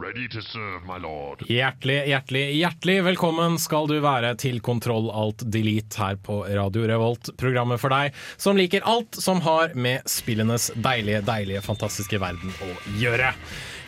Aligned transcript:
Ready 0.00 0.28
to 0.28 0.40
serve, 0.42 0.86
my 0.86 0.98
lord. 1.02 1.42
Hjertelig, 1.46 2.06
hjertelig, 2.08 2.54
hjertelig 2.56 2.94
velkommen 3.04 3.58
skal 3.60 3.84
du 3.90 3.98
være 4.00 4.30
til 4.40 4.56
Kontroll 4.64 5.10
alt 5.12 5.44
delete 5.52 6.00
her 6.00 6.16
på 6.24 6.38
Radio 6.48 6.86
Revolt. 6.88 7.28
Programmet 7.36 7.82
for 7.82 7.92
deg 7.92 8.16
som 8.40 8.56
liker 8.56 8.86
alt 8.88 9.18
som 9.20 9.42
har 9.44 9.76
med 9.76 10.08
spillenes 10.08 10.70
deilige, 10.80 11.20
deilige, 11.28 11.60
fantastiske 11.66 12.22
verden 12.22 12.56
å 12.64 12.70
gjøre. 13.02 13.34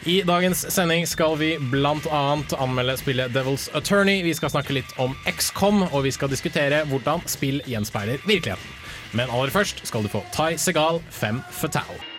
I 0.04 0.18
dagens 0.28 0.66
sending 0.74 1.08
skal 1.08 1.38
vi 1.40 1.54
annet 1.56 2.52
anmelde 2.60 2.98
spillet 3.00 3.32
Devil's 3.32 3.70
Attorney. 3.72 4.20
Vi 4.26 4.36
skal 4.36 4.52
snakke 4.52 4.76
litt 4.76 4.92
om 5.00 5.16
XCOM, 5.24 5.86
og 5.94 6.02
vi 6.04 6.12
skal 6.12 6.28
diskutere 6.28 6.84
hvordan 6.92 7.24
spill 7.24 7.64
gjenspeiler 7.64 8.20
virkeligheten. 8.28 8.80
Men 9.16 9.32
aller 9.32 9.48
først 9.48 9.86
skal 9.88 10.04
du 10.04 10.12
få 10.12 10.26
Ty 10.36 10.58
Segal, 10.60 11.00
Fem 11.08 11.40
Fatale. 11.48 12.11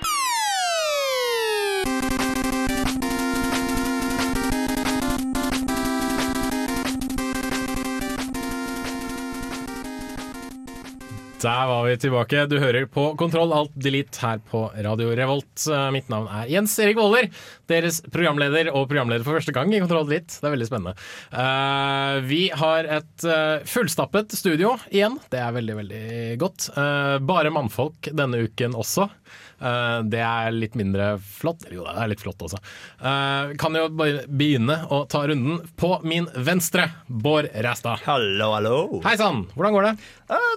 Der 11.44 11.66
var 11.68 11.84
vi 11.84 11.98
tilbake. 11.99 12.46
Du 12.48 12.55
hører 12.62 12.86
på 12.88 13.04
Kontroll 13.20 13.52
alt 13.52 13.74
delete 13.76 14.22
her 14.24 14.40
på 14.48 14.62
Radio 14.86 15.10
Revolt. 15.12 15.66
Eh, 15.68 15.90
Mitt 15.91 16.08
navn 16.08 16.30
er 16.32 16.48
Jens 16.48 16.77
Erik 16.80 16.96
Våler, 16.96 17.27
deres 17.68 17.98
programleder 18.13 18.70
og 18.72 18.86
programleder 18.88 19.26
for 19.27 19.36
første 19.36 19.52
gang 19.55 19.74
i 19.76 19.82
Kontroll 19.84 20.08
delete. 20.08 20.38
Det 20.40 20.48
er 20.48 20.54
veldig 20.55 20.70
spennende. 20.70 20.96
Eh, 21.36 22.21
vi 22.30 22.41
har 22.55 22.88
et 22.99 23.27
eh, 23.27 23.68
fullstappet 23.68 24.32
studio 24.40 24.77
igjen. 24.88 25.20
Det 25.34 25.41
er 25.44 25.58
veldig, 25.58 25.76
veldig 25.82 26.04
godt. 26.40 26.70
Bare 27.27 27.52
mannfolk 27.52 28.14
denne 28.16 28.46
uken 28.48 28.80
også. 28.80 29.10
Eh, 29.63 29.99
det 30.11 30.21
er 30.23 30.51
litt 30.55 30.75
mindre 30.79 31.13
flott. 31.23 31.63
Jo, 31.71 31.85
det 31.87 31.95
er 32.03 32.11
litt 32.11 32.23
flott 32.23 32.41
også. 32.43 32.59
Eh, 32.99 33.53
kan 33.59 33.77
jo 33.77 33.87
bare 33.95 34.25
begynne 34.27 34.81
å 34.91 35.03
ta 35.09 35.23
runden. 35.29 35.61
På 35.79 35.95
min 36.03 36.27
venstre, 36.35 36.89
Bård 37.07 37.49
Ræstad. 37.53 38.03
Hallo, 38.07 38.51
hallo. 38.57 38.77
Hei 39.07 39.15
sann, 39.19 39.45
hvordan 39.55 39.77
går 39.77 39.89
det? 39.89 39.95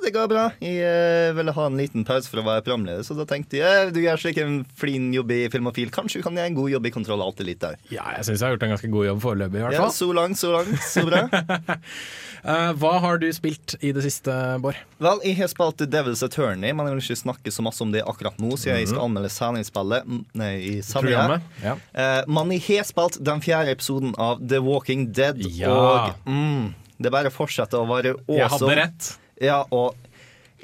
Det 0.03 0.13
går 0.15 0.29
bra. 0.31 0.45
Jeg 0.63 0.81
eh, 0.87 1.35
ville 1.37 1.53
ha 1.57 1.67
en 1.69 1.79
liten 1.79 2.07
pause 2.07 2.31
for 2.31 2.41
å 2.41 2.47
være 2.47 2.65
programleder, 2.67 3.05
så 3.07 3.17
da 3.19 3.27
tenkte 3.29 3.61
jeg 3.61 3.93
du 3.95 4.01
gjør 4.03 4.21
slik 4.21 4.41
en 4.43 4.61
flin 4.79 5.11
jobb 5.15 5.33
i 5.35 5.41
Filmofil. 5.53 5.91
Kanskje 5.95 6.21
du 6.23 6.27
kan 6.27 6.39
gjøre 6.39 6.53
en 6.53 6.59
god 6.59 6.73
jobb 6.77 6.89
i 6.89 6.95
Kontroll 6.95 7.25
alltid 7.25 7.51
litt 7.51 7.63
der. 7.63 7.79
Ja, 7.93 8.07
jeg 8.17 8.29
syns 8.29 8.41
jeg 8.41 8.49
har 8.49 8.57
gjort 8.57 8.67
en 8.67 8.75
ganske 8.75 8.93
god 8.93 9.09
jobb 9.11 9.23
foreløpig, 9.25 9.61
i 9.61 9.67
hvert 9.67 9.79
Ja, 9.79 9.89
så 9.93 10.11
langt, 10.17 10.41
så 10.41 10.53
langt. 10.55 10.75
Så 10.87 11.05
bra. 11.07 11.27
Hva 12.81 12.93
har 13.03 13.19
du 13.19 13.27
spilt 13.35 13.75
i 13.83 13.91
det 13.97 14.05
siste, 14.05 14.33
Bård? 14.63 14.79
Vel, 15.03 15.23
jeg 15.27 15.41
har 15.41 15.51
spilt 15.51 15.83
Devil's 15.91 16.23
Attorney, 16.23 16.71
men 16.71 16.87
jeg 16.87 16.95
vil 16.95 17.03
ikke 17.03 17.23
snakke 17.25 17.53
så 17.55 17.65
masse 17.67 17.83
om 17.83 17.91
det 17.95 18.05
akkurat 18.07 18.39
nå, 18.43 18.53
siden 18.61 18.79
jeg 18.79 18.93
skal 18.97 19.05
anmelde 19.07 19.31
sendingspillet 19.33 20.09
mm, 20.09 20.25
i 20.57 20.73
Programmet? 20.89 21.45
Ja. 21.63 21.77
Eh, 21.93 22.23
jeg 22.57 22.81
har 22.81 22.89
spilt 22.89 23.21
den 23.25 23.45
fjerde 23.45 23.75
episoden 23.77 24.15
av 24.19 24.41
The 24.49 24.59
Walking 24.65 25.07
Dead, 25.13 25.39
Ja. 25.57 25.71
og 25.71 26.27
mm, 26.27 26.75
det 26.99 27.13
bare 27.13 27.31
fortsetter 27.31 27.79
å 27.83 27.87
være 27.91 28.17
awesome. 28.17 28.41
Jeg 28.41 28.51
hadde 28.57 28.77
rett. 28.81 29.13
Ja, 29.45 29.61
og 29.71 29.95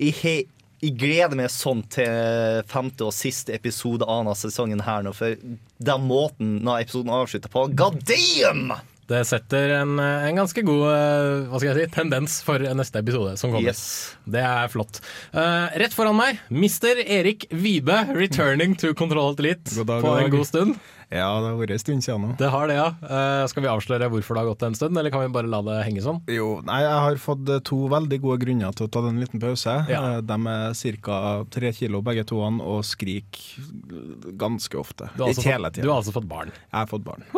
jeg, 0.00 0.14
he- 0.22 0.46
jeg 0.82 0.96
gleder 0.98 1.36
meg 1.38 1.50
sånn 1.52 1.84
til 1.92 2.62
femte 2.66 3.04
og 3.06 3.12
siste 3.14 3.52
episode 3.54 4.02
av 4.08 4.24
denne 4.24 4.34
sesongen 4.34 4.80
her 4.82 5.04
nå, 5.06 5.12
for 5.14 5.36
den 5.36 6.08
måten 6.08 6.56
denne 6.58 6.78
episoden 6.82 7.12
avslutter 7.14 7.52
på 7.52 7.68
God 7.78 8.00
damn! 8.08 8.72
Det 9.10 9.24
setter 9.26 9.74
en, 9.80 9.98
eh, 9.98 10.28
en 10.28 10.38
ganske 10.38 10.62
god 10.62 10.84
eh, 10.92 11.48
hva 11.50 11.58
skal 11.58 11.72
jeg 11.72 11.88
si, 11.88 11.94
tendens 11.96 12.38
for 12.46 12.62
neste 12.78 13.02
episode 13.02 13.34
som 13.40 13.50
kommer. 13.50 13.72
Yes. 13.72 14.14
Det 14.24 14.42
er 14.46 14.70
flott. 14.72 15.02
Uh, 15.34 15.66
rett 15.82 15.94
foran 15.96 16.16
meg, 16.16 16.38
Mr. 16.54 17.02
Erik 17.02 17.48
Vibe, 17.50 17.98
returning 18.14 18.76
to 18.78 18.94
Control 18.98 19.34
Elite 19.42 19.74
God 19.74 19.90
dag, 19.90 20.06
på 20.06 20.16
en 20.20 20.32
god 20.32 20.48
stund. 20.48 20.78
Ja, 21.12 21.28
det 21.44 21.48
har 21.50 21.58
vært 21.60 21.74
en 21.74 21.80
stund 21.82 22.04
siden 22.06 22.22
nå. 22.24 22.30
Det 22.40 22.48
har 22.48 22.70
det, 22.70 22.76
ja. 22.78 22.86
Eh, 23.04 23.42
skal 23.52 23.64
vi 23.66 23.68
avsløre 23.68 24.08
hvorfor 24.12 24.32
det 24.38 24.42
har 24.42 24.48
gått 24.48 24.62
en 24.64 24.76
stund, 24.78 24.96
eller 24.96 25.12
kan 25.12 25.20
vi 25.20 25.28
bare 25.34 25.50
la 25.52 25.60
det 25.66 25.74
henge 25.84 26.00
sånn? 26.04 26.22
Jo, 26.32 26.54
nei, 26.64 26.78
jeg 26.86 27.02
har 27.04 27.18
fått 27.20 27.52
eh, 27.52 27.60
to 27.68 27.82
veldig 27.92 28.18
gode 28.24 28.38
grunner 28.46 28.72
til 28.78 28.88
å 28.88 28.92
ta 28.96 29.02
den 29.04 29.20
liten 29.20 29.42
pause. 29.42 29.74
Ja. 29.92 30.00
Eh, 30.16 30.22
De 30.24 30.38
er 30.54 30.96
ca. 31.04 31.18
tre 31.52 31.72
kilo 31.76 32.00
begge 32.06 32.24
to 32.32 32.40
og 32.42 32.80
skriker 32.88 34.32
ganske 34.40 34.78
ofte. 34.80 35.10
Du 35.16 35.24
altså 35.26 35.42
Ikke 35.44 35.52
hele 35.52 35.70
tida. 35.70 35.84
du 35.84 35.90
har 35.92 36.00
altså 36.00 36.16
fått 36.16 36.28
barn. 36.32 36.50
Jeg 36.56 36.78
har 36.80 36.88
fått 36.90 37.04
barn. 37.04 37.28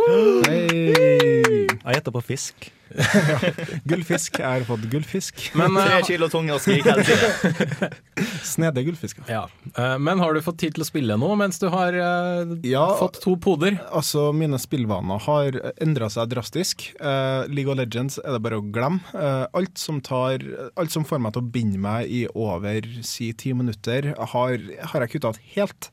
Hei! 0.47 1.67
Jeg 1.75 1.99
gjetter 1.99 2.15
på 2.15 2.23
fisk. 2.25 2.71
Gullfisk. 3.89 4.39
Jeg 4.39 4.47
har 4.61 4.65
fått 4.69 4.85
gullfisk. 4.93 5.41
Men, 5.59 5.75
Tre 5.77 5.99
eh, 5.99 6.05
kilo 6.07 6.29
tunge 6.33 6.55
og 6.57 6.61
skrik 6.63 6.87
hele 6.87 7.05
tida. 7.07 7.91
Snede 8.55 8.85
gullfisker. 8.87 9.25
ja. 9.31 9.45
Eh, 9.75 9.97
men 9.99 10.21
har 10.23 10.35
du 10.37 10.41
fått 10.45 10.59
tid 10.63 10.77
til 10.77 10.85
å 10.85 10.89
spille 10.89 11.17
nå 11.21 11.31
mens 11.41 11.59
du 11.63 11.67
har 11.73 11.97
eh, 11.97 12.55
Ja, 12.69 12.85
fått 13.01 13.21
to 13.25 13.35
poder? 13.41 13.79
altså 13.95 14.29
mine 14.37 14.59
spillvaner 14.61 15.23
har 15.27 15.59
endra 15.83 16.09
seg 16.13 16.31
drastisk. 16.35 16.87
Eh, 17.01 17.47
League 17.51 17.71
of 17.73 17.79
Legends 17.81 18.21
er 18.23 18.37
det 18.37 18.43
bare 18.45 18.61
å 18.61 18.67
glemme. 18.75 19.03
Eh, 19.15 19.45
alt, 19.57 19.75
som 19.81 20.01
tar, 20.05 20.45
alt 20.79 20.95
som 20.95 21.07
får 21.09 21.23
meg 21.25 21.35
til 21.37 21.45
å 21.45 21.51
binde 21.55 21.81
meg 21.83 22.11
i 22.11 22.25
over 22.35 22.87
si 23.07 23.33
ti 23.39 23.55
minutter, 23.57 24.13
har, 24.35 24.59
har 24.93 25.05
jeg 25.07 25.17
kutta 25.17 25.35
ut 25.35 25.43
helt. 25.57 25.91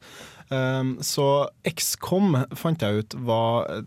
Um, 0.52 0.98
så 1.00 1.26
XCOM 1.64 2.34
fant 2.60 2.82
jeg 2.84 3.06
ut 3.06 3.14
var 3.24 3.70
eh, 3.72 3.86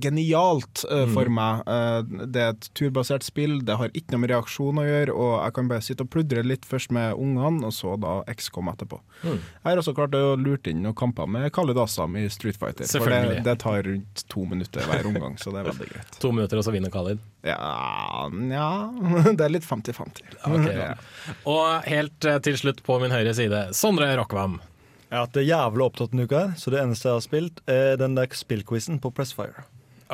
genialt 0.00 0.84
eh, 0.88 1.04
for 1.12 1.28
meg. 1.28 1.60
Eh, 1.68 2.24
det 2.24 2.40
er 2.40 2.54
et 2.54 2.68
turbasert 2.78 3.26
spill, 3.26 3.58
det 3.68 3.76
har 3.76 3.92
ikke 3.92 4.14
noe 4.14 4.22
med 4.22 4.32
reaksjon 4.32 4.80
å 4.80 4.86
gjøre, 4.86 5.12
og 5.12 5.34
jeg 5.34 5.56
kan 5.58 5.68
bare 5.68 5.84
sitte 5.84 6.06
og 6.06 6.12
pludre 6.14 6.44
litt 6.46 6.64
først 6.64 6.94
med 6.96 7.20
ungene, 7.20 7.66
og 7.68 7.74
så 7.76 7.98
da 8.00 8.14
XCOM 8.32 8.70
etterpå. 8.72 9.00
Jeg 9.26 9.66
har 9.66 9.82
også 9.82 9.92
klart 9.98 10.16
å 10.16 10.38
lurt 10.40 10.70
inn 10.70 10.80
noen 10.86 10.96
kamper 10.96 11.28
med 11.28 11.50
Kalle 11.52 11.76
Dassam 11.76 12.16
i 12.16 12.24
Street 12.32 12.56
Fighter. 12.56 12.88
For 12.88 13.12
det, 13.12 13.42
det 13.44 13.58
tar 13.60 13.84
rundt 13.84 14.24
to 14.32 14.46
minutter 14.48 14.88
hver 14.88 15.10
omgang, 15.10 15.36
så 15.36 15.52
det 15.52 15.60
er 15.60 15.68
veldig 15.68 15.90
greit. 15.92 16.16
To 16.24 16.32
minutter, 16.32 16.62
og 16.62 16.64
så 16.64 16.72
vinner 16.72 16.94
Khalid. 16.94 17.20
Ja, 17.44 18.26
nja 18.32 18.70
Det 19.36 19.44
er 19.44 19.52
litt 19.52 19.68
50-50. 19.68 20.32
Okay, 20.48 20.80
ja. 20.86 20.96
Og 21.44 21.84
helt 21.92 22.32
til 22.48 22.56
slutt 22.60 22.80
på 22.88 22.96
min 23.04 23.12
høyre 23.12 23.36
side, 23.36 23.66
Sondre 23.76 24.08
Rockvam. 24.16 24.62
Jeg 25.10 25.18
har 25.18 25.26
hatt 25.26 25.34
det 25.34 25.42
jævlig 25.42 25.82
opptatt 25.82 26.12
denne 26.12 26.24
uka, 26.30 26.40
her, 26.44 26.50
så 26.54 26.70
det 26.70 26.78
eneste 26.84 27.08
jeg 27.08 27.16
har 27.16 27.22
spilt, 27.24 27.56
er 27.66 27.96
den 27.98 28.12
der 28.14 28.30
spillquizen 28.38 29.00
på 29.02 29.10
Pressfire. 29.10 29.64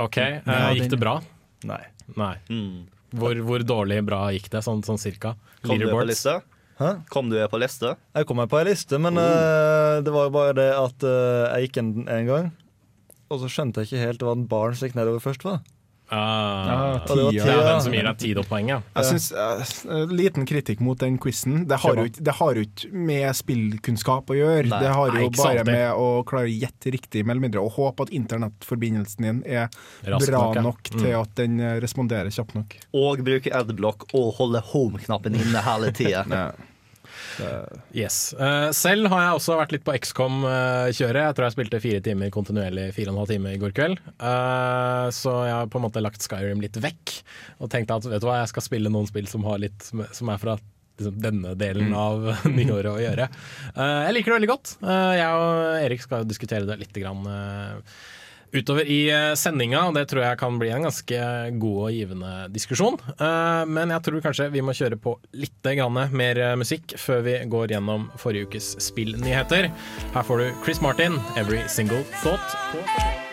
Ok, 0.01 0.17
eh, 0.17 0.69
Gikk 0.79 0.89
det 0.95 0.99
bra? 1.03 1.19
Nei. 1.69 1.83
Nei. 2.17 2.33
Mm. 2.49 2.87
Hvor, 3.17 3.37
hvor 3.45 3.65
dårlig 3.65 3.99
bra 4.09 4.23
gikk 4.33 4.49
det, 4.55 4.63
sånn, 4.65 4.81
sånn 4.87 5.01
cirka? 5.01 5.35
Kom 5.61 5.77
du 5.77 5.85
på 5.85 6.01
Leaderboards? 6.01 6.09
lista? 6.15 6.39
Hæ? 6.81 6.91
Kom 7.13 7.29
du 7.29 7.37
på 7.53 7.61
liste? 7.61 7.93
Jeg 8.17 8.29
kom 8.29 8.41
meg 8.41 8.49
på 8.53 8.59
ei 8.63 8.67
liste, 8.71 8.97
men 9.01 9.21
eh, 9.21 10.01
det 10.05 10.17
var 10.17 10.31
jo 10.31 10.35
bare 10.35 10.57
det 10.57 10.69
at 10.77 11.07
eh, 11.09 11.45
jeg 11.45 11.69
gikk 11.69 11.79
inn 11.83 11.93
en 12.05 12.33
gang, 12.33 12.51
og 13.29 13.45
så 13.45 13.53
skjønte 13.53 13.85
jeg 13.85 13.91
ikke 13.91 14.05
helt 14.07 14.25
var 14.31 14.37
en 14.41 14.49
barn 14.49 14.77
som 14.77 14.89
gikk 14.89 14.97
nedover 14.97 15.25
først. 15.29 15.45
var. 15.45 15.61
Ah, 16.09 17.01
ah, 17.03 17.07
det 17.09 17.33
det 17.35 17.51
er 17.51 17.65
den 17.67 17.81
som 17.83 17.95
gir 17.97 18.07
deg 18.07 18.19
tid 18.23 18.39
og 18.39 18.47
poeng, 18.47 18.69
ja. 18.71 18.77
Jeg 18.95 19.09
synes, 19.09 19.83
uh, 19.91 20.05
Liten 20.07 20.47
kritikk 20.47 20.79
mot 20.85 21.01
den 21.03 21.17
quizen. 21.19 21.65
Det 21.67 21.81
har 21.83 21.97
jo 21.99 22.05
ikke- 22.07 22.93
med 22.93 23.35
spillkunnskap 23.35 24.31
å 24.31 24.37
gjøre. 24.37 24.69
Nei. 24.71 24.81
det 24.83 24.93
har 24.95 25.07
jo 25.07 25.31
bare 25.31 25.59
alltid. 25.59 25.67
med 25.67 25.93
å 25.93 26.25
klare 26.25 26.47
å 26.47 26.61
gjette 26.61 26.93
riktig, 26.93 27.25
med 27.25 27.37
eller 27.37 27.49
mindre, 27.49 27.61
og 27.61 27.73
håpe 27.73 28.07
at 28.07 28.11
internettforbindelsen 28.11 29.23
din 29.23 29.43
er 29.47 29.69
Rask 30.05 30.31
bra 30.31 30.39
nok, 30.39 30.55
ja. 30.55 30.63
nok 30.63 30.83
til 30.83 31.13
at 31.21 31.35
den 31.35 31.61
eh, 31.61 31.81
responderer 31.81 32.31
kjapt 32.31 32.55
nok. 32.55 32.77
Og 32.95 33.25
bruke 33.25 33.51
adblock 33.53 34.07
og 34.15 34.35
holde 34.39 34.61
home-knappen 34.61 35.35
inne 35.35 35.63
hele 35.63 35.91
tida. 35.93 36.55
Ja. 37.41 37.57
Yes. 37.95 38.33
Eh, 38.35 38.69
selv 38.77 39.11
har 39.13 39.25
jeg 39.25 39.41
også 39.41 39.59
vært 39.61 39.75
litt 39.75 39.85
på 39.87 39.95
XCOM-kjøret. 39.97 41.23
Jeg 41.23 41.37
tror 41.37 41.47
jeg 41.47 41.57
spilte 41.57 41.83
fire 41.83 42.03
timer 42.05 42.33
kontinuerlig 42.35 42.89
fire 42.97 43.11
og 43.11 43.17
en 43.17 43.23
halv 43.23 43.33
time 43.35 43.53
i 43.55 43.61
går 43.63 43.75
kveld. 43.77 44.01
Eh, 44.17 45.09
så 45.17 45.35
jeg 45.49 45.57
har 45.57 45.69
på 45.73 45.81
en 45.81 45.87
måte 45.89 46.05
lagt 46.05 46.25
Skyrim 46.25 46.63
litt 46.65 46.79
vekk 46.83 47.19
og 47.61 47.71
tenkte 47.73 47.99
at 47.99 48.09
vet 48.09 48.23
du 48.23 48.29
hva, 48.29 48.41
jeg 48.43 48.53
skal 48.55 48.67
spille 48.67 48.93
noen 48.93 49.09
spill 49.09 49.29
som, 49.31 49.45
har 49.49 49.63
litt, 49.63 49.87
som 49.87 50.33
er 50.33 50.43
fra 50.43 50.57
liksom, 50.99 51.17
denne 51.23 51.55
delen 51.59 51.95
av 51.97 52.29
nyåret 52.59 52.93
å 52.93 53.01
gjøre. 53.03 53.29
Eh, 53.75 54.03
jeg 54.09 54.17
liker 54.17 54.33
det 54.33 54.39
veldig 54.41 54.53
godt. 54.53 54.77
Eh, 54.83 55.15
jeg 55.21 55.41
og 55.41 55.81
Erik 55.85 56.05
skal 56.05 56.29
diskutere 56.29 56.69
det 56.69 56.79
litt 56.83 57.01
grann, 57.03 57.25
eh, 57.31 57.97
utover 58.53 58.87
i 58.87 59.01
eh, 59.11 59.33
sendinga, 59.39 59.87
og 59.89 59.97
det 59.97 60.07
tror 60.11 60.25
jeg 60.25 60.41
kan 60.41 60.59
bli 60.61 60.71
en 60.75 60.87
ganske 60.87 61.21
god 61.61 61.81
og 61.89 61.93
givende 61.97 62.33
diskusjon. 62.55 62.99
Eh, 63.17 63.63
Men 63.67 63.95
jeg 63.95 64.07
tror 64.07 64.25
kanskje 64.25 64.51
vi 64.55 64.65
må 64.65 64.75
kjøre 64.77 65.01
på 65.01 65.17
litt 65.35 65.53
mer 66.13 66.39
eh, 66.39 66.57
musikk 66.57 66.97
før 67.01 67.23
vi 67.27 67.37
går 67.51 67.75
gjennom 67.75 68.11
forrige 68.17 68.47
ukes 68.51 68.77
spillnyheter. 68.81 69.71
Her 70.15 70.23
får 70.23 70.39
du 70.39 70.51
Chris 70.65 70.81
Martin, 70.81 71.19
'Every 71.37 71.67
Single 71.69 72.05
Thought'. 72.23 73.26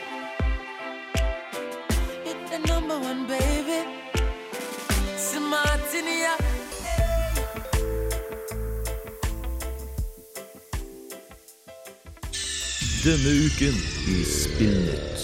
Denne 13.03 13.31
uken 13.35 13.75
i 14.07 14.21
Spillnytt. 14.23 15.23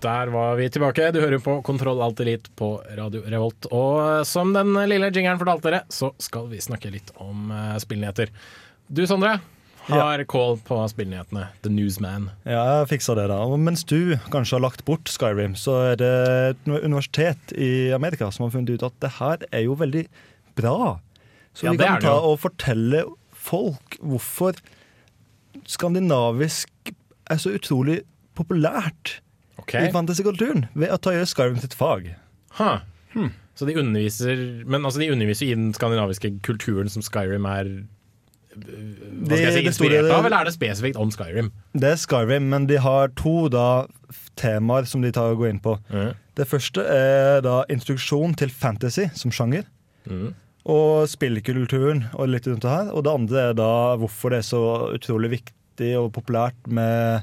Der 0.00 0.30
var 0.32 0.54
vi 0.56 0.70
tilbake. 0.72 1.10
Du 1.12 1.18
hører 1.20 1.42
på 1.44 1.58
Kontroll 1.60 2.00
Alt 2.00 2.22
Elite 2.24 2.48
på 2.56 2.70
Radio 2.96 3.20
Revolt. 3.20 3.68
Og 3.68 4.24
som 4.24 4.54
den 4.56 4.72
lille 4.88 5.10
jingeren 5.12 5.36
fortalte 5.42 5.68
dere, 5.68 5.82
så 5.92 6.08
skal 6.16 6.48
vi 6.48 6.62
snakke 6.64 6.88
litt 6.94 7.12
om 7.20 7.52
uh, 7.52 7.76
spillnyheter. 7.76 8.32
Du 8.88 9.04
Sondre 9.04 9.36
har 9.90 10.24
call 10.24 10.56
på 10.64 10.80
spillnyhetene. 10.94 11.50
The 11.60 11.74
Newsman. 11.76 12.30
Ja, 12.48 12.64
jeg 12.78 12.88
fiksa 12.94 13.18
det, 13.20 13.28
da. 13.28 13.42
Og 13.44 13.60
mens 13.60 13.84
du 13.84 14.16
kanskje 14.32 14.56
har 14.56 14.64
lagt 14.70 14.86
bort 14.88 15.12
Skyrim, 15.12 15.52
så 15.52 15.76
er 15.90 16.00
det 16.00 16.16
et 16.54 16.74
universitet 16.80 17.52
i 17.60 17.90
Amerika 17.92 18.32
som 18.32 18.48
har 18.48 18.56
funnet 18.56 18.72
ut 18.72 18.88
at 18.88 19.00
det 19.04 19.14
her 19.20 19.48
er 19.52 19.68
jo 19.68 19.76
veldig 19.84 20.08
bra. 20.56 20.96
Så 21.52 21.66
Ja, 21.66 21.76
vi 21.76 21.84
kan 21.84 22.00
ta 22.00 22.16
og 22.24 22.40
fortelle 22.40 23.04
folk 23.50 23.98
hvorfor 24.00 24.58
skandinavisk 25.68 26.94
er 27.30 27.40
så 27.42 27.52
utrolig 27.54 28.00
populært 28.38 29.20
okay. 29.60 29.88
i 29.88 29.92
fantasykulturen 29.94 30.66
ved 30.74 30.92
å 30.94 30.98
ta 31.02 31.14
gjøre 31.14 31.28
Skyrim 31.30 31.60
sitt 31.62 31.76
fag. 31.78 32.12
Ha. 32.58 32.78
Så 33.58 33.66
de 33.68 33.76
underviser 33.78 34.38
Men 34.70 34.84
altså 34.86 35.00
de 35.02 35.10
underviser 35.12 35.50
i 35.50 35.54
den 35.54 35.72
skandinaviske 35.74 36.32
kulturen 36.46 36.88
som 36.90 37.02
Skyrim 37.02 37.44
er 37.50 37.68
øh, 37.68 38.60
Hva 39.26 39.36
skal 39.36 39.44
jeg 39.44 39.56
si, 39.56 39.64
inspirert 39.66 40.10
av, 40.10 40.24
eller 40.24 40.38
er 40.40 40.48
det 40.48 40.54
spesifikt 40.54 40.98
om 41.00 41.10
Skyrim? 41.14 41.50
Det 41.74 41.92
er 41.92 41.98
Skyrim, 42.00 42.48
men 42.52 42.68
de 42.70 42.78
har 42.82 43.12
to 43.18 43.50
da 43.52 43.86
temaer 44.40 44.88
som 44.88 45.02
de 45.04 45.12
tar 45.14 45.34
og 45.34 45.42
går 45.42 45.52
inn 45.52 45.62
på. 45.62 45.76
Mm. 45.92 46.14
Det 46.38 46.46
første 46.48 46.86
er 46.86 47.42
da 47.44 47.60
instruksjon 47.70 48.34
til 48.38 48.50
fantasy 48.50 49.10
som 49.18 49.34
sjanger. 49.34 49.66
Mhm. 50.08 50.32
Og 50.68 51.06
spillkulturen 51.08 52.04
og 52.14 52.28
litt 52.28 52.46
rundt 52.46 52.62
det 52.66 52.70
her. 52.70 52.90
Og 52.92 53.04
det 53.06 53.12
andre 53.14 53.44
er 53.50 53.54
da 53.58 53.70
hvorfor 54.00 54.30
det 54.34 54.42
er 54.42 54.48
så 54.50 54.62
utrolig 54.94 55.30
viktig 55.38 55.92
og 55.98 56.12
populært 56.12 56.66
med 56.68 57.22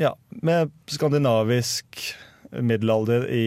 Ja, 0.00 0.14
med 0.42 0.70
skandinavisk 0.88 1.98
middelalder 2.56 3.26
i 3.30 3.44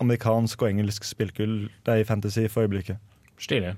amerikansk 0.00 0.62
og 0.62 0.68
engelsk 0.70 1.04
spillkull. 1.04 1.68
Det 1.84 1.90
er 1.94 2.02
i 2.02 2.06
fantasy 2.06 2.46
for 2.48 2.62
øyeblikket. 2.66 2.98
Stilig. 3.38 3.72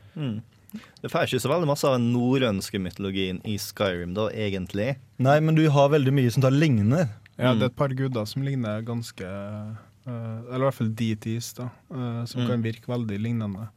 Det 1.00 1.10
får 1.10 1.24
ikke 1.26 1.40
så 1.42 1.48
veldig 1.50 1.66
masse 1.70 1.88
av 1.88 1.96
den 1.96 2.10
norrønske 2.12 2.78
mytologien 2.78 3.40
i 3.48 3.56
Skyrim, 3.58 4.12
da, 4.14 4.28
egentlig. 4.30 4.98
Nei, 5.18 5.38
men 5.40 5.56
du 5.56 5.64
har 5.72 5.88
veldig 5.90 6.12
mye 6.14 6.30
som 6.30 6.44
da 6.44 6.50
ligner. 6.52 7.08
Ja, 7.40 7.54
Mm. 7.54 7.58
det 7.58 7.62
er 7.62 7.70
et 7.72 7.76
par 7.76 7.88
guder 7.88 8.26
som 8.26 8.42
ligner 8.42 8.82
ganske 8.84 9.24
eh, 9.24 10.38
Eller 10.52 10.56
i 10.60 10.66
hvert 10.68 10.74
fall 10.74 10.92
DTs, 10.94 11.54
da, 11.54 11.70
eh, 11.90 12.24
som 12.26 12.42
Mm. 12.42 12.46
kan 12.48 12.62
virke 12.62 12.86
veldig 12.86 13.18
lignende. 13.18 13.68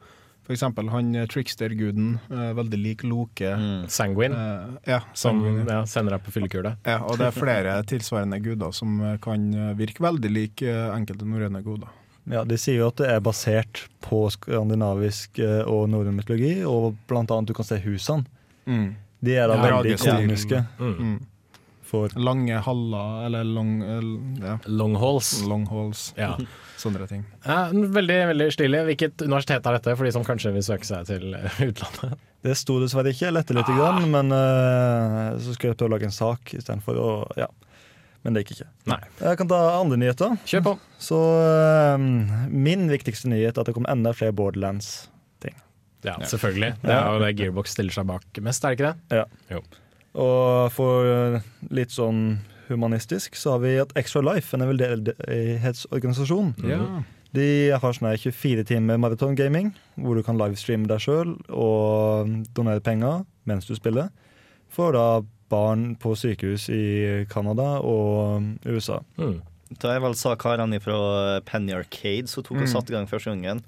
Eksempel 0.51 0.89
han 0.91 1.15
eh, 1.15 1.25
trickster-guden, 1.31 2.17
eh, 2.29 2.49
veldig 2.57 2.79
lik 2.81 3.03
Loke. 3.07 3.47
Mm. 3.55 3.85
Sanguine, 3.87 4.35
Eh, 4.35 4.91
ja, 4.91 4.99
som 5.13 5.39
ja, 5.69 5.85
sender 5.87 6.17
deg 6.17 6.25
på 6.25 6.33
fyllekule. 6.35 6.75
Ja, 6.83 6.97
og 7.07 7.15
det 7.17 7.29
er 7.29 7.37
flere 7.37 7.77
tilsvarende 7.87 8.41
guder 8.43 8.73
som 8.75 8.99
kan 9.23 9.45
virke 9.79 10.03
veldig 10.03 10.31
lik 10.35 10.63
enkelte 10.67 11.23
norrøne 11.23 11.63
guder. 11.63 11.87
Ja, 12.27 12.43
De 12.43 12.57
sier 12.59 12.81
jo 12.81 12.87
at 12.91 12.99
det 12.99 13.07
er 13.11 13.19
basert 13.23 13.85
på 14.03 14.25
skandinavisk 14.31 15.39
og 15.67 15.89
norrøn 15.91 16.15
mytologi, 16.19 16.63
og 16.67 16.95
blant 17.07 17.31
annet 17.31 17.47
du 17.47 17.53
kan 17.53 17.67
se 17.67 17.79
husene. 17.83 18.25
De 19.23 19.35
er 19.35 19.47
da 19.47 19.55
Ja, 19.55 19.63
veldig 19.69 19.95
ja, 19.95 19.97
ikoniske 19.97 20.65
Mm. 20.79 21.19
For 21.93 22.09
Lange 22.17 22.57
haller, 22.65 23.25
eller 23.27 23.45
long, 23.45 23.73
eh, 23.85 24.05
ja, 24.41 24.55
Long 24.65 24.95
halls. 24.97 25.27
long 25.45 25.67
halls. 25.69 26.07
Ja. 26.17 26.31
Sånne 26.83 27.05
ting. 27.07 27.21
Ja, 27.45 27.67
veldig 27.71 28.15
veldig 28.33 28.47
stilig. 28.51 28.79
Hvilket 28.89 29.21
universitet 29.27 29.67
er 29.69 29.77
dette, 29.77 29.93
for 29.95 30.09
de 30.09 30.11
som 30.15 30.25
kanskje 30.27 30.51
vil 30.55 30.65
søke 30.65 30.89
seg 30.89 31.05
til 31.07 31.35
eh, 31.37 31.59
utlandet? 31.69 32.17
Det 32.43 32.57
sto 32.59 32.79
dessverre 32.81 33.13
ikke. 33.13 33.27
Jeg 33.29 33.37
lette 33.37 33.55
litt, 33.55 33.69
Ah. 33.69 33.77
grann, 33.77 34.09
men 34.11 34.33
uh, 34.35 35.37
så 35.39 35.53
skulle 35.53 35.71
jeg 35.71 35.79
prøve 35.79 35.93
å 35.93 35.95
lage 35.95 36.09
en 36.09 36.15
sak 36.17 36.51
istedenfor. 36.57 36.97
Ja. 37.39 37.47
Men 38.25 38.35
det 38.35 38.43
gikk 38.43 38.57
ikke. 38.57 38.67
Nei. 38.89 38.99
Jeg 39.21 39.39
kan 39.39 39.47
ta 39.53 39.61
andre 39.77 40.01
nyheter. 40.01 40.35
Kjør 40.49 40.65
på. 40.65 40.73
Så 40.99 41.21
uh, 41.21 41.95
min 42.51 42.89
viktigste 42.91 43.31
nyhet 43.31 43.53
er 43.55 43.63
at 43.63 43.69
det 43.71 43.77
kommer 43.77 43.93
enda 43.93 44.11
flere 44.17 44.35
Borderlands. 44.35 44.95
Ja, 46.03 46.17
selvfølgelig. 46.27 46.73
Det 46.83 46.91
er 46.91 47.05
jo 47.15 47.19
det 47.23 47.29
Gearbox 47.39 47.77
stiller 47.77 47.95
seg 47.95 48.09
bak 48.09 48.39
mest, 48.43 48.65
er 48.67 48.73
det 48.73 48.81
ikke 48.81 48.89
det? 49.13 49.61
Og 50.15 50.71
for 50.75 51.05
eh, 51.09 51.39
litt 51.73 51.89
sånn 51.93 52.39
humanistisk 52.69 53.35
så 53.35 53.55
har 53.55 53.59
vi 53.63 53.73
at 53.81 53.91
Extra 53.99 54.21
Life, 54.21 54.53
en 54.55 54.61
veldedighetsorganisasjon, 54.69 56.53
Ja. 56.69 57.03
de 57.33 57.69
har 57.71 57.93
sånn 57.93 58.09
her 58.11 58.17
24 58.17 58.63
timer 58.65 58.97
maratongaming, 58.97 59.73
hvor 59.97 60.15
du 60.15 60.23
kan 60.23 60.37
livestreame 60.37 60.87
deg 60.87 60.99
sjøl 60.99 61.33
og 61.49 62.29
donere 62.53 62.79
penger 62.81 63.25
mens 63.45 63.65
du 63.65 63.75
spiller, 63.75 64.09
for 64.69 64.91
da 64.93 65.21
barn 65.49 65.95
på 65.95 66.13
sykehus 66.17 66.69
i 66.69 67.25
Canada 67.29 67.79
og 67.83 68.43
USA. 68.65 69.01
Mm. 69.17 69.41
Da 69.79 69.93
jeg 69.93 70.01
vel 70.01 70.13
sa 70.15 70.35
karene 70.35 70.79
fra 70.81 71.41
Penny 71.45 71.73
Arcade 71.73 72.27
som 72.29 72.43
tok 72.43 72.57
og 72.57 72.63
Mm. 72.67 72.71
satte 72.73 72.89
i 72.91 72.93
gang 72.95 73.07
første 73.07 73.25
gangen. 73.33 73.61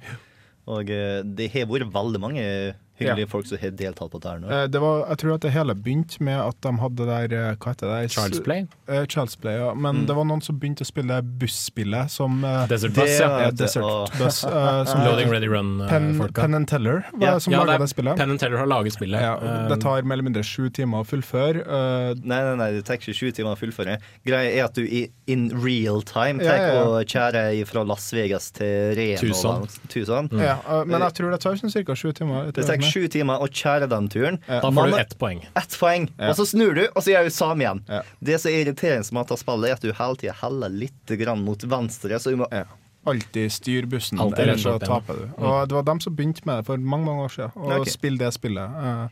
Og 0.67 0.89
eh, 0.89 1.21
det 1.23 1.51
har 1.53 1.65
vært 1.65 1.91
veldig 1.91 2.19
mange 2.21 2.75
hyggelige 2.99 3.27
folk 3.29 3.45
som 3.47 3.57
har 3.61 3.71
deltatt 3.71 4.11
på 4.11 4.19
dette 4.21 4.39
nå. 4.41 4.49
Eh, 4.51 4.67
Det 4.67 4.79
var, 4.81 5.05
jeg 5.09 5.17
tror 5.17 5.33
at 5.35 5.41
det 5.41 5.51
hele 5.51 5.75
begynte 5.75 6.21
med 6.21 6.39
at 6.39 6.55
de 6.61 6.71
hadde 6.79 7.05
der 7.09 7.33
eh, 7.35 7.55
Hva 7.55 7.73
heter 7.73 7.87
det? 7.91 8.11
Child's 8.15 8.43
Play. 8.43 8.67
Uh, 8.89 9.03
Child's 9.05 9.35
Play, 9.39 9.57
ja. 9.59 9.73
Men 9.73 9.95
Mm. 10.03 10.05
det 10.07 10.15
var 10.15 10.25
noen 10.25 10.41
som 10.43 10.59
begynte 10.59 10.81
å 10.83 10.87
spille 10.87 11.21
busspillet 11.21 12.09
som 12.11 12.43
uh, 12.43 12.65
Desert 12.67 12.93
Bus, 12.93 13.19
ja. 13.19 13.27
er- 13.39 13.43
ja, 13.45 13.51
Desert 13.51 13.83
og- 13.83 14.11
Bus. 14.17 14.43
uh, 14.45 14.83
som 14.85 15.01
Loading 15.05 15.29
Ready 15.31 15.47
Run-folka. 15.47 16.41
Pen 16.41 16.53
and 16.55 16.67
Teller 16.67 17.05
var 17.13 17.21
yeah. 17.27 17.37
som 17.39 17.53
Ja, 17.53 17.59
laga 17.63 17.77
det 17.77 17.85
det 17.85 17.89
spillet. 17.95 18.17
Penn 18.17 18.31
and 18.31 18.39
Teller 18.39 18.57
har 18.57 18.67
laget 18.67 18.93
spillet. 18.93 19.21
Ja, 19.21 19.35
Eh, 19.35 19.67
det 19.69 19.81
tar 19.81 20.01
mer 20.03 20.13
eller 20.15 20.23
mindre 20.23 20.43
sju 20.43 20.69
timer 20.69 21.03
å 21.03 21.05
fullføre. 21.05 21.61
eh, 21.67 22.15
Nei, 22.23 22.41
nei, 22.43 22.55
nei, 22.55 22.71
det 22.71 22.85
tar 22.85 22.95
ikke 22.97 23.13
sju 23.13 23.31
timer 23.31 23.55
å 23.55 23.59
fullføre. 23.59 23.99
Greia 24.25 24.51
er 24.57 24.63
at 24.65 24.73
du 24.73 24.81
i 24.83 25.09
in 25.27 25.49
real 25.63 26.01
time 26.01 26.39
Ja, 26.41 26.49
tar 26.51 26.57
ja, 26.57 26.73
ja. 26.73 26.83
og 26.83 27.05
kjærer 27.05 27.65
fra 27.67 27.83
Las 27.83 28.11
Vegas 28.13 28.51
til 28.51 28.95
Reno. 28.95 29.67
Tusen. 29.89 30.29
ja, 30.39 30.57
eh, 30.67 30.83
men 30.85 31.01
jeg 31.01 31.13
tror 31.13 31.31
det 31.31 31.39
tar 31.41 31.53
sånn 31.55 31.71
ca. 31.85 31.93
sju 31.95 32.11
timer. 32.13 32.51
Det 32.51 32.65
tar 32.65 32.77
sju 32.91 33.07
timer 33.11 33.41
og 33.41 33.49
kjære 33.49 33.89
den 33.89 34.07
turen. 34.13 34.39
Da 34.47 34.61
får 34.71 34.91
du 34.91 34.97
ett 35.01 35.17
poeng. 35.19 35.43
Ett 35.55 35.77
poeng, 35.79 36.09
Ja. 36.19 36.29
og 36.29 36.35
så 36.39 36.45
snur 36.45 36.73
du, 36.75 36.83
og 36.95 37.01
så 37.03 37.11
gjør 37.13 37.23
du 37.29 37.29
samme 37.35 37.61
igjen. 37.65 37.83
Ja. 37.89 38.01
Det 38.23 38.39
som 38.41 38.51
er 38.51 38.63
irriterende 38.65 39.11
med 39.13 39.25
dette 39.27 39.37
spillet, 39.43 39.69
er 39.69 39.73
at 39.73 39.81
du 39.81 39.91
hele 39.93 40.15
tida 40.21 40.33
heller 40.41 40.69
litt 40.69 41.05
grann 41.19 41.43
mot 41.45 41.61
venstre. 41.63 42.19
Så 42.19 42.31
du 42.31 42.37
må 42.37 42.47
Ja. 42.51 42.65
Alltid 43.05 43.51
styr 43.51 43.85
bussen, 43.85 44.19
Alltid 44.19 44.39
ellers 44.47 44.63
så 44.63 44.79
taper 44.81 45.13
du. 45.13 45.25
Og 45.37 45.67
det 45.69 45.75
var 45.75 45.83
dem 45.83 45.99
som 46.01 46.15
begynte 46.15 46.43
med 46.45 46.57
det 46.57 46.65
for 46.65 46.77
mange 46.77 47.05
mange 47.05 47.21
år 47.27 47.29
siden, 47.35 47.51
å 47.55 47.79
okay. 47.81 47.91
spille 47.93 48.17
det 48.17 48.33
spillet. 48.33 48.69
eh, 48.83 49.07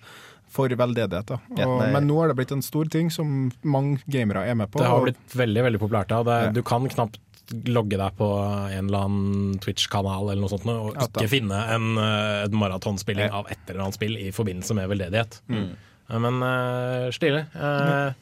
for 0.54 0.70
veldedighet. 0.70 1.26
da. 1.26 1.34
Og, 1.50 1.58
ja, 1.58 1.66
men 1.92 2.08
nå 2.08 2.20
har 2.22 2.28
det 2.30 2.36
blitt 2.38 2.52
en 2.52 2.62
stor 2.62 2.86
ting 2.86 3.10
som 3.10 3.52
mange 3.64 4.00
gamere 4.08 4.46
er 4.48 4.54
med 4.56 4.70
på. 4.72 4.78
Det 4.80 4.86
har 4.88 4.98
og- 5.00 5.06
blitt 5.08 5.34
veldig 5.34 5.64
veldig 5.66 5.80
populært. 5.82 6.08
Da. 6.08 6.24
Det, 6.24 6.46
Ja. 6.46 6.52
Du 6.52 6.62
kan 6.62 6.88
knapt 6.88 7.18
logge 7.52 7.98
deg 8.00 8.16
på 8.18 8.28
en 8.72 8.88
eller 8.88 9.04
annen 9.06 9.58
Twitch-kanal 9.60 10.30
eller 10.32 10.42
noe 10.42 10.50
sånt 10.54 10.66
og 10.72 10.96
Ja, 10.96 11.08
ikke 11.08 11.30
finne 11.30 11.60
en, 11.76 11.98
eh, 11.98 12.44
en 12.46 12.56
maratonspilling 12.56 13.28
Ja. 13.28 13.40
av 13.42 13.52
et 13.52 13.60
eller 13.68 13.82
annet 13.84 13.94
spill 14.00 14.16
i 14.18 14.32
forbindelse 14.32 14.74
med 14.76 14.90
veldedighet. 14.90 15.42
Mm. 15.50 15.76
Men 16.24 16.44
uh, 16.44 17.10
stilig. 17.12 17.46
Eh, 17.56 18.14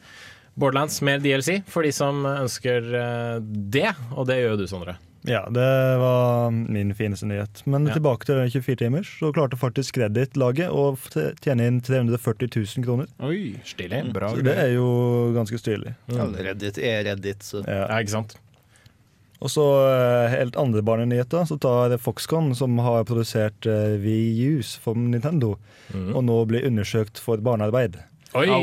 Borderlands 0.54 1.00
mer 1.02 1.18
DLC 1.18 1.62
for 1.66 1.82
de 1.82 1.90
som 1.92 2.24
ønsker 2.26 2.94
eh, 2.94 3.38
det, 3.42 3.88
og 4.16 4.26
det 4.28 4.36
gjør 4.42 4.54
jo 4.54 4.60
du, 4.60 4.66
Sondre. 4.70 4.96
Ja, 5.24 5.44
det 5.54 5.98
var 6.02 6.50
min 6.50 6.90
fineste 6.98 7.26
nyhet. 7.30 7.62
Men 7.66 7.86
Ja. 7.86 7.94
tilbake 7.94 8.26
til 8.26 8.40
24 8.50 8.76
timers, 8.76 9.06
så 9.20 9.32
klarte 9.32 9.56
faktisk 9.56 9.96
Reddit-laget 10.02 10.68
å 10.68 10.96
tjene 11.40 11.66
inn 11.70 11.80
340 11.80 12.48
000 12.50 12.84
kroner. 12.84 13.06
Oi, 13.20 13.54
Stilig. 13.64 14.12
bra 14.12 14.30
Så 14.34 14.42
det 14.42 14.56
er 14.58 14.72
jo 14.74 15.32
ganske 15.36 15.58
stilig. 15.62 15.94
Ja, 16.10 16.26
Reddit 16.26 16.78
er 16.78 17.04
Reddit, 17.04 17.38
så 17.46 17.62
Ja. 17.66 17.86
Ja, 17.86 17.98
ikke 18.02 18.10
sant? 18.18 18.36
Og 19.42 19.50
så 19.50 19.64
eh, 19.90 20.30
helt 20.36 20.56
andre 20.60 20.84
barnenyheter, 20.86 21.44
så 21.50 21.58
tar 21.58 21.96
Foxconn, 21.98 22.52
som 22.54 22.78
har 22.78 23.02
produsert 23.08 23.66
uh, 23.66 23.96
VUs 23.98 24.76
for 24.82 24.94
Nintendo, 24.94 25.56
Mhm. 25.92 26.14
og 26.16 26.22
nå 26.24 26.36
blir 26.48 26.64
undersøkt 26.64 27.18
for 27.20 27.36
barnearbeid. 27.42 27.98
Oi! 28.38 28.46
Au, 28.48 28.62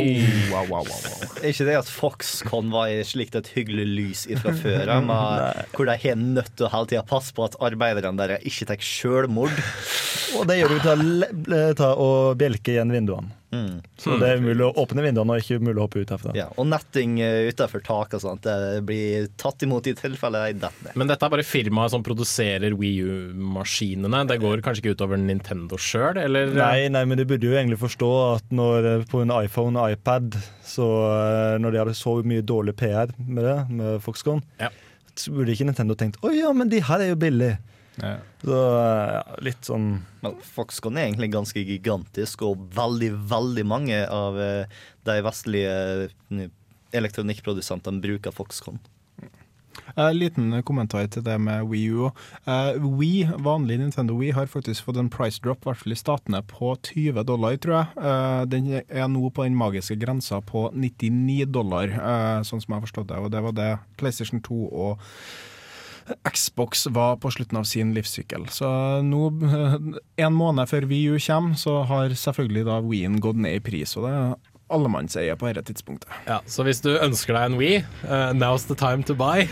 au, 0.58 0.80
au, 0.80 0.86
er 1.44 1.52
ikke 1.52 1.68
det 1.68 1.76
at 1.78 1.90
Foxconn 1.94 2.72
var 2.74 2.90
i 2.90 3.04
slikt 3.06 3.36
et 3.38 3.52
hyggelig 3.54 3.86
lys 3.86 4.24
fra 4.42 4.56
før 4.58 4.90
av, 4.96 5.12
hvor 5.76 5.86
de 5.86 5.98
har 6.02 6.18
nødt 6.18 6.56
til 6.56 6.66
å 6.66 6.72
hele 6.74 6.90
tida 6.90 7.04
passe 7.06 7.36
på 7.38 7.46
at 7.46 7.60
arbeiderne 7.62 8.18
der 8.18 8.40
ikke 8.40 8.66
tar 8.72 8.82
selvmord? 8.82 9.54
Og 10.40 10.48
det 10.50 10.58
gjør 10.62 10.74
du 10.74 10.80
til 10.88 11.86
å 11.92 12.10
bjelke 12.40 12.74
igjen 12.74 12.96
vinduene. 12.96 13.36
Mm. 13.50 13.80
Så 13.98 14.18
det 14.22 14.28
er 14.36 14.44
mulig 14.44 14.62
å 14.68 14.74
åpne 14.84 15.02
vinduene 15.06 15.36
og 15.36 15.42
ikke 15.42 15.62
mulig 15.64 15.80
å 15.80 15.88
hoppe 15.88 16.04
ut 16.04 16.12
herfra. 16.14 16.36
Ja, 16.38 16.50
og 16.60 16.68
netting 16.70 17.18
utenfor 17.20 17.70
utafor 17.70 17.84
tak 17.86 18.14
og 18.18 18.22
sånt, 18.24 18.46
det 18.46 18.82
blir 18.88 19.28
tatt 19.40 19.64
imot 19.66 19.88
i 19.90 19.94
tilfelle 19.98 20.42
de 20.48 20.60
detter 20.62 20.86
ned. 20.88 20.98
Men 21.00 21.10
dette 21.10 21.26
er 21.26 21.34
bare 21.34 21.46
firmaet 21.46 21.94
som 21.94 22.04
produserer 22.06 22.76
Wii 22.78 23.02
U-maskinene. 23.06 24.22
Det 24.30 24.40
går 24.42 24.64
kanskje 24.66 24.84
ikke 24.84 24.96
utover 24.98 25.20
Nintendo 25.22 25.80
sjøl, 25.82 26.18
eller? 26.22 26.54
Nei, 26.56 26.88
nei, 26.94 27.04
men 27.10 27.20
du 27.20 27.26
burde 27.30 27.50
jo 27.50 27.56
egentlig 27.58 27.80
forstå 27.82 28.12
at 28.36 28.54
når 28.56 28.90
eh, 28.94 29.08
på 29.10 29.24
en 29.24 29.34
iPhone 29.40 29.80
og 29.80 29.96
iPad, 29.96 30.38
så 30.66 30.88
eh, 31.10 31.56
når 31.62 31.76
de 31.76 31.82
hadde 31.84 31.98
så 32.00 32.18
mye 32.26 32.46
dårlig 32.46 32.76
PR 32.80 33.14
med 33.20 33.44
det, 33.46 33.58
med 33.70 34.00
Foxconn, 34.06 34.44
Ja. 34.62 34.72
så 35.16 35.34
burde 35.36 35.56
ikke 35.56 35.68
Nintendo 35.70 35.98
tenkt 36.00 36.20
å 36.24 36.32
ja, 36.36 36.52
men 36.56 36.72
de 36.72 36.82
her 36.86 37.04
er 37.04 37.14
jo 37.14 37.20
billige. 37.20 37.60
Ja. 38.00 38.18
Så 38.44 38.60
ja, 38.60 39.24
litt 39.44 39.68
sånn 39.68 39.90
Men 40.24 40.38
Foxconn 40.56 40.98
er 40.98 41.10
egentlig 41.10 41.32
ganske 41.34 41.64
gigantisk, 41.68 42.46
og 42.48 42.70
veldig, 42.76 43.12
veldig 43.32 43.66
mange 43.68 44.00
av 44.08 44.40
eh, 44.40 44.80
de 45.08 45.18
vestlige 45.26 45.76
eh, 46.08 46.48
elektronikkprodusentene 46.96 48.02
bruker 48.04 48.36
Foxconn. 48.36 48.80
Eh, 49.96 50.14
liten 50.14 50.52
kommentar 50.64 51.08
til 51.12 51.24
det 51.26 51.38
med 51.42 51.68
Wii 51.70 51.90
U. 51.92 52.10
Eh, 52.46 52.78
Wii, 53.00 53.30
vanlig 53.42 53.80
Nintendo 53.80 54.18
Wii 54.20 54.34
har 54.38 54.50
faktisk 54.52 54.86
fått 54.86 55.00
en 55.02 55.10
price 55.10 55.42
drop, 55.44 55.64
i 55.64 55.70
hvert 55.70 55.82
fall 55.84 55.96
i 55.96 56.00
statene, 56.00 56.42
på 56.48 56.74
20 56.90 57.24
dollar, 57.28 57.58
tror 57.58 57.78
jeg. 57.80 57.88
Eh, 57.98 58.46
den 58.54 58.72
er 58.82 59.08
nå 59.12 59.30
på 59.30 59.46
den 59.48 59.58
magiske 59.58 59.98
grensa 60.00 60.42
på 60.42 60.70
99 60.74 61.46
dollar, 61.46 61.88
eh, 61.90 62.42
sånn 62.44 62.62
som 62.62 62.74
jeg 62.74 62.80
har 62.80 62.88
forstått 62.88 63.12
det. 63.14 63.20
Og 63.20 63.32
det 63.32 63.44
var 63.46 63.56
det 63.58 63.72
PlayStation 63.98 64.42
2 64.42 64.60
og 64.70 65.08
Xbox 66.32 66.88
var 66.88 67.18
på 67.18 67.32
slutten 67.32 67.60
av 67.60 67.68
sin 67.70 67.94
livssykkel. 67.94 68.48
Så 68.54 68.70
nå, 69.06 69.24
en 70.26 70.38
måned 70.38 70.70
før 70.70 70.88
Wii 70.90 71.16
U 71.16 71.20
kommer, 71.24 71.58
så 71.60 71.82
har 71.90 72.16
selvfølgelig 72.16 72.68
da 72.70 72.80
Wii-en 72.86 73.20
gått 73.24 73.42
ned 73.42 73.60
i 73.60 73.64
pris. 73.64 73.98
Og 73.98 74.08
det 74.08 74.16
er 74.16 74.38
allemannseie 74.70 75.34
på 75.36 75.50
dette 75.50 75.64
tidspunktet. 75.70 76.12
Ja, 76.28 76.40
så 76.50 76.64
hvis 76.68 76.82
du 76.86 76.92
ønsker 76.94 77.36
deg 77.36 77.50
en 77.50 77.58
Wii, 77.60 77.82
uh, 78.06 78.32
now's 78.38 78.68
the 78.70 78.78
time 78.78 79.06
to 79.08 79.16
buy. 79.18 79.48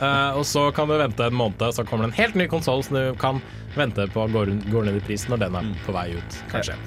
uh, 0.00 0.32
og 0.38 0.44
så 0.48 0.68
kan 0.74 0.88
du 0.88 0.96
vente 1.00 1.28
en 1.28 1.36
måned, 1.36 1.68
så 1.74 1.84
kommer 1.84 2.06
det 2.06 2.12
en 2.12 2.20
helt 2.22 2.38
ny 2.38 2.48
konsoll 2.50 2.84
som 2.86 2.96
du 2.96 3.18
kan 3.20 3.42
vente 3.76 4.08
på 4.14 4.24
går, 4.32 4.54
går 4.72 4.88
ned 4.88 4.98
i 4.98 5.04
pris 5.04 5.26
når 5.28 5.44
den 5.44 5.58
er 5.60 5.68
på 5.84 5.94
vei 5.94 6.08
ut, 6.16 6.38
kanskje. 6.52 6.78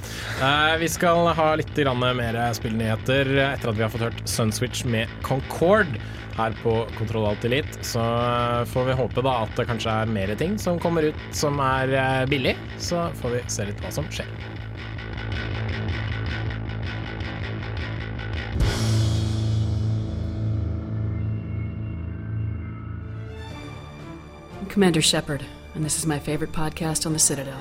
Uh, 0.42 0.74
vi 0.82 0.90
skal 0.92 1.30
ha 1.38 1.52
litt 1.60 1.78
mer 2.02 2.42
spillnyheter 2.58 3.36
etter 3.46 3.72
at 3.72 3.78
vi 3.78 3.86
har 3.86 3.94
fått 3.94 4.08
hørt 4.10 4.26
Sunswitch 4.30 4.84
med 4.90 5.12
Concord 5.26 6.00
her 6.38 6.56
på 6.64 6.76
Kontroll 6.98 7.28
Alt 7.32 7.46
Elite. 7.46 7.82
Så 7.86 8.02
eh, 8.02 8.64
får 8.72 8.90
vi 8.90 8.98
håpe 9.02 9.26
da 9.26 9.36
at 9.46 9.54
det 9.58 9.68
kanskje 9.70 9.94
er 10.04 10.12
mer 10.12 10.34
ting 10.40 10.58
som 10.62 10.80
kommer 10.82 11.12
ut 11.12 11.28
som 11.36 11.60
er 11.64 11.94
eh, 11.96 12.26
billig. 12.32 12.56
Så 12.80 13.10
får 13.22 13.38
vi 13.38 13.44
se 13.48 13.70
litt 13.70 13.84
hva 13.84 13.94
som 13.94 14.10
skjer. 14.12 14.30
Commander 24.72 25.02
Shepard, 25.02 25.44
and 25.76 25.84
this 25.84 25.98
is 25.98 26.06
my 26.06 26.18
favorite 26.18 26.54
podcast 26.54 27.06
on 27.06 27.12
the 27.12 27.20
Citadel. 27.20 27.60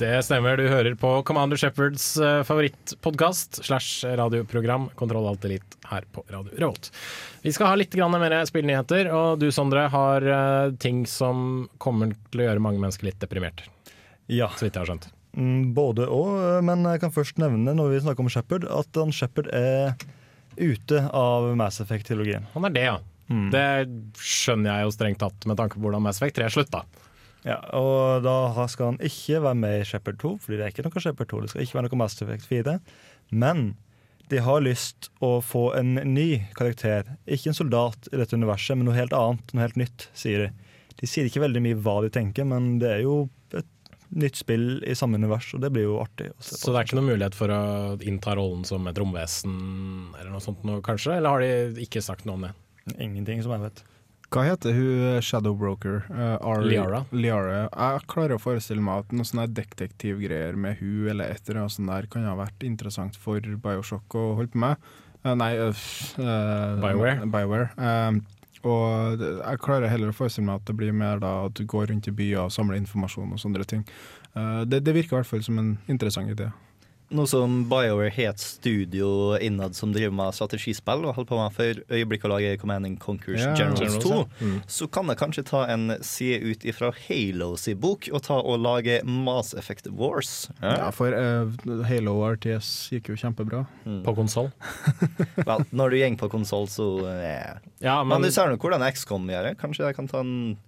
Det 0.00 0.22
stemmer, 0.24 0.56
du 0.56 0.64
hører 0.64 0.94
på 0.96 1.08
Commander 1.28 1.58
Shepherds 1.60 2.14
uh, 2.16 2.40
favorittpodkast 2.48 3.58
slash 3.66 4.06
radioprogram 4.16 4.86
Kontroll 4.96 5.26
Alt 5.28 5.44
Elite 5.44 5.76
her 5.90 6.06
på 6.14 6.22
Radio 6.32 6.54
Revolt. 6.56 6.88
Vi 7.44 7.52
skal 7.52 7.68
ha 7.68 7.76
litt 7.76 7.92
mer 8.00 8.36
spillnyheter, 8.48 9.10
og 9.12 9.42
du 9.42 9.50
Sondre 9.52 9.82
har 9.92 10.24
eh, 10.24 10.72
ting 10.80 11.02
som 11.08 11.66
kommer 11.82 12.14
til 12.30 12.42
å 12.42 12.46
gjøre 12.46 12.62
mange 12.64 12.80
mennesker 12.80 13.10
litt 13.10 13.20
deprimert, 13.20 13.62
Ja. 14.28 14.48
så 14.56 14.66
vidt 14.66 14.76
jeg 14.78 14.84
har 14.84 14.90
skjønt. 14.92 15.10
Mm, 15.36 15.74
Både 15.76 16.06
og, 16.08 16.64
men 16.64 16.84
jeg 16.88 17.00
kan 17.02 17.12
først 17.14 17.36
nevne 17.42 17.74
når 17.76 17.92
vi 17.94 18.00
snakker 18.04 18.24
om 18.24 18.32
Shepherd, 18.32 18.64
at 18.70 19.00
han 19.00 19.12
Shepherd 19.12 19.48
er 19.52 19.94
ute 20.56 21.04
av 21.12 21.50
Mass 21.60 21.80
Effect-trilogien. 21.84 22.48
Han 22.54 22.68
er 22.68 22.76
det, 22.76 22.86
ja. 22.88 22.96
Mm. 23.30 23.48
Det 23.52 23.66
skjønner 24.20 24.72
jeg 24.80 24.88
jo 24.88 24.96
strengt 24.96 25.20
tatt 25.22 25.46
med 25.48 25.60
tanke 25.60 25.76
på 25.76 25.84
hvordan 25.84 26.04
Mass 26.08 26.20
Effect 26.20 26.40
3 26.40 26.48
slutta. 26.56 26.84
Ja, 27.46 27.56
og 27.76 28.24
da 28.24 28.66
skal 28.68 28.92
han 28.92 28.98
ikke 29.04 29.40
være 29.44 29.56
med 29.56 29.78
i 29.80 29.86
Shepherd 29.88 30.18
2, 30.20 30.32
fordi 30.44 30.58
det 30.58 30.66
er 30.66 30.74
ikke 30.74 30.84
noe 30.84 31.04
Shepherd 31.04 31.30
2. 31.30 31.44
Det 31.44 31.52
skal 31.52 31.64
ikke 31.64 31.78
være 31.78 31.88
noe 31.88 32.00
Mass 32.02 32.20
Effect 32.20 32.48
4. 32.50 32.76
Men 33.32 33.62
de 34.30 34.42
har 34.44 34.62
lyst 34.62 35.08
å 35.24 35.38
få 35.42 35.70
en 35.78 35.96
ny 36.12 36.28
karakter. 36.58 37.08
Ikke 37.26 37.50
en 37.50 37.56
soldat 37.56 38.10
i 38.12 38.20
dette 38.20 38.36
universet, 38.36 38.76
men 38.78 38.86
noe 38.86 38.98
helt 38.98 39.16
annet, 39.16 39.54
noe 39.54 39.64
helt 39.64 39.80
nytt, 39.80 40.06
sier 40.14 40.46
de. 40.46 40.72
De 41.00 41.08
sier 41.08 41.26
ikke 41.26 41.42
veldig 41.42 41.62
mye 41.64 41.78
hva 41.80 41.96
de 42.04 42.12
tenker, 42.12 42.46
men 42.46 42.76
det 42.82 42.92
er 42.92 43.02
jo 43.06 43.22
et 43.56 43.66
nytt 44.20 44.38
spill 44.38 44.82
i 44.84 44.94
samme 44.98 45.18
univers, 45.18 45.48
og 45.56 45.64
det 45.64 45.72
blir 45.74 45.88
jo 45.88 45.98
artig 46.02 46.28
å 46.30 46.36
se 46.38 46.54
på. 46.54 46.60
Så 46.60 46.74
det 46.74 46.80
er 46.80 46.88
ikke 46.88 46.98
noen 47.00 47.10
mulighet 47.12 47.38
for 47.38 47.54
å 47.54 47.60
innta 48.04 48.36
rollen 48.38 48.66
som 48.68 48.86
et 48.90 49.00
romvesen 49.00 49.54
eller 50.18 50.30
noe 50.34 50.44
sånt 50.44 50.66
nå, 50.68 50.78
kanskje? 50.84 51.16
Eller 51.16 51.32
har 51.32 51.44
de 51.46 51.86
ikke 51.86 52.04
sagt 52.04 52.28
noe 52.28 52.38
om 52.38 52.46
det? 52.48 52.52
Ingenting 52.98 53.42
som 53.42 53.54
jeg 53.56 53.64
vet. 53.64 53.82
Hva 54.30 54.44
heter 54.46 54.76
hun 54.76 55.22
Shadowbroker? 55.26 56.04
Uh, 56.06 56.62
Liara. 56.62 57.02
Liara. 57.10 57.64
Jeg 57.66 58.02
klarer 58.10 58.36
å 58.36 58.42
forestille 58.42 58.82
meg 58.84 59.02
at 59.02 59.14
noe 59.16 59.26
sånne 59.26 59.48
detektivgreier 59.50 60.54
med 60.54 60.78
hun 60.78 61.08
eller 61.10 61.34
et 61.34 61.42
eller 61.48 61.64
annet 61.64 61.74
sånt 61.74 61.90
der 61.90 62.06
kan 62.12 62.28
ha 62.28 62.36
vært 62.38 62.62
interessant 62.66 63.18
for 63.18 63.42
Bioshock 63.42 64.14
å 64.14 64.28
holde 64.38 64.54
på 64.54 64.62
med. 64.62 64.90
Uh, 65.24 65.34
nei 65.34 65.50
uh, 65.58 65.74
BioWare. 66.78 67.26
BioWare. 67.26 67.72
Eh, 67.74 68.38
og 68.70 69.22
jeg 69.24 69.60
klarer 69.64 69.88
heller 69.88 70.12
å 70.12 70.16
forestille 70.16 70.46
meg 70.46 70.60
at 70.60 70.68
det 70.68 70.76
blir 70.76 70.94
mer 70.94 71.20
da 71.20 71.32
at 71.48 71.56
du 71.56 71.64
går 71.68 71.90
rundt 71.90 72.08
i 72.10 72.14
byer 72.14 72.44
og 72.44 72.54
samler 72.54 72.78
informasjon 72.80 73.32
og 73.34 73.40
sånne 73.40 73.66
ting. 73.68 73.86
Eh, 74.36 74.62
det, 74.68 74.82
det 74.84 74.94
virker 74.96 75.16
i 75.16 75.20
hvert 75.20 75.30
fall 75.30 75.44
som 75.44 75.58
en 75.60 75.74
interessant 75.90 76.30
idé. 76.30 76.50
Nå 77.10 77.24
som 77.26 77.64
BioWare 77.66 78.12
har 78.14 78.28
et 78.30 78.38
studio 78.38 79.34
innad 79.42 79.74
som 79.74 79.90
driver 79.90 80.12
med 80.14 80.34
strategispill 80.36 81.02
og 81.08 81.16
holder 81.16 81.26
på 81.26 81.38
med 81.40 81.54
for 81.56 81.80
øyeblikket 81.90 82.28
å 82.28 82.30
lage 82.30 82.52
Command 82.62 82.86
and 82.86 83.00
Conquers 83.02 83.40
Ja, 83.42 83.50
Generals 83.58 83.80
Generals, 83.82 84.04
2. 84.38 84.46
Mm. 84.46 84.60
så 84.70 84.86
kan 84.94 85.10
jeg 85.10 85.18
kanskje 85.18 85.44
ta 85.48 85.64
en 85.74 85.96
side 86.06 86.38
ut 86.46 86.68
ifra 86.70 86.92
Halos 87.08 87.66
i 87.66 87.74
bok 87.74 88.06
og 88.14 88.22
ta 88.28 88.38
og 88.38 88.62
lage 88.62 89.00
Mass 89.02 89.50
Effect 89.58 89.90
Wars. 89.90 90.48
Ja, 90.60 90.76
Ja. 90.76 90.90
for 90.94 91.10
uh, 91.10 91.50
Halo 91.90 92.14
RTS 92.30 92.70
gikk 92.94 93.10
jo 93.10 93.18
kjempebra. 93.18 93.64
På 94.06 94.14
konsoll? 94.14 94.52
Vel, 95.50 95.66
når 95.74 95.90
du 95.90 95.98
går 96.04 96.18
på 96.22 96.30
konsoll, 96.38 96.70
så 96.70 96.88
eh. 97.10 97.58
Ja, 97.82 98.04
Men 98.04 98.20
men, 98.20 98.30
du 98.30 98.34
ser 98.38 98.54
nå 98.54 98.60
hvordan 98.62 98.86
XCOM 98.86 99.26
gjør 99.34 99.50
det. 99.50 99.56
Kanskje 99.58 99.90
jeg 99.90 99.98
kan 99.98 100.06
ta 100.10 100.22
en 100.22 100.58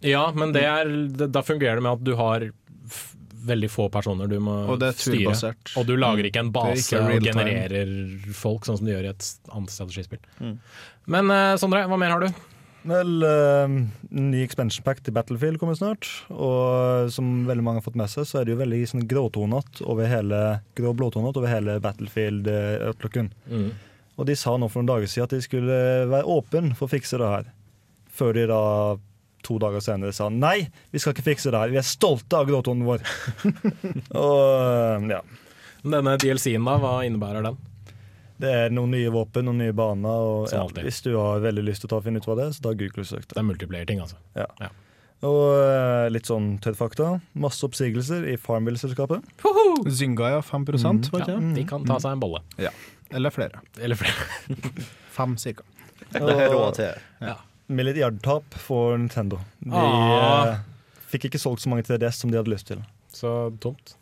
ja, 0.00 0.30
men 0.32 0.54
det 0.54 0.62
er, 0.64 0.88
da 1.28 1.42
fungerer 1.44 1.76
det 1.76 1.84
med 1.84 1.98
at 1.98 2.04
du 2.06 2.14
har 2.16 2.46
f 2.88 3.16
veldig 3.46 3.70
få 3.72 3.88
personer 3.92 4.30
du 4.30 4.38
må 4.42 4.54
Og 4.70 4.78
det 4.80 4.92
er 4.92 5.00
styre. 5.00 5.52
Og 5.80 5.88
du 5.88 5.96
lager 5.98 6.28
ikke 6.28 6.44
en 6.44 6.52
base 6.54 6.86
ikke 6.86 7.00
og 7.00 7.10
time. 7.10 7.32
genererer 7.32 7.92
folk, 8.36 8.68
sånn 8.68 8.80
som 8.80 8.88
du 8.88 8.92
gjør 8.94 9.08
i 9.08 9.12
et 9.12 9.28
annet 9.50 9.74
strategispill. 9.74 10.22
Mm. 10.40 10.56
Men 11.16 11.34
uh, 11.34 11.58
Sondre, 11.60 11.84
hva 11.90 11.98
mer 12.00 12.14
har 12.14 12.24
du? 12.24 12.40
Vel, 12.90 13.10
uh, 13.20 13.74
ny 14.08 14.40
expansion 14.40 14.84
pack 14.86 15.02
til 15.04 15.14
Battlefield 15.16 15.60
kommer 15.60 15.76
snart. 15.76 16.08
Og 16.32 17.10
som 17.12 17.44
veldig 17.48 17.66
mange 17.66 17.82
har 17.82 17.86
fått 17.88 17.98
med 18.00 18.12
seg, 18.12 18.28
så 18.28 18.40
er 18.40 18.48
det 18.48 18.54
jo 18.54 18.62
veldig 18.62 18.80
sånn 18.94 19.06
gråtonete 19.10 19.84
over 19.84 20.08
hele 20.10 20.40
grå 20.78 20.94
over 20.94 21.48
hele 21.50 21.78
Battlefield-outlooken. 21.84 23.32
Mm. 23.50 23.70
Og 24.20 24.28
de 24.28 24.36
sa 24.36 24.56
nå 24.56 24.68
for 24.68 24.80
noen 24.80 24.92
dager 24.94 25.08
siden 25.08 25.28
at 25.28 25.36
de 25.36 25.44
skulle 25.44 25.76
være 26.10 26.28
åpen 26.28 26.74
for 26.76 26.88
å 26.88 26.92
fikse 26.92 27.20
det 27.20 27.30
her. 27.34 27.52
Før 28.12 28.36
de 28.36 28.48
da 28.50 28.64
to 29.46 29.58
dager 29.62 29.82
senere 29.84 30.12
sa 30.16 30.28
nei, 30.32 30.68
vi 30.92 31.00
skal 31.02 31.14
ikke 31.14 31.26
fikse 31.30 31.52
det 31.52 31.60
her. 31.62 31.72
Vi 31.72 31.80
er 31.80 31.86
stolte 31.86 32.38
av 32.40 32.48
gråtonen 32.50 32.86
vår. 32.88 33.04
og 34.22 35.10
ja. 35.10 35.20
Denne 35.80 36.16
DLC-en, 36.20 36.66
da, 36.68 36.76
hva 36.82 36.94
innebærer 37.08 37.46
den? 37.46 37.56
Det 38.40 38.50
er 38.56 38.70
noen 38.72 38.92
nye 38.94 39.08
våpen, 39.12 39.44
noen 39.48 39.58
nye 39.60 39.74
baner. 39.76 40.22
Og 40.24 40.52
ja, 40.52 40.62
hvis 40.84 41.02
du 41.04 41.10
har 41.16 41.42
veldig 41.44 41.64
lyst 41.66 41.84
til 41.84 41.90
å 41.90 41.92
ta 41.94 41.98
og 42.00 42.06
finne 42.06 42.20
ut 42.22 42.28
hva 42.28 42.36
det 42.38 42.46
er, 42.48 42.54
så 42.56 42.64
da 42.68 42.76
Google-søk 42.76 43.26
det. 43.26 43.34
Det 43.34 43.40
er 43.42 43.48
multiplayer-ting, 43.48 44.00
altså. 44.04 44.20
Og 45.28 45.42
eh, 45.60 46.06
litt 46.12 46.28
sånn 46.30 46.54
tødd 46.64 46.78
fakta. 46.78 47.10
Masse 47.36 47.66
oppsigelser 47.68 48.24
i 48.32 48.38
Farmville-selskapet. 48.40 49.26
Zynga, 49.92 50.30
ja. 50.38 50.40
5 50.44 50.64
var 50.70 50.80
Ja, 50.80 50.94
ikke 50.96 51.26
det? 51.34 51.52
de 51.58 51.66
kan 51.68 51.84
ta 51.88 51.98
seg 52.00 52.16
en 52.16 52.22
bolle. 52.24 52.40
Eller 53.12 53.34
flere. 53.34 53.60
Eller 53.76 54.00
flere. 54.00 54.56
Fem 55.12 55.36
cirka. 55.40 55.66
Det 56.10 56.24
er 56.24 56.48
råd 56.54 56.80
til. 56.80 57.04
Milliardtap 57.70 58.56
for 58.58 58.98
Nintendo. 58.98 59.38
De 59.62 59.70
Ah. 59.72 60.48
eh, 60.50 60.58
fikk 61.12 61.28
ikke 61.30 61.40
solgt 61.42 61.62
så 61.64 61.70
mange 61.72 61.86
3DS 61.86 62.20
som 62.24 62.30
de 62.30 62.36
hadde 62.40 62.50
lyst 62.52 62.66
til. 62.70 62.82
Så 63.14 63.50
tomt. 63.62 63.94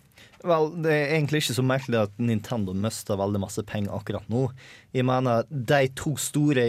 Vel, 0.47 0.69
det 0.85 0.93
er 0.95 1.17
egentlig 1.17 1.41
ikke 1.43 1.55
så 1.57 1.65
merkelig 1.67 1.99
at 2.05 2.13
Nintendo 2.23 2.71
mister 2.73 3.17
veldig 3.19 3.41
masse 3.43 3.63
penger 3.67 3.91
akkurat 3.97 4.23
nå. 4.31 4.45
Jeg 4.95 5.05
mener, 5.05 5.43
de 5.51 5.89
to 5.99 6.13
store 6.17 6.63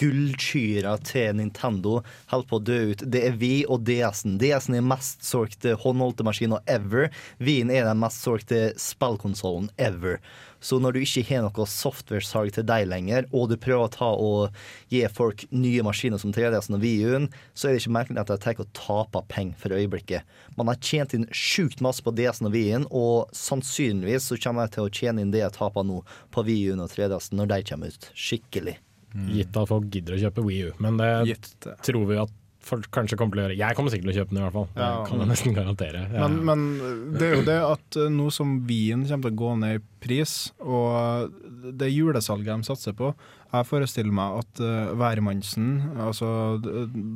gullkyrne 0.00 0.96
til 1.06 1.36
Nintendo 1.38 2.00
holder 2.32 2.48
på 2.50 2.58
å 2.58 2.64
dø 2.66 2.78
ut. 2.92 3.04
Det 3.08 3.22
er 3.28 3.36
vi 3.38 3.52
og 3.70 3.84
DS-en. 3.86 4.38
DS-en 4.42 4.74
er 4.80 4.86
mest 4.86 5.22
solgte 5.26 5.76
håndholdte 5.84 6.26
maskiner 6.26 6.62
ever. 6.66 7.10
Wien 7.38 7.70
er 7.70 7.86
den 7.88 8.02
mest 8.02 8.24
solgte 8.26 8.72
spillkonsollen 8.80 9.70
ever. 9.78 10.18
Så 10.62 10.78
når 10.82 10.94
du 10.94 11.00
ikke 11.02 11.24
har 11.28 11.42
noe 11.44 11.66
software-salg 11.68 12.54
til 12.54 12.66
deg 12.68 12.86
lenger, 12.90 13.26
og 13.34 13.50
du 13.50 13.56
prøver 13.60 13.88
å 13.88 13.92
ta 13.92 14.10
og 14.14 14.62
gi 14.92 15.02
folk 15.12 15.44
nye 15.50 15.82
maskiner 15.86 16.22
som 16.22 16.34
3DS-en 16.34 16.78
og 16.78 16.84
Wii-en, 16.84 17.28
så 17.54 17.68
er 17.68 17.74
det 17.74 17.82
ikke 17.82 17.96
merkelig 17.98 18.22
at 18.22 18.30
de 18.30 18.38
tar 18.44 18.62
og 18.62 18.70
taper 18.78 19.26
penger 19.32 19.58
for 19.58 19.74
øyeblikket. 19.74 20.28
Man 20.58 20.70
har 20.70 20.78
tjent 20.78 21.16
inn 21.16 21.26
sjukt 21.34 21.82
masse 21.84 22.04
på 22.04 22.14
DS-en 22.14 22.48
og 22.50 22.56
Wii-en, 22.56 22.86
og 22.90 23.32
sannsynligvis 23.36 24.30
så 24.30 24.38
kommer 24.38 24.68
jeg 24.68 24.76
til 24.76 24.86
å 24.86 24.94
tjene 25.00 25.24
inn 25.24 25.34
det 25.34 25.42
jeg 25.42 25.56
taper 25.58 25.86
nå 25.88 26.02
på 26.32 26.46
Wii-en 26.46 26.84
og 26.84 26.92
3DS-en 26.94 27.42
når 27.42 27.52
de 27.52 27.60
kommer 27.72 27.92
ut. 27.92 28.10
Skikkelig. 28.14 28.78
Gitt 29.12 29.56
at 29.60 29.68
folk 29.68 29.90
gidder 29.92 30.16
å 30.16 30.22
kjøpe 30.22 30.44
Wii 30.46 30.62
U. 30.70 30.76
Men 30.80 31.00
det 31.00 31.10
Gitt 31.28 31.66
tror 31.84 32.06
vi 32.08 32.16
at 32.22 32.38
folk 32.62 32.88
kanskje 32.94 33.18
kommer 33.18 33.36
til 33.36 33.42
å 33.42 33.46
gjøre. 33.46 33.58
Jeg 33.58 33.76
kommer 33.78 33.92
sikkert 33.92 34.08
til 34.08 34.14
å 34.14 34.18
kjøpe 34.20 34.32
den 34.32 34.40
i 34.40 34.44
hvert 34.46 34.56
fall. 34.56 34.68
Det 34.76 34.88
kan 35.08 35.22
jeg 35.22 35.30
nesten 35.32 35.56
garantere. 35.56 36.02
Ja. 36.12 36.26
Men, 36.28 36.38
men 36.46 37.16
det 37.18 37.28
er 37.28 37.36
jo 37.36 37.46
det 37.46 37.58
at 37.66 37.98
eh, 37.98 38.10
nå 38.12 38.28
som 38.34 38.56
vin 38.68 39.06
kommer 39.08 39.28
til 39.28 39.34
å 39.34 39.40
gå 39.42 39.52
ned 39.62 39.78
i 39.78 39.84
pris, 40.02 40.34
og 40.62 41.32
det 41.78 41.92
julesalget 41.92 42.50
de 42.50 42.66
satser 42.66 42.94
på 42.98 43.12
Jeg 43.52 43.66
forestiller 43.68 44.14
meg 44.16 44.40
at 44.40 44.62
uh, 44.64 44.90
værmannsen, 44.98 45.68
altså 46.02 46.26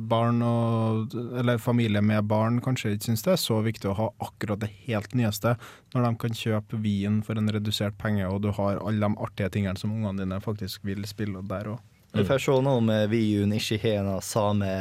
barn 0.07 0.39
og 0.45 1.15
Eller 1.41 1.59
familie 1.59 1.99
med 1.99 2.29
barn, 2.31 2.61
kanskje 2.63 2.93
ikke 2.95 3.09
syns 3.09 3.25
det 3.25 3.33
er 3.35 3.41
så 3.41 3.59
viktig 3.65 3.91
å 3.91 3.97
ha 3.97 4.07
akkurat 4.23 4.63
det 4.63 4.71
helt 4.85 5.17
nyeste, 5.17 5.57
når 5.95 6.07
de 6.07 6.13
kan 6.23 6.39
kjøpe 6.43 6.79
vin 6.83 7.19
for 7.27 7.39
en 7.39 7.51
redusert 7.51 7.99
penge, 7.99 8.23
og 8.29 8.45
du 8.45 8.53
har 8.55 8.79
alle 8.79 9.03
de 9.03 9.23
artige 9.27 9.51
tingene 9.57 9.79
som 9.79 9.91
ungene 9.91 10.23
dine 10.23 10.39
faktisk 10.43 10.87
vil 10.87 11.03
spille 11.09 11.43
der 11.51 11.75
òg. 11.75 11.83
Vi 12.17 12.25
får 12.27 12.41
se 12.43 12.57
nå 12.65 12.73
om 12.81 12.91
Viun 13.11 13.53
har 13.53 13.85
den 14.07 14.25
samme 14.25 14.71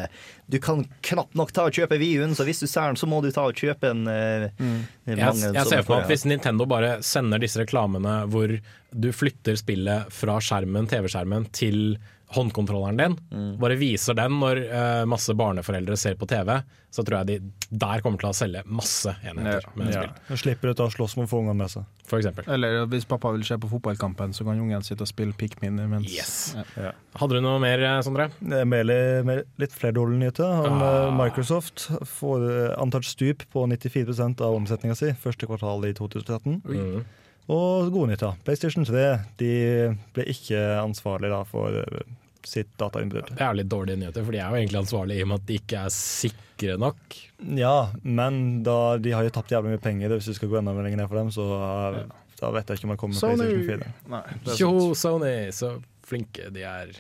Du 0.47 0.59
kan 0.63 0.85
knapt 1.07 1.37
nok 1.39 1.53
ta 1.55 1.67
og 1.69 1.77
kjøpe 1.77 1.99
Viun, 2.01 2.35
så 2.39 2.47
hvis 2.49 2.63
du 2.63 2.67
ser 2.67 2.93
den, 2.93 2.99
så 3.01 3.09
må 3.11 3.21
du 3.25 3.31
ta 3.35 3.47
og 3.49 3.57
kjøpe 3.57 3.93
en 3.93 4.05
mm. 4.07 4.77
Jeg, 5.07 5.19
jeg 5.19 5.67
ser 5.69 5.81
er 5.81 5.87
for 5.87 5.97
meg 5.97 6.07
at 6.07 6.11
hvis 6.13 6.27
Nintendo 6.29 6.67
bare 6.71 6.99
sender 7.07 7.43
disse 7.43 7.61
reklamene 7.63 8.19
hvor 8.33 8.57
du 8.97 9.09
flytter 9.13 9.59
spillet 9.59 10.13
fra 10.15 10.39
skjermen, 10.43 10.89
TV-skjermen 10.91 11.49
til 11.55 11.99
håndkontrolleren 12.35 12.97
din, 12.99 13.19
Mm. 13.31 13.59
bare 13.61 13.77
viser 13.79 14.15
den 14.19 14.33
når 14.41 14.59
uh, 14.67 15.05
masse 15.07 15.31
barneforeldre 15.35 15.97
ser 15.97 16.15
på 16.19 16.27
TV, 16.27 16.63
så 16.91 17.05
tror 17.05 17.21
jeg 17.23 17.27
de 17.27 17.53
der 17.71 18.01
kommer 18.03 18.19
til 18.19 18.31
å 18.31 18.35
selge 18.35 18.63
masse 18.67 19.13
enheter 19.23 19.63
med 19.77 19.93
Ja. 19.95 20.03
spill, 20.03 20.37
slipper 20.43 20.69
du 20.69 20.73
å 20.75 20.77
ta 20.77 20.87
slåss 20.91 21.17
med 21.17 21.29
å 21.29 21.31
få 21.31 21.39
ungene 21.45 21.57
med 21.57 21.71
seg. 21.71 21.85
for 22.07 22.19
eksempel. 22.21 22.47
Eller 22.47 22.87
hvis 22.87 23.05
pappa 23.05 23.33
vil 23.33 23.43
se 23.45 23.57
på 23.59 23.69
fotballkampen, 23.69 24.31
så 24.33 24.45
kan 24.45 24.59
ungen 24.61 24.83
sitte 24.83 25.03
og 25.03 25.09
spille 25.09 25.33
Pikmin 25.35 25.79
imens. 25.79 26.07
Yes. 26.09 26.55
Ja. 26.77 26.93
Hadde 27.17 27.35
du 27.35 27.41
noe 27.43 27.59
mer, 27.59 27.83
eh, 27.83 28.01
Sondre? 28.03 28.31
Med, 28.41 28.87
litt 29.59 29.73
flere 29.73 29.93
dårlige 29.95 30.19
nyheter. 30.19 30.45
Ah. 30.67 31.09
eh, 31.09 31.11
Microsoft 31.19 31.89
får 32.05 32.77
antatt 32.79 33.05
stup 33.05 33.43
på 33.53 33.67
94% 33.67 34.41
av 34.41 34.55
omsetninga 34.55 34.97
si 34.97 35.11
første 35.13 35.47
kvartal 35.47 35.85
i 35.85 35.93
2013. 35.93 36.63
Mm. 36.65 37.05
Og 37.53 37.91
gode 37.95 38.11
nyheter. 38.11 38.39
PlayStation 38.47 38.87
3 38.87 39.09
de 39.41 39.51
ble 40.17 40.27
ikke 40.33 40.61
ansvarlig 40.81 41.31
da, 41.31 41.43
for 41.47 41.81
eh, 41.83 42.15
sitt 42.47 42.73
datainnbrudd. 42.81 43.33
Det 43.37 43.43
er 43.43 43.59
litt 43.59 43.71
dårlige 43.71 44.01
nyheter, 44.01 44.27
for 44.27 44.35
de 44.35 44.41
er 44.41 44.51
jo 44.51 44.61
egentlig 44.61 44.81
ansvarlige 44.83 45.23
i 45.23 45.27
og 45.27 45.31
med 45.33 45.43
at 45.43 45.49
de 45.49 45.59
ikke 45.61 45.83
er 45.87 45.95
sikre 45.95 46.79
nok. 46.83 47.19
Ja, 47.59 47.77
men 48.03 48.63
da, 48.67 48.79
de 49.03 49.15
har 49.15 49.27
jo 49.27 49.35
tapt 49.35 49.55
jævlig 49.55 49.77
mye 49.77 49.83
penger. 49.83 50.15
Hvis 50.17 50.31
du 50.31 50.39
skal 50.39 50.51
gå 50.53 50.61
enda 50.61 50.75
mer 50.75 50.87
lenger 50.87 51.03
ned 51.03 51.11
for 51.11 51.21
dem, 51.21 51.33
så 51.35 51.47
ja. 51.99 52.07
da 52.43 52.53
vet 52.57 52.73
jeg 52.73 52.81
ikke 52.81 52.89
om 52.89 52.95
jeg 52.97 53.03
kommer 53.03 53.19
med 53.19 53.23
Sony 53.23 53.51
PlayStation 53.51 53.85
4. 53.85 53.93
Nei, 54.15 54.25
sant. 54.47 55.03
Sony, 55.03 55.35
så 55.55 55.73
flinke 56.07 56.51
de 56.55 56.67
er. 56.67 56.95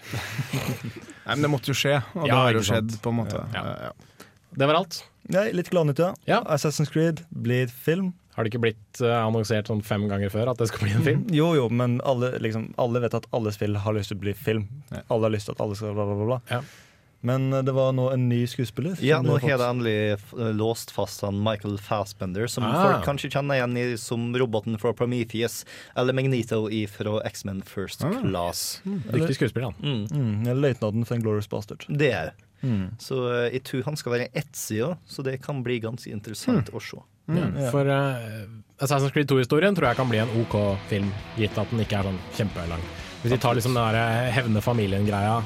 Nei, 1.26 1.32
men 1.32 1.46
det 1.46 1.50
måtte 1.50 1.70
jo 1.70 1.78
skje, 1.78 1.98
og 2.14 2.26
det 2.26 2.38
har 2.38 2.58
jo 2.58 2.66
skjedd, 2.66 2.98
på 3.02 3.14
en 3.14 3.20
måte. 3.22 3.42
Ja. 3.54 3.66
Ja. 3.66 3.90
Ja. 3.90 4.30
Det 4.56 4.66
var 4.70 4.78
alt. 4.78 5.02
Nei, 5.34 5.48
litt 5.54 5.68
gladnytt, 5.72 6.00
ja. 6.00 6.12
Ja. 6.28 6.40
Assassin's 6.54 6.90
Creed 6.92 7.22
blir 7.30 7.70
film. 7.70 8.14
Har 8.36 8.44
det 8.44 8.52
ikke 8.52 8.60
blitt 8.66 9.00
eh, 9.00 9.16
annonsert 9.16 9.66
sånn 9.70 9.82
fem 9.82 10.06
ganger 10.10 10.28
før 10.30 10.50
at 10.52 10.58
det 10.60 10.68
skal 10.68 10.84
bli 10.86 10.92
en 10.92 11.04
film? 11.06 11.22
Jo, 11.32 11.54
jo, 11.56 11.68
men 11.72 11.98
alle, 12.04 12.34
liksom, 12.44 12.74
alle 12.78 13.00
vet 13.00 13.14
at 13.16 13.26
alle 13.32 13.52
spill 13.56 13.76
har 13.80 13.96
lyst 13.96 14.12
til 14.12 14.18
å 14.18 14.24
bli 14.26 14.34
film. 14.36 14.66
Ja. 14.92 15.00
Alle 15.08 15.30
har 15.30 15.32
lyst 15.38 15.48
til 15.48 15.56
at 15.56 15.62
alle 15.64 15.74
skal 15.78 15.94
bla, 15.96 16.04
bla, 16.10 16.26
bla. 16.28 16.40
Ja. 16.52 16.60
Men 17.26 17.46
eh, 17.56 17.62
det 17.64 17.72
var 17.74 17.94
nå 17.96 18.10
en 18.12 18.28
ny 18.28 18.42
skuespiller. 18.46 19.00
Ja, 19.02 19.22
nå 19.24 19.38
har 19.40 19.48
det 19.56 19.56
de 19.62 19.70
endelig 19.72 20.54
låst 20.60 20.92
fast 20.94 21.24
han 21.24 21.40
Michael 21.42 21.78
Fassbender, 21.82 22.46
som 22.46 22.68
Ah. 22.68 22.76
folk 22.84 23.06
kanskje 23.08 23.30
kjenner 23.32 23.56
igjen 23.56 23.76
i, 23.80 23.86
som 23.98 24.28
roboten 24.36 24.76
fra 24.78 24.92
Prometheus, 24.92 25.64
eller 25.96 26.12
Magneto 26.12 26.68
i- 26.68 26.84
fra 26.86 27.16
X-Men 27.24 27.62
First 27.64 28.04
Ah. 28.04 28.12
Class. 28.20 28.82
Dyktig 28.84 29.38
skuespiller, 29.40 29.72
han. 29.72 29.80
Mm. 29.80 30.44
Mm, 30.44 30.60
løytnanten 30.60 31.06
for 31.08 31.16
en 31.16 31.22
Glorious 31.24 31.48
Bastard. 31.48 31.86
Det 31.88 32.12
er 32.12 32.34
Mm. 32.64 32.96
Så 32.98 33.16
eh, 33.30 33.50
jeg 33.52 33.62
tror 33.68 33.82
han 33.84 33.96
skal 34.00 34.12
være 34.12 34.30
òg, 34.32 34.96
så 35.06 35.22
det 35.22 35.42
kan 35.42 35.62
bli 35.62 35.78
ganske 35.78 36.08
interessant 36.10 36.70
å 36.72 36.80
se. 36.80 36.96
Ja. 37.26 37.70
for 37.74 37.88
uh, 37.90 38.46
Assassin's 38.78 39.10
Creed 39.10 39.26
2-historien 39.30 39.74
tror 39.74 39.88
jeg 39.88 39.96
kan 39.98 40.08
bli 40.10 40.18
en 40.22 40.30
OK 40.42 40.54
film, 40.90 41.08
gitt 41.38 41.56
at 41.58 41.70
den 41.72 41.80
ikke 41.82 41.98
er 41.98 42.10
sånn 42.10 42.18
kjempelang. 42.36 42.82
Hvis 43.22 43.32
de 43.32 43.38
tar 43.42 43.56
liksom 43.56 43.74
den 43.74 43.82
der 43.82 43.96
eh, 43.98 44.32
hevne 44.36 44.60
familien-greia 44.62 45.38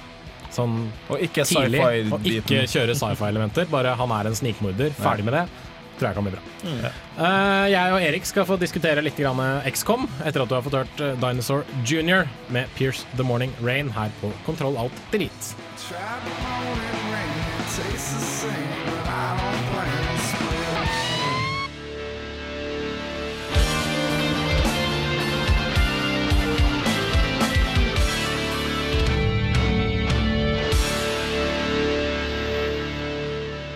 sånn 0.51 0.81
Og 1.15 1.21
ikke 1.23 1.45
tidlig, 1.47 1.79
og 2.11 2.25
ikke 2.27 2.65
kjøre 2.69 2.97
sci-fi-elementer, 2.99 3.69
bare 3.71 3.95
han 3.97 4.11
er 4.17 4.27
en 4.33 4.35
snikmorder, 4.35 4.91
ferdig 4.99 5.29
med 5.29 5.37
det, 5.39 5.45
tror 6.01 6.09
jeg 6.09 6.17
kan 6.19 6.27
bli 6.27 6.33
bra. 6.35 6.43
Eh, 6.67 7.67
jeg 7.71 7.95
og 7.95 8.03
Erik 8.09 8.27
skal 8.27 8.49
få 8.49 8.59
diskutere 8.59 9.05
litt 9.07 9.17
grann 9.21 9.39
XCOM 9.71 10.09
etter 10.27 10.43
at 10.43 10.51
du 10.51 10.57
har 10.59 10.67
fått 10.67 10.79
hørt 10.81 11.05
Dinosaur 11.23 11.63
Junior 11.87 12.27
med 12.51 12.67
Pierce 12.75 13.07
The 13.15 13.23
Morning 13.23 13.55
Rain 13.63 13.95
her 13.95 14.11
på 14.21 14.33
Kontroll 14.49 14.77
Alt 14.81 15.01
Delete. 15.15 15.55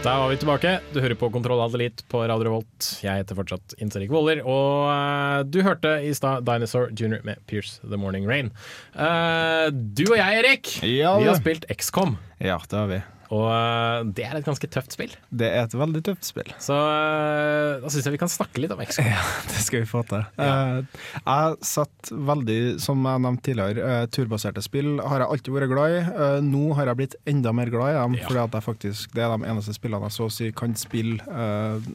Der 0.05 0.19
var 0.21 0.29
vi 0.29 0.37
tilbake. 0.37 0.71
Du 0.93 0.99
hører 1.01 1.17
på 1.17 1.31
Kontroll 1.33 1.63
Adelit 1.65 2.03
på 2.13 2.19
Radio 2.29 2.45
Revolt. 2.45 2.89
Jeg 3.01 3.23
heter 3.23 3.39
fortsatt 3.39 3.73
Inserik 3.81 4.11
Woller, 4.13 4.43
og 4.45 4.91
eh, 4.93 5.39
du 5.49 5.63
hørte 5.65 5.95
i 6.05 6.11
stad 6.13 6.45
Dinosaur 6.45 6.91
Junior 6.93 7.23
med 7.25 7.41
Pierce 7.49 7.81
The 7.81 7.97
Morning 7.97 8.27
Rain. 8.29 8.51
Uh, 8.93 9.73
du 9.73 10.05
og 10.11 10.19
jeg, 10.19 10.43
Erik, 10.43 10.75
Ja, 10.85 11.15
vi 11.17 11.31
har 11.31 11.41
spilt 11.41 11.65
XCOM, 11.73 12.19
Ja, 12.37 12.59
det 12.69 12.77
har 12.83 12.91
vi. 12.93 13.01
Og 13.35 13.47
eh, 13.51 14.05
det 14.15 14.25
er 14.29 14.37
et 14.39 14.47
ganske 14.47 14.69
tøft 14.71 14.95
spill. 14.95 15.13
Det 15.35 15.49
er 15.51 15.65
et 15.67 15.75
veldig 15.81 16.03
tøft 16.07 16.27
spill. 16.29 16.51
Så 16.63 16.77
eh, 16.77 17.81
da 17.83 17.91
syns 17.91 18.07
jeg 18.07 18.15
vi 18.15 18.21
kan 18.23 18.31
snakke 18.31 18.63
litt 18.63 18.75
om 18.75 18.83
XCOM. 18.85 19.09
Det 19.51 19.63
skal 19.65 19.83
vi 19.83 19.89
få 19.91 20.03
til. 20.11 20.23
Ja. 20.39 20.83
jeg 21.25 21.57
satt 21.67 22.11
veldig, 22.31 22.59
som 22.85 23.03
jeg 23.09 23.25
nevnte 23.25 23.47
tidligere, 23.51 23.89
eh, 24.03 24.07
turbaserte 24.15 24.63
spill 24.65 24.99
har 25.03 25.25
jeg 25.25 25.33
alltid 25.35 25.57
vært 25.57 25.73
glad 25.73 25.97
i. 25.97 26.01
Eh, 26.15 26.39
nå 26.47 26.65
har 26.79 26.91
jeg 26.93 27.01
blitt 27.03 27.19
enda 27.35 27.53
mer 27.57 27.73
glad 27.75 27.95
i 27.95 27.99
dem, 27.99 28.15
Ja. 28.21 28.27
fordi 28.29 28.43
at 28.45 28.59
jeg 28.61 28.67
faktisk, 28.69 29.15
det 29.17 29.25
er 29.27 29.35
de 29.37 29.51
eneste 29.51 29.75
spillene 29.77 30.09
jeg 30.09 30.17
så 30.19 30.29
å 30.29 30.33
si 30.33 30.53
kan 30.53 30.75
spille 30.79 31.19
eh, 31.25 31.91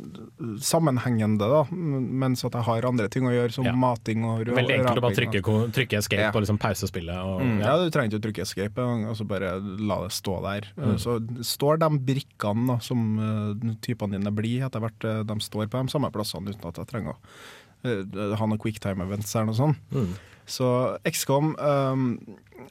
sammenhengende, 0.63 1.47
da, 1.49 1.63
mens 1.71 2.43
at 2.47 2.55
jeg 2.57 2.65
har 2.67 2.87
andre 2.89 3.07
ting 3.11 3.27
å 3.29 3.33
gjøre, 3.33 3.51
som 3.53 3.65
Ja. 3.65 3.73
mating 3.75 4.23
og 4.25 4.41
rø- 4.47 4.55
Veldig 4.55 4.75
enkelt 4.79 4.97
å 4.97 5.01
bare 5.01 5.15
trykke, 5.15 5.71
trykke 5.73 5.97
escape 5.97 6.21
Ja. 6.21 6.31
og 6.33 6.41
liksom 6.41 6.57
pause 6.59 6.87
spillet. 6.87 7.15
Og, 7.15 7.39
Mm, 7.41 7.59
ja. 7.61 7.65
ja, 7.67 7.77
du 7.85 7.89
trenger 7.91 8.09
ikke 8.11 8.19
å 8.19 8.25
trykke 8.27 8.41
escape 8.41 8.77
og 8.79 9.15
så 9.15 9.25
bare 9.27 9.59
la 9.79 10.01
det 10.03 10.11
stå 10.11 10.41
der. 10.43 10.67
Mm. 10.77 10.95
Så 10.99 11.19
står 11.45 11.79
de 11.81 11.89
brikkene 12.09 12.67
da, 12.73 12.77
som 12.83 13.03
uh, 13.19 13.75
typene 13.85 14.17
dine 14.17 14.33
blir 14.35 14.65
etter 14.67 14.83
hvert, 14.83 15.05
eh, 15.07 15.21
de 15.27 15.37
står 15.43 15.69
på 15.69 15.83
de 15.83 15.93
samme 15.93 16.11
plassene 16.13 16.53
uten 16.53 16.69
at 16.69 16.81
jeg 16.81 16.89
trenger 16.91 17.15
å 17.15 17.19
uh, 17.19 18.35
ha 18.39 18.47
noen 18.47 18.61
quicktime 18.61 19.05
events 19.07 19.35
eller 19.35 19.51
noe 19.51 19.59
sånt. 19.59 19.95
Mm. 19.95 20.13
Så 20.49 20.67
XCOM 21.05 21.51
um, 21.61 22.05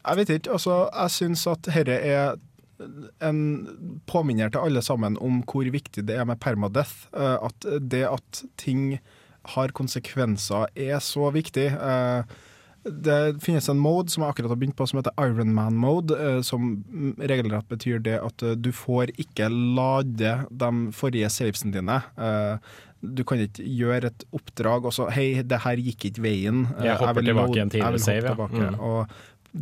Jeg 0.00 0.18
vet 0.18 0.32
ikke, 0.34 0.56
altså 0.56 0.80
jeg 0.88 1.14
syns 1.14 1.44
at 1.46 1.68
dette 1.68 1.94
er 1.94 2.40
en 3.22 3.38
påminner 4.10 4.50
til 4.50 4.66
alle 4.66 4.82
sammen 4.86 5.14
om 5.22 5.40
hvor 5.46 5.66
viktig 5.70 6.04
det 6.06 6.18
er 6.18 6.26
med 6.26 6.40
permadeath. 6.42 7.06
Uh, 7.14 7.38
at 7.46 7.70
det 7.90 8.04
at 8.10 8.42
ting 8.58 8.98
har 9.54 9.74
konsekvenser 9.76 10.68
er 10.76 10.98
så 11.04 11.30
viktig. 11.34 11.68
Eh, 11.72 12.36
det 12.90 13.42
finnes 13.44 13.68
en 13.70 13.78
mode 13.80 14.12
som 14.12 14.22
jeg 14.24 14.32
akkurat 14.34 14.52
har 14.52 14.58
begynt 14.60 14.76
på, 14.78 14.86
som 14.88 14.98
heter 15.00 15.14
Ironman 15.22 15.76
mode, 15.78 16.16
eh, 16.16 16.40
som 16.46 16.84
regelrett 17.18 17.68
betyr 17.70 18.02
det 18.04 18.18
at 18.24 18.44
eh, 18.46 18.56
du 18.58 18.70
får 18.74 19.12
ikke 19.18 19.48
lade 19.52 20.34
de 20.50 20.70
forrige 20.96 21.30
savesene 21.32 21.74
dine. 21.74 22.00
Eh, 22.18 22.76
du 23.00 23.22
kan 23.22 23.38
ikke 23.38 23.62
gjøre 23.62 24.10
et 24.10 24.24
oppdrag 24.34 24.88
og 24.88 24.94
så 24.96 25.06
Hei, 25.14 25.42
det 25.46 25.60
her 25.62 25.78
gikk 25.78 26.08
ikke 26.10 26.24
veien. 26.24 26.64
Jeg 26.82 26.98
hopper 26.98 27.20
vil 27.20 27.30
tilbake 27.30 27.52
load- 27.54 27.60
en 27.62 27.70
tidligere 27.70 27.92
jeg 27.92 27.98
vil 27.98 28.06
save, 28.06 28.48
ja. 28.58 28.70
Mm. 28.72 28.80
Og 28.80 29.18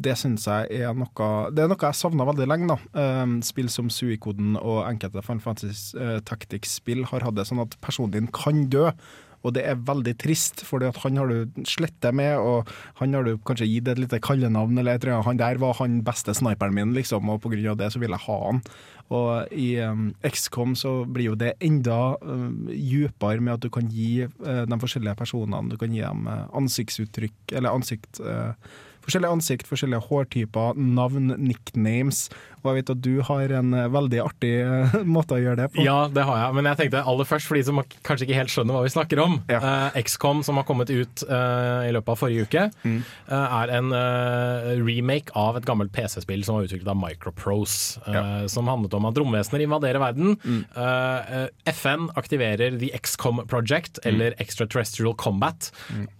det 0.06 0.16
syns 0.18 0.46
jeg 0.48 0.80
er 0.82 0.96
noe 0.96 1.26
Det 1.54 1.62
er 1.62 1.68
noe 1.70 1.84
jeg 1.84 1.94
savna 2.00 2.24
veldig 2.26 2.48
lenge. 2.48 2.66
da 2.72 3.36
Spill 3.44 3.68
som 3.68 3.90
Suikoden 3.92 4.56
og 4.56 4.82
enkelte 4.88 5.22
Final 5.22 5.44
Fantasy 5.44 6.00
Tactics-spill 6.24 7.04
har 7.12 7.28
hatt 7.28 7.36
det 7.36 7.46
sånn 7.46 7.60
at 7.62 7.76
personen 7.84 8.10
din 8.16 8.26
kan 8.32 8.64
dø. 8.72 8.88
Og 9.46 9.54
det 9.56 9.64
er 9.68 9.78
veldig 9.86 10.16
trist, 10.20 10.64
for 10.66 10.82
han 10.82 11.20
har 11.20 11.30
du 11.30 11.62
slettet 11.68 12.16
med, 12.16 12.36
og 12.38 12.70
han 13.00 13.14
har 13.16 13.26
du 13.26 13.36
kanskje 13.46 13.68
gitt 13.70 13.88
et 13.92 14.00
lite 14.02 14.20
kallenavn, 14.22 14.78
eller 14.78 14.96
jeg 14.96 15.06
tror 15.06 15.24
han 15.26 15.40
der 15.40 15.60
var 15.62 15.78
han 15.80 16.02
beste 16.06 16.34
sniperen 16.34 16.74
min, 16.76 16.94
liksom, 16.96 17.30
og 17.30 17.46
av 17.46 17.78
det 17.78 17.92
så 17.92 18.02
vil 18.02 18.14
jeg 18.14 18.26
ha 18.26 18.38
han. 18.48 18.62
Og 19.14 19.52
i 19.54 19.76
um, 19.86 20.08
XCOM 20.26 20.74
så 20.78 20.96
blir 21.06 21.30
jo 21.30 21.38
det 21.38 21.52
enda 21.62 22.16
um, 22.26 22.66
med 22.66 23.52
at 23.52 23.62
du 23.62 23.70
kan 23.70 23.86
gi 23.86 24.26
uh, 24.26 24.64
de 24.66 24.78
forskjellige 24.82 25.14
personene 25.14 25.70
Du 25.70 25.76
kan 25.78 25.94
gi 25.94 26.02
dem 26.02 26.26
uh, 26.26 26.48
ansiktsuttrykk, 26.58 27.54
eller 27.54 27.70
ansikt 27.70 28.18
uh, 28.20 28.50
Forskjellige 29.06 29.36
ansikt, 29.36 29.68
forskjellige 29.70 30.02
hårtyper, 30.08 30.74
navn, 30.74 31.30
nicknames. 31.38 32.24
Og 32.66 32.74
jeg 32.74 32.82
vet 32.82 32.92
at 32.96 33.00
du 33.04 33.12
har 33.28 33.54
en 33.60 33.72
uh, 33.76 33.86
veldig 33.94 34.20
artig 34.24 34.52
uh, 34.66 34.96
måte 35.16 35.36
å 35.36 35.40
gjøre 35.42 35.60
det 35.62 35.68
på. 35.76 35.84
Ja, 35.86 36.08
det 36.12 36.24
har 36.26 36.40
jeg. 36.42 36.56
Men 36.58 36.68
jeg 36.72 36.80
tenkte 36.82 37.04
aller 37.06 37.28
først, 37.28 37.46
for 37.48 37.56
de 37.58 37.64
som 37.68 37.80
kanskje 38.06 38.26
ikke 38.26 38.38
helt 38.40 38.52
skjønner 38.52 38.76
hva 38.76 38.82
vi 38.86 38.92
snakker 38.94 39.22
om. 39.22 39.38
Ja. 39.52 39.60
Uh, 39.62 40.00
XCOM, 40.02 40.42
som 40.46 40.58
har 40.60 40.66
kommet 40.68 40.90
ut 40.90 41.24
uh, 41.30 41.86
i 41.86 41.92
løpet 41.94 42.12
av 42.14 42.20
forrige 42.20 42.46
uke, 42.48 42.66
Mm. 42.86 43.00
uh, 43.30 43.62
er 43.62 43.70
en 43.76 43.88
eh, 43.96 44.66
remake 44.82 45.32
av 45.38 45.56
et 45.58 45.64
gammelt 45.66 45.90
PC-spill 45.94 46.42
som 46.46 46.56
var 46.58 46.66
utviklet 46.66 46.88
av 46.90 46.96
Microprose. 46.98 48.00
Ja. 48.06 48.22
Som 48.48 48.66
handlet 48.70 48.94
om 48.94 49.06
at 49.08 49.18
romvesener 49.18 49.62
invaderer 49.64 50.00
verden. 50.02 50.36
Mm. 50.44 50.64
Eh, 50.76 51.32
eh, 51.42 51.72
FN 51.72 52.08
aktiverer 52.18 52.76
The 52.80 52.90
XCOM 52.98 53.42
Project, 53.50 53.98
Mm. 54.04 54.08
eller 54.14 54.34
Extraterrestrial 54.42 55.14
Combat, 55.14 55.70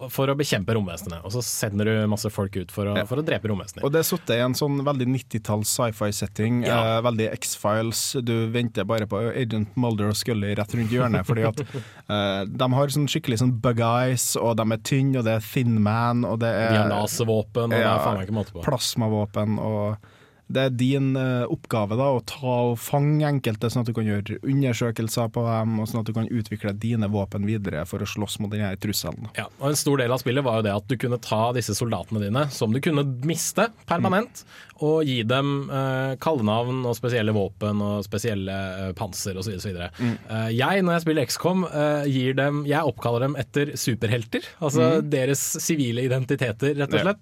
for 0.09 0.27
å 0.27 0.35
bekjempe 0.37 0.73
romvesenene. 0.75 1.19
Og 1.25 1.31
så 1.31 1.41
sender 1.43 1.85
du 1.85 2.07
masse 2.07 2.29
folk 2.33 2.55
ut 2.57 2.71
for 2.71 2.85
å, 2.91 2.95
for 3.07 3.17
å 3.21 3.25
drepe 3.25 3.47
romvesener. 3.51 3.83
Og 3.85 3.91
det 3.93 3.99
er 4.03 4.07
sittet 4.07 4.35
i 4.37 4.43
en 4.43 4.53
sånn 4.57 4.79
veldig 4.85 5.07
90-talls 5.13 5.67
sci-fi-setting. 5.77 6.36
Ja. 6.65 6.97
Eh, 6.97 7.01
veldig 7.05 7.29
X-Files. 7.37 8.01
Du 8.25 8.33
venter 8.53 8.85
bare 8.87 9.07
på 9.09 9.19
Agent 9.31 9.75
Mulder 9.79 10.11
og 10.11 10.19
Scully 10.19 10.53
rett 10.57 10.75
rundt 10.77 10.93
hjørnet. 10.93 11.25
fordi 11.27 11.45
at 11.49 11.61
eh, 11.65 12.43
de 12.47 12.69
har 12.77 12.93
sånn 12.93 13.09
skikkelig 13.11 13.41
sånn 13.43 13.55
bug 13.63 13.81
eyes, 13.83 14.29
og 14.39 14.57
de 14.59 14.67
er 14.75 14.83
tynne, 14.85 15.17
og 15.19 15.27
det 15.27 15.37
er 15.37 15.47
Thin 15.53 15.81
Man, 15.83 16.25
og 16.27 16.39
det 16.43 16.53
er 16.53 16.75
De 16.75 16.81
har 16.83 16.93
laservåpen, 16.93 17.71
og 17.71 17.75
det 17.75 17.83
er 17.83 18.05
faen 18.05 18.19
meg 18.21 18.29
ikke 18.29 18.37
måte 18.37 18.55
på. 18.55 18.65
plasmavåpen. 18.67 19.57
og 19.59 20.13
det 20.47 20.63
er 20.63 20.75
din 20.79 21.09
eh, 21.19 21.43
oppgave 21.51 21.97
da, 21.99 22.07
å 22.15 22.21
ta 22.27 22.53
og 22.69 22.77
fange 22.79 23.27
enkelte, 23.27 23.69
sånn 23.71 23.83
at 23.83 23.89
du 23.89 23.95
kan 23.97 24.07
gjøre 24.07 24.37
undersøkelser 24.47 25.31
på 25.35 25.43
dem, 25.43 25.75
og 25.81 25.89
sånn 25.89 26.03
at 26.03 26.09
du 26.09 26.13
kan 26.15 26.29
utvikle 26.31 26.71
dine 26.79 27.09
våpen 27.11 27.47
videre 27.47 27.83
for 27.89 28.03
å 28.03 28.07
slåss 28.07 28.39
mot 28.43 28.53
denne 28.53 28.71
trusselen. 28.79 29.27
Ja, 29.37 29.49
og 29.59 29.73
En 29.73 29.79
stor 29.79 29.99
del 29.99 30.13
av 30.13 30.23
spillet 30.23 30.45
var 30.47 30.59
jo 30.59 30.67
det 30.69 30.75
at 30.77 30.87
du 30.87 30.95
kunne 30.99 31.19
ta 31.23 31.51
disse 31.57 31.75
soldatene 31.77 32.23
dine, 32.23 32.47
som 32.53 32.71
du 32.71 32.79
kunne 32.83 33.03
miste 33.27 33.67
permanent, 33.89 34.45
og 34.85 35.07
gi 35.09 35.19
dem 35.27 35.69
eh, 35.73 36.15
kallenavn 36.21 36.83
og 36.85 36.95
spesielle 36.97 37.33
våpen 37.35 37.81
og 37.83 38.05
spesielle 38.05 38.57
eh, 38.87 38.91
panser 38.97 39.39
osv. 39.39 39.55
Uh, 39.57 40.49
jeg, 40.53 40.83
når 40.85 40.97
jeg 40.97 41.05
spiller 41.05 41.29
XCOM, 41.29 41.63
eh, 41.67 42.09
gir 42.11 42.35
dem 42.37 42.61
Jeg 42.69 42.85
oppkaller 42.85 43.25
dem 43.25 43.37
etter 43.39 43.73
superhelter. 43.79 44.45
Altså 44.61 44.97
deres 45.01 45.41
sivile 45.63 46.05
identiteter, 46.05 46.77
rett 46.77 46.93
og 46.93 47.01
Ja. 47.07 47.15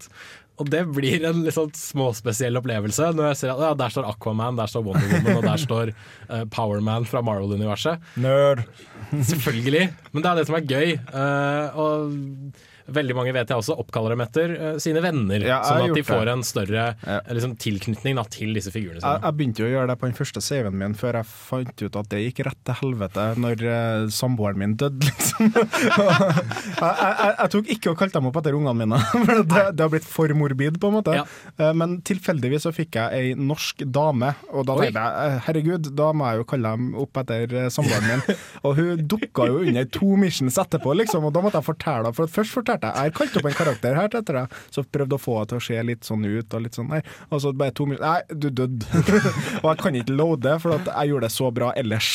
Og 0.62 0.70
det 0.72 0.86
blir 0.96 1.26
en 1.28 1.42
litt 1.44 1.56
sånn 1.56 1.74
småspesiell 1.76 2.56
opplevelse 2.62 3.10
når 3.16 3.32
jeg 3.32 3.40
ser 3.42 3.54
at 3.56 3.64
ja, 3.66 3.72
der 3.76 3.92
står 3.92 4.08
Aquaman, 4.08 4.60
der 4.60 4.72
står 4.72 4.86
Wonder 4.86 5.10
Woman 5.12 5.40
og 5.40 5.48
der 5.50 5.60
står 5.60 5.92
uh, 5.92 6.44
Powerman 6.54 7.08
fra 7.10 7.24
Marvel-universet. 7.26 8.06
Nerd. 8.24 8.64
Selvfølgelig. 9.12 9.90
Men 10.14 10.24
det 10.24 10.32
er 10.32 10.40
det 10.40 10.48
som 10.48 10.58
er 10.60 10.70
gøy. 10.70 10.96
Uh, 11.12 11.82
og 11.84 12.64
veldig 12.88 13.16
mange 13.18 13.32
vet 13.34 13.50
jeg 13.50 13.58
også 13.58 13.76
oppkaller 13.82 14.14
dem 14.16 14.22
etter 14.26 14.52
eh, 14.56 14.76
sine 14.84 15.02
venner. 15.04 15.42
Ja, 15.46 15.60
sånn 15.66 15.90
at 15.90 15.96
de 15.98 16.04
får 16.06 16.32
en 16.34 16.44
større 16.46 16.84
Ja. 17.06 17.18
eh, 17.22 17.32
liksom, 17.34 17.56
tilknytning 17.62 18.16
da, 18.20 18.24
til 18.30 18.54
disse 18.54 18.72
figurene 18.74 19.02
sine. 19.02 19.16
jeg 19.24 19.38
begynte 19.40 19.64
jo 19.64 19.70
å 19.70 19.74
gjøre 19.74 19.90
det 19.92 19.98
på 20.02 20.10
den 20.10 20.18
første 20.18 20.42
saven 20.44 20.78
min 20.78 20.94
før 20.98 21.20
jeg 21.22 21.30
fant 21.30 21.84
ut 21.86 21.96
at 22.02 22.10
det 22.12 22.22
gikk 22.26 22.44
rett 22.50 22.62
til 22.68 22.78
helvete 22.82 23.26
når 23.42 23.64
uh, 23.66 24.08
samboeren 24.14 24.60
min 24.62 24.76
døde, 24.80 25.02
liksom. 25.08 25.50
jeg, 25.56 26.80
jeg, 26.80 27.16
jeg, 27.20 27.34
jeg 27.40 27.52
tok 27.56 27.72
ikke 27.76 27.92
og 27.94 28.00
kalte 28.00 28.20
dem 28.20 28.30
opp 28.30 28.40
etter 28.42 28.58
ungene 28.58 28.76
mine, 28.86 29.00
for 29.26 29.42
det, 29.42 29.64
det 29.78 29.86
har 29.86 29.92
blitt 29.94 30.08
for 30.10 30.36
morbid, 30.38 30.80
på 30.82 30.92
en 30.92 30.98
måte. 31.00 31.16
Ja. 31.18 31.26
Uh, 31.60 31.72
Men 31.78 31.98
tilfeldigvis 32.08 32.66
så 32.68 32.74
fikk 32.76 33.00
jeg 33.00 33.20
ei 33.20 33.34
norsk 33.40 33.84
dame, 33.96 34.34
og 34.52 34.68
da 34.70 34.78
tenkte 34.80 35.06
jeg 35.06 35.40
herregud, 35.48 35.92
da 35.98 36.12
må 36.16 36.30
jeg 36.32 36.42
jo 36.44 36.48
kalle 36.54 36.74
dem 36.78 36.92
opp 37.06 37.22
etter 37.24 37.56
samboeren 37.74 38.08
min. 38.10 38.40
Og 38.66 38.78
hun 38.80 39.02
dukka 39.10 39.46
jo 39.50 39.60
under 39.62 39.86
to 39.94 40.16
missions 40.20 40.58
etterpå, 40.62 40.94
liksom, 40.98 41.26
og 41.28 41.34
da 41.36 41.42
måtte 41.44 41.60
jeg 41.60 41.68
fortelle 41.68 42.06
henne. 42.08 42.14
For 42.18 42.32
først 42.32 42.54
fortalte 42.56 42.75
jeg 42.82 43.06
jeg 43.06 43.12
har 43.12 43.16
kalt 43.16 43.38
opp 43.40 43.48
en 43.50 43.58
karakter 43.58 43.98
her 43.98 44.10
etter 44.10 44.40
deg, 44.40 44.56
så 44.74 44.84
prøvde 44.84 45.18
å 45.18 45.22
få 45.22 45.38
henne 45.40 45.52
til 45.52 45.60
å 45.60 45.66
se 45.68 45.82
litt 45.90 46.08
sånn 46.08 46.26
ut, 46.26 46.56
og 46.56 46.64
litt 46.64 46.78
sånn 46.78 46.92
der. 46.94 47.06
Og 47.30 47.42
så 47.44 47.54
bare 47.54 47.76
to 47.76 47.88
minutter 47.90 48.06
Nei, 48.06 48.38
du 48.38 48.50
døde. 48.54 48.86
og 49.64 49.68
jeg 49.70 49.80
kan 49.82 49.98
ikke 50.00 50.18
loade, 50.18 50.58
for 50.64 50.76
at 50.78 50.90
jeg 50.92 51.12
gjorde 51.12 51.30
det 51.30 51.36
så 51.36 51.52
bra 51.56 51.72
ellers. 51.80 52.10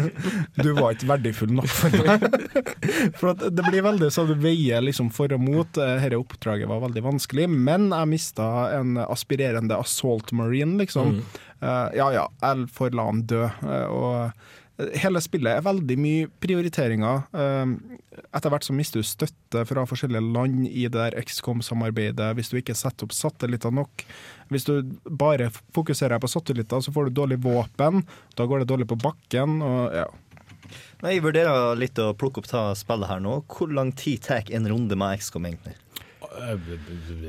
du 0.64 0.70
var 0.76 0.94
ikke 0.94 1.10
verdifull 1.10 1.54
nok 1.58 1.70
for 1.70 1.96
meg. 2.04 2.28
for 3.18 3.32
at 3.32 3.46
det 3.54 3.66
blir 3.66 3.86
veldig 3.86 4.10
sånn 4.14 4.30
du 4.30 4.36
veier 4.42 4.84
liksom 4.84 5.10
for 5.14 5.32
og 5.34 5.42
mot. 5.42 5.70
Dette 5.74 6.20
oppdraget 6.20 6.70
var 6.70 6.84
veldig 6.84 7.04
vanskelig, 7.08 7.48
men 7.50 7.90
jeg 7.92 8.10
mista 8.10 8.50
en 8.76 8.98
aspirerende 9.04 9.78
assault 9.80 10.32
marine, 10.36 10.78
liksom. 10.82 11.18
Eh, 11.64 11.88
ja 11.98 12.10
ja, 12.12 12.28
jeg 12.42 12.68
får 12.74 12.94
la 12.96 13.08
han 13.08 13.24
dø. 13.30 13.46
Uh, 13.64 13.86
og 13.88 14.50
Hele 14.74 15.20
spillet 15.22 15.54
er 15.54 15.62
veldig 15.62 15.96
mye 16.02 16.30
prioriteringer. 16.42 17.20
Eh, 17.30 17.74
Etter 18.34 18.50
hvert 18.50 18.66
så 18.66 18.74
mister 18.74 18.98
du 18.98 19.06
støtte 19.06 19.62
fra 19.68 19.84
forskjellige 19.86 20.22
land 20.34 20.64
i 20.66 20.88
det 20.88 20.94
der 20.96 21.16
XCOM-samarbeidet, 21.22 22.32
hvis 22.34 22.50
du 22.50 22.56
ikke 22.58 22.74
setter 22.78 23.06
opp 23.06 23.14
satellitter 23.14 23.74
nok. 23.74 24.02
Hvis 24.50 24.66
du 24.66 24.74
bare 25.06 25.52
fokuserer 25.74 26.18
på 26.22 26.30
satellitter, 26.30 26.82
så 26.82 26.94
får 26.94 27.08
du 27.08 27.20
dårlig 27.20 27.38
våpen. 27.46 28.02
Da 28.34 28.48
går 28.50 28.62
det 28.64 28.70
dårlig 28.72 28.88
på 28.90 28.98
bakken. 28.98 29.60
Og, 29.62 29.94
ja. 29.94 30.08
Jeg 31.04 31.22
vurderer 31.22 31.78
litt 31.78 31.98
å 32.02 32.10
plukke 32.18 32.42
opp 32.42 32.50
ta 32.50 32.66
spillet 32.78 33.10
her 33.10 33.22
nå. 33.22 33.38
Hvor 33.54 33.70
lang 33.70 33.94
tid 33.94 34.26
tar 34.26 34.50
en 34.50 34.66
runde 34.70 34.98
med 34.98 35.22
XCOM 35.22 35.46
egentlig? 35.52 35.78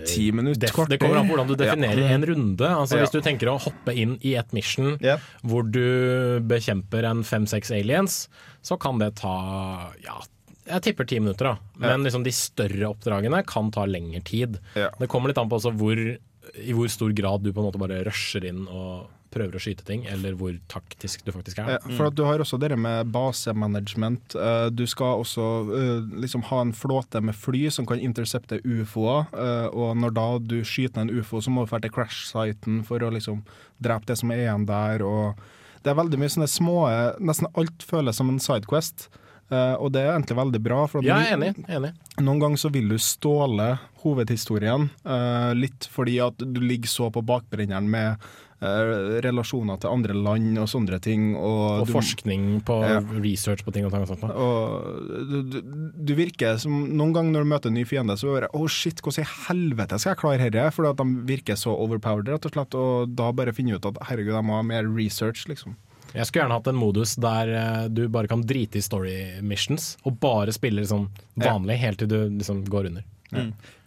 Ti 0.06 0.32
minutter, 0.32 0.68
kvarter. 0.74 0.89
det 0.96 1.00
kommer 1.02 1.20
an 1.22 1.28
på 1.30 1.36
hvordan 1.36 1.48
du 1.48 1.56
definerer 1.60 2.02
Ja. 2.02 2.13
en 2.15 2.26
runde. 2.26 2.68
Altså 2.68 2.98
Ja. 2.98 3.04
Hvis 3.06 3.12
du 3.12 3.22
tenker 3.22 3.48
å 3.52 3.60
hoppe 3.62 3.94
inn 3.96 4.18
i 4.24 4.36
et 4.36 4.52
mission 4.54 4.98
Ja. 5.02 5.18
hvor 5.44 5.63
du 5.70 6.39
bekjemper 6.41 7.04
en 7.06 7.24
fem-seks 7.24 7.72
aliens, 7.72 8.28
så 8.63 8.78
kan 8.80 8.98
det 9.00 9.15
ta 9.15 9.91
ja, 10.04 10.20
jeg 10.68 10.82
tipper 10.82 11.06
ti 11.08 11.20
minutter. 11.20 11.44
da 11.46 11.58
Men 11.78 12.04
liksom 12.04 12.24
de 12.24 12.32
større 12.32 12.89
oppdragene 12.96 13.46
kan 13.46 13.72
ta 13.72 13.86
lengre 13.86 14.24
tid. 14.24 14.60
Det 14.74 15.08
kommer 15.10 15.28
litt 15.28 15.38
an 15.38 15.50
på 15.50 15.60
også 15.60 15.76
hvor, 15.76 15.98
i 15.98 16.72
hvor 16.74 16.88
stor 16.89 17.12
grad 17.13 17.44
du 17.44 17.52
på 17.52 17.60
en 17.63 17.72
måte 17.72 17.80
bare 17.80 18.04
rusher 18.06 18.44
inn 18.46 18.68
og 18.68 19.08
prøver 19.36 19.58
å 19.58 19.62
skyte 19.62 19.84
ting, 19.88 20.06
eller 20.08 20.34
hvor 20.39 20.56
taktisk 20.71 21.26
du 21.28 21.34
faktisk 21.36 21.60
er. 21.60 21.76
Mm. 21.84 21.98
for 21.98 22.08
at 22.08 22.15
du 22.15 22.24
har 22.24 22.39
også 22.39 22.60
det 22.62 22.71
med 22.80 23.12
basemanagement. 23.13 24.36
Eh, 24.36 24.69
Du 24.71 24.86
skal 24.88 25.19
også 25.21 25.45
eh, 25.76 26.21
liksom 26.24 26.45
ha 26.50 26.62
en 26.63 26.71
flåte 26.74 27.21
med 27.21 27.36
fly 27.36 27.67
som 27.69 27.86
kan 27.86 28.00
intercepte 28.00 28.62
ufoer. 28.63 29.28
Og 29.76 29.95
når 30.00 30.15
da 30.15 30.28
du 30.39 30.58
skyter 30.63 31.02
en 31.04 31.12
ufo, 31.12 31.41
så 31.41 31.52
må 31.52 31.65
du 31.65 31.71
dra 31.71 31.80
til 31.84 31.91
crash-siten 31.91 32.82
for 32.88 33.04
å 33.04 33.12
liksom 33.13 33.43
drepe 33.84 34.08
det 34.08 34.17
som 34.17 34.32
er 34.32 34.45
igjen 34.45 34.65
der. 34.65 35.04
Og 35.06 35.36
det 35.84 35.91
er 35.91 36.00
veldig 36.00 36.17
mye 36.17 36.32
sånne 36.34 36.50
små 36.50 36.80
Nesten 37.19 37.52
alt 37.56 37.84
føles 37.86 38.15
som 38.17 38.30
en 38.32 38.39
sidequest. 38.41 39.10
Uh, 39.52 39.76
Og 39.78 39.91
det 39.93 40.02
er 40.02 40.15
egentlig 40.15 40.38
veldig 40.39 40.62
bra. 40.65 40.88
For 40.89 41.04
Ja, 41.06 41.19
enig. 41.21 41.52
enig. 41.69 41.91
noen 42.17 42.39
ganger 42.41 42.58
så 42.58 42.71
vil 42.74 42.89
du 42.89 42.98
ståle 42.98 43.76
hovedhistorien, 44.02 44.89
uh, 45.06 45.54
litt 45.54 45.86
fordi 45.91 46.15
at 46.26 46.38
du 46.41 46.60
ligger 46.62 46.89
så 46.89 47.12
på 47.13 47.21
bakbrenneren 47.26 47.86
med 47.89 48.17
relasjoner 48.62 49.78
til 49.82 49.91
andre 49.91 50.15
land 50.15 50.58
og 50.62 50.68
sånne 50.72 51.00
ting. 51.04 51.36
Og, 51.36 51.82
Og 51.82 51.88
du, 51.88 51.94
forskning 51.94 52.46
på 52.65 52.78
Ja. 52.86 53.00
research 53.22 53.63
på 53.65 53.74
ting 53.76 53.86
og 53.86 53.91
tang 53.91 54.02
og 54.06 54.08
sånt. 54.08 54.24
og 54.24 55.28
du, 55.30 55.41
du, 55.44 55.58
du 56.06 56.13
virker 56.15 56.58
som 56.62 56.72
Noen 56.96 57.13
ganger 57.13 57.32
når 57.36 57.44
du 57.44 57.50
møter 57.52 57.68
en 57.70 57.76
ny 57.76 57.84
fiende, 57.86 58.15
så 58.18 58.36
er 58.38 58.41
det 58.46 58.52
oh 58.54 58.68
shit, 58.68 59.02
hvordan 59.02 59.26
i 59.26 59.32
helvete 59.48 60.00
skal 60.00 60.13
jeg 60.15 60.22
klare 60.22 60.50
dette? 60.50 60.72
Fordi 60.76 60.89
at 60.94 60.98
de 61.02 61.26
virker 61.34 61.56
så 61.60 61.74
overpowered, 61.76 62.30
rett 62.32 62.46
og 62.46 62.52
slett. 62.56 62.76
Og 62.80 63.10
da 63.15 63.32
bare 63.36 63.54
finner 63.54 63.76
du 63.78 63.84
ut 63.84 63.89
at 63.94 64.08
herregud, 64.10 64.34
jeg 64.34 64.46
må 64.48 64.56
ha 64.60 64.63
mer 64.63 64.88
research, 64.88 65.48
liksom. 65.52 65.76
Jeg 66.15 66.26
skulle 66.30 66.46
gjerne 66.46 66.56
hatt 66.56 66.68
en 66.72 66.78
modus 66.80 67.15
der 67.20 67.50
eh, 67.52 67.88
du 67.91 68.06
bare 68.08 68.30
kan 68.32 68.41
drite 68.48 68.80
i 68.80 68.82
story 68.86 69.41
missions, 69.44 69.98
og 70.08 70.15
bare 70.24 70.54
spille 70.56 70.80
liksom 70.80 71.10
vanlig 71.36 71.76
helt 71.82 72.00
til 72.00 72.08
du 72.08 72.20
liksom 72.38 72.63
går 72.72 72.88
under. 72.88 73.04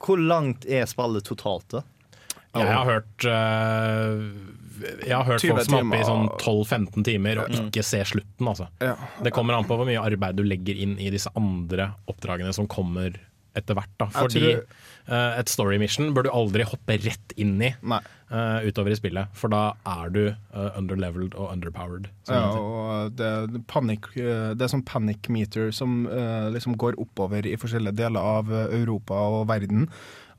Hvor 0.05 0.21
langt 0.21 0.67
er 0.69 0.85
spillet 0.91 1.25
totalt, 1.25 1.65
da? 1.73 1.81
Jeg 2.59 2.67
har 2.69 2.85
hørt 2.89 3.25
eh, 3.29 4.19
Jeg 4.81 5.15
har 5.15 5.25
hørt 5.27 5.45
folk 5.45 5.65
som 5.67 5.79
er 5.79 5.87
oppe 5.87 6.01
i 6.01 6.09
sånn 6.09 6.29
12-15 6.37 7.07
timer 7.07 7.43
og 7.45 7.57
ikke 7.61 7.85
ser 7.87 8.09
slutten, 8.09 8.51
altså. 8.51 8.69
Ja. 8.83 8.95
Det 9.25 9.33
kommer 9.35 9.59
an 9.59 9.69
på 9.69 9.79
hvor 9.79 9.89
mye 9.89 10.03
arbeid 10.03 10.39
du 10.39 10.45
legger 10.47 10.79
inn 10.79 10.97
i 11.01 11.11
disse 11.15 11.33
andre 11.39 11.93
oppdragene 12.11 12.55
som 12.57 12.69
kommer 12.71 13.17
etter 13.59 13.75
hvert. 13.79 13.91
Da. 13.99 14.07
Fordi 14.15 14.45
tror- 14.45 14.65
uh, 15.09 15.39
et 15.41 15.51
story 15.51 15.79
mission 15.81 16.13
bør 16.15 16.29
du 16.29 16.31
aldri 16.35 16.67
hoppe 16.69 16.99
rett 17.03 17.35
inn 17.41 17.57
i 17.63 17.71
eh, 17.73 18.69
utover 18.69 18.93
i 18.93 18.99
spillet, 18.99 19.33
for 19.39 19.53
da 19.53 19.63
er 19.89 20.13
du 20.15 20.23
uh, 20.29 20.71
underleveled 20.79 21.35
og 21.35 21.53
underpowered. 21.53 22.09
Ja, 22.29 22.45
og 22.53 23.17
det, 23.19 23.31
det, 23.55 23.65
panic, 23.71 24.11
eh, 24.17 24.53
det 24.55 24.67
er 24.67 24.73
sånn 24.73 24.85
panic 24.87 25.31
meter 25.33 25.73
som 25.75 26.03
eh, 26.07 26.49
liksom 26.55 26.77
går 26.81 26.99
oppover 27.01 27.47
i 27.49 27.57
forskjellige 27.61 27.99
deler 28.03 28.21
av 28.39 28.53
eh, 28.53 28.75
Europa 28.81 29.19
og 29.39 29.47
verden. 29.51 29.89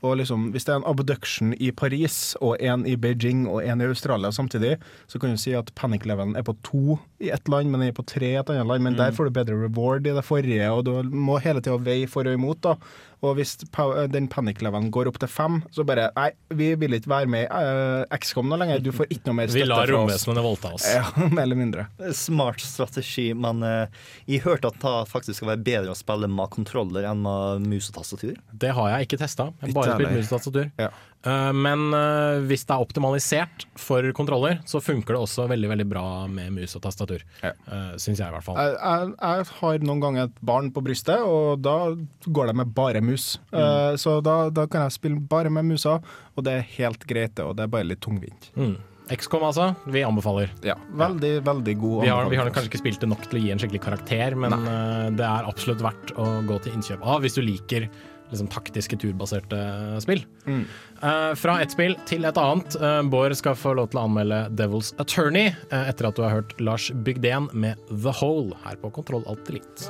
Og 0.02 0.16
liksom, 0.18 0.52
Hvis 0.54 0.64
det 0.66 0.74
er 0.74 0.80
en 0.80 0.88
abduction 0.88 1.54
i 1.60 1.72
Paris 1.76 2.36
og 2.40 2.56
en 2.64 2.86
i 2.88 2.96
Beijing 2.96 3.48
og 3.52 3.66
en 3.66 3.82
i 3.82 3.90
Australia 3.90 4.32
samtidig, 4.32 4.78
så 5.08 5.20
kan 5.20 5.36
du 5.36 5.38
si 5.42 5.52
at 5.58 5.74
panic-levelen 5.76 6.38
er 6.40 6.46
på 6.48 6.56
to 6.64 7.00
i 7.20 7.32
ett 7.36 7.48
land, 7.52 7.70
men 7.70 7.82
den 7.82 7.90
er 7.90 7.98
på 7.98 8.06
tre 8.08 8.32
i 8.32 8.40
et 8.40 8.50
annet 8.50 8.68
land. 8.70 8.84
Men 8.84 8.96
der 8.96 9.12
får 9.12 9.28
du 9.28 9.36
bedre 9.36 9.60
reward 9.60 10.08
i 10.08 10.16
det 10.16 10.24
forrige, 10.24 10.72
og 10.72 10.86
du 10.88 10.94
må 11.04 11.40
hele 11.44 11.60
tida 11.60 11.76
veie 11.84 12.08
for 12.08 12.28
og 12.28 12.38
imot. 12.40 12.62
da. 12.64 12.78
Og 13.20 13.34
hvis 13.36 13.58
pa- 13.76 14.06
den 14.08 14.30
panic-levelen 14.32 14.88
går 14.96 15.10
opp 15.12 15.18
til 15.20 15.28
fem, 15.28 15.58
så 15.76 15.84
bare 15.84 16.06
Nei, 16.16 16.30
vi 16.56 16.70
vil 16.80 16.94
ikke 16.96 17.12
være 17.12 17.28
med 17.28 17.42
i 17.44 17.48
uh, 17.52 18.06
XCOM 18.16 18.48
nå 18.48 18.60
lenger. 18.62 18.80
Du 18.86 18.94
får 18.96 19.10
ikke 19.12 19.28
noe 19.28 19.40
mer 19.42 19.52
støtte 19.52 19.66
fra 19.68 19.76
oss. 19.76 19.88
Vi 19.88 19.92
lar 19.92 19.92
romvesenene 19.92 20.44
voldta 20.46 20.72
oss. 20.78 20.88
Ja, 20.88 21.04
mer 21.36 21.44
eller 21.44 21.60
mindre. 21.60 21.88
Smart 22.16 22.64
strategi, 22.64 23.28
men 23.36 23.60
uh, 23.66 24.06
jeg 24.30 24.46
hørte 24.48 24.72
at 24.72 24.80
det 24.80 24.96
faktisk 25.12 25.42
skal 25.42 25.52
være 25.54 25.66
bedre 25.68 25.92
å 25.92 26.00
spille 26.00 26.32
med 26.32 26.52
kontroller 26.56 27.10
enn 27.12 27.20
med 27.26 27.68
mus 27.68 27.92
og 27.92 28.00
tastatur. 28.00 28.40
Det 28.56 28.72
har 28.80 28.94
jeg 28.96 29.10
ikke 29.10 29.20
testa. 29.26 29.50
Jeg 29.60 29.74
har 29.74 29.80
bare 29.82 30.00
spilt 30.00 30.16
mus 30.16 30.32
og 30.32 30.38
tastatur. 30.38 30.72
Ja. 30.80 30.90
Eh, 31.28 31.52
men 31.52 31.90
eh, 31.96 32.40
hvis 32.48 32.64
det 32.68 32.76
er 32.76 32.84
optimalisert 32.86 33.66
for 33.80 34.06
kontroller, 34.16 34.62
så 34.70 34.82
funker 34.84 35.16
det 35.16 35.24
også 35.24 35.50
veldig 35.52 35.72
veldig 35.74 35.88
bra 35.90 36.06
med 36.32 36.54
mus 36.56 36.78
og 36.80 36.84
tastatur. 36.86 37.26
Ja. 37.44 37.54
Uh, 37.68 37.96
Syns 38.00 38.22
jeg, 38.22 38.28
i 38.30 38.36
hvert 38.36 38.46
fall. 38.46 38.60
Jeg, 38.60 38.78
jeg, 38.80 39.14
jeg 39.20 39.50
har 39.60 39.88
noen 39.90 40.04
ganger 40.04 40.30
et 40.30 40.44
barn 40.46 40.72
på 40.76 40.84
brystet, 40.86 41.24
og 41.24 41.64
da 41.66 41.78
går 42.26 42.52
det 42.52 42.58
med 42.62 42.76
bare 42.76 43.04
mus. 43.04 43.32
Mm. 43.52 43.98
så 44.00 44.20
da, 44.24 44.36
da 44.54 44.66
kan 44.72 44.86
jeg 44.86 44.96
spille 44.96 45.20
bare 45.32 45.52
med 45.54 45.68
musa, 45.68 45.98
og 46.36 46.46
det 46.46 46.56
er 46.56 46.70
helt 46.78 47.04
greit, 47.10 47.36
det, 47.36 47.46
og 47.46 47.58
det 47.58 47.66
er 47.66 47.74
bare 47.74 47.88
litt 47.88 48.02
tungvint. 48.04 48.52
Mm. 48.56 48.78
XCOM 49.10 49.44
altså, 49.48 49.72
vi 49.90 50.04
anbefaler. 50.06 50.52
Ja, 50.66 50.76
veldig, 50.94 51.32
veldig 51.46 51.76
god 51.82 52.04
Vi 52.04 52.12
har, 52.12 52.30
vi 52.30 52.38
har 52.38 52.52
kanskje 52.54 52.70
ikke 52.70 52.82
spilt 52.84 53.02
det 53.02 53.10
nok 53.10 53.26
til 53.26 53.40
å 53.40 53.42
gi 53.42 53.52
en 53.54 53.62
skikkelig 53.62 53.82
karakter, 53.82 54.36
men 54.38 54.54
eh, 54.60 55.08
det 55.18 55.26
er 55.26 55.50
absolutt 55.50 55.82
verdt 55.82 56.14
å 56.20 56.28
gå 56.46 56.60
til 56.64 56.78
innkjøp 56.78 57.06
av 57.10 57.26
hvis 57.26 57.40
du 57.40 57.42
liker 57.42 57.88
liksom, 58.30 58.50
taktiske 58.52 58.98
turbaserte 59.02 59.60
spill. 60.04 60.24
Mm. 60.46 60.64
Uh, 61.04 61.34
fra 61.40 61.60
ett 61.64 61.74
spill 61.76 61.96
til 62.10 62.28
et 62.30 62.40
annet. 62.40 62.78
Uh, 62.82 63.02
Bård 63.10 63.36
skal 63.38 63.58
få 63.58 63.76
lov 63.78 63.92
til 63.92 64.02
å 64.02 64.08
anmelde 64.08 64.42
Devil's 64.60 64.94
Attorney 65.02 65.54
uh, 65.74 65.86
etter 65.86 66.10
at 66.10 66.18
du 66.18 66.26
har 66.26 66.40
hørt 66.40 66.56
Lars 66.62 66.90
Bygdén 67.06 67.50
med 67.54 67.80
The 67.90 68.14
Hole 68.22 68.58
her 68.66 68.80
på 68.82 68.94
Kontroll 69.00 69.26
Alt 69.30 69.50
Elite. 69.50 69.90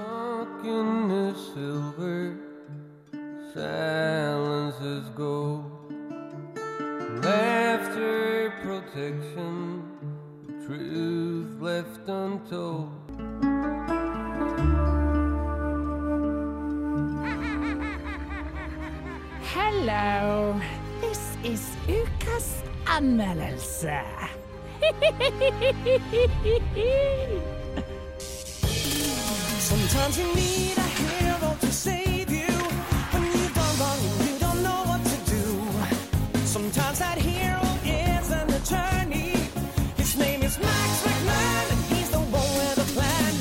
Laughter, 7.21 8.53
protection, 8.63 9.83
truth 10.65 11.61
left 11.61 12.07
untold. 12.07 13.98
Hello. 19.49 20.53
This 21.01 21.17
is 21.43 21.61
ukas 21.87 22.61
anmeldelse. 22.85 23.81
Sometimes 29.57 30.19
you 30.19 30.29
need 30.35 30.77
a 30.77 30.89
hero 31.01 31.57
to 31.61 31.71
save 31.73 32.29
you 32.29 32.53
when 33.09 33.23
you've 33.25 33.55
done 33.57 33.75
wrong 33.81 33.97
and 33.97 34.29
you 34.29 34.37
don't 34.37 34.61
know 34.61 34.83
what 34.85 35.01
to 35.01 35.17
do. 35.25 35.41
Sometimes 36.45 36.99
that 36.99 37.17
hero 37.17 37.65
is 37.89 38.29
an 38.29 38.53
attorney. 38.53 39.33
His 39.97 40.15
name 40.15 40.43
is 40.43 40.59
Max 40.59 41.01
McMahon, 41.09 41.71
and 41.73 41.81
he's 41.89 42.09
the 42.11 42.21
one 42.21 42.53
with 42.53 42.85
a 42.85 42.87
plan. 42.93 43.33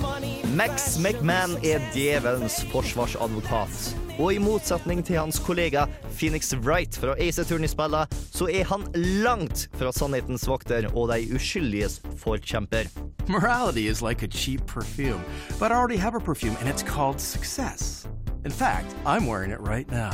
Money 0.00 0.40
Max 0.56 0.96
McMahon 0.96 1.60
er 1.60 1.80
djevelens 1.92 2.64
forsvarsadvokat. 2.72 4.03
Og 4.18 4.30
i 4.30 4.38
motsetning 4.38 5.02
til 5.02 5.18
hans 5.18 5.40
kollega 5.42 5.88
Phoenix 6.14 6.52
Wright 6.54 6.94
fra 6.96 7.16
Ace 7.18 7.42
Attorney-spillet, 7.42 8.14
så 8.30 8.46
er 8.46 8.64
han 8.70 8.86
langt 9.24 9.66
fra 9.74 9.90
sannhetens 9.92 10.46
vokter 10.48 10.86
og 10.94 11.10
de 11.10 11.34
uskyldiges 11.34 12.00
forkjemper. 12.22 12.86
Morality 13.26 13.88
is 13.90 14.02
like 14.02 14.22
a 14.22 14.28
cheap 14.28 14.66
perfume, 14.66 15.20
but 15.58 15.72
I 15.72 15.74
already 15.74 15.96
have 15.96 16.14
a 16.14 16.20
perfume 16.20 16.56
and 16.60 16.68
it's 16.68 16.84
called 16.84 17.20
Success. 17.20 18.06
In 18.44 18.50
fact, 18.50 18.94
I'm 19.06 19.26
wearing 19.26 19.50
it 19.50 19.60
right 19.60 19.90
now. 19.90 20.12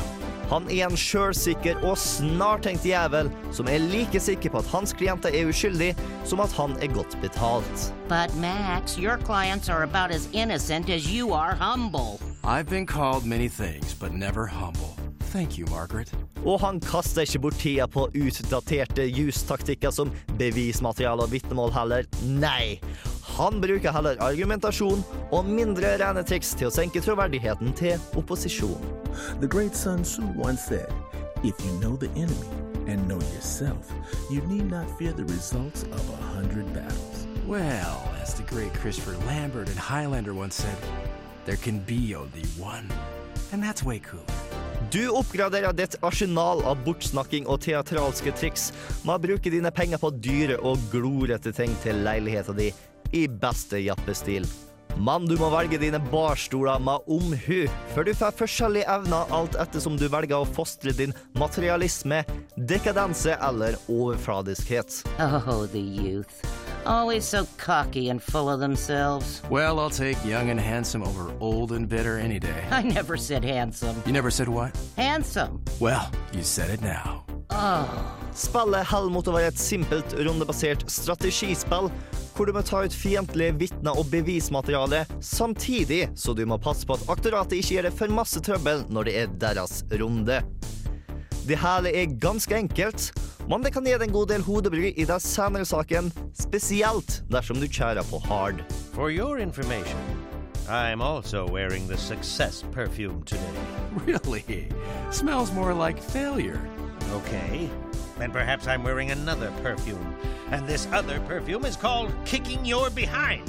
Han 0.51 0.67
er 0.71 0.89
en 0.89 0.97
sjølsikker 0.99 1.79
og 1.87 1.99
snartenkt 1.99 2.87
jævel 2.87 3.31
som 3.55 3.69
er 3.71 3.79
like 3.79 4.21
sikker 4.21 4.51
på 4.51 4.59
at 4.59 4.71
hans 4.71 4.93
klienter 4.93 5.35
er 5.35 5.51
uskyldige, 5.51 5.97
som 6.25 6.41
at 6.43 6.53
han 6.53 6.77
er 6.83 6.91
godt 6.95 7.17
betalt. 7.23 7.93
But 8.09 8.35
Max, 8.37 8.97
your 8.99 9.19
clients 9.19 9.69
are 9.69 9.83
about 9.83 10.11
as 10.11 10.29
innocent 10.33 10.91
as 10.91 11.07
you 11.07 11.33
are 11.35 11.55
humble. 11.55 12.19
I've 12.45 12.69
been 12.69 12.87
called 12.87 13.25
many 13.27 13.49
things, 13.49 13.95
but 13.95 14.13
never 14.13 14.47
humble. 14.47 14.97
Thank 15.31 15.59
you, 15.59 15.67
Margaret. 15.71 16.15
Og 16.45 16.61
han 16.61 16.81
kaster 16.81 17.23
ikke 17.23 17.39
bort 17.39 17.59
tida 17.63 17.87
på 17.87 18.09
utdaterte 18.15 19.05
justaktikker 19.07 19.91
som 19.95 20.11
bevismateriale 20.39 21.23
og 21.23 21.31
vitnemål 21.31 21.71
heller. 21.77 22.11
Nei. 22.27 22.81
Han 23.41 23.57
bruker 23.61 23.89
heller 23.97 24.19
argumentasjon 24.21 25.01
og 25.33 25.47
mindre 25.49 25.95
rene 26.03 26.21
triks 26.29 26.51
til 26.61 26.69
å 26.69 26.73
senke 26.75 27.01
troverdigheten 27.01 27.71
til 27.73 28.03
opposisjonen. 28.21 28.91
The 29.41 29.49
great 29.49 29.73
Sun 29.73 30.03
Tzu 30.05 30.27
once 30.37 30.67
said, 30.69 30.93
If 31.43 31.57
you 31.65 31.73
know 31.81 31.97
the 31.97 32.11
enemy 32.21 32.51
and 32.87 33.09
know 33.09 33.17
yourself, 33.33 33.89
you 34.29 34.43
need 34.43 34.69
not 34.71 34.85
fear 34.99 35.15
the 35.17 35.25
results 35.25 35.85
of 35.85 36.05
a 36.13 36.21
hundred 36.37 36.69
battles. 36.75 37.27
Well, 37.47 38.05
as 38.21 38.35
the 38.35 38.43
great 38.43 38.75
Christopher 38.75 39.17
Lambert 39.25 39.71
in 39.71 39.77
Highlander 39.79 40.35
once 40.35 40.57
said, 40.57 40.77
there 41.47 41.57
can 41.57 41.79
be 41.79 42.15
only 42.15 42.45
one. 42.59 42.93
And 43.53 43.63
that's 43.63 43.83
way 43.83 44.01
cool. 44.01 44.29
Du 44.93 45.09
oppgraderer 45.17 45.73
ditt 45.73 45.97
arsenal 46.05 46.61
av 46.69 46.85
bortsnakking 46.85 47.49
og 47.49 47.61
teatralske 47.65 48.33
triks 48.37 48.69
med 49.05 49.17
å 49.17 49.23
bruke 49.23 49.53
dine 49.53 49.73
penger 49.73 50.01
på 50.03 50.13
dyre 50.21 50.61
og 50.61 50.81
glorete 50.93 51.53
ting 51.57 51.73
til 51.81 52.05
leiligheta 52.05 52.53
di 52.57 52.69
i 53.13 53.29
beste 53.29 53.79
jappestil. 53.79 54.47
Men 54.99 55.25
du 55.27 55.37
må 55.39 55.49
velge 55.53 55.79
dine 55.81 56.01
barstoler 56.11 56.81
med 56.83 57.07
omhu, 57.09 57.63
for 57.95 58.05
du 58.05 58.13
får 58.15 58.35
forskjellige 58.37 58.89
evner 58.91 59.31
alt 59.33 59.55
ettersom 59.63 59.97
du 59.97 60.09
velger 60.11 60.43
å 60.43 60.49
fostre 60.49 60.93
din 60.97 61.15
materialisme, 61.39 62.25
dekadense 62.57 63.37
eller 63.41 63.79
overfladiskhet. 63.89 65.03
Oh, 65.21 65.67
the 65.71 65.81
youth. 65.81 66.43
Always 66.87 67.25
so 67.25 67.47
cocky 67.57 68.09
and 68.09 68.23
full 68.23 68.49
of 68.49 68.61
themselves. 68.61 69.43
Well, 69.51 69.79
I'll 69.79 69.91
take 69.91 70.17
young 70.25 70.51
and 70.51 70.59
handsome 70.59 71.03
over 71.03 71.33
old 71.41 71.73
and 71.73 71.89
bitter 71.89 72.19
any 72.19 72.39
day. 72.39 72.65
I 72.71 72.83
never 72.83 73.17
said 73.17 73.45
handsome. 73.45 74.03
You 74.07 74.13
never 74.13 74.31
said 74.31 74.49
what? 74.49 74.77
Handsome. 74.97 75.63
Well, 75.79 76.11
you 76.33 76.43
said 76.43 76.71
it 76.71 76.81
now. 76.81 77.25
Oh. 77.51 78.17
Spillet 78.35 78.87
holder 78.87 79.13
mot 79.13 79.29
å 79.29 79.35
være 79.35 79.51
et 79.51 79.61
simpelt, 79.61 80.15
rundebasert 80.17 80.87
strategispill, 80.89 81.91
hvor 82.41 82.49
du 82.49 82.55
må 82.57 82.63
ta 82.65 82.79
ut 82.89 82.95
fiendtlige 82.97 83.53
vitner 83.61 83.99
og 84.01 84.07
bevismateriale, 84.09 85.03
samtidig 85.21 86.07
så 86.17 86.33
du 86.33 86.47
må 86.49 86.57
passe 86.57 86.89
på 86.89 86.97
at 86.97 87.11
aktoratet 87.13 87.59
ikke 87.59 87.75
gir 87.75 87.85
deg 87.85 87.99
for 87.99 88.15
masse 88.17 88.41
trøbbel 88.41 88.87
når 88.89 89.11
det 89.11 89.17
er 89.21 89.35
deres 89.43 89.83
runde. 90.01 90.39
Det 91.45 91.59
hele 91.61 91.93
er 91.93 92.17
ganske 92.23 92.57
enkelt, 92.57 93.11
men 93.45 93.61
det 93.61 93.75
kan 93.75 93.85
gi 93.85 93.93
deg 93.93 94.07
en 94.09 94.17
god 94.17 94.33
del 94.33 94.47
hodebry 94.49 94.89
i 94.89 95.05
den 95.05 95.21
senere 95.21 95.69
saken, 95.69 96.09
spesielt 96.33 97.21
dersom 97.29 97.61
du 97.61 97.69
kjører 97.69 98.09
på 98.09 98.25
hard. 98.25 98.65
For 98.97 99.13
your 99.13 99.37
information, 99.37 100.01
I'm 100.65 101.05
also 101.05 101.45
wearing 101.45 101.89
the 101.93 101.99
Success 101.99 102.65
perfume 102.73 103.21
today. 103.25 103.53
Really? 104.07 104.73
Smells 105.11 105.53
more 105.53 105.75
like 105.75 106.01
failure. 106.01 106.63
Okay, 107.13 107.69
then 108.19 108.31
perhaps 108.31 108.67
I'm 108.67 108.85
wearing 108.85 109.11
another 109.11 109.51
perfume. 109.63 110.15
And 110.51 110.67
this 110.67 110.87
other 110.93 111.21
perfume 111.21 111.65
is 111.65 111.77
called 111.77 112.13
Kicking 112.25 112.65
Your 112.65 112.91
Behind. 112.91 113.49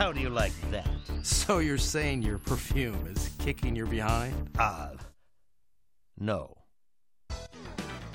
How 0.00 0.12
do 0.12 0.20
you 0.20 0.30
like 0.30 0.54
that? 0.70 0.88
So 1.22 1.58
you're 1.58 1.76
saying 1.76 2.22
your 2.22 2.38
perfume 2.38 3.06
is 3.14 3.30
kicking 3.38 3.76
your 3.76 3.86
behind? 3.86 4.48
Uh, 4.58 4.96
no. 6.18 6.56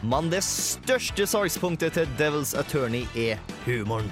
Men 0.02 0.30
det 0.30 0.42
største 0.44 1.28
salgspunktet 1.28 1.94
til 1.94 2.10
Devil's 2.18 2.56
Attorney 2.58 3.06
er 3.16 3.38
humoren. 3.66 4.12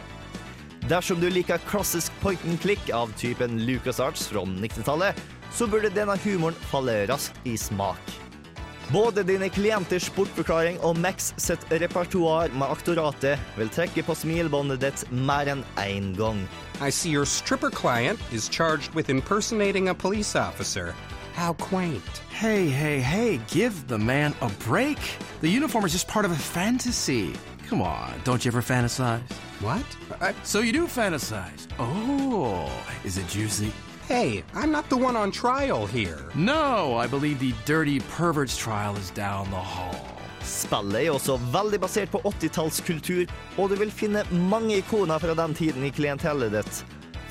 Dersom 0.90 1.18
du 1.22 1.30
liker 1.30 1.58
klassisk 1.66 2.14
point 2.22 2.46
and 2.46 2.62
click 2.62 2.90
av 2.94 3.14
typen 3.18 3.60
LucasArts 3.66 4.28
fra 4.30 4.46
90-tallet, 4.46 5.18
så 5.54 5.68
burde 5.68 5.90
denne 5.96 6.18
humoren 6.24 6.58
falle 6.70 7.08
raskt 7.10 7.42
i 7.46 7.58
smak. 7.58 8.23
Både 8.92 9.24
dine 9.24 9.50
klienters 9.50 10.10
bortforklaring 10.14 10.80
og 10.84 10.98
Max 11.00 11.32
sitt 11.42 11.64
repertoar 11.72 12.52
med 12.54 12.68
aktoratet 12.68 13.40
vil 13.58 13.72
trekke 13.74 14.04
på 14.04 14.16
smilebåndet 14.18 14.82
ditt 14.84 15.06
mer 15.12 15.50
enn 15.50 15.64
én 15.82 16.12
gang. 16.18 16.44
I 16.82 16.92
see 16.92 17.12
your 17.12 17.26
stripper 17.26 17.72
client 17.72 18.20
is 18.32 18.50
charged 18.50 18.94
with 18.94 19.10
impersonating 19.10 19.90
a 19.90 19.96
police 19.96 20.36
officer. 20.36 20.94
How 21.34 21.54
quaint. 21.54 22.22
Hey, 22.30 22.68
hey, 22.68 23.00
hey, 23.00 23.40
give 23.48 23.88
the 23.88 23.98
man 23.98 24.36
a 24.42 24.50
break. 24.68 25.00
The 25.42 25.50
uniform 25.50 25.86
is 25.86 25.94
just 25.94 26.08
part 26.08 26.26
of 26.26 26.32
a 26.32 26.36
fantasy. 26.36 27.34
Come 27.70 27.82
on, 27.82 28.12
don't 28.24 28.44
you 28.46 28.50
ever 28.52 28.62
fantasize? 28.62 29.22
What? 29.62 29.86
Uh, 30.22 30.34
so 30.44 30.60
you 30.60 30.74
do 30.74 30.86
fantasize. 30.86 31.68
Oh, 31.80 32.70
is 33.04 33.18
it 33.18 33.28
juicy? 33.28 33.72
Hey, 34.10 34.44
I'm 34.54 34.70
not 34.70 34.90
the 34.90 34.98
one 34.98 35.16
on 35.16 35.32
trial 35.32 35.88
here. 35.88 36.26
No, 36.36 36.98
I 36.98 37.08
believe 37.08 37.40
the 37.40 37.54
dirty 37.64 38.02
pervert's 38.02 38.58
trial 38.58 38.98
is 38.98 39.10
down 39.12 39.50
the 39.50 39.56
hall. 39.56 39.96
Spillet 40.44 41.06
er 41.06 41.14
også 41.14 41.38
veldig 41.54 41.80
basert 41.80 42.12
på 42.12 42.20
80-tallskultur, 42.28 43.32
og 43.58 43.70
du 43.72 43.78
vil 43.80 43.94
finne 43.96 44.26
mange 44.52 44.82
ikoner 44.82 45.24
fra 45.24 45.36
den 45.40 45.56
tiden 45.56 45.86
i 45.88 45.92
klientellet 45.96 46.52
ditt. 46.52 46.82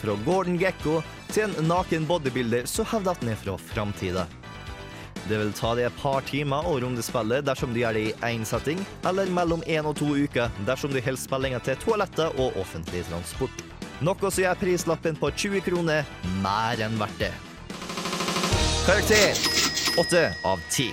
Fra 0.00 0.16
Gordon 0.24 0.56
Gekko 0.56 1.02
til 1.28 1.50
en 1.50 1.68
naken 1.68 2.08
bodybuilder 2.08 2.64
som 2.64 2.88
hevder 2.88 3.12
at 3.12 3.20
den 3.20 3.34
er 3.34 3.42
fra 3.42 3.58
framtida. 3.60 4.24
Det 5.28 5.42
vil 5.42 5.52
ta 5.52 5.74
deg 5.76 5.90
et 5.90 6.00
par 6.00 6.24
timer 6.24 6.64
å 6.64 6.78
runde 6.80 7.04
spillet 7.04 7.44
dersom 7.44 7.76
du 7.76 7.82
gjør 7.82 8.00
det 8.00 8.06
i 8.08 8.16
én 8.32 8.48
setting, 8.48 8.80
eller 9.04 9.28
mellom 9.28 9.60
én 9.68 9.84
og 9.84 10.00
to 10.00 10.08
uker 10.16 10.48
dersom 10.64 10.96
du 10.96 11.02
holder 11.02 11.20
spillinga 11.20 11.60
til 11.68 11.76
toaletter 11.84 12.32
og 12.40 12.56
offentlig 12.64 13.04
transport. 13.12 13.60
Noe 14.02 14.30
som 14.34 14.42
gjør 14.42 14.56
prislappen 14.58 15.14
på 15.14 15.28
20 15.30 15.60
kroner 15.62 16.08
mer 16.42 16.80
enn 16.82 16.96
verdt 16.98 17.20
det. 17.22 17.30
Karakter 18.82 19.38
8 20.02 20.22
av 20.42 20.58
10. 20.74 20.90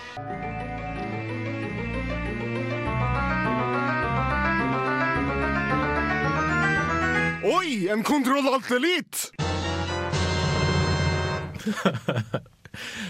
Oi, 7.49 7.89
en 7.89 8.05
kontroll 8.05 8.45
elite! 8.77 9.33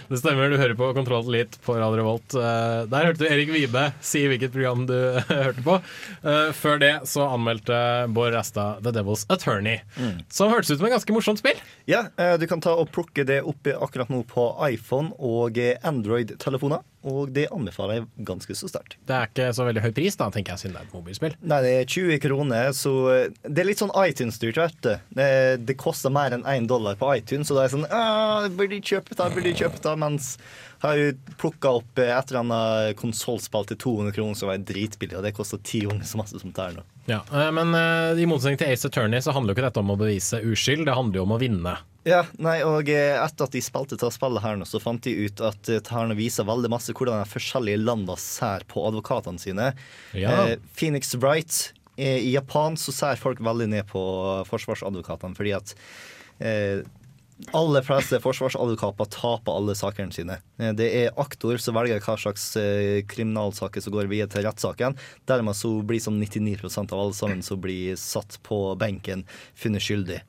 Det 0.10 0.17
stemmer, 0.22 0.50
du 0.50 0.58
hører 0.58 0.76
på 0.80 0.88
Kontroll 0.98 1.28
litt 1.34 1.58
på 1.65 1.76
Radio 1.78 2.00
Revolt. 2.02 2.34
Eh, 2.36 2.86
Der 2.91 3.06
hørte 3.10 3.22
du 3.24 3.28
Erik 3.30 3.52
Vibe 3.54 3.84
si 4.02 4.24
hvilket 4.30 4.54
program 4.56 4.86
du 4.89 4.95
hørte 5.30 5.63
på. 5.65 5.78
Eh, 6.24 6.52
Før 6.58 6.80
det 6.82 6.91
så 7.10 7.26
anmeldte 7.30 7.80
Bård 8.15 8.34
Rasta 8.34 8.69
The 8.84 8.93
Devil's 8.95 9.26
Attorney, 9.30 9.80
Mm. 10.00 10.24
som 10.30 10.52
hørtes 10.54 10.72
ut 10.72 10.80
som 10.80 10.88
et 10.89 10.95
ganske 10.95 11.13
morsomt 11.15 11.41
spill. 11.41 11.60
Ja, 11.89 12.06
eh, 12.17 12.38
du 12.41 12.48
kan 12.48 12.62
ta 12.63 12.74
og 12.80 12.91
plukke 12.95 13.26
det 13.28 13.41
opp 13.43 13.67
akkurat 13.67 14.10
nå 14.10 14.24
på 14.30 14.50
iPhone 14.72 15.12
og 15.19 15.58
eh, 15.58 15.76
Android-telefoner. 15.84 16.82
Og 17.07 17.29
det 17.31 17.45
anbefaler 17.55 18.01
jeg 18.01 18.25
ganske 18.27 18.55
så 18.59 18.67
sterkt. 18.67 18.97
Det 19.07 19.15
er 19.15 19.29
ikke 19.29 19.49
så 19.55 19.67
veldig 19.67 19.83
høy 19.85 19.91
pris, 19.95 20.17
da, 20.19 20.27
tenker 20.33 20.55
jeg, 20.55 20.63
siden 20.65 20.75
det 20.75 20.81
er 20.81 20.89
et 20.89 20.95
mobilspill. 20.97 21.35
Nei, 21.47 21.59
det 21.63 21.73
er 21.77 21.88
20 21.95 22.19
kroner, 22.25 22.71
så 22.75 22.93
eh, 23.13 23.38
det 23.45 23.63
er 23.63 23.69
litt 23.69 23.83
sånn 23.83 23.93
iTunes-styrt, 23.95 24.59
vet 24.59 24.81
du. 24.83 24.91
Det, 25.15 25.29
det 25.69 25.77
koster 25.79 26.12
mer 26.12 26.35
enn 26.35 26.43
én 26.49 26.67
dollar 26.67 26.99
på 26.99 27.13
iTunes, 27.15 27.47
så 27.47 27.55
da 27.55 27.63
er 27.63 27.69
det 27.69 27.75
sånn 27.77 27.88
«Ah, 27.88 28.49
Burde 28.51 28.75
de 28.75 28.81
kjøpe 28.83 29.15
det, 29.15 29.29
burde 29.35 29.47
de 29.47 29.55
kjøpe 29.62 29.79
det? 29.85 29.95
Mens 30.03 30.33
har 30.81 30.95
jo 30.99 31.11
plukka 31.39 31.73
opp 31.79 31.99
et 31.99 32.31
eller 32.31 32.39
annet 32.39 32.99
konsollspill 32.99 33.67
til 33.67 33.79
200 33.83 34.15
kroner 34.15 34.37
som 34.39 34.51
var 34.51 34.61
dritbillig, 34.63 35.17
og 35.19 35.25
det 35.25 35.35
koster 35.35 35.61
ti 35.63 35.83
ganger 35.85 36.07
så 36.07 36.21
masse 36.21 36.39
som 36.39 36.53
det 36.55 36.67
nå. 36.77 36.85
Ja, 37.09 37.19
eh, 37.33 37.51
Men 37.51 37.73
eh, 37.75 38.21
i 38.21 38.27
motsetning 38.29 38.59
til 38.61 38.71
Ace 38.71 38.87
Attorney 38.87 39.21
så 39.23 39.33
handler 39.35 39.53
jo 39.53 39.59
ikke 39.59 39.67
dette 39.67 39.83
om 39.83 39.93
å 39.93 39.99
bevise 39.99 40.41
uskyld, 40.45 40.85
det 40.87 40.95
handler 40.95 41.21
jo 41.21 41.25
om 41.27 41.35
å 41.35 41.39
vinne. 41.41 41.75
Ja, 42.07 42.21
nei, 42.41 42.59
og 42.63 42.89
eh, 42.93 43.17
etter 43.19 43.49
at 43.49 43.55
de 43.55 43.63
spilte 43.63 43.97
til 43.99 44.13
spillet 44.13 44.43
her 44.45 44.59
nå, 44.59 44.67
så 44.69 44.81
fant 44.81 45.03
de 45.03 45.27
ut 45.27 45.43
at 45.43 45.71
nå 45.89 46.17
viser 46.19 46.47
veldig 46.47 46.71
masse 46.71 46.95
hvordan 46.95 47.23
de 47.23 47.33
forskjellige 47.33 47.81
landene 47.81 48.15
ser 48.21 48.63
på 48.69 48.85
advokatene 48.87 49.41
sine. 49.41 49.73
Ja. 50.17 50.55
Phoenix 50.77 51.11
Wright 51.19 51.73
I 51.99 52.31
Japan 52.31 52.79
så 52.79 52.95
ser 52.95 53.19
folk 53.19 53.43
veldig 53.43 53.67
ned 53.73 53.89
på 53.91 54.01
forsvarsadvokatene 54.47 55.35
fordi 55.35 55.53
at 55.57 55.75
aller 57.56 57.84
fleste 57.86 58.19
forsvarsadvokater 58.23 59.08
taper 59.13 59.56
alle 59.56 59.75
sakene 59.78 60.13
sine. 60.13 60.39
Eh, 60.60 60.73
Det 60.75 60.89
er 61.04 61.19
aktor 61.19 61.58
som 61.58 61.78
velger 61.78 62.02
hva 62.04 62.17
slags 62.19 62.56
eh, 62.60 63.02
kriminalsaker 63.08 63.84
som 63.84 63.93
går 63.95 64.10
videre 64.12 64.32
til 64.34 64.45
rettssaken. 64.47 64.97
Dermed 65.30 65.56
så 65.56 65.71
blir 65.82 66.04
som 66.04 66.19
99% 66.19 66.91
av 66.93 66.99
alle 66.99 67.15
sammen 67.15 67.43
som 67.45 67.62
blir 67.62 67.95
satt 67.95 68.39
på 68.43 68.75
benken, 68.80 69.25
funnet 69.56 69.86
skyldig. 69.86 70.21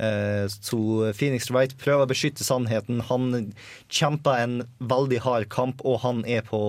Eh, 0.00 0.46
Så 0.48 0.78
Phoenix 1.12 1.50
Wright 1.52 1.74
prøver 1.78 2.06
å 2.06 2.10
beskytte 2.10 2.44
sannheten. 2.46 3.02
Han 3.10 3.52
kjemper 3.92 4.40
en 4.40 4.54
veldig 4.80 5.20
hard 5.26 5.48
kamp, 5.52 5.82
og 5.84 6.00
han 6.04 6.22
er 6.24 6.42
på 6.46 6.60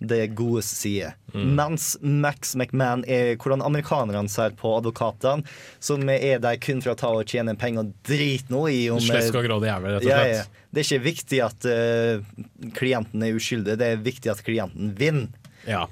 det 0.00 0.30
godes 0.38 0.68
side. 0.80 1.12
Mm. 1.34 1.50
Mens 1.58 1.90
Max 2.02 2.54
McMahon 2.56 3.04
er 3.06 3.36
hvordan 3.36 3.62
amerikanerne 3.62 4.30
ser 4.32 4.56
på 4.58 4.72
advokatene, 4.78 5.44
som 5.78 6.08
er 6.10 6.40
der 6.42 6.56
kun 6.62 6.80
for 6.82 6.94
å 6.94 6.98
ta 6.98 7.12
og 7.20 7.28
tjene 7.30 7.54
penger 7.60 7.84
og 7.84 7.92
drite 8.08 8.50
noe 8.50 8.72
i 8.74 8.86
om 8.90 9.02
Slesk 9.04 9.36
og 9.38 9.46
grådig 9.46 9.70
jævel, 9.70 9.98
rett 9.98 10.06
og 10.06 10.08
slett. 10.08 10.34
ja. 10.40 10.48
Det 10.70 10.84
er 10.84 10.86
ikke 10.86 11.02
viktig 11.02 11.38
at 11.42 11.64
uh, 11.66 12.70
klienten 12.78 13.24
er 13.26 13.34
uskyldig, 13.34 13.74
det 13.80 13.86
er 13.90 14.02
viktig 14.06 14.30
at 14.30 14.42
klienten 14.46 14.92
vinner. 14.98 15.26
Ja. 15.66 15.84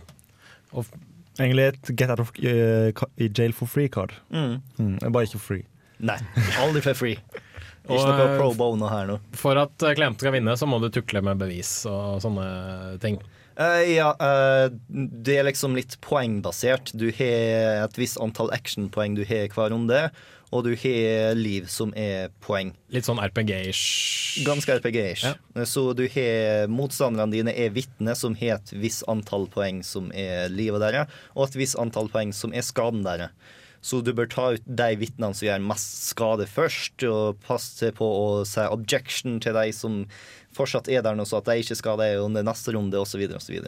Og 0.73 0.87
Egentlig 1.39 1.65
et 1.69 1.91
get 1.99 2.11
out 2.11 2.19
of 2.23 2.31
uh, 2.43 2.91
jail 3.19 3.53
for 3.55 3.67
free-card. 3.71 4.15
Mm. 4.31 4.57
Mm, 4.79 4.95
bare 5.15 5.27
ikke 5.27 5.39
free. 5.43 5.67
Nei, 5.99 6.19
aldri 6.63 6.83
for 6.85 6.99
free. 6.99 7.19
Ikke 7.89 8.05
Og, 8.05 8.11
noe 8.11 8.25
eh, 8.27 8.37
pro 8.37 8.53
bono 8.57 8.89
her 8.93 9.09
nå. 9.09 9.19
For 9.39 9.59
at 9.59 9.83
eh, 9.83 9.97
klienten 9.97 10.21
skal 10.21 10.37
vinne, 10.37 10.55
så 10.61 10.69
må 10.69 10.81
du 10.83 10.91
tukle 10.93 11.23
med 11.25 11.41
bevis 11.41 11.73
og 11.89 12.21
sånne 12.25 12.49
ting. 13.03 13.17
Uh, 13.59 13.83
ja, 13.91 14.13
uh, 14.23 14.69
det 14.89 15.41
er 15.41 15.47
liksom 15.49 15.75
litt 15.75 15.97
poengbasert. 16.05 16.93
Du 16.95 17.09
har 17.09 17.87
et 17.89 17.97
visst 17.99 18.21
antall 18.23 18.53
actionpoeng 18.55 19.17
du 19.19 19.25
har 19.27 19.49
hver 19.51 19.73
runde, 19.75 20.03
og 20.55 20.65
du 20.65 20.71
har 20.79 21.35
liv 21.35 21.67
som 21.73 21.91
er 21.99 22.31
poeng. 22.45 22.71
Litt 22.95 23.09
sånn 23.09 23.19
RPG-ish. 23.25 24.45
Ganske 24.47 24.79
RPG-ish. 24.79 25.27
Ja. 25.27 25.67
Så 25.67 25.91
du 25.97 26.05
har 26.13 26.71
motstanderne 26.71 27.35
dine 27.35 27.57
er 27.57 27.75
vitne, 27.75 28.15
som 28.17 28.37
har 28.39 28.61
et 28.61 28.73
visst 28.79 29.05
antall 29.11 29.49
poeng 29.53 29.83
som 29.85 30.13
er 30.15 30.53
livet 30.53 30.85
deres, 30.85 31.19
og 31.35 31.49
et 31.49 31.59
visst 31.65 31.81
antall 31.81 32.13
poeng 32.13 32.37
som 32.37 32.55
er 32.55 32.65
skaden 32.65 33.03
deres. 33.05 33.35
Så 33.81 34.01
du 34.03 34.11
bør 34.17 34.27
ta 34.31 34.47
ut 34.57 34.65
de 34.67 34.89
vitnene 34.99 35.37
som 35.37 35.47
gjør 35.47 35.67
mest 35.71 36.09
skade 36.11 36.49
først, 36.51 37.05
og 37.07 37.39
passe 37.47 37.93
på 37.95 38.07
å 38.07 38.29
si 38.49 38.65
objection 38.67 39.39
til 39.43 39.55
de 39.57 39.69
som 39.75 40.01
fortsatt 40.57 40.91
er 40.91 41.05
der 41.07 41.19
nå, 41.19 41.27
så 41.29 41.39
at 41.39 41.51
de 41.51 41.63
ikke 41.63 41.79
skal 41.79 42.01
det 42.03 42.17
under 42.21 42.47
neste 42.47 42.75
runde, 42.75 42.99
osv. 42.99 43.23
osv. 43.39 43.61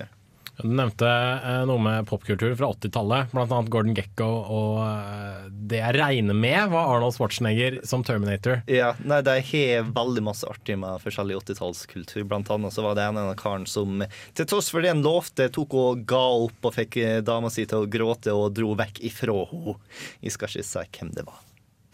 Du 0.62 0.68
nevnte 0.76 1.08
eh, 1.08 1.62
noe 1.68 1.80
med 1.82 2.06
popkultur 2.08 2.52
fra 2.58 2.70
80-tallet, 2.74 3.32
bl.a. 3.32 3.60
Gordon 3.72 3.94
Gekko 3.96 4.28
og 4.28 4.78
eh, 4.84 5.48
det 5.70 5.80
jeg 5.80 5.96
regner 6.00 6.36
med 6.36 6.70
var 6.72 6.90
Arnold 6.96 7.14
Schwarzenegger 7.16 7.80
som 7.86 8.02
Terminator. 8.06 8.62
Ja, 8.70 8.92
nei, 9.06 9.20
De 9.26 9.36
har 9.52 9.90
veldig 9.94 10.24
masse 10.26 10.48
artig 10.50 10.76
med 10.82 11.00
forskjellig 11.04 11.38
80-tallskultur. 11.42 12.24
Blant 12.30 12.50
annet 12.52 12.74
så 12.74 12.84
var 12.86 12.98
det 12.98 13.06
en 13.08 13.20
av 13.22 13.32
karen 13.40 13.66
som 13.70 14.02
til 14.36 14.48
tross 14.50 14.70
for 14.72 14.82
det 14.84 14.92
han 14.94 15.04
lovte, 15.04 15.48
tok 15.54 15.76
og 15.78 16.02
ga 16.10 16.24
opp 16.46 16.70
og 16.70 16.76
fikk 16.76 17.00
eh, 17.04 17.20
dama 17.24 17.52
si 17.52 17.66
til 17.70 17.84
å 17.84 17.90
gråte 17.90 18.34
og 18.34 18.50
dro 18.56 18.74
vekk 18.78 19.02
ifra 19.10 19.44
henne. 19.52 19.76
Jeg 20.24 20.34
skal 20.36 20.50
ikke 20.50 20.66
si 20.66 20.84
hvem 20.98 21.14
det 21.16 21.26
var. 21.28 21.40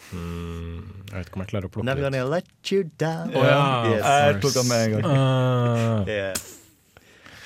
Jeg 0.06 1.10
vet 1.10 1.26
ikke 1.26 1.38
om 1.38 1.42
jeg 1.42 1.50
klarer 1.50 1.66
å 1.66 1.72
plukke 1.74 1.86
Never 1.88 2.04
ut. 2.04 2.06
gonna 2.06 2.24
let 2.30 2.70
you 2.70 2.84
down. 3.00 3.32
Oh, 3.34 3.42
ja. 3.42 3.96
Jeg 3.96 4.38
tok 4.44 4.54
den 4.54 4.68
med 4.70 4.84
en 4.84 4.94
gang. 4.94 5.08
Uh. 5.10 6.10
Yeah. 6.10 6.46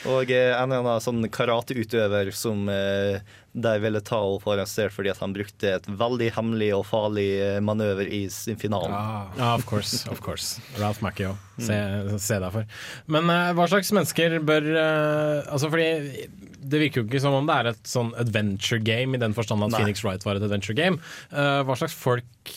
Og 0.08 0.30
eh, 0.32 0.54
en 0.54 0.70
eller 0.70 0.80
annen 0.80 1.04
sånn 1.04 1.26
karateutøver 1.32 2.30
som 2.32 2.68
eh, 2.72 3.20
de 3.52 3.72
ville 3.82 4.00
ta 4.06 4.20
og 4.22 4.38
få 4.44 4.54
arrestert 4.54 4.94
fordi 4.94 5.10
at 5.12 5.20
han 5.20 5.34
brukte 5.34 5.74
et 5.76 5.88
veldig 5.88 6.30
hemmelig 6.36 6.70
og 6.76 6.84
farlig 6.88 7.28
eh, 7.42 7.58
manøver 7.64 8.08
i 8.08 8.22
sin 8.32 8.58
finalen. 8.60 8.94
Ja, 9.36 9.52
of 9.54 9.66
course. 9.68 10.04
of 10.08 10.22
course 10.24 10.62
Ralph 10.80 11.02
Macchio. 11.04 11.34
Se, 11.60 11.76
se 12.22 12.38
deg 12.40 12.54
for. 12.54 12.68
Men 13.12 13.28
uh, 13.28 13.50
hva 13.58 13.66
slags 13.68 13.90
mennesker 13.92 14.38
bør 14.48 14.64
uh, 14.72 15.50
Altså 15.52 15.68
fordi 15.68 16.28
det 16.60 16.80
virker 16.80 17.02
jo 17.02 17.08
ikke 17.08 17.20
som 17.20 17.36
om 17.36 17.48
det 17.48 17.56
er 17.56 17.70
et 17.72 17.88
sånn 17.88 18.14
adventure 18.20 18.80
game 18.84 19.16
i 19.16 19.20
den 19.20 19.34
forstand 19.36 19.66
at 19.66 19.74
Nei. 19.74 19.82
Phoenix 19.82 20.04
Wright 20.06 20.24
var 20.24 20.38
et 20.38 20.46
adventure 20.46 20.76
game. 20.78 21.00
Uh, 21.32 21.60
hva 21.66 21.76
slags 21.76 21.96
folk 21.96 22.54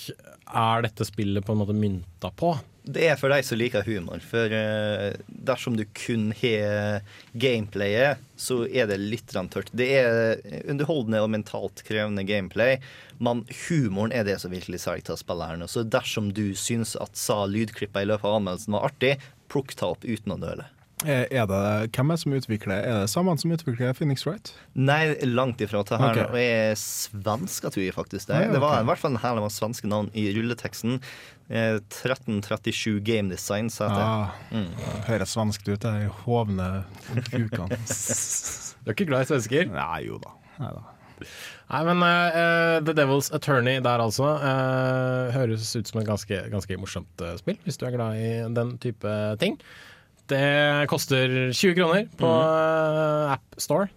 er 0.54 0.86
dette 0.86 1.08
spillet 1.08 1.44
på 1.44 1.56
en 1.56 1.64
måte 1.64 1.76
mynta 1.76 2.32
på? 2.40 2.54
Det 2.84 3.06
er 3.08 3.16
for 3.20 3.32
deg 3.32 3.46
som 3.48 3.60
liker 3.60 3.86
humor. 3.88 4.20
For 4.28 4.52
eh, 4.52 5.14
dersom 5.28 5.78
du 5.80 5.86
kun 5.96 6.32
har 6.42 7.06
gameplayet, 7.32 8.22
så 8.36 8.64
er 8.68 8.90
det 8.92 9.00
litt 9.00 9.32
tørt. 9.32 9.72
Det 9.72 9.88
er 10.02 10.44
underholdende 10.68 11.24
og 11.24 11.32
mentalt 11.32 11.86
krevende 11.88 12.26
gameplay, 12.28 12.80
men 13.24 13.46
humoren 13.68 14.12
er 14.12 14.28
det 14.28 14.40
som 14.44 14.52
virkelig 14.52 14.84
selger 14.84 15.14
til 15.14 15.22
spillerne. 15.22 15.70
Så 15.72 15.86
dersom 15.88 16.34
du 16.36 16.52
syns 16.60 16.98
at 17.00 17.16
sa 17.20 17.46
lydklippa 17.48 18.04
i 18.04 18.10
løpet 18.12 18.28
av 18.28 18.42
anmeldelsen 18.42 18.76
var 18.76 18.92
artig, 18.92 19.16
plukk 19.54 19.76
ta 19.80 19.94
opp 19.94 20.04
uten 20.04 20.36
å 20.36 20.42
nøle. 20.42 20.68
Er 21.04 21.28
er 21.34 21.48
det, 21.50 21.62
hvem 21.96 22.12
er 22.12 22.16
det 22.16 22.22
som 22.22 22.36
utvikler 22.38 22.80
Er 22.80 23.02
det 23.02 23.10
samme 23.12 23.34
som 23.40 23.52
utvikler 23.52 23.96
Phoenix 23.98 24.24
Wright? 24.26 24.54
Nei, 24.74 25.16
langt 25.28 25.62
ifra. 25.62 25.84
Det 25.84 26.00
her 26.00 26.14
okay. 26.30 26.44
er 26.44 26.78
svenska, 26.80 27.72
tror 27.74 27.84
jeg 27.84 27.96
faktisk. 27.96 28.28
Det, 28.30 28.34
Ah, 28.34 28.46
ja, 28.48 28.52
det 28.54 28.62
var 28.64 28.80
i 28.82 28.88
hvert 28.88 29.02
fall 29.02 29.14
en 29.14 29.24
hel 29.24 29.42
masse 29.44 29.60
svenske 29.60 29.90
navn 29.90 30.10
i 30.16 30.30
rulleteksten. 30.36 31.02
Eh, 31.50 31.80
1337 31.92 33.00
Game 33.04 33.30
Design, 33.34 33.70
sa 33.70 33.90
jeg. 33.90 34.00
Ah, 34.00 34.30
Mm. 34.54 34.70
Høres 35.10 35.34
svensk 35.36 35.68
ut, 35.68 35.84
de 35.84 36.08
hovne 36.24 36.70
kukene. 37.30 37.78
Du 38.84 38.90
er 38.92 38.96
ikke 38.98 39.08
glad 39.08 39.24
i 39.24 39.28
svensker? 39.30 39.70
Nei, 39.72 40.02
jo 40.10 40.18
da. 40.20 40.34
Nei, 40.60 40.72
da. 40.76 40.82
Nei, 41.72 41.80
men 41.88 42.02
uh, 42.04 42.82
The 42.84 42.92
Devil's 42.98 43.30
Attorney 43.32 43.78
der 43.80 44.02
altså 44.04 44.26
uh, 44.42 45.30
høres 45.32 45.70
ut 45.80 45.88
som 45.88 46.02
et 46.02 46.08
ganske, 46.10 46.40
ganske 46.52 46.76
morsomt 46.82 47.24
eh, 47.24 47.38
spill, 47.40 47.56
hvis 47.64 47.80
du 47.80 47.86
er 47.88 47.96
glad 47.96 48.20
i 48.20 48.32
den 48.58 48.74
type 48.84 49.14
ting. 49.40 49.56
Det 50.28 50.44
koster 50.92 51.32
20 51.56 51.78
kroner 51.80 52.06
på 52.20 52.28
eh, 52.28 53.32
App 53.38 53.56
Store. 53.60 53.88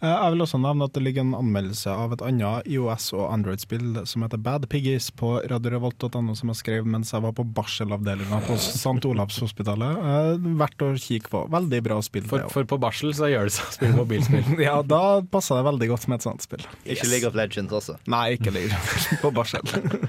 Eh, 0.00 0.08
Jeg 0.08 0.32
vil 0.34 0.44
også 0.44 0.58
nevne 0.62 0.86
at 0.88 0.94
det 0.96 1.02
ligger 1.04 1.24
en 1.26 1.34
anmeldelse 1.38 1.90
av 1.92 2.12
et 2.16 2.22
annet 2.24 2.66
IOS- 2.70 3.12
og 3.16 3.26
Android-spill 3.32 4.02
som 4.08 4.24
heter 4.24 4.40
Bad 4.42 4.66
Piggies 4.72 5.10
på 5.14 5.36
radiorevolt.no, 5.50 6.34
som 6.38 6.52
jeg 6.52 6.60
skrev 6.60 6.86
mens 6.88 7.12
jeg 7.14 7.22
var 7.24 7.32
på 7.36 7.44
barselavdelinga 7.56 8.40
på 8.46 8.56
St. 8.60 9.04
Olavs 9.08 9.38
hospitalet. 9.42 10.00
Eh, 10.00 10.48
Verdt 10.60 10.84
å 10.86 10.90
kikke 11.00 11.32
på. 11.32 11.42
Veldig 11.52 11.80
bra 11.86 11.98
spill. 12.04 12.26
For, 12.30 12.46
for 12.52 12.68
på 12.68 12.78
barsel 12.82 13.14
så 13.16 13.30
gjør 13.30 13.48
det 13.50 13.56
seg 13.56 13.68
å 13.70 13.74
spille 13.78 13.96
mobilspill. 13.98 14.52
ja, 14.68 14.76
da 14.86 15.02
passer 15.32 15.60
det 15.60 15.66
veldig 15.70 15.90
godt 15.94 16.08
med 16.12 16.20
et 16.20 16.28
sånt 16.28 16.44
spill. 16.46 16.64
Ikke 16.84 17.08
League 17.10 17.28
of 17.28 17.36
Legends 17.38 17.72
også. 17.76 17.98
Nei, 18.12 18.24
ikke 18.38 18.54
League 18.54 18.72
of 18.74 18.92
Legends 18.92 19.22
på 19.24 19.32
barsel. 19.36 19.64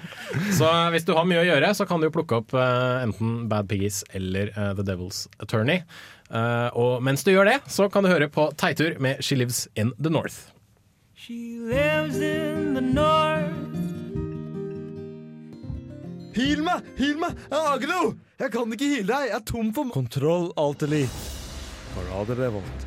Så 0.57 0.67
eh, 0.67 0.89
hvis 0.93 1.07
du 1.07 1.13
har 1.17 1.25
mye 1.27 1.41
å 1.43 1.47
gjøre, 1.47 1.73
så 1.77 1.87
kan 1.89 2.01
du 2.01 2.07
jo 2.09 2.13
plukke 2.15 2.41
opp 2.41 2.53
enten 2.57 3.47
Bad 3.51 3.67
Piggies 3.71 4.03
eller 4.15 4.51
The 4.77 4.83
Devil's 4.85 5.25
Attorney. 5.43 5.81
Eh, 6.27 6.69
og 6.75 7.03
mens 7.03 7.23
du 7.23 7.31
gjør 7.31 7.47
det, 7.47 7.57
så 7.71 7.87
kan 7.91 8.03
du 8.03 8.11
høre 8.11 8.27
på 8.31 8.49
Teitur 8.59 8.97
med 9.03 9.23
She 9.23 9.37
Lives 9.39 9.67
in 9.75 9.93
the 9.99 10.11
North. 10.11 10.51
She 11.15 11.59
lives 11.59 12.15
in 12.21 12.75
the 12.75 12.81
north. 12.81 13.55
Heal 16.37 16.61
meg! 16.61 16.85
Heal 16.99 17.17
meg! 17.17 17.33
Jeg 17.49 17.63
har 17.65 17.79
ikke 17.79 17.89
noe! 17.89 18.11
Jeg 18.37 18.51
kan 18.53 18.75
ikke 18.75 18.91
heale 18.91 19.07
deg! 19.09 19.31
Jeg 19.31 19.39
er 19.39 19.45
tom 19.49 19.71
for 19.73 19.89
Kontroll 19.95 20.51
Alt 20.61 20.85
Elite 20.85 21.25
på 21.97 22.03
Radio 22.11 22.35
Revolt. 22.37 22.85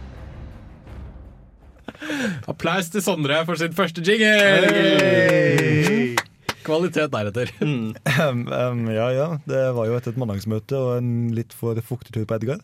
Applaus 2.48 2.88
til 2.94 3.02
Sondre 3.02 3.42
for 3.48 3.58
sin 3.58 3.74
første 3.74 4.04
jingle! 4.06 5.99
Kvalitet 6.70 7.10
deretter. 7.12 7.52
Um, 7.60 8.44
um, 8.48 8.84
ja 8.94 9.08
ja, 9.14 9.28
det 9.50 9.62
var 9.76 9.88
jo 9.90 9.96
etter 9.98 10.14
et 10.14 10.20
mandagsmøte 10.22 10.78
og 10.78 10.92
en 11.00 11.10
litt 11.36 11.52
for 11.56 11.78
fuktig 11.84 12.14
tur 12.16 12.24
på 12.30 12.38
Edgar. 12.38 12.62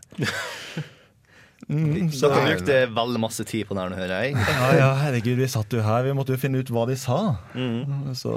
Mm, 1.67 2.13
så- 2.15 2.29
Dere 2.31 2.45
brukte 2.53 2.75
veldig 2.95 3.19
masse 3.23 3.43
tid 3.49 3.67
på 3.67 3.75
det 3.75 3.83
her 3.83 3.91
nå, 3.91 3.97
hører 3.99 4.23
jeg. 4.23 4.37
Ja, 4.39 4.67
ja, 4.79 4.89
herregud, 5.01 5.37
vi 5.41 5.47
satt 5.51 5.73
jo 5.75 5.81
her. 5.83 6.05
Vi 6.07 6.13
måtte 6.15 6.37
jo 6.37 6.39
finne 6.39 6.61
ut 6.63 6.71
hva 6.71 6.85
de 6.87 6.95
sa. 7.01 7.37
Mm. 7.57 8.13
Så 8.15 8.35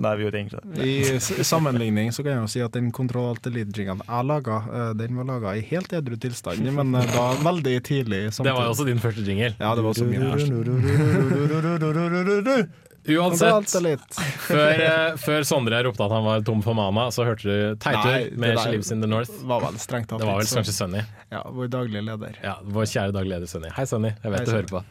Nei, 0.00 0.12
vi 0.16 0.22
gjorde 0.22 0.38
egentlig 0.38 0.60
det. 0.62 0.84
I 0.86 1.42
sammenligning 1.44 2.12
så 2.14 2.22
kan 2.22 2.30
jeg 2.36 2.40
jo 2.44 2.50
si 2.52 2.60
at 2.62 2.72
den 2.76 2.92
Control 2.94 3.32
Alt 3.32 3.48
Elite-jingeren 3.50 4.00
jeg 4.06 4.28
laga, 4.28 4.60
eh, 4.70 4.92
den 4.96 5.18
var 5.18 5.26
laga 5.32 5.56
i 5.58 5.64
helt 5.66 5.90
edru 5.98 6.14
tilstand, 6.22 6.62
men 6.72 6.94
eh, 6.94 7.08
da 7.10 7.24
veldig 7.42 7.74
tidlig. 7.88 8.20
Samtidig. 8.32 8.46
Det 8.46 8.54
var 8.54 8.68
jo 8.68 8.70
også 8.76 8.86
din 8.86 9.02
første 9.02 9.24
jingle. 9.26 9.50
Ja, 9.58 9.74
det 9.74 9.82
var 9.84 9.90
også 9.90 10.06
min 10.06 10.24
første. 10.30 10.54
Uansett, 13.18 14.18
før, 14.50 14.82
eh, 14.84 15.16
før 15.20 15.46
Sondre 15.48 15.80
ropte 15.86 16.04
at 16.06 16.14
han 16.14 16.24
var 16.26 16.44
tom 16.46 16.62
for 16.64 16.76
mana, 16.78 17.08
så 17.14 17.24
hørte 17.26 17.48
du 17.48 17.80
Teitur 17.82 18.36
med 18.40 18.58
She 18.60 18.70
Lives 18.74 18.90
in 18.94 19.02
the 19.02 19.10
North. 19.10 19.32
Var 19.50 19.64
vel 19.64 19.78
strengt 19.82 20.10
tatt 20.10 20.22
Det 20.22 20.28
var 20.28 20.38
vel 20.40 20.48
sånn- 20.50 20.60
kanskje 20.62 20.76
Sunny. 20.76 21.02
Ja, 21.30 21.42
vår 21.46 21.68
daglige 21.70 22.02
leder. 22.06 22.38
Ja, 22.42 22.56
Vår 22.62 22.88
kjære 22.90 23.14
daglig 23.14 23.34
leder 23.36 23.50
Sunny. 23.50 23.70
Hei, 23.76 23.84
Sunny. 23.86 24.10
Jeg 24.22 24.32
vet 24.34 24.40
Hei, 24.40 24.46
du 24.46 24.52
hører 24.56 24.70
på. 24.70 24.82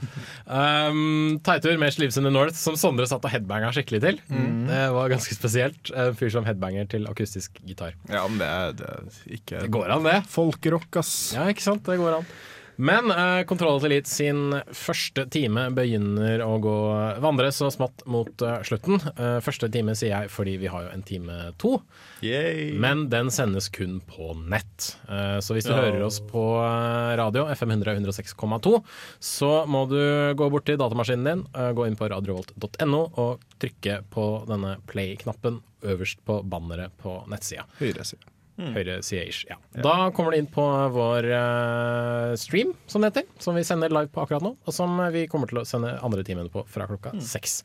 Um, 0.47 1.39
Teitur 1.43 1.78
med 1.82 1.93
She 1.93 2.03
Lives 2.03 2.17
in 2.20 2.28
the 2.28 2.32
North, 2.34 2.55
som 2.59 2.78
Sondre 2.80 3.07
satt 3.09 3.26
og 3.28 3.34
headbanga 3.34 3.72
skikkelig 3.76 4.01
til. 4.05 4.22
Mm. 4.32 4.61
Det 4.70 4.84
var 4.95 5.11
ganske 5.11 5.36
spesielt. 5.36 5.91
En 5.95 6.15
fyr 6.20 6.32
som 6.34 6.47
headbanger 6.47 6.88
til 6.91 7.07
akustisk 7.11 7.59
gitar. 7.67 7.95
Ja, 8.09 8.26
men 8.28 8.39
det 8.39 8.80
det 8.80 9.39
ikke 9.39 9.63
Det 9.65 9.72
går 9.74 9.91
an, 9.97 10.03
det. 10.07 10.20
Folkrock, 10.32 10.88
ass. 11.01 11.34
Ja, 11.36 11.47
ikke 11.51 11.65
sant? 11.65 11.84
Det 11.88 11.99
går 11.99 12.22
an. 12.22 12.32
Men 12.80 13.11
uh, 13.11 13.41
Kontroll 13.49 13.82
til 13.84 13.91
Elite 13.91 14.07
sin 14.07 14.53
første 14.75 15.25
time 15.34 15.65
begynner 15.75 16.39
å 16.45 16.53
gå 16.63 16.75
vandre 17.19 17.49
så 17.51 17.67
smått 17.73 18.05
mot 18.09 18.41
eh, 18.45 18.61
slutten. 18.63 19.01
Eh, 19.19 19.39
første 19.43 19.67
time 19.73 19.95
sier 19.99 20.13
jeg 20.13 20.32
fordi 20.32 20.53
vi 20.61 20.69
har 20.71 20.86
jo 20.86 20.93
en 20.95 21.03
time 21.03 21.36
to. 21.59 21.73
Men 22.80 23.05
den 23.11 23.32
sendes 23.36 23.67
kun 23.75 23.99
på 24.07 24.32
nett. 24.47 24.93
Eh, 25.11 25.38
så 25.43 25.57
hvis 25.57 25.67
du 25.67 25.73
Ja. 25.73 25.82
hører 25.84 26.05
oss 26.07 26.21
på 26.23 26.45
eh, 26.63 27.17
radio, 27.19 27.45
FM 27.51 27.75
100 27.75 27.97
106,2, 27.99 28.73
så 29.19 29.51
må 29.67 29.84
du 29.91 29.99
gå 30.39 30.49
bort 30.53 30.67
til 30.69 30.80
datamaskinen 30.80 31.27
din, 31.27 31.45
eh, 31.55 31.71
gå 31.75 31.88
inn 31.89 31.99
på 31.99 32.07
radiovolt.no 32.15 33.03
og 33.19 33.43
trykke 33.59 34.01
på 34.13 34.30
denne 34.47 34.77
play-knappen 34.88 35.59
øverst 35.84 36.23
på 36.27 36.39
banneret 36.47 36.95
på 37.03 37.19
nettsida. 37.27 37.67
Høyre 37.84 38.07
side. 38.60 38.74
Høyre 38.76 38.99
side-ish. 39.05 39.45
Ja. 39.49 39.57
Da 39.84 39.95
kommer 40.16 40.36
du 40.36 40.41
inn 40.41 40.49
på 40.51 40.66
vår 40.93 41.30
uh, 41.32 42.36
stream, 42.39 42.74
som 42.91 43.01
det 43.01 43.14
heter. 43.14 43.28
Som 43.39 43.57
vi 43.57 43.64
sender 43.68 43.93
live 43.93 44.12
på 44.14 44.24
akkurat 44.24 44.45
nå, 44.45 44.55
og 44.60 44.76
som 44.76 44.99
vi 45.14 45.26
kommer 45.32 45.49
til 45.49 45.62
å 45.62 45.66
sende 45.68 45.95
andre 46.05 46.26
timen 46.28 46.49
på 46.51 46.66
fra 46.70 46.88
klokka 46.89 47.14
seks. 47.24 47.62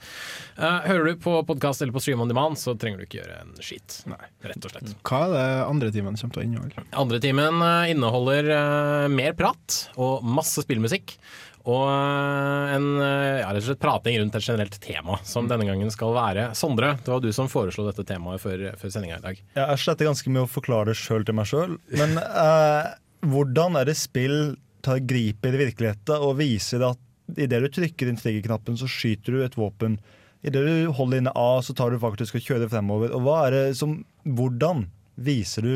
Eh, 0.56 0.80
hører 0.88 1.10
du 1.10 1.22
på 1.22 1.36
podkast 1.48 1.82
eller 1.82 1.94
på 1.94 2.02
stream 2.02 2.22
on 2.24 2.30
demand, 2.30 2.58
så 2.60 2.74
trenger 2.78 3.00
du 3.00 3.08
ikke 3.08 3.20
gjøre 3.22 3.40
en 3.42 3.54
skit. 3.64 4.00
Rett 4.44 4.68
og 4.68 4.74
slett. 4.74 4.94
Hva 5.06 5.24
er 5.26 5.34
det 5.34 5.48
andre 5.66 5.94
timen 5.94 6.18
kommer 6.20 6.36
til 6.36 6.44
å 6.44 6.46
inneholde? 6.48 6.86
Andre 7.04 7.22
timen 7.24 7.64
eh, 7.64 7.94
inneholder 7.94 8.52
uh, 8.52 9.08
mer 9.12 9.36
prat 9.38 9.80
og 10.00 10.24
masse 10.26 10.64
spillmusikk. 10.64 11.16
Og 11.64 11.84
eh, 11.88 12.74
en 12.76 12.88
eh, 13.00 13.38
ja, 13.40 13.48
rett 13.48 13.62
og 13.62 13.70
slett 13.70 13.80
prating 13.80 14.18
rundt 14.20 14.34
et 14.36 14.44
generelt 14.44 14.74
tema, 14.84 15.16
som 15.24 15.48
denne 15.48 15.64
gangen 15.68 15.92
skal 15.92 16.12
være 16.16 16.50
Sondre, 16.58 16.94
det 17.00 17.12
var 17.12 17.22
du 17.24 17.30
som 17.32 17.48
foreslo 17.48 17.86
dette 17.88 18.04
temaet 18.08 18.42
før, 18.42 18.66
før 18.80 18.92
sendinga 18.92 19.16
i 19.16 19.24
dag. 19.24 19.40
Ja, 19.56 19.70
jeg 19.72 19.80
sletter 19.84 20.10
ganske 20.10 20.34
med 20.34 20.44
å 20.44 20.50
forklare 20.50 20.92
det 20.92 20.98
sjøl 21.00 21.24
til 21.24 21.38
meg 21.38 21.48
sjøl. 21.48 21.78
Men 21.96 22.18
eh, 22.20 22.92
hvordan 23.32 23.80
er 23.80 23.88
det 23.88 23.96
spill 23.96 24.38
tar 24.84 25.00
grip 25.08 25.46
i 25.46 25.54
det 25.54 25.62
virkeligheten 25.62 26.26
og 26.26 26.36
viser 26.42 26.84
at 26.90 27.00
idet 27.40 27.62
du 27.64 27.70
trykker 27.72 28.10
inn 28.10 28.20
triggerknappen, 28.20 28.76
så 28.76 28.88
skyter 28.90 29.32
du 29.32 29.44
et 29.44 29.56
våpen. 29.56 29.96
Idet 30.44 30.60
du 30.66 30.92
holder 30.92 31.22
inne 31.22 31.32
A, 31.40 31.62
så 31.64 31.72
tar 31.76 31.94
du 31.94 32.02
faktisk 32.02 32.36
og 32.36 32.44
kjører 32.44 32.68
fremover. 32.68 33.14
Og 33.16 33.24
hva 33.24 33.38
er 33.46 33.56
det 33.56 33.66
som 33.80 34.02
Hvordan 34.24 34.86
viser 35.20 35.64
du 35.64 35.72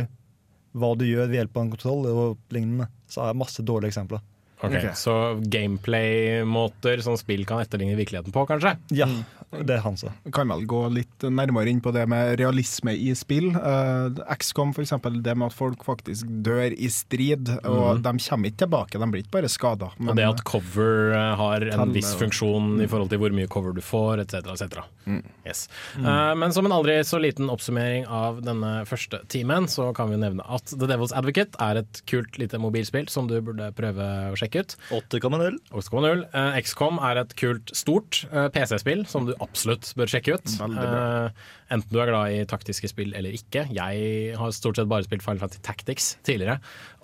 hva 0.79 0.93
du 0.97 1.07
gjør 1.09 1.29
ved 1.29 1.37
hjelp 1.37 1.57
av 1.57 1.65
en 1.65 1.73
kontroll 1.73 2.07
og 2.09 2.55
lignende? 2.55 2.91
Så 3.09 3.23
har 3.23 3.33
jeg 3.33 3.41
masse 3.41 3.65
dårlige 3.65 3.93
eksempler. 3.93 4.21
Ok, 4.59 4.75
Så 4.99 5.13
gameplay-måter 5.47 7.03
som 7.05 7.15
spill 7.21 7.45
kan 7.47 7.61
etterligne 7.63 7.95
virkeligheten 7.99 8.35
på, 8.35 8.43
kanskje? 8.49 8.73
Ja, 8.91 9.07
det 9.51 9.77
er 9.79 9.81
han 9.85 9.97
sa. 9.97 10.11
Kan 10.35 10.49
vel 10.53 10.67
gå 10.69 10.81
litt 10.93 11.25
nærmere 11.25 11.69
inn 11.73 11.81
på 11.81 11.93
det 11.95 12.07
med 12.09 12.39
realisme 12.41 12.93
i 12.93 13.15
spill. 13.17 13.51
Uh, 13.57 14.11
XCOM 14.37 14.75
for 14.77 14.83
eksempel, 14.85 15.21
det 15.25 15.37
med 15.37 15.49
at 15.51 15.57
folk 15.57 15.85
faktisk 15.87 16.27
dør 16.45 16.73
i 16.77 16.89
strid, 16.93 17.49
og 17.65 17.99
Mhm. 17.99 18.03
de 18.03 18.13
kommer 18.29 18.51
ikke 18.51 18.63
tilbake. 18.67 18.99
De 18.99 19.07
blir 19.11 19.23
ikke 19.25 19.31
bare 19.39 19.49
skada. 19.49 19.91
Og 20.01 20.15
det 20.17 20.25
at 20.29 20.45
cover 20.45 21.13
eh, 21.15 21.37
har 21.37 21.57
en 21.63 21.71
Teller, 21.71 21.93
viss 21.95 22.15
funksjon 22.15 22.81
i 22.83 22.87
forhold 22.87 23.09
til 23.11 23.19
hvor 23.19 23.33
mye 23.33 23.49
cover 23.49 23.73
du 23.73 23.81
får, 23.81 24.21
etc. 24.21 24.35
etc. 24.53 24.83
Mm. 25.07 25.23
Yes. 25.47 25.69
Mm. 25.97 26.05
Eh, 26.07 26.35
men 26.35 26.53
som 26.53 26.67
en 26.67 26.73
aldri 26.73 26.99
så 27.05 27.19
liten 27.21 27.49
oppsummering 27.49 28.07
av 28.07 28.43
denne 28.45 28.85
første 28.87 29.23
timen, 29.29 29.65
så 29.69 29.95
kan 29.97 30.11
vi 30.11 30.17
nevne 30.21 30.45
at 30.49 30.65
The 30.67 30.87
Devil's 30.87 31.15
Advocate 31.17 31.57
er 31.61 31.79
et 31.83 32.03
kult 32.07 32.37
lite 32.39 32.59
mobilspill 32.61 33.09
som 33.09 33.27
du 33.27 33.41
burde 33.41 33.73
prøve 33.73 34.05
å 34.33 34.37
sjekke 34.37 34.61
ut. 34.61 34.77
8,0. 34.91 35.57
8,0. 35.73 36.25
Eh, 36.35 36.61
XCOM 36.63 36.99
er 37.03 37.23
et 37.23 37.35
kult, 37.37 37.73
stort 37.75 38.25
eh, 38.33 38.49
PC-spill 38.53 39.07
som 39.09 39.27
du 39.27 39.35
absolutt 39.45 39.91
bør 39.99 40.11
sjekke 40.11 40.39
ut. 40.39 40.55
Uh. 40.61 41.29
Enten 41.75 41.93
du 41.93 42.01
er 42.01 42.11
glad 42.11 42.35
i 42.35 42.43
taktiske 42.49 42.91
spill 42.91 43.13
eller 43.19 43.35
ikke. 43.37 43.67
Jeg 43.75 44.35
har 44.39 44.57
stort 44.57 44.81
sett 44.81 44.91
bare 44.91 45.07
spilt 45.07 45.25
Final 45.25 45.43
Fantasy 45.45 45.63
Tactics 45.65 46.11
tidligere, 46.27 46.59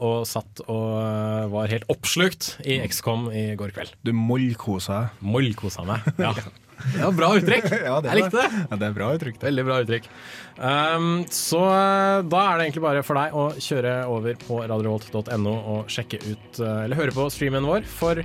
og 0.04 0.24
satt 0.28 0.64
og 0.66 0.98
eh, 1.02 1.46
var 1.52 1.72
helt 1.72 1.88
oppslukt 1.92 2.54
i 2.64 2.80
XCOM 2.88 3.28
i 3.34 3.46
går 3.60 3.74
kveld. 3.76 3.94
Du 4.06 4.14
mollkosa. 4.16 5.08
Mollkosa 5.24 5.86
meg, 5.88 6.12
ja. 6.18 6.34
Det 6.94 7.04
var 7.04 7.12
bra 7.12 7.30
uttrykk. 7.38 7.70
Ja, 7.84 8.00
det 8.02 8.10
jeg 8.12 8.22
likte 8.22 8.42
det. 8.42 8.64
Ja, 8.64 8.78
det 8.80 8.88
er 8.88 8.96
bra 8.96 9.12
uttrykk. 9.16 9.38
det. 9.38 9.46
Veldig 9.48 9.64
bra 9.68 9.78
uttrykk. 9.84 10.10
Um, 10.54 11.08
så 11.34 11.60
eh, 11.66 12.18
da 12.30 12.42
er 12.48 12.58
det 12.58 12.66
egentlig 12.68 12.84
bare 12.84 13.06
for 13.06 13.18
deg 13.18 13.34
å 13.34 13.46
kjøre 13.58 13.94
over 14.10 14.36
på 14.38 14.60
radiovolt.no 14.62 15.54
og 15.74 15.90
sjekke 15.90 16.20
ut, 16.22 16.60
eh, 16.60 16.84
eller 16.84 17.00
høre 17.00 17.14
på 17.16 17.26
streamen 17.34 17.66
vår, 17.66 17.88
for 17.90 18.22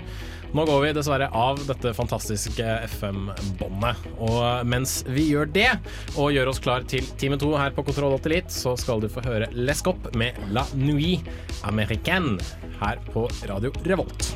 nå 0.50 0.66
går 0.66 0.80
vi 0.82 0.92
dessverre 0.98 1.30
av 1.38 1.62
dette 1.68 1.94
fantastiske 1.98 2.68
FM-båndet. 2.90 4.06
Og 4.26 4.70
mens 4.70 5.00
vi 5.10 5.28
gjør 5.30 5.50
det, 5.54 5.70
og 6.16 6.34
gjør 6.34 6.54
oss 6.54 6.62
klar 6.64 6.86
til 6.90 7.06
time 7.22 7.38
to 7.42 7.52
her 7.58 7.74
på 7.74 7.86
Kontroll 7.86 8.18
8 8.18 8.32
Elite, 8.32 8.54
så 8.54 8.74
skal 8.78 9.02
du 9.02 9.10
få 9.14 9.26
høre 9.26 9.50
Lescop 9.54 10.10
med 10.18 10.38
La 10.54 10.66
Nuit 10.78 11.26
Américaine 11.70 12.38
her 12.82 13.02
på 13.14 13.28
Radio 13.50 13.74
Revolt. 13.86 14.34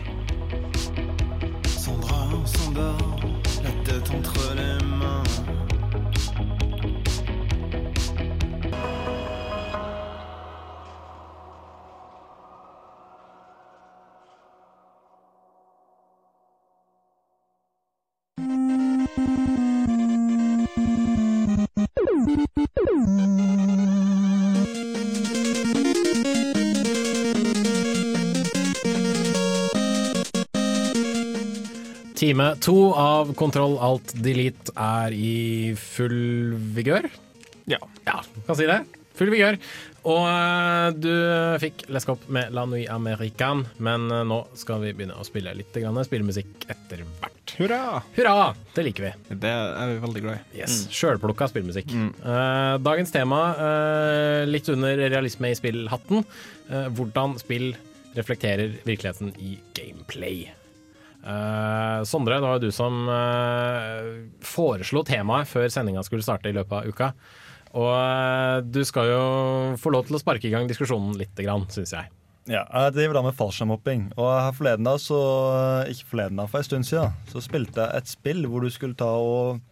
Sandra 1.73 2.23
tête 2.73 3.42
entre 4.13 4.53
les. 4.55 4.92
Time 32.23 32.55
to 32.63 32.93
av 32.95 33.33
Kontroll 33.35 33.73
Alt 33.83 34.13
Delete 34.23 34.71
er 34.79 35.11
i 35.11 35.73
full 35.75 36.53
vigør. 36.71 37.09
Ja. 37.67 37.81
ja 38.07 38.21
kan 38.47 38.55
si 38.55 38.63
det. 38.69 38.77
Full 39.19 39.27
vigør. 39.33 39.57
Og 40.07 40.21
eh, 40.29 40.85
du 41.03 41.11
fikk 41.59 41.83
leske 41.91 42.15
opp 42.15 42.23
med 42.31 42.55
La 42.55 42.63
Nuit 42.63 42.87
American, 42.95 43.65
men 43.75 44.07
eh, 44.07 44.23
nå 44.29 44.39
skal 44.55 44.79
vi 44.85 44.93
begynne 44.95 45.19
å 45.19 45.27
spille 45.27 45.51
litt 45.59 45.75
grann 45.75 45.99
spillemusikk 46.07 46.63
etter 46.71 47.03
hvert. 47.03 47.57
Hurra! 47.59 47.99
Hurra! 48.15 48.47
Det 48.71 48.87
liker 48.87 49.09
vi. 49.09 49.13
Det 49.43 49.51
er 49.51 49.91
vi 49.91 49.99
veldig 50.07 50.25
glad 50.29 50.39
i. 50.39 50.63
Yes, 50.63 50.79
Sjølplukka 50.95 51.51
spillmusikk. 51.51 51.91
Eh, 51.91 52.73
dagens 52.87 53.11
tema, 53.11 53.43
litt 54.47 54.71
under 54.71 55.09
realisme 55.09 55.51
i 55.51 55.59
spillhatten. 55.59 56.23
Eh, 56.71 56.87
hvordan 56.95 57.35
spill 57.43 57.73
reflekterer 58.15 58.79
virkeligheten 58.87 59.35
i 59.43 59.57
gameplay. 59.75 60.45
Eh, 61.23 62.03
Sondre, 62.03 62.35
det 62.35 62.43
var 62.43 62.57
jo 62.57 62.67
du 62.67 62.73
som 62.75 63.05
uh, 63.07 64.27
foreslo 64.43 65.05
temaet 65.07 65.47
før 65.47 65.69
sendinga 65.71 66.03
skulle 66.03 66.25
starte 66.25 66.51
i 66.51 66.55
løpet 66.55 66.75
av 66.81 66.89
uka. 66.89 67.11
Og 67.73 67.87
uh, 67.89 68.57
du 68.65 68.81
skal 68.85 69.07
jo 69.09 69.23
få 69.79 69.93
lov 69.95 70.09
til 70.09 70.17
å 70.17 70.21
sparke 70.21 70.49
i 70.49 70.53
gang 70.53 70.67
diskusjonen 70.69 71.15
litt, 71.19 71.39
syns 71.71 71.95
jeg. 71.95 72.11
Ja, 72.51 72.65
jeg 72.67 72.95
driver 72.97 73.15
da 73.15 73.23
med 73.23 73.37
fallskjermhopping. 73.37 74.09
Og 74.19 74.27
her 74.27 74.51
forleden 74.57 74.87
da, 74.87 74.97
så 74.99 75.19
Ikke 75.87 76.09
forleden 76.11 76.41
da, 76.41 76.47
for 76.51 76.59
en 76.59 76.67
stund 76.67 76.89
siden, 76.89 77.15
så 77.31 77.43
spilte 77.43 77.85
jeg 77.85 78.03
et 78.03 78.11
spill 78.11 78.43
hvor 78.51 78.65
du 78.65 78.73
skulle 78.73 78.99
ta 78.99 79.07
og 79.15 79.63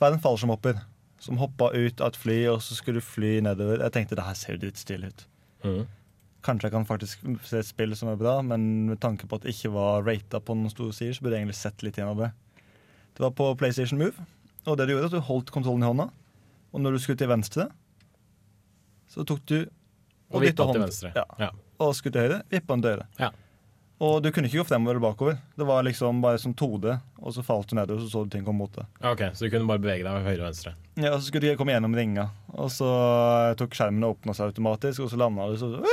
være 0.00 0.16
en 0.16 0.24
fallskjermhopper 0.24 0.80
som 1.24 1.38
hoppa 1.40 1.70
ut 1.72 2.00
av 2.00 2.12
et 2.12 2.18
fly, 2.20 2.38
og 2.52 2.62
så 2.64 2.76
skulle 2.76 3.00
du 3.00 3.06
fly 3.06 3.38
nedover. 3.44 3.80
Jeg 3.80 3.94
tenkte 3.94 4.16
det 4.18 4.26
her 4.26 4.36
ser 4.36 4.56
jo 4.56 4.64
drittstilig 4.64 5.12
ut. 5.12 5.26
Mm. 5.64 5.84
Kanskje 6.44 6.68
jeg 6.68 6.74
kan 6.74 6.84
faktisk 6.84 7.22
se 7.48 7.58
et 7.62 7.66
spill 7.68 7.94
som 7.96 8.10
er 8.12 8.18
bra, 8.20 8.34
men 8.44 8.64
med 8.90 8.98
tanke 9.00 9.24
på 9.26 9.38
at 9.38 9.46
det 9.46 9.54
ikke 9.54 9.70
var 9.72 10.02
rata 10.04 10.40
på 10.44 10.56
noen 10.58 10.68
store 10.72 10.92
sider, 10.92 11.14
så 11.16 11.24
burde 11.24 11.38
jeg 11.38 11.46
egentlig 11.46 11.56
sett 11.56 11.82
litt 11.86 11.96
igjen 11.96 12.10
av 12.12 12.18
det. 12.20 12.30
Det 13.16 13.22
var 13.24 13.30
på 13.38 13.46
PlayStation 13.56 13.98
Move, 14.00 14.26
og 14.66 14.76
det 14.76 14.86
du 14.88 14.92
gjorde, 14.92 15.08
at 15.08 15.16
du 15.16 15.24
holdt 15.24 15.50
kontrollen 15.54 15.82
i 15.86 15.88
hånda. 15.88 16.10
og 16.74 16.80
når 16.82 16.92
du 16.92 16.98
skulle 16.98 17.16
til 17.20 17.28
venstre, 17.30 17.68
så 19.08 19.24
tok 19.24 19.44
du 19.46 19.58
Og 20.32 20.42
og 20.42 20.42
til 20.42 20.64
hånden- 20.64 20.82
venstre. 20.88 21.12
Ja. 21.14 21.24
Ja. 21.38 21.50
Og 21.80 21.94
skulle 21.94 22.12
til 22.12 22.22
høyre, 22.28 22.42
vippa 22.50 22.74
den 22.74 22.82
til 22.82 22.90
høyre. 22.96 23.06
Ja. 23.20 23.30
Og 24.00 24.22
du 24.22 24.30
kunne 24.32 24.48
ikke 24.50 24.58
gå 24.58 24.66
fremover 24.66 24.96
eller 24.96 25.04
bakover. 25.06 25.38
Det 25.56 25.64
var 25.66 25.82
liksom 25.86 26.20
bare 26.20 26.38
som 26.38 26.52
2D, 26.52 27.00
og 27.22 27.32
så 27.32 27.44
falt 27.44 27.68
du 27.68 27.76
nedover, 27.76 28.00
så 28.02 28.10
så 28.10 28.24
du 28.24 28.30
ting 28.30 28.44
komme 28.44 28.58
mot 28.58 28.72
deg. 28.74 28.84
Ok, 29.02 29.20
Så 29.32 29.46
du 29.46 29.50
kunne 29.50 29.68
bare 29.68 29.78
bevege 29.78 30.02
deg 30.02 30.24
høyre 30.26 30.40
og 30.42 30.48
venstre? 30.50 30.74
Ja, 30.96 31.12
og 31.14 31.20
så 31.22 31.26
skulle 31.30 31.40
du 31.46 31.56
komme 31.56 31.70
gjennom 31.72 31.94
ringa, 31.94 32.30
og 32.52 32.68
så 32.70 33.54
tok 33.56 33.70
skjermen 33.70 34.02
og 34.04 34.18
åpna 34.18 34.34
seg 34.34 34.50
automatisk, 34.52 35.00
og 35.04 35.10
så 35.10 35.16
landa 35.16 35.46
du 35.48 35.56
så 35.56 35.70
må 35.70 35.86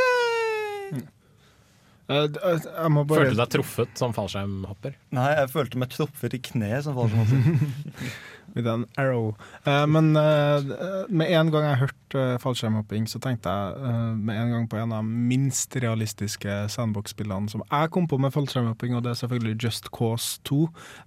bare 2.10 3.08
Følte 3.08 3.36
du 3.36 3.39
deg 3.39 3.54
truffet 3.56 3.99
som 3.99 4.14
fallskjermhopper? 4.16 4.97
Nei, 5.16 5.30
jeg 5.38 5.52
følte 5.54 5.82
meg 5.82 5.91
truffet 5.93 6.36
i 6.38 6.41
kneet 6.52 6.86
som 6.88 6.97
fallskjermhopper. 6.97 8.12
With 8.56 8.68
an 8.68 8.84
arrow. 8.99 9.38
Eh, 9.64 9.86
men 9.88 10.12
eh, 10.20 10.72
med 11.08 11.32
en 11.32 11.52
gang 11.54 11.70
jeg 11.70 11.82
hørte 11.86 12.02
uh, 12.20 12.39
fallskjermhopping, 12.41 13.06
så 13.08 13.22
tenkte 13.24 13.52
jeg 13.52 13.78
eh, 13.88 14.10
med 14.18 14.36
en 14.36 14.52
gang 14.52 14.66
på 14.68 14.80
en 14.80 14.91
av 14.91 15.06
de 15.06 15.28
minst 15.32 15.76
realistiske 15.80 16.58
sandbox-spillene 16.74 17.52
som 17.52 17.64
jeg 17.64 17.91
kom 17.95 18.10
på 18.12 18.20
med 18.20 18.34
fallskjermhopping, 18.36 18.97
og 18.97 19.06
det 19.06 19.14
er 19.14 19.22
selvfølgelig 19.22 19.56
Just 19.64 19.88
Cause 19.95 20.41
2, 20.49 20.66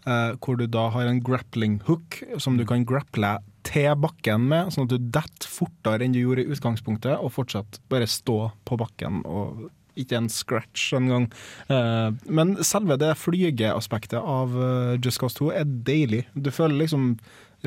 eh, 0.09 0.31
hvor 0.41 0.57
du 0.57 0.65
da 0.71 0.89
har 0.95 1.11
en 1.11 1.21
grappling 1.25 1.83
hook 1.89 2.23
som 2.41 2.57
du 2.57 2.65
kan 2.69 2.87
grapple 2.89 3.37
til 3.65 3.93
bakken 4.01 4.49
med, 4.49 4.73
sånn 4.73 4.89
at 4.89 4.97
du 4.97 5.11
detter 5.13 5.51
fortere 5.51 6.05
enn 6.05 6.17
du 6.17 6.23
gjorde 6.23 6.45
i 6.45 6.57
utgangspunktet, 6.57 7.17
og 7.19 7.33
fortsatt 7.35 7.81
bare 7.93 8.09
stå 8.09 8.39
på 8.65 8.81
bakken 8.81 9.25
og 9.29 9.67
ikke 10.01 10.19
en 10.19 10.29
scratch 10.33 10.93
engang. 10.97 11.29
Uh, 11.71 12.11
men 12.27 12.57
selve 12.67 12.99
det 13.01 13.15
flygeaspektet 13.21 14.21
av 14.21 14.55
eh, 14.55 14.95
Just 14.99 15.21
Cause 15.23 15.39
2 15.39 15.51
er 15.55 15.73
deilig. 15.87 16.25
Du 16.35 16.51
føler 16.55 16.83
liksom 16.83 17.15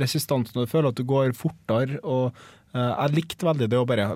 resistansen, 0.01 0.57
og 0.57 0.67
du 0.67 0.71
føler 0.71 0.91
at 0.91 0.99
du 0.99 1.05
går 1.07 1.33
fortere. 1.37 1.99
og 2.03 2.35
eh, 2.73 2.91
jeg 2.91 3.15
likte 3.15 3.47
veldig 3.47 3.69
det 3.71 3.79
å 3.79 3.87
bare 3.87 4.09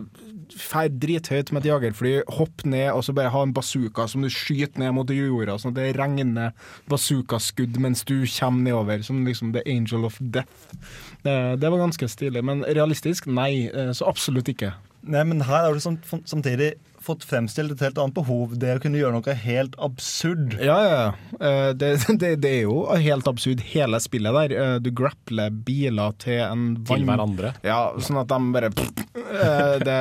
fære 0.51 0.91
drithøyt 1.01 1.51
med 1.51 1.63
et 1.63 1.69
jagerfly, 1.71 2.13
hoppe 2.37 2.67
ned 2.69 2.89
og 2.91 3.05
så 3.07 3.15
bare 3.15 3.31
ha 3.31 3.43
en 3.45 3.53
bazooka 3.55 4.07
som 4.11 4.23
du 4.23 4.29
skyter 4.31 4.81
ned 4.81 4.93
mot 4.97 5.09
jorda, 5.15 5.55
sånn 5.57 5.71
at 5.71 5.79
det 5.79 5.95
regner 5.99 6.51
bazookaskudd 6.91 7.79
mens 7.81 8.03
du 8.07 8.17
kommer 8.27 8.67
nedover, 8.67 9.05
som 9.07 9.23
liksom 9.27 9.55
the 9.55 9.63
angel 9.69 10.05
of 10.09 10.19
death. 10.19 10.75
Det, 11.23 11.35
det 11.61 11.71
var 11.71 11.85
ganske 11.85 12.11
stilig, 12.11 12.43
men 12.45 12.65
realistisk? 12.67 13.29
Nei, 13.31 13.69
eh, 13.71 13.93
så 13.97 14.09
absolutt 14.11 14.51
ikke. 14.51 14.75
Nei, 15.01 15.23
men 15.25 15.45
her 15.47 15.69
er 15.69 15.77
du 15.77 15.81
sam 15.81 15.97
samtidig 16.29 16.75
fått 17.03 17.23
fremstilt 17.27 17.73
et 17.75 17.83
helt 17.85 17.97
annet 18.01 18.15
behov. 18.17 18.55
Det 18.61 18.75
å 18.77 18.81
kunne 18.83 18.99
gjøre 19.01 19.15
noe 19.17 19.35
helt 19.43 19.75
absurd. 19.81 20.55
Ja, 20.59 20.77
ja, 20.85 20.97
ja. 20.97 21.37
Eh, 21.39 21.69
Det, 21.81 21.91
det, 22.21 22.31
det 22.43 22.51
er 22.59 22.61
jo 22.67 22.83
helt 22.95 23.27
absurd, 23.31 23.63
hele 23.73 23.99
spillet 24.03 24.37
der. 24.37 24.55
Eh, 24.57 24.75
Du 24.83 24.91
grappler 24.95 25.49
biler 25.51 26.13
til 26.21 26.41
en 26.45 26.67
Til 26.87 27.05
hverandre? 27.07 27.53
Ja, 27.65 27.79
sånn 28.01 28.21
at 28.21 28.31
de 28.31 28.39
bare 28.55 28.71
eh, 28.75 29.75
det, 29.85 29.97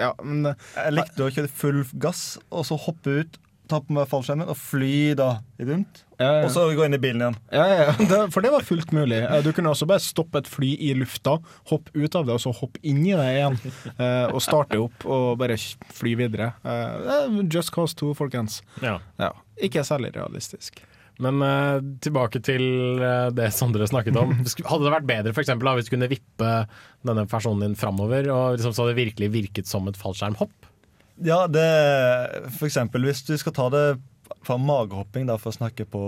Ja, 0.00 0.12
men 0.22 0.52
Jeg 0.52 0.96
likte 0.98 1.26
å 1.28 1.32
kjøre 1.38 1.52
full 1.62 1.82
gass, 2.02 2.24
og 2.50 2.66
så 2.68 2.78
hoppe 2.88 3.20
ut, 3.22 3.38
ta 3.72 3.80
på 3.82 3.94
meg 3.96 4.06
fallskjermen 4.10 4.50
og 4.52 4.58
fly 4.60 4.92
da 5.18 5.30
rundt. 5.62 6.02
Ja, 6.20 6.28
ja. 6.28 6.44
Og 6.46 6.52
så 6.54 6.68
gå 6.76 6.84
inn 6.86 6.94
i 6.94 7.00
bilen 7.02 7.24
igjen. 7.24 7.38
Ja, 7.50 7.64
ja, 7.66 7.78
ja. 7.88 7.94
Det, 7.98 8.20
for 8.34 8.44
det 8.44 8.52
var 8.54 8.62
fullt 8.68 8.92
mulig. 8.94 9.18
Eh, 9.24 9.40
Du 9.42 9.50
kunne 9.56 9.72
også 9.72 9.88
bare 9.90 10.04
stoppe 10.04 10.38
et 10.44 10.50
fly 10.50 10.70
i 10.78 10.92
lufta, 10.94 11.38
hoppe 11.72 11.90
ut 11.96 12.14
av 12.20 12.28
det, 12.28 12.36
og 12.36 12.44
så 12.44 12.52
hoppe 12.60 12.78
inn 12.86 13.02
i 13.08 13.16
det 13.18 13.26
igjen. 13.34 13.58
eh, 13.96 14.28
Og 14.30 14.38
starte 14.44 14.78
opp 14.84 15.06
og 15.08 15.38
bare 15.42 15.56
fly 15.96 16.14
videre. 16.22 16.52
Eh, 16.62 17.42
Just 17.50 17.74
Cause 17.74 17.98
2, 17.98 18.12
folkens. 18.20 18.60
Ja. 18.84 19.00
Ja, 19.18 19.32
ikke 19.58 19.82
særlig 19.88 20.14
realistisk. 20.14 20.84
Men 21.22 21.42
uh, 21.44 21.76
tilbake 22.02 22.40
til 22.42 22.62
uh, 22.98 23.28
det 23.36 23.50
Sondre 23.54 23.84
snakket 23.86 24.16
om. 24.18 24.32
Hadde 24.70 24.86
det 24.86 24.94
vært 24.94 25.06
bedre 25.10 25.34
for 25.36 25.44
eksempel, 25.44 25.68
da, 25.68 25.74
hvis 25.76 25.86
du 25.90 25.92
kunne 25.92 26.08
vippe 26.10 26.52
denne 27.06 27.26
personen 27.30 27.66
din 27.66 27.76
framover, 27.78 28.26
og 28.32 28.56
liksom, 28.56 28.72
så 28.74 28.82
hadde 28.86 28.94
det 28.96 29.02
virkelig 29.04 29.28
virket 29.34 29.68
som 29.70 29.86
et 29.90 29.98
fallskjermhopp? 30.00 30.70
Ja, 31.20 31.46
det 31.50 31.66
For 32.56 32.68
eksempel 32.68 33.04
hvis 33.04 33.24
du 33.26 33.34
skal 33.40 33.54
ta 33.56 33.68
det 33.72 33.86
fra 34.46 34.56
magehopping, 34.58 35.26
da, 35.28 35.36
for 35.38 35.52
å 35.52 35.58
snakke 35.58 35.84
på 35.90 36.02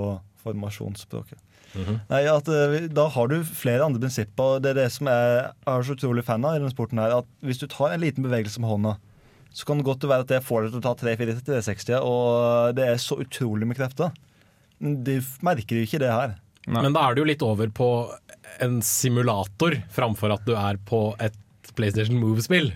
formasjonsspråket. 0.44 1.40
Nei, 1.74 2.20
at 2.30 2.46
eh, 2.48 2.86
Da 2.94 3.08
har 3.10 3.30
du 3.30 3.40
flere 3.46 3.84
andre 3.86 4.04
prinsipper. 4.04 4.60
Det 4.62 4.72
er 4.72 4.78
det 4.84 4.90
som 4.94 5.10
jeg 5.10 5.40
er 5.66 5.86
så 5.86 5.96
utrolig 5.96 6.24
fan 6.26 6.44
av 6.46 6.56
i 6.56 6.60
denne 6.62 6.72
sporten. 6.72 7.00
her, 7.02 7.18
at 7.18 7.28
Hvis 7.42 7.60
du 7.60 7.66
tar 7.66 7.92
en 7.94 8.04
liten 8.04 8.24
bevegelse 8.26 8.62
med 8.62 8.70
hånda, 8.70 8.94
så 9.54 9.66
kan 9.66 9.78
det 9.78 9.86
godt 9.86 10.06
være 10.06 10.26
at 10.26 10.30
det 10.32 10.42
får 10.46 10.64
deg 10.64 10.74
til 10.74 10.80
å 10.80 10.86
ta 10.86 10.94
3-4-3-60, 10.98 11.98
og 12.02 12.74
det 12.78 12.88
er 12.90 12.96
så 12.98 13.18
utrolig 13.22 13.68
med 13.70 13.78
krefter. 13.78 14.10
Men 14.82 15.02
De 15.06 15.20
merker 15.46 15.78
jo 15.78 15.86
ikke 15.86 16.02
det 16.02 16.10
her. 16.10 16.34
Men 16.66 16.94
da 16.96 17.04
er 17.06 17.14
du 17.14 17.22
jo 17.22 17.28
litt 17.28 17.44
over 17.44 17.70
på 17.70 17.88
en 18.64 18.80
simulator 18.82 19.76
framfor 19.92 20.32
at 20.34 20.46
du 20.46 20.54
er 20.56 20.78
på 20.88 21.10
et 21.22 21.36
PlayStation 21.76 22.18
Move-spill. 22.18 22.70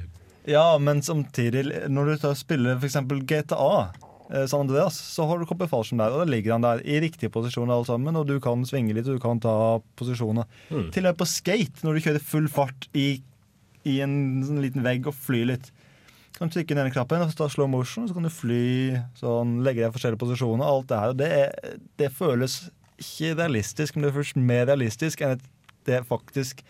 Ja, 0.48 0.78
men 0.80 1.02
samtidig, 1.04 1.66
når 1.92 2.14
du 2.14 2.28
spiller 2.38 2.78
f.eks. 2.78 2.96
GTA 3.28 3.72
eh, 4.32 4.46
San 4.48 4.64
Andreas, 4.64 4.96
så 4.96 5.26
har 5.28 5.38
du 5.38 5.46
Copper 5.48 5.68
Fallskjerm 5.68 6.00
der, 6.00 6.14
og 6.14 6.22
da 6.22 6.30
ligger 6.30 6.54
han 6.56 6.64
der 6.64 6.80
i 6.88 7.00
riktige 7.04 7.32
posisjoner 7.34 7.74
alle 7.74 7.88
sammen, 7.88 8.16
og 8.16 8.24
du 8.30 8.38
kan 8.40 8.64
svinge 8.68 8.96
litt, 8.96 9.08
og 9.10 9.18
du 9.18 9.24
kan 9.24 9.42
ta 9.44 9.52
posisjoner. 10.00 10.48
Mm. 10.70 10.88
Til 10.94 11.04
og 11.04 11.10
med 11.10 11.20
på 11.20 11.28
skate, 11.28 11.84
når 11.84 11.98
du 11.98 12.06
kjører 12.06 12.24
full 12.30 12.48
fart 12.52 12.88
i, 12.96 13.20
i 13.84 13.98
en 14.04 14.16
sånn 14.46 14.64
liten 14.64 14.86
vegg 14.86 15.10
og 15.10 15.18
flyr 15.20 15.52
litt. 15.52 15.70
Kan 16.38 16.48
du 16.48 16.56
trykke 16.56 16.76
ned 16.78 16.88
den 16.88 16.96
knappen, 16.96 17.26
og 17.26 17.36
ta 17.36 17.52
slow 17.52 17.68
motion, 17.68 18.08
så 18.08 18.16
kan 18.16 18.24
du 18.24 18.32
fly 18.32 18.64
sånn, 19.20 19.58
legge 19.66 19.84
deg 19.84 19.92
i 19.92 19.96
forskjellige 20.00 20.24
posisjoner. 20.24 20.64
Alt 20.64 20.88
det 20.88 21.04
her. 21.04 21.12
og 21.12 21.20
Det, 21.20 21.32
er, 21.44 21.80
det 22.00 22.14
føles 22.16 22.60
ikke 22.98 23.36
realistisk, 23.42 23.96
men 23.96 24.08
det 24.08 24.16
føles 24.16 24.36
mer 24.38 24.68
realistisk 24.70 25.20
enn 25.20 25.36
et, 25.36 25.50
det 25.88 26.06
faktisk 26.08 26.64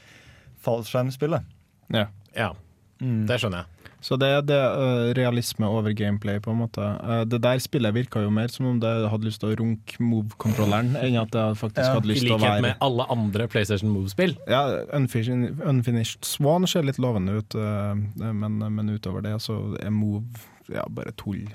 fallskjermspillet. 0.66 1.46
Ja. 1.94 2.08
Ja, 2.36 2.52
det 3.00 3.38
skjønner 3.40 3.64
jeg. 3.64 3.78
Så 4.00 4.14
det 4.14 4.28
er 4.30 4.42
det 4.46 4.58
uh, 4.58 5.08
realisme 5.18 5.66
over 5.66 5.90
gameplay, 5.96 6.38
på 6.42 6.52
en 6.52 6.60
måte. 6.60 6.82
Uh, 7.02 7.24
det 7.26 7.40
der 7.42 7.58
spillet 7.62 7.94
virka 7.96 8.22
jo 8.22 8.30
mer 8.30 8.50
som 8.52 8.68
om 8.70 8.78
det 8.82 8.92
hadde 9.10 9.26
lyst 9.26 9.42
til 9.42 9.50
å 9.50 9.56
runke 9.58 9.98
move-kontrolleren, 10.02 10.92
enn 11.00 11.18
at 11.18 11.32
det 11.34 11.46
faktisk 11.58 11.82
Ja, 11.82 11.96
hadde 11.96 12.12
lyst 12.12 12.22
til 12.26 12.36
å 12.36 12.38
være 12.38 12.60
I 12.60 12.62
likhet 12.62 12.66
med 12.68 12.84
alle 12.86 13.08
andre 13.14 13.48
PlayStation 13.50 13.90
Move-spill. 13.90 14.36
Ja, 14.50 14.62
Unfinished, 14.94 15.58
Unfinished 15.66 16.28
Swan 16.28 16.68
ser 16.70 16.86
litt 16.86 17.02
lovende 17.02 17.40
ut, 17.40 17.58
uh, 17.58 17.98
men, 18.22 18.62
men 18.62 18.94
utover 18.94 19.26
det 19.26 19.34
så 19.42 19.58
er 19.82 19.90
move 19.94 20.46
ja, 20.68 20.82
bare 20.92 21.12
tull. 21.16 21.46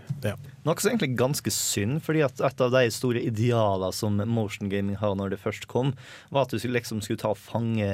Noe 0.63 0.79
som 0.79 0.89
egentlig 0.91 1.11
er 1.11 1.19
ganske 1.19 1.51
synd, 1.53 1.99
fordi 2.05 2.21
at 2.25 2.39
et 2.41 2.61
av 2.65 2.71
de 2.73 2.81
store 2.95 3.21
idealene 3.21 3.91
som 3.93 4.15
motion 4.31 4.69
gaming 4.71 4.95
har 4.97 5.13
når 5.19 5.35
det 5.35 5.39
først 5.43 5.67
kom, 5.69 5.91
var 6.31 6.45
at 6.47 6.53
du 6.55 6.57
skulle, 6.59 6.77
liksom 6.79 7.01
skulle 7.03 7.19
ta 7.21 7.29
og 7.33 7.37
fange 7.37 7.87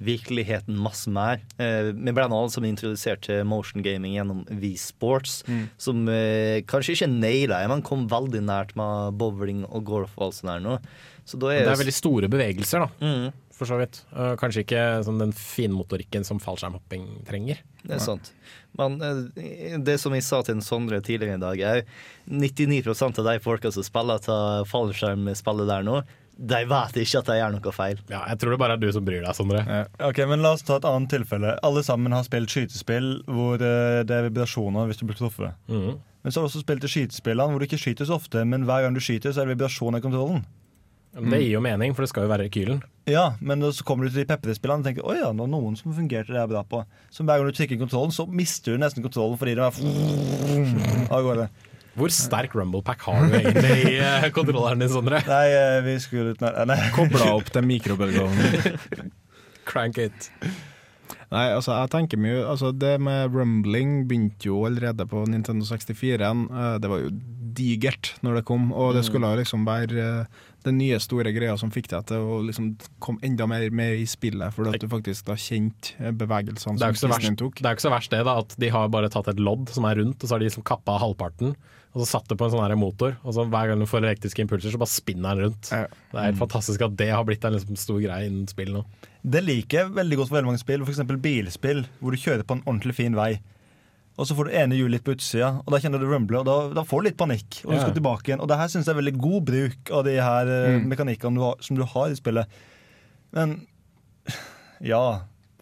virkeligheten 0.00 0.76
masse 0.80 1.10
mer. 1.12 1.40
Eh, 1.60 1.90
vi 1.92 2.14
ble 2.16 2.26
nå 2.30 2.38
alle 2.40 2.52
sammen 2.52 2.72
introdusert 2.72 3.22
til 3.26 3.44
motion 3.48 3.84
gaming 3.84 4.16
gjennom 4.16 4.44
V-sports, 4.48 5.40
Mm. 5.50 5.68
som 5.78 6.08
eh, 6.08 6.60
kanskje 6.68 6.94
ikke 6.96 7.10
naila 7.10 7.60
det, 7.62 7.68
men 7.70 7.82
kom 7.82 8.08
veldig 8.08 8.42
nært 8.44 8.74
med 8.76 9.16
bowling 9.18 9.64
og 9.70 9.84
golf 9.84 10.16
og 10.18 10.26
alt 10.28 10.34
sånt 10.40 10.50
der 10.52 10.60
nå. 10.64 10.78
Så 11.24 11.38
da 11.38 11.48
Det 11.52 11.62
er 11.66 11.70
er 11.72 11.76
veldig 11.84 11.94
store 11.94 12.28
bevegelser, 12.28 12.80
da. 12.80 12.88
Mm. 13.00 13.32
For 13.54 13.68
så 13.68 13.76
vidt. 13.78 14.00
Eh, 14.16 14.34
kanskje 14.40 14.64
ikke 14.64 15.04
sånn 15.04 15.18
den 15.20 15.32
finmotorikken 15.36 16.24
som 16.24 16.38
fallskjermhopping 16.40 17.24
trenger. 17.28 17.58
Det 17.84 17.96
er 17.96 18.02
sant. 18.02 18.32
Men 18.78 18.98
eh, 19.02 19.76
det 19.82 19.96
som 20.02 20.14
jeg 20.14 20.24
sa 20.26 20.42
til 20.44 20.58
en 20.58 20.64
Sondre 20.64 21.00
tidligere 21.04 21.38
i 21.38 21.42
dag, 21.42 21.60
er 21.60 21.84
99 22.30 22.82
av 23.08 23.26
de 23.26 23.38
folka 23.42 23.72
som 23.74 23.86
spiller 23.86 24.20
til 24.24 24.66
fallskjermspillet 24.70 25.70
der 25.70 25.86
nå, 25.86 26.02
de 26.40 26.60
vet 26.64 26.96
ikke 27.02 27.20
at 27.20 27.28
de 27.28 27.36
gjør 27.36 27.52
noe 27.52 27.72
feil. 27.76 27.98
Ja, 28.08 28.22
jeg 28.30 28.40
tror 28.40 28.54
det 28.54 28.60
bare 28.62 28.76
er 28.78 28.80
du 28.80 28.88
som 28.94 29.04
bryr 29.04 29.20
deg, 29.20 29.34
Sondre. 29.36 29.64
Ok, 30.06 30.22
men 30.28 30.40
La 30.44 30.54
oss 30.56 30.64
ta 30.64 30.78
et 30.80 30.86
annet 30.88 31.12
tilfelle. 31.12 31.52
Alle 31.66 31.82
sammen 31.84 32.14
har 32.16 32.24
spilt 32.24 32.52
skytespill 32.52 33.10
hvor 33.28 33.60
eh, 33.60 34.00
det 34.08 34.16
er 34.16 34.28
vibrasjoner 34.30 34.88
hvis 34.88 35.02
du 35.02 35.04
blir 35.08 35.20
truffet. 35.20 35.58
Mhm. 35.68 35.98
Men 36.20 36.32
så 36.32 36.40
har 36.40 36.44
du 36.44 36.50
også 36.50 36.60
spilt 36.60 36.84
i 36.84 36.88
skytespillene 36.92 37.48
hvor 37.48 37.62
du 37.62 37.64
ikke 37.64 37.80
skyter 37.80 38.04
så 38.08 38.18
ofte, 38.20 38.42
men 38.44 38.66
hver 38.68 38.84
gang 38.84 38.96
du 38.96 39.00
skyter, 39.00 39.32
så 39.32 39.40
er 39.40 39.48
det 39.48 39.54
vibrasjon 39.54 39.96
i 39.96 40.02
kontrollen. 40.04 40.42
Men 41.16 41.30
Det 41.34 41.40
gir 41.42 41.56
jo 41.56 41.60
mening, 41.64 41.94
for 41.94 42.04
det 42.06 42.10
skal 42.12 42.26
jo 42.26 42.30
være 42.30 42.46
rekylen. 42.46 42.82
Ja, 43.10 43.32
men 43.42 43.64
så 43.74 43.82
kommer 43.86 44.06
du 44.06 44.12
til 44.12 44.22
de 44.22 44.28
pepperspillene 44.30 44.84
og 44.84 44.86
tenker 44.86 45.02
Å 45.08 45.16
ja, 45.16 45.30
det 45.34 45.42
var 45.42 45.50
noen 45.50 45.74
som 45.78 45.94
fungerte 45.96 46.30
det 46.30 46.38
her 46.38 46.50
bra 46.50 46.62
på. 46.62 46.84
Så 47.10 47.24
hver 47.26 47.40
gang 47.40 47.50
du 47.50 47.56
trykker 47.56 47.80
kontrollen, 47.80 48.14
så 48.14 48.28
mister 48.30 48.76
du 48.76 48.82
nesten 48.84 49.02
kontrollen 49.02 49.40
fordi 49.40 49.56
det 49.58 49.66
er 49.66 51.10
av 51.10 51.26
gårde. 51.26 51.48
Hvor 51.98 52.12
sterk 52.14 52.54
rumble 52.54 52.84
pack 52.86 53.02
har 53.08 53.26
du 53.26 53.34
egentlig 53.40 53.72
i 53.90 53.96
eh, 53.98 54.28
kontrolleren 54.36 54.78
din, 54.84 54.92
Sondre? 54.92 55.18
Nei, 55.26 55.46
eh, 55.50 55.80
vi 55.88 55.96
skulle 56.02 56.36
ut 56.36 56.44
Nei. 56.70 56.78
Kobla 56.94 57.32
opp 57.34 57.50
til 57.50 57.66
mikrobølgeovnen. 57.66 59.10
Crank 59.70 59.98
it. 59.98 60.30
Nei, 61.30 61.44
altså 61.54 61.76
jeg 61.76 61.90
tenker 61.92 62.18
mye 62.18 62.40
altså 62.42 62.72
Det 62.74 62.96
med 63.02 63.30
rumbling 63.34 64.00
begynte 64.10 64.48
jo 64.48 64.64
allerede 64.66 65.06
på 65.10 65.24
Nintendo 65.30 65.66
64-en. 65.66 66.46
Eh, 66.50 66.72
Det 66.82 66.90
var 66.90 67.02
jo 67.04 67.10
digert 67.60 68.14
når 68.22 68.38
det 68.40 68.46
kom, 68.46 68.70
og 68.70 68.94
det 68.94 69.02
skulle 69.04 69.26
skulle 69.26 69.42
liksom 69.42 69.66
være 69.66 70.04
den 70.66 70.78
nye 70.80 70.98
store 71.02 71.32
greia 71.34 71.56
som 71.60 71.72
fikk 71.74 71.90
deg 71.92 72.06
til 72.10 72.22
å 72.22 72.38
liksom 72.46 72.70
komme 73.02 73.22
enda 73.26 73.46
mer 73.50 73.66
med 73.74 74.00
i 74.02 74.06
spillet, 74.08 74.54
fordi 74.54 74.74
at 74.74 74.84
du 74.84 74.88
faktisk 74.92 75.28
da 75.30 75.36
kjente 75.40 75.96
eh, 75.98 76.14
bevegelsene 76.16 76.76
er, 76.76 76.96
som 76.98 77.12
verst, 77.12 77.32
tok. 77.40 77.60
det 77.60 77.66
er 77.66 77.74
jo 77.74 77.80
ikke 77.80 77.88
så 77.88 77.94
verst 77.94 78.14
det, 78.14 78.22
da, 78.28 78.38
at 78.44 78.56
de 78.60 78.72
har 78.74 78.90
bare 78.92 79.10
tatt 79.12 79.30
et 79.32 79.42
lodd 79.42 79.72
som 79.74 79.88
er 79.88 80.00
rundt, 80.02 80.20
og 80.20 80.26
så 80.26 80.36
har 80.36 80.42
de 80.42 80.50
liksom 80.50 80.66
kappa 80.68 80.98
halvparten. 81.02 81.54
Og 81.90 82.04
så 82.04 82.06
satt 82.12 82.28
det 82.30 82.36
på 82.38 82.46
en 82.46 82.52
sånn 82.52 82.62
her 82.62 82.76
motor, 82.78 83.16
og 83.26 83.34
så 83.34 83.42
hver 83.50 83.72
gang 83.72 83.80
du 83.82 83.86
får 83.90 84.04
elektriske 84.04 84.44
impulser, 84.44 84.70
så 84.70 84.78
bare 84.78 84.92
spinner 84.92 85.34
den 85.34 85.48
rundt. 85.48 85.70
Det 85.72 86.14
er 86.14 86.28
helt 86.28 86.38
fantastisk 86.38 86.84
at 86.86 86.94
det 87.00 87.08
har 87.10 87.24
blitt 87.26 87.42
en 87.46 87.56
liksom 87.56 87.78
stor 87.80 87.98
greie 87.98 88.28
innen 88.28 88.46
spill 88.50 88.70
nå. 88.76 88.84
Det 89.20 89.42
liker 89.42 89.80
jeg 89.80 89.94
veldig 89.96 90.20
godt 90.20 90.30
for 90.30 90.38
veldig 90.38 90.50
mange 90.52 90.62
spill, 90.62 90.84
f.eks. 90.86 91.02
bilspill, 91.24 91.82
hvor 91.98 92.14
du 92.14 92.20
kjører 92.22 92.46
på 92.46 92.56
en 92.56 92.62
ordentlig 92.62 92.94
fin 93.00 93.18
vei. 93.18 93.32
Og 94.20 94.28
så 94.28 94.34
får 94.36 94.50
du 94.50 94.56
ene 94.60 94.76
hjulet 94.76 94.98
litt 94.98 95.04
på 95.06 95.14
utsida, 95.16 95.48
og 95.64 95.72
da 95.72 95.78
kjenner 95.80 96.02
du 96.02 96.04
rumble, 96.10 96.42
og 96.42 96.44
da, 96.44 96.56
da 96.76 96.82
får 96.84 97.00
du 97.00 97.06
litt 97.08 97.16
panikk. 97.20 97.62
Og 97.64 97.72
du 97.72 97.78
skal 97.80 97.94
tilbake 97.96 98.28
igjen. 98.28 98.42
Og 98.44 98.50
det 98.50 98.58
her 98.60 98.68
syns 98.68 98.84
jeg 98.84 98.92
er 98.92 98.98
veldig 99.00 99.14
god 99.22 99.46
bruk 99.48 99.92
av 99.96 100.04
de 100.04 100.18
her 100.20 100.50
eh, 100.52 100.66
Mm. 100.76 100.88
mekanikkene 100.92 101.48
som 101.64 101.78
du 101.78 101.84
har 101.88 102.12
i 102.12 102.18
spillet. 102.18 102.58
Men 103.32 103.56
ja. 104.84 105.00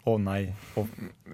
Å 0.08 0.16
nei. 0.22 0.42
Å, 0.80 0.86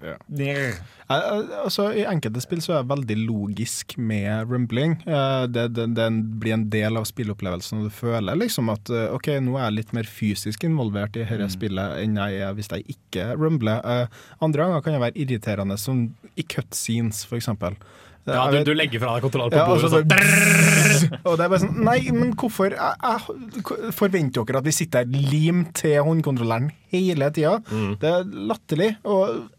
Yeah. 0.03 0.75
Eh, 1.07 1.15
eh, 1.15 1.51
Altså, 1.63 1.85
I 1.95 2.03
enkelte 2.09 2.41
spill 2.43 2.59
så 2.63 2.73
er 2.75 2.81
det 2.83 2.89
veldig 2.91 3.15
logisk 3.29 3.93
med 3.97 4.49
rumbling. 4.51 4.97
Eh, 5.07 5.45
Det, 5.47 5.69
det, 5.77 5.85
det 5.95 6.07
blir 6.41 6.53
en 6.57 6.65
del 6.69 6.99
av 6.99 7.05
spilleopplevelsen, 7.07 7.79
og 7.79 7.87
du 7.87 7.95
føler 7.95 8.35
liksom 8.41 8.69
at 8.73 8.91
eh, 8.91 9.07
OK, 9.15 9.29
nå 9.45 9.55
er 9.55 9.69
jeg 9.69 9.77
litt 9.77 9.93
mer 9.95 10.09
fysisk 10.09 10.65
involvert 10.67 11.15
i 11.15 11.23
dette 11.23 11.47
spillet 11.53 12.01
enn 12.03 12.19
jeg 12.19 12.41
er 12.43 12.57
hvis 12.57 12.71
jeg 12.73 12.83
ikke 12.97 13.29
rumbler. 13.39 13.79
Eh, 13.85 14.23
Andre 14.43 14.65
ganger 14.67 14.83
kan 14.85 14.97
jeg 14.97 15.05
være 15.05 15.21
irriterende, 15.23 15.79
som 15.79 16.09
i 16.35 16.43
cutscenes, 16.43 17.23
for 17.29 17.39
eksempel. 17.39 17.79
Ja, 18.25 18.47
du, 18.49 18.57
du 18.65 18.71
legger 18.73 19.01
fra 19.03 19.15
deg 19.15 19.25
kontrollen 19.27 19.51
på 19.53 19.59
Ja, 19.59 19.65
bordet 19.69 19.85
og 19.85 19.91
så 19.91 19.99
bare- 20.09 21.19
Og 21.29 21.35
det 21.37 21.43
er 21.45 21.49
bare 21.51 21.59
sånn 21.61 21.75
Nei, 21.85 21.97
men 22.15 22.31
hvorfor 22.39 22.73
jeg, 22.73 22.79
jeg, 22.79 23.91
Forventer 23.93 24.45
dere 24.47 24.61
at 24.63 24.65
vi 24.65 24.73
sitter 24.73 25.05
limt 25.05 25.75
til 25.81 25.99
håndkontrolleren 26.07 26.71
hele 26.95 27.27
tida? 27.35 27.57
Mm. 27.69 27.91
Det 28.01 28.09
er 28.09 28.23
latterlig. 28.49 28.89
Og 29.03 29.49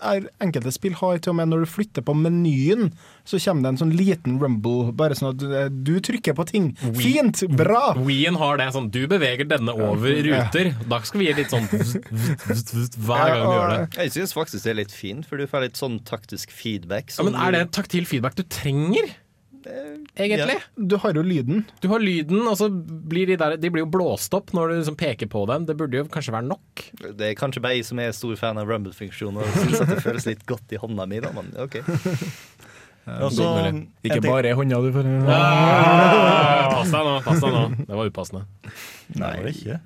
enkelte 0.42 0.72
spill 0.74 0.96
har 0.98 1.18
til 1.22 1.34
og 1.34 1.38
med 1.42 1.50
når 1.52 1.62
du 1.66 1.70
flytter 1.76 2.02
på 2.06 2.14
menyen, 2.16 2.90
så 3.26 3.40
kommer 3.42 3.66
det 3.66 3.72
en 3.74 3.80
sånn 3.82 3.92
liten 3.98 4.38
rumble, 4.42 4.92
bare 4.96 5.16
sånn 5.18 5.32
at 5.32 5.40
du, 5.42 5.46
du 5.86 5.94
trykker 6.04 6.36
på 6.38 6.46
ting. 6.48 6.70
Fint! 6.98 7.42
Bra! 7.58 7.96
Ween 7.98 8.38
har 8.40 8.60
det 8.60 8.70
sånn 8.76 8.88
Du 8.94 9.02
beveger 9.10 9.48
denne 9.50 9.74
over 9.74 10.16
ruter. 10.26 10.72
Da 10.86 11.00
skal 11.06 11.22
vi 11.22 11.28
gi 11.28 11.36
litt 11.40 11.52
sånn 11.52 11.66
hver 11.66 13.34
gang 13.34 13.42
vi 13.42 13.52
gjør 13.52 13.74
det. 13.74 13.82
Jeg 13.98 14.16
syns 14.16 14.34
faktisk 14.36 14.66
det 14.66 14.72
er 14.72 14.80
litt 14.84 14.94
fint, 14.94 15.26
for 15.28 15.40
du 15.40 15.46
får 15.50 15.68
litt 15.68 15.78
sånn 15.80 16.00
taktisk 16.06 16.54
feedback. 16.54 17.12
Ja, 17.18 17.26
men 17.26 17.38
Er 17.38 17.54
det 17.58 17.64
taktil 17.76 18.06
feedback 18.08 18.38
du 18.38 18.44
trenger? 18.46 19.14
Egentlig? 20.16 20.56
Du 20.76 20.96
har 21.02 21.16
jo 21.16 21.22
lyden. 21.26 21.64
Du 21.82 21.88
har 21.90 22.00
lyden, 22.02 22.44
og 22.46 22.56
så 22.58 22.68
blir 22.70 23.26
de 23.26 23.36
der 23.40 23.56
De 23.60 23.70
blir 23.72 23.82
jo 23.84 23.90
blåst 23.90 24.34
opp 24.36 24.52
når 24.56 24.70
du 24.70 24.74
liksom 24.78 24.98
peker 25.00 25.30
på 25.32 25.42
dem. 25.50 25.66
Det 25.68 25.76
burde 25.78 25.98
jo 25.98 26.06
kanskje 26.12 26.34
være 26.36 26.48
nok. 26.48 26.84
Det 27.18 27.30
er 27.32 27.38
kanskje 27.38 27.62
bare 27.64 27.78
jeg 27.78 27.88
som 27.88 28.00
er 28.02 28.14
stor 28.16 28.36
fan 28.40 28.60
av 28.62 28.70
rumble-funksjoner, 28.70 29.42
og 29.42 29.58
syns 29.64 29.82
at 29.82 29.90
det 29.90 30.02
føles 30.04 30.28
litt 30.28 30.46
godt 30.48 30.76
i 30.76 30.80
hånda 30.80 31.08
mi, 31.10 31.20
da, 31.24 31.32
men 31.36 31.50
OK. 31.66 31.80
Og 33.06 33.30
så- 33.32 33.86
Ikke 34.04 34.20
bare 34.24 34.50
i 34.50 34.54
hånda 34.58 34.80
du 34.82 34.88
får 34.94 35.06
Pass 36.76 36.90
deg 36.90 37.04
nå. 37.06 37.12
pass 37.24 37.40
deg 37.42 37.52
nå 37.54 37.62
Det 37.86 37.96
var 37.98 38.08
upassende. 38.10 38.42
Nei, 39.16 39.30
det 39.36 39.42
var 39.42 39.50
ikke. 39.52 39.76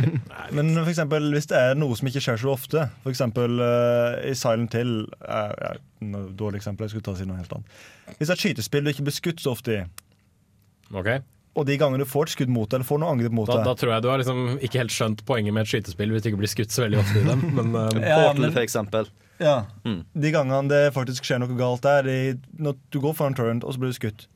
Men 0.58 0.72
for 0.76 0.90
eksempel, 0.90 1.28
hvis 1.34 1.46
det 1.50 1.58
er 1.60 1.78
noe 1.78 1.94
som 1.98 2.10
ikke 2.10 2.22
skjer 2.24 2.40
så 2.42 2.50
ofte, 2.54 2.88
for 3.04 3.14
eksempel 3.14 3.62
eh, 3.62 4.30
i 4.30 4.34
Silent 4.38 4.74
Hill 4.74 4.96
uh, 5.22 5.52
ja, 5.54 5.74
Dårlig 6.34 6.60
eksempel, 6.60 6.84
jeg 6.88 6.96
skulle 6.96 7.06
ta 7.06 7.14
og 7.14 7.20
si 7.22 7.28
noe 7.28 7.38
helt 7.38 7.54
annet. 7.54 7.78
Hvis 8.18 8.26
det 8.26 8.32
er 8.34 8.36
et 8.36 8.44
skytespill 8.48 8.84
du 8.84 8.90
ikke 8.92 9.06
blir 9.06 9.16
skutt 9.16 9.40
så 9.44 9.54
ofte 9.54 9.78
i, 9.78 9.84
Ok 10.94 11.14
og 11.54 11.68
de 11.68 11.76
gangene 11.78 12.02
du 12.02 12.08
får 12.10 12.26
et 12.26 12.32
skudd 12.34 12.50
mot 12.50 12.66
deg, 12.66 12.80
eller 12.80 12.88
får 12.88 12.98
noe 12.98 13.12
angrep 13.14 13.34
mot 13.38 13.46
Da, 13.46 13.60
deg 13.60 13.68
da 13.68 13.74
tror 13.78 13.92
jeg 13.94 14.02
du 14.02 14.08
har 14.10 14.18
liksom 14.18 14.38
ikke 14.58 14.80
helt 14.80 14.94
skjønt 14.94 15.20
poenget 15.28 15.54
med 15.54 15.62
et 15.62 15.70
skytespill 15.70 16.10
hvis 16.10 16.24
du 16.24 16.30
ikke 16.32 16.40
blir 16.40 16.50
skutt 16.50 16.74
så 16.74 16.82
veldig 16.82 16.98
ofte 16.98 17.20
i 17.20 17.26
dem. 17.28 17.44
Men 17.54 17.68
uh, 17.78 17.84
Ja, 18.02 18.16
Portal, 18.24 18.40
men- 18.42 18.54
for 18.56 18.64
eksempel. 18.64 19.10
Ja. 19.40 19.64
De 19.84 20.30
gangene 20.34 20.68
det 20.70 20.92
faktisk 20.94 21.24
skjer 21.26 21.40
noe 21.42 21.56
galt 21.58 21.82
der, 21.82 22.02
de, 22.06 22.38
når 22.58 22.76
du 22.94 23.00
går 23.02 23.14
foran 23.18 23.34
turn 23.34 23.62
og 23.64 23.74
så 23.74 23.80
blir 23.82 23.90
du 23.90 23.98
skutt. 23.98 24.26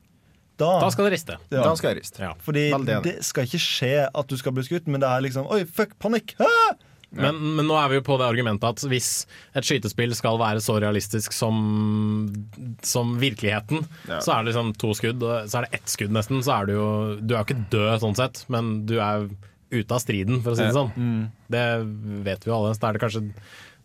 Da, 0.59 0.73
Da 0.83 0.89
skal 0.91 1.07
det 1.07 1.13
riste. 1.15 1.37
Ja. 1.53 1.63
Da 1.63 1.71
skal 1.79 1.93
jeg 1.93 2.01
riste. 2.01 2.19
Ja. 2.19 2.33
Fordi 2.43 2.65
Veldig 2.73 2.97
det 3.05 3.13
skal 3.23 3.45
ikke 3.47 3.61
skje 3.63 3.93
at 4.11 4.27
du 4.27 4.35
skal 4.37 4.51
bli 4.57 4.63
skutt, 4.67 4.87
men 4.91 4.99
det 4.99 5.07
er 5.07 5.21
liksom 5.23 5.47
Oi, 5.47 5.63
fuck, 5.65 5.95
panikk! 6.03 6.35
Ah! 6.43 6.75
Men, 7.09 7.39
men 7.57 7.65
nå 7.65 7.73
er 7.73 7.87
vi 7.89 7.95
jo 7.97 8.03
på 8.05 8.19
det 8.21 8.27
argumentet 8.29 8.67
at 8.69 8.83
hvis 8.85 9.25
et 9.57 9.65
skytespill 9.65 10.11
skal 10.13 10.35
være 10.37 10.61
så 10.61 10.75
realistisk 10.77 11.33
som, 11.33 11.55
som 12.85 13.15
virkeligheten, 13.17 13.81
Ja. 14.07 14.19
så 14.21 14.35
er 14.35 14.43
det 14.43 14.51
liksom 14.53 14.73
to 14.77 14.91
skudd, 14.93 15.23
og 15.25 15.47
så 15.49 15.57
er 15.57 15.65
det 15.65 15.79
ett 15.79 15.89
skudd 15.89 16.13
nesten, 16.13 16.43
så 16.45 16.59
er 16.61 16.69
du 16.69 16.73
jo 16.75 16.89
Du 17.21 17.33
er 17.33 17.39
jo 17.41 17.47
ikke 17.47 17.65
død 17.73 18.03
sånn 18.03 18.15
sett, 18.19 18.43
men 18.53 18.85
du 18.85 18.99
er 19.01 19.25
ute 19.71 19.89
av 19.97 20.01
striden, 20.01 20.43
for 20.45 20.51
å 20.53 20.57
si 20.59 20.63
det 20.67 20.69
Ja. 20.69 20.77
sånn. 20.83 21.31
Det 21.49 21.65
vet 22.29 22.45
vi 22.45 22.51
jo 22.51 22.55
alle. 22.59 22.75
Så 22.77 22.87
er 22.89 22.93
det 22.93 23.01
kanskje 23.01 23.33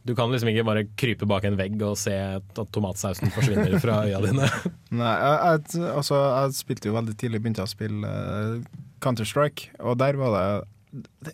Du 0.05 0.13
kan 0.17 0.29
liksom 0.33 0.51
ikke 0.51 0.67
bare 0.69 0.85
krype 1.01 1.29
bak 1.29 1.47
en 1.49 1.57
vegg 1.57 1.81
og 1.85 1.97
se 1.97 2.13
at 2.13 2.59
tomatsausen 2.77 3.33
forsvinner 3.33 3.79
fra 3.81 4.03
øya 4.05 4.21
dine. 4.25 4.49
Nei, 5.01 5.15
jeg, 5.17 5.63
jeg, 5.73 5.87
altså, 5.95 6.19
jeg 6.29 6.59
spilte 6.59 6.91
jo 6.91 6.97
veldig 6.99 7.17
tidlig, 7.21 7.41
begynte 7.41 7.65
jeg 7.65 7.71
å 7.71 7.73
spille 7.73 8.11
uh, 8.11 8.83
Counter-Strike, 9.05 9.73
og 9.81 9.97
der 10.03 10.21
var 10.21 10.37
det 10.37 10.45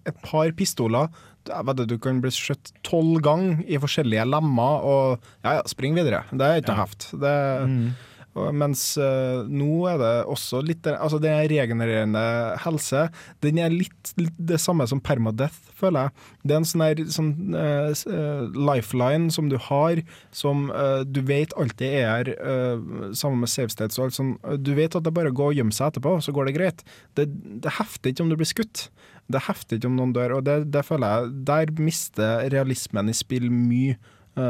et 0.06 0.22
par 0.22 0.52
pistoler. 0.56 1.10
Jeg 1.48 1.66
vet, 1.66 1.82
du 1.88 1.96
kan 2.00 2.20
bli 2.22 2.30
skjøtt 2.32 2.70
tolv 2.86 3.18
ganger 3.24 3.64
i 3.66 3.80
forskjellige 3.80 4.28
lemmer, 4.28 4.86
og 4.86 5.32
ja, 5.42 5.58
ja, 5.58 5.66
spring 5.68 5.98
videre. 5.98 6.22
Det 6.30 6.46
er 6.46 6.62
ikke 6.62 6.76
noe 6.76 6.84
heft. 6.84 7.10
Det, 7.20 7.34
og, 7.64 8.08
mens 8.34 8.82
eh, 9.00 9.40
nå 9.50 9.86
er 9.90 9.96
det 9.98 10.10
også 10.30 10.60
litt 10.62 10.86
Altså, 10.90 11.18
den 11.22 11.34
regenererende 11.50 12.22
helse, 12.62 13.08
den 13.42 13.58
er 13.60 13.72
litt, 13.72 14.12
litt 14.20 14.36
det 14.38 14.60
samme 14.62 14.86
som 14.88 15.00
permadeath, 15.02 15.58
føler 15.76 16.06
jeg. 16.06 16.28
Det 16.44 16.54
er 16.54 16.60
en 16.60 16.68
sånn 16.68 16.84
her 16.84 17.02
sånn, 17.10 17.32
uh, 17.56 18.60
lifeline 18.70 19.32
som 19.34 19.50
du 19.50 19.56
har, 19.60 20.00
som 20.36 20.68
uh, 20.70 21.02
du 21.04 21.20
vet 21.26 21.52
alltid 21.58 21.96
er 22.00 22.06
her, 22.08 22.30
uh, 22.38 23.10
sammen 23.16 23.42
med 23.42 23.52
save 23.52 23.72
states 23.72 23.98
og 23.98 24.08
alt 24.08 24.16
sånn. 24.16 24.32
Du 24.62 24.72
vet 24.78 24.96
at 24.96 25.06
det 25.06 25.14
bare 25.16 25.34
går 25.34 25.52
å 25.52 25.58
gjemme 25.58 25.74
seg 25.74 25.90
etterpå, 25.90 26.16
så 26.24 26.34
går 26.36 26.48
det 26.48 26.56
greit. 26.56 26.86
Det, 27.18 27.26
det 27.64 27.74
hefter 27.80 28.12
ikke 28.12 28.24
om 28.24 28.32
du 28.32 28.38
blir 28.40 28.50
skutt. 28.50 28.86
Det 29.30 29.44
hefter 29.46 29.78
ikke 29.78 29.90
om 29.90 29.98
noen 29.98 30.14
dør, 30.16 30.38
og 30.38 30.46
det, 30.46 30.56
det 30.74 30.82
føler 30.86 31.12
jeg 31.12 31.34
Der 31.50 31.74
mister 31.78 32.48
realismen 32.50 33.10
i 33.10 33.16
spill 33.16 33.50
mye 33.52 33.98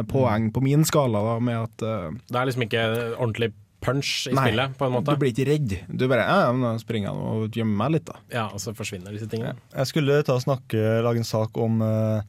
poeng 0.09 0.51
på 0.55 0.61
min 0.63 0.85
skala, 0.87 1.23
da, 1.25 1.35
med 1.43 1.57
at 1.57 1.85
uh, 1.85 2.17
Det 2.29 2.37
er 2.37 2.49
liksom 2.49 2.67
ikke 2.67 2.85
ordentlig 3.17 3.51
punch 3.81 4.27
i 4.29 4.35
Nei, 4.37 4.51
spillet, 4.51 4.75
på 4.79 4.87
en 4.87 4.95
måte. 4.97 5.15
Du 5.15 5.23
blir 5.23 5.33
ikke 5.33 5.47
redd. 5.49 5.77
Du 5.89 6.05
bare 6.11 6.27
ja, 6.27 6.41
ja, 6.47 6.51
men 6.57 6.67
da 6.67 6.75
springer 6.83 7.11
jeg 7.11 7.31
og 7.31 7.57
gjemmer 7.61 7.79
meg 7.85 7.95
litt, 7.97 8.11
da. 8.11 8.21
Ja, 8.33 8.45
og 8.53 8.61
så 8.63 8.75
forsvinner 8.77 9.15
disse 9.17 9.29
tingene. 9.31 9.57
Jeg 9.73 9.91
skulle 9.91 10.21
ta 10.27 10.37
og 10.37 10.45
snakke, 10.45 10.83
lage 11.07 11.23
en 11.23 11.29
sak 11.29 11.57
om 11.61 11.81
uh, 11.85 12.21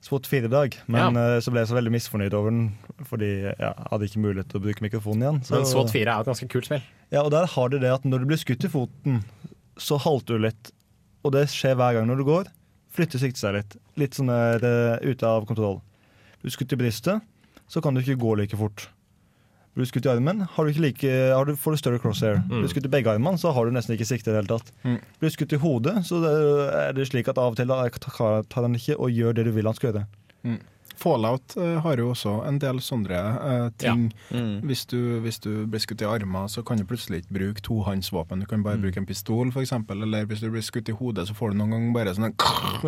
Spot 0.00 0.26
4 0.26 0.48
i 0.48 0.52
dag, 0.52 0.76
men 0.88 1.16
eh, 1.20 1.38
så 1.44 1.52
ble 1.52 1.60
jeg 1.60 1.68
så 1.68 1.76
veldig 1.76 1.90
misfornøyd 1.92 2.34
over 2.38 2.54
den 2.54 2.70
fordi 3.04 3.28
ja, 3.44 3.52
jeg 3.68 3.88
hadde 3.90 4.06
ikke 4.08 4.22
mulighet 4.24 4.48
til 4.48 4.60
å 4.60 4.62
bruke 4.64 4.84
mikrofonen 4.86 5.24
igjen. 5.26 5.40
Så, 5.44 5.58
Men 5.58 5.66
Spot 5.68 5.92
4 5.92 6.06
er 6.06 6.22
et 6.24 6.30
ganske 6.30 6.48
kult 6.52 6.68
spill. 6.70 6.86
Ja, 7.12 7.20
og 7.26 7.28
der 7.34 7.48
har 7.52 7.68
du 7.68 7.76
det 7.82 7.90
at 7.92 8.06
når 8.08 8.22
du 8.22 8.30
blir 8.30 8.40
skutt 8.40 8.64
i 8.64 8.70
foten, 8.72 9.20
så 9.80 9.98
halter 10.00 10.40
du 10.40 10.46
litt. 10.46 10.72
Og 11.20 11.34
det 11.36 11.44
skjer 11.52 11.76
hver 11.76 11.98
gang 11.98 12.08
når 12.08 12.22
du 12.22 12.24
går. 12.30 12.48
Flytter 12.96 13.20
siktet 13.22 13.42
seg 13.42 13.58
litt. 13.58 13.76
Litt 14.00 14.16
sånn 14.16 14.32
der, 14.32 14.64
eh, 14.64 15.10
ute 15.12 15.28
av 15.28 15.44
kontroll. 15.48 15.82
Du 16.40 16.48
skutt 16.48 16.72
i 16.72 16.80
brystet, 16.80 17.20
så 17.68 17.84
kan 17.84 17.92
du 17.92 18.00
ikke 18.00 18.18
gå 18.24 18.38
like 18.40 18.56
fort. 18.56 18.88
Blir 19.74 19.86
du 19.86 19.90
skutt 19.92 20.06
i 20.08 20.10
armen, 20.10 20.42
har 20.50 20.66
du 20.66 20.72
ikke 20.72 20.82
like, 20.82 21.10
har 21.30 21.46
du, 21.46 21.54
får 21.54 21.76
du 21.76 21.78
større 21.78 22.00
crosshair. 22.02 22.40
Blir 22.48 22.66
du 22.66 22.72
skutt 22.72 22.88
i 22.88 22.90
begge 22.90 23.12
armene, 23.12 23.38
så 23.38 23.52
har 23.54 23.68
du 23.68 23.76
nesten 23.76 23.94
ikke 23.94 24.08
sikte 24.08 24.32
i 24.32 24.34
det 24.34 24.40
hele 24.40 24.50
tatt. 24.50 24.72
Mm. 24.82 24.98
Blir 25.20 25.30
du 25.30 25.36
skutt 25.36 25.54
i 25.54 25.60
hodet, 25.62 25.94
så 26.08 26.18
det 26.24 26.32
er 26.80 26.96
det 26.96 27.06
slik 27.06 27.30
at 27.30 27.38
av 27.38 27.54
og 27.54 27.60
til 27.60 27.70
tar 27.70 28.66
han 28.66 28.74
ikke 28.74 28.98
og 28.98 29.14
gjør 29.14 29.38
det 29.38 29.46
du 29.46 29.52
vil 29.54 29.70
han 29.70 29.78
skal 29.78 29.92
gjøre. 29.92 30.04
Mm. 30.42 30.58
Fallout 31.00 31.56
uh, 31.56 31.78
har 31.80 32.00
jo 32.00 32.10
også 32.12 32.32
en 32.44 32.58
del 32.60 32.80
sånne 32.84 33.20
uh, 33.40 33.68
ting. 33.80 34.08
Hvis, 34.66 34.84
du, 34.90 35.20
hvis 35.24 35.40
du 35.40 35.64
blir 35.70 35.80
skutt 35.80 36.02
i 36.04 36.08
armer, 36.08 36.48
så 36.52 36.64
kan 36.66 36.80
du 36.80 36.84
plutselig 36.88 37.22
ikke 37.22 37.36
bruke 37.38 37.64
tohåndsvåpen. 37.64 38.42
Du 38.44 38.48
kan 38.50 38.64
bare 38.66 38.80
bruke 38.80 39.00
en 39.00 39.08
pistol, 39.08 39.48
f.eks. 39.54 39.72
Eller 39.94 40.28
hvis 40.28 40.44
du 40.44 40.50
blir 40.52 40.64
skutt 40.66 40.90
i 40.92 40.96
hodet, 40.96 41.28
så 41.30 41.36
får 41.36 41.54
du 41.54 41.60
noen 41.60 41.76
ganger 41.76 41.94
bare 41.96 42.16
sånn 42.16 42.28
en 42.28 42.36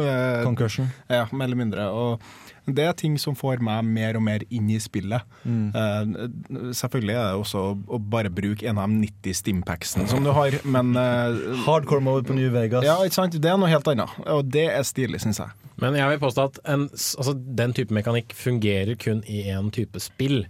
eh, 0.02 0.42
Concussion. 0.44 0.92
Ja, 1.08 1.24
mer 1.32 1.48
eller 1.48 1.62
mindre. 1.62 1.88
Og 1.88 2.61
det 2.66 2.84
er 2.86 2.94
ting 2.98 3.16
som 3.18 3.34
får 3.38 3.62
meg 3.64 3.82
mer 3.86 4.18
og 4.18 4.22
mer 4.26 4.44
inn 4.54 4.68
i 4.70 4.78
spillet. 4.82 5.26
Mm. 5.42 5.72
Uh, 5.74 6.70
selvfølgelig 6.76 7.16
er 7.16 7.24
det 7.32 7.40
også 7.40 7.64
å, 7.72 7.98
bare 8.12 8.30
bruke 8.32 8.68
en 8.68 8.78
av 8.78 8.92
de 8.92 9.00
90 9.08 9.38
stimpacksene 9.40 10.06
som 10.10 10.22
du 10.22 10.30
har, 10.36 10.54
men 10.62 10.94
uh, 10.94 11.64
Hardcore 11.66 12.04
mode 12.04 12.28
på 12.28 12.36
New 12.38 12.52
Vegas. 12.54 12.86
Ja, 12.86 13.00
ikke 13.02 13.18
sant? 13.18 13.38
Det 13.42 13.50
er 13.50 13.58
noe 13.58 13.70
helt 13.72 13.88
annet, 13.90 14.14
og 14.30 14.46
det 14.54 14.68
er 14.70 14.86
stilig, 14.86 15.22
syns 15.24 15.42
jeg. 15.42 15.58
Men 15.82 15.96
jeg 15.98 16.12
vil 16.12 16.22
påstå 16.22 16.48
at 16.50 16.60
en, 16.70 16.86
altså, 16.92 17.34
den 17.34 17.74
type 17.74 17.94
mekanikk 17.94 18.34
fungerer 18.38 18.94
kun 19.00 19.24
i 19.26 19.42
én 19.50 19.72
type 19.74 19.98
spill. 20.02 20.44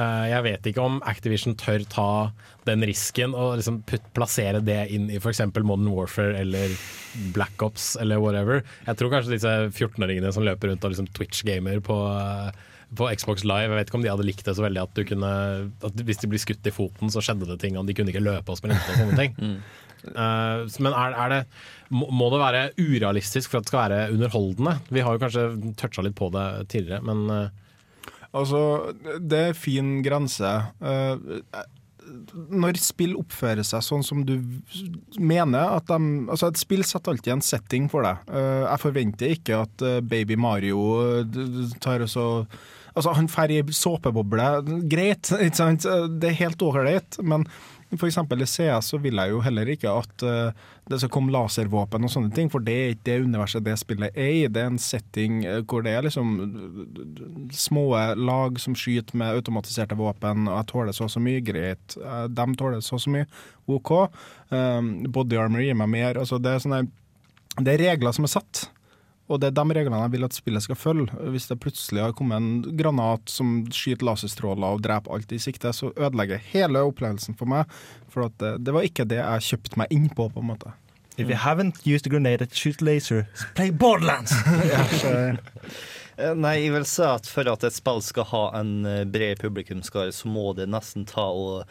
Eh, 0.00 0.26
jeg 0.30 0.44
vet 0.46 0.66
ikke 0.70 0.84
om 0.84 0.98
Activision 1.04 1.56
tør 1.60 1.84
ta 1.92 2.08
den 2.64 2.84
risken 2.88 3.34
og 3.36 3.58
liksom 3.60 3.82
plassere 4.16 4.62
det 4.64 4.86
inn 4.94 5.10
i 5.12 5.18
f.eks. 5.20 5.42
Modern 5.60 5.90
Warfare 5.92 6.38
eller 6.40 6.72
Black 7.36 7.64
Ops 7.64 7.92
eller 8.00 8.22
whatever. 8.22 8.62
Jeg 8.86 8.98
tror 8.98 9.12
kanskje 9.12 9.34
disse 9.34 9.54
14-åringene 9.68 10.32
som 10.32 10.46
løper 10.46 10.72
rundt 10.72 10.86
og 10.86 10.94
liksom 10.94 11.10
Twitch-gamer 11.12 11.82
på, 11.84 11.98
eh, 12.16 12.48
på 12.96 13.10
Xbox 13.20 13.44
Live, 13.44 13.68
jeg 13.68 13.80
vet 13.82 13.92
ikke 13.92 14.00
om 14.00 14.06
de 14.06 14.12
hadde 14.14 14.28
likt 14.28 14.48
det 14.48 14.56
så 14.56 14.64
veldig 14.64 14.84
at, 14.86 14.96
du 14.96 15.04
kunne, 15.08 15.32
at 15.84 16.04
hvis 16.08 16.24
de 16.24 16.32
blir 16.32 16.40
skutt 16.40 16.68
i 16.68 16.74
foten, 16.74 17.12
så 17.12 17.24
skjedde 17.24 17.50
det 17.52 17.60
ting, 17.60 17.76
og 17.76 17.88
de 17.88 17.96
kunne 17.96 18.12
ikke 18.14 18.24
løpe 18.24 18.52
og 18.52 18.60
sprinte 18.60 18.94
og 18.94 19.00
sånne 19.04 19.20
ting. 19.20 19.56
Uh, 20.02 20.66
men 20.82 20.90
er, 20.90 21.12
er 21.14 21.28
det, 21.30 21.36
må, 21.94 22.26
det 22.32 22.40
være 22.40 22.62
urealistisk 22.74 23.52
for 23.52 23.60
at 23.60 23.68
det 23.68 23.70
skal 23.70 23.84
være 23.84 24.14
underholdende? 24.16 24.72
Vi 24.90 25.04
har 25.06 25.14
jo 25.14 25.20
kanskje 25.22 25.74
toucha 25.78 26.02
litt 26.02 26.16
på 26.18 26.26
det 26.34 26.46
tidligere, 26.72 27.04
men 27.06 27.20
eh, 27.30 27.61
Altså, 28.32 28.92
det 29.20 29.40
er 29.50 29.58
fin 29.58 29.98
grense. 30.04 30.50
Eh, 30.80 31.62
når 32.52 32.80
spill 32.82 33.14
oppfører 33.16 33.64
seg 33.64 33.84
sånn 33.84 34.02
som 34.04 34.24
du 34.26 34.34
mener 35.20 35.76
at 35.78 35.86
de 35.88 35.98
Altså, 36.32 36.48
et 36.50 36.60
spill 36.60 36.82
setter 36.84 37.14
alltid 37.14 37.36
en 37.36 37.44
setting 37.44 37.88
for 37.92 38.08
deg. 38.08 38.22
Eh, 38.32 38.62
jeg 38.66 38.84
forventer 38.84 39.34
ikke 39.36 39.64
at 39.66 39.84
eh, 39.86 40.00
baby 40.00 40.38
Mario 40.40 40.82
tar 41.82 42.04
og 42.04 42.12
så 42.12 42.28
Altså, 42.92 43.14
han 43.16 43.24
drar 43.24 43.48
i 43.48 43.62
såpeboble. 43.72 44.46
Greit, 44.92 45.30
ikke 45.46 45.56
sant? 45.56 45.86
Det 46.20 46.28
er 46.28 46.40
helt 46.42 46.60
ålreit, 46.60 47.16
men 47.24 47.46
eksempel 48.00 48.40
i 48.42 48.46
CS 48.48 48.92
så 48.92 48.98
vil 49.02 49.18
jeg 49.20 49.32
jo 49.34 49.40
heller 49.44 49.68
ikke 49.68 49.90
at 49.92 50.22
eh, 50.24 50.54
det 50.88 50.98
skal 51.00 51.10
komme 51.12 51.32
laservåpen 51.34 52.06
og 52.06 52.12
sånne 52.12 52.32
ting, 52.34 52.48
for 52.52 52.64
det 52.64 52.74
er 52.76 52.94
ikke 52.94 53.06
det 53.08 53.16
universet 53.26 53.64
det 53.66 53.74
spillet 53.80 54.16
er 54.16 54.30
i. 54.32 54.46
Det 54.48 54.62
er 54.62 54.70
en 54.70 54.80
setting 54.80 55.42
eh, 55.44 55.60
hvor 55.68 55.84
det 55.84 55.92
er 55.92 56.06
liksom 56.06 56.32
små 57.52 57.84
lag 58.16 58.60
som 58.62 58.76
skyter 58.78 59.18
med 59.20 59.36
automatiserte 59.36 59.98
våpen, 59.98 60.48
og 60.48 60.56
jeg 60.60 60.70
tåler 60.72 60.96
så 60.96 61.06
og 61.08 61.14
så 61.14 61.22
mye, 61.24 61.44
greit. 61.44 61.98
Eh, 62.00 62.26
De 62.32 62.48
tåler 62.58 62.80
så 62.80 62.96
og 62.96 63.04
så 63.04 63.12
mye, 63.12 63.28
OK. 63.70 63.92
Body 65.12 65.38
armor 65.40 65.62
gir 65.64 65.76
meg 65.78 65.92
mer. 65.92 66.18
Altså, 66.20 66.40
det, 66.42 66.56
er 66.56 66.64
sånne, 66.64 66.82
det 67.60 67.76
er 67.76 67.84
regler 67.92 68.16
som 68.16 68.28
er 68.28 68.34
satt. 68.34 68.66
Og 69.30 69.38
det 69.40 69.48
er 69.52 69.56
de 69.56 69.76
reglene 69.78 70.00
jeg 70.02 70.12
vil 70.16 70.26
at 70.26 70.36
spillet 70.36 70.64
skal 70.64 70.78
følge. 70.78 71.14
Hvis 71.32 71.46
det 71.48 71.60
plutselig 71.62 72.02
har 72.02 72.14
kommet 72.18 72.42
en 72.42 72.76
granat 72.76 73.30
som 73.30 73.62
skyter 73.72 74.06
laserstråler 74.08 74.76
og 74.76 74.82
dreper 74.84 75.14
alt 75.14 75.32
i 75.32 75.40
sikte, 75.40 75.72
så 75.72 75.92
ødelegger 75.94 76.42
hele 76.52 76.82
opplevelsen 76.88 77.38
for 77.38 77.50
meg. 77.50 77.70
For 78.12 78.26
at 78.26 78.36
det, 78.42 78.56
det 78.66 78.74
var 78.74 78.88
ikke 78.88 79.08
det 79.08 79.20
jeg 79.22 79.48
kjøpte 79.52 79.80
meg 79.80 79.94
inn 79.94 80.10
på, 80.12 80.28
på 80.34 80.42
en 80.42 80.50
måte. 80.52 80.74
If 81.16 81.28
you 81.28 81.36
haven't 81.36 81.86
used 81.86 82.06
a 82.06 82.10
grenade 82.10 82.38
that 82.38 82.54
shoots 82.54 82.80
laser, 82.80 83.26
play 83.54 83.70
Borderlands! 83.70 84.32
Eh, 86.20 86.34
Nei, 86.36 86.58
jeg 86.60 86.74
vil 86.74 86.84
si 86.84 87.04
at 87.06 87.24
for 87.24 87.48
at 87.48 87.62
et 87.64 87.72
spill 87.72 88.02
skal 88.04 88.26
ha 88.28 88.42
en 88.58 88.72
eh, 88.84 89.04
bred 89.08 89.40
publikumskare, 89.40 90.12
så 90.12 90.28
må 90.28 90.50
det 90.52 90.66
nesten 90.68 91.06
ta 91.08 91.24
og 91.32 91.64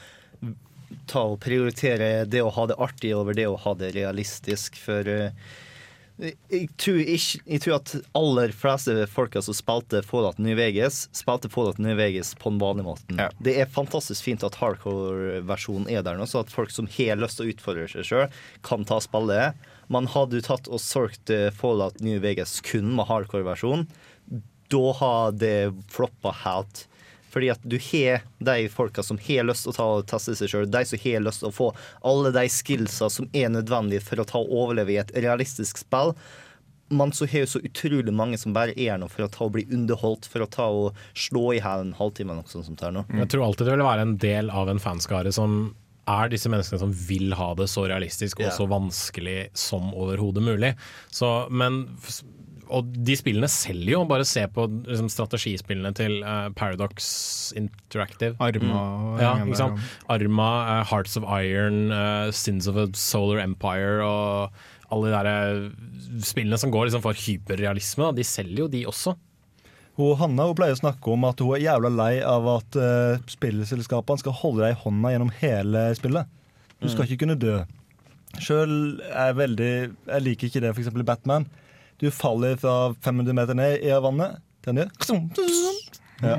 ta 1.05 1.21
og 1.29 1.37
prioritere 1.43 2.25
det 2.25 2.41
å 2.41 2.49
ha 2.55 2.65
det 2.71 2.79
artig 2.81 3.13
over 3.15 3.37
det 3.37 3.45
å 3.47 3.59
ha 3.61 3.75
det 3.77 3.91
realistisk, 3.93 4.79
for 4.81 5.07
eh, 5.07 5.29
jeg 6.21 6.67
tror, 6.77 6.99
ikke, 7.01 7.39
jeg 7.49 7.61
tror 7.63 7.75
at 7.79 7.93
aller 8.17 8.53
fleste 8.53 8.93
folka 9.09 9.41
som 9.41 9.55
spilte 9.57 10.03
Fallout 10.05 10.37
New 10.41 10.53
Vegas, 10.57 11.07
spilte 11.17 11.49
Fallout 11.49 11.79
New 11.81 11.95
Vegas 11.97 12.33
på 12.37 12.51
den 12.53 12.59
vanlige 12.61 12.85
måten. 12.85 13.21
Det 13.41 13.55
er 13.57 13.71
fantastisk 13.71 14.27
fint 14.27 14.45
at 14.45 14.59
hardcore-versjonen 14.61 15.89
er 15.89 16.05
der 16.05 16.19
nå, 16.19 16.27
så 16.29 16.43
at 16.43 16.53
folk 16.53 16.73
som 16.73 16.89
har 16.93 17.17
lyst 17.17 17.39
til 17.39 17.49
å 17.49 17.55
utfordre 17.55 17.87
seg 17.89 18.05
sjøl, 18.07 18.39
kan 18.67 18.85
ta 18.85 18.99
spillet. 19.01 19.57
Men 19.91 20.09
hadde 20.13 20.37
du 20.37 20.45
tatt 20.45 20.69
og 20.69 20.79
solgt 20.83 21.33
eh, 21.33 21.49
Fallout 21.55 21.97
New 22.05 22.21
Vegas 22.23 22.59
kun 22.63 22.93
med 22.95 23.09
hardcore-versjon, 23.09 23.87
da 24.71 24.85
har 25.01 25.33
det 25.35 25.73
floppa 25.91 26.31
helt. 26.45 26.85
Fordi 27.31 27.51
at 27.53 27.63
du 27.63 27.77
har 27.79 28.25
de 28.43 28.69
folka 28.69 29.03
som 29.03 29.19
har 29.27 29.47
lyst 29.47 29.65
til 29.65 29.73
å 29.73 29.77
ta 29.77 29.87
og 29.97 30.07
teste 30.11 30.35
seg 30.37 30.51
sjøl, 30.51 30.69
de 30.71 30.83
som 30.87 31.03
har 31.05 31.25
lyst 31.25 31.43
til 31.43 31.51
å 31.51 31.55
få 31.55 31.71
alle 32.07 32.33
de 32.35 32.45
skillsa 32.51 33.09
som 33.13 33.29
er 33.33 33.51
nødvendige 33.53 34.03
for 34.03 34.21
å 34.21 34.27
ta 34.27 34.41
og 34.41 34.55
overleve 34.65 34.95
i 34.95 35.01
et 35.01 35.13
realistisk 35.15 35.79
spill. 35.81 36.15
Men 36.91 37.13
så 37.15 37.25
har 37.31 37.45
jo 37.45 37.51
så 37.53 37.61
utrolig 37.63 38.11
mange 38.11 38.37
som 38.37 38.51
bare 38.55 38.75
er 38.75 38.97
noe 38.99 39.11
for 39.11 39.23
å 39.23 39.31
ta 39.31 39.45
og 39.45 39.53
bli 39.55 39.63
underholdt, 39.71 40.27
for 40.27 40.43
å 40.43 40.49
ta 40.51 40.67
og 40.67 40.97
slå 41.15 41.53
i 41.55 41.61
hæl 41.63 41.85
en 41.85 41.93
halvtime 41.95 42.33
eller 42.33 42.43
noe 42.43 42.51
sånt. 42.51 42.67
som 42.67 42.97
nå. 42.97 43.05
Jeg 43.21 43.31
tror 43.31 43.45
alltid 43.45 43.69
det 43.69 43.77
vil 43.77 43.87
være 43.87 44.07
en 44.07 44.17
del 44.19 44.51
av 44.51 44.71
en 44.71 44.81
fanskare 44.83 45.31
som 45.31 45.61
er 46.11 46.31
disse 46.33 46.49
menneskene 46.51 46.81
som 46.81 46.91
vil 47.07 47.31
ha 47.37 47.53
det 47.55 47.69
så 47.71 47.85
realistisk 47.87 48.41
og 48.41 48.47
yeah. 48.49 48.57
så 48.57 48.67
vanskelig 48.67 49.39
som 49.55 49.93
overhodet 49.93 50.43
mulig. 50.43 50.73
Så, 51.13 51.29
men, 51.53 51.85
og 52.71 52.89
de 53.05 53.15
spillene 53.19 53.49
selger 53.51 53.93
jo, 53.97 54.01
bare 54.09 54.25
se 54.27 54.43
på 54.55 54.65
liksom, 54.87 55.09
strategispillene 55.11 55.91
til 55.97 56.19
uh, 56.23 56.49
Paradox 56.55 57.51
Interactive. 57.59 58.35
Arma 58.39 58.81
Mm. 58.81 59.19
Ja, 59.21 59.31
ikke 59.43 59.59
sant? 59.59 59.79
Arma, 60.09 60.49
uh, 60.79 60.83
Hearts 60.91 61.17
of 61.19 61.25
Iron, 61.43 61.91
uh, 61.91 62.31
Sins 62.31 62.67
of 62.71 62.77
a 62.79 62.87
Solar 62.97 63.41
Empire 63.43 63.99
og 64.05 64.53
alle 64.91 65.11
de 65.11 65.19
der 65.23 66.23
spillene 66.27 66.57
som 66.59 66.71
går 66.73 66.89
liksom 66.89 67.03
for 67.03 67.15
hyperrealisme, 67.15 68.09
da, 68.09 68.15
de 68.17 68.25
selger 68.27 68.65
jo 68.65 68.67
de 68.71 68.81
også. 68.89 69.13
Hun, 69.99 70.15
Hanna 70.19 70.45
hun 70.47 70.55
pleier 70.55 70.75
å 70.75 70.79
snakke 70.81 71.11
om 71.13 71.25
at 71.27 71.39
hun 71.43 71.53
er 71.57 71.65
jævla 71.65 71.91
lei 71.91 72.13
av 72.23 72.47
at 72.57 72.75
uh, 72.79 73.19
spillselskapene 73.31 74.19
skal 74.23 74.35
holde 74.41 74.63
deg 74.65 74.75
i 74.77 74.81
hånda 74.85 75.11
gjennom 75.13 75.31
hele 75.43 75.85
spillet. 75.99 76.31
Du 76.81 76.87
skal 76.89 77.03
Mm. 77.05 77.07
ikke 77.11 77.21
kunne 77.25 77.39
dø. 77.39 77.57
Sjøl 78.41 78.71
er 79.11 79.27
jeg 79.31 79.35
veldig 79.37 79.71
Jeg 80.07 80.23
liker 80.23 80.47
ikke 80.47 80.61
det, 80.63 80.69
f.eks. 80.75 80.87
i 80.87 81.03
Batman. 81.07 81.45
Du 82.01 82.09
faller 82.11 82.57
fra 82.57 82.93
500 83.05 83.33
meter 83.37 83.57
ned 83.57 83.83
i 83.85 83.91
vannet. 84.01 84.39
Den 84.65 84.81
gjør 84.81 84.93
ja. 86.21 86.37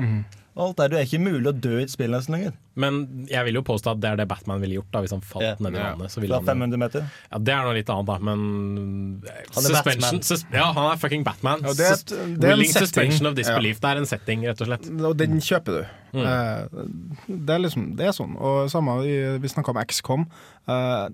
Alt 0.55 0.77
der, 0.77 0.87
Du 0.89 0.95
er 0.97 1.05
ikke 1.07 1.19
mulig 1.23 1.47
å 1.49 1.59
dø 1.59 1.79
i 1.79 1.83
et 1.83 1.89
spill 1.89 2.11
nesten 2.13 2.35
lenger. 2.35 2.53
Men 2.75 3.25
jeg 3.29 3.45
vil 3.45 3.53
jo 3.59 3.61
påstå 3.61 3.91
at 3.91 3.99
det 4.01 4.09
er 4.11 4.15
det 4.17 4.27
Batman 4.27 4.59
ville 4.61 4.79
gjort 4.79 4.91
da, 4.91 5.01
hvis 5.01 5.11
han 5.13 5.21
falt 5.21 5.43
Ja. 5.45 5.55
ned 5.59 5.75
i 5.75 5.81
vannet. 5.81 6.09
Så 6.13 6.21
ville 6.21 6.33
Fra 6.33 6.53
han, 6.53 6.71
500 6.71 6.77
meter. 6.81 7.05
Ja, 7.31 7.37
Det 7.37 7.53
er 7.53 7.63
noe 7.63 7.73
litt 7.73 7.89
annet, 7.89 8.05
da, 8.05 8.17
men 8.17 9.21
Han 9.53 9.65
er 9.65 9.83
Batman. 9.83 10.21
sus, 10.23 10.45
Ja, 10.51 10.71
han 10.73 10.91
er 10.91 10.97
fucking 10.97 11.23
Batman. 11.23 11.61
Ja, 11.61 11.73
det 11.73 11.79
er 11.85 11.93
et- 11.93 12.05
det 12.05 12.17
er 12.17 12.23
en 12.23 12.39
Willing 12.59 12.71
setting. 12.71 12.87
suspension 12.87 13.27
of 13.27 13.37
Ja. 13.37 13.59
Det 13.59 13.83
er 13.83 13.97
en 13.97 14.05
setting, 14.05 14.41
rett 14.43 14.61
og 14.61 14.67
slett. 14.67 15.01
Og 15.05 15.17
den 15.17 15.39
kjøper 15.39 15.65
du. 15.65 15.85
Mm. 16.13 16.25
Eh, 16.25 16.67
det, 17.27 17.49
er 17.49 17.59
liksom, 17.59 17.95
det 17.95 18.05
er 18.05 18.11
sånn. 18.11 18.35
Og 18.39 18.69
samme, 18.69 19.01
i- 19.05 19.37
vi 19.39 19.47
snakka 19.47 19.69
om 19.69 19.77
XCOM. 19.83 20.27
Eh, 20.67 21.09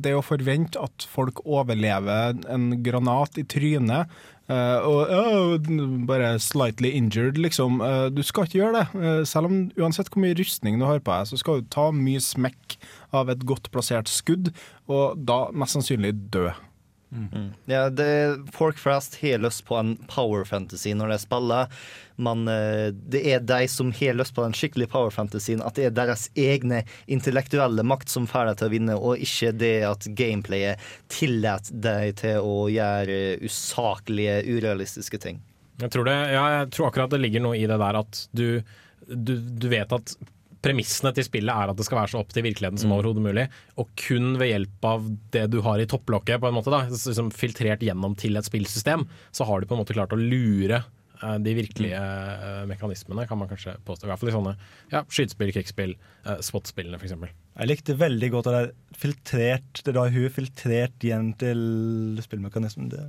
det 0.00 0.12
å 0.14 0.22
forvente 0.22 0.82
at 0.82 1.02
folk 1.08 1.34
overlever 1.46 2.38
en 2.48 2.82
granat 2.82 3.36
i 3.38 3.42
trynet 3.44 4.06
eh, 4.52 4.86
og 4.88 5.64
uh, 5.68 5.84
bare 6.08 6.34
slightly 6.42 6.90
injured, 6.94 7.38
liksom. 7.40 7.80
Uh, 7.80 8.08
du 8.12 8.22
skal 8.26 8.48
ikke 8.48 8.60
gjøre 8.60 8.82
det. 8.82 9.26
Selv 9.30 9.50
om 9.50 9.56
uansett 9.80 10.10
hvor 10.12 10.24
mye 10.24 10.36
rustning 10.38 10.78
du 10.80 10.86
har 10.88 11.00
på 11.00 11.14
deg, 11.14 11.30
så 11.30 11.40
skal 11.40 11.62
du 11.62 11.72
ta 11.72 11.88
mye 11.94 12.22
smekk 12.22 12.78
av 13.14 13.32
et 13.32 13.44
godt 13.48 13.70
plassert 13.74 14.10
skudd, 14.10 14.52
og 14.90 15.18
da 15.28 15.46
mest 15.54 15.78
sannsynlig 15.78 16.14
dø. 16.34 16.48
Ja, 17.70 17.90
det, 17.90 18.08
folk 18.52 18.78
flest 18.78 19.20
har 19.20 19.38
lyst 19.38 19.64
på 19.68 19.76
en 19.78 19.94
power 20.10 20.44
fantasy 20.44 20.94
når 20.96 21.12
de 21.14 21.18
spiller, 21.22 21.70
men 22.16 22.48
eh, 22.50 22.88
det 22.90 23.22
er 23.30 23.44
de 23.46 23.68
som 23.70 23.92
har 23.94 24.18
lyst 24.18 24.34
på 24.34 24.42
den 24.44 24.54
skikkelig 24.56 24.88
power 24.92 25.14
fantasyen, 25.14 25.62
at 25.62 25.78
det 25.78 25.88
er 25.88 25.96
deres 25.96 26.26
egne 26.38 26.82
intellektuelle 27.06 27.86
makt 27.86 28.10
som 28.12 28.26
får 28.30 28.50
dem 28.50 28.58
til 28.60 28.68
å 28.68 28.74
vinne, 28.74 28.98
og 28.98 29.22
ikke 29.22 29.54
det 29.58 29.74
at 29.88 30.08
gameplayet 30.18 30.82
tillater 31.12 31.80
deg 31.86 32.18
til 32.22 32.42
å 32.42 32.68
gjøre 32.72 33.18
usaklige, 33.44 34.40
urealistiske 34.50 35.22
ting. 35.22 35.42
Jeg 35.82 35.90
tror, 35.90 36.06
det, 36.06 36.14
ja, 36.34 36.44
jeg 36.60 36.70
tror 36.74 36.90
akkurat 36.90 37.14
det 37.14 37.22
ligger 37.22 37.42
noe 37.42 37.58
i 37.58 37.66
det 37.66 37.78
der 37.82 37.98
at 37.98 38.24
du, 38.34 38.46
du, 39.06 39.36
du 39.38 39.66
vet 39.72 39.94
at 39.94 40.14
premissene 40.64 41.12
til 41.14 41.26
spillet 41.26 41.52
er 41.52 41.70
at 41.70 41.78
det 41.78 41.86
skal 41.86 42.00
være 42.00 42.12
så 42.14 42.20
opp 42.22 42.32
til 42.34 42.46
virkeligheten 42.46 42.80
som 42.80 42.90
Mm. 42.90 42.96
overhodet 42.96 43.24
mulig. 43.24 43.46
Og 43.76 43.88
kun 44.00 44.38
ved 44.40 44.50
hjelp 44.50 44.88
av 44.88 45.06
det 45.30 45.50
du 45.52 45.60
har 45.60 45.78
i 45.78 45.86
topplokket, 45.86 46.40
på 46.40 46.48
en 46.48 46.56
måte 46.56 46.72
da, 46.72 46.84
liksom 46.88 47.30
filtrert 47.32 47.84
gjennom 47.84 48.16
til 48.16 48.36
et 48.36 48.48
spillsystem, 48.48 49.06
så 49.32 49.44
har 49.44 49.60
du 49.60 49.66
på 49.66 49.76
en 49.76 49.84
måte 49.84 49.94
klart 49.96 50.12
å 50.16 50.20
lure 50.20 50.80
eh, 51.22 51.38
de 51.38 51.54
virkelige 51.54 52.00
eh, 52.00 52.64
mekanismene, 52.66 53.28
kan 53.28 53.38
man 53.38 53.48
kanskje 53.48 53.76
påstå. 53.84 54.06
I 54.06 54.12
hvert 54.12 54.20
fall 54.20 54.32
i 54.32 54.36
sånne 54.36 54.56
ja, 54.92 55.04
skytespill, 55.04 55.52
krigsspill, 55.52 55.94
uh, 56.26 56.40
spot-spillene 56.40 56.98
f.eks. 56.98 57.14
Jeg 57.54 57.70
likte 57.70 57.94
veldig 58.00 58.30
godt 58.34 58.48
det 58.50 58.60
er 58.64 58.72
filtrert 58.98 59.84
Det 59.86 59.94
da 59.94 60.08
hun 60.10 60.30
filtrert 60.32 61.04
igjen 61.06 61.34
til 61.38 62.18
spillmekanismen. 62.24 62.90
Det 62.90 63.04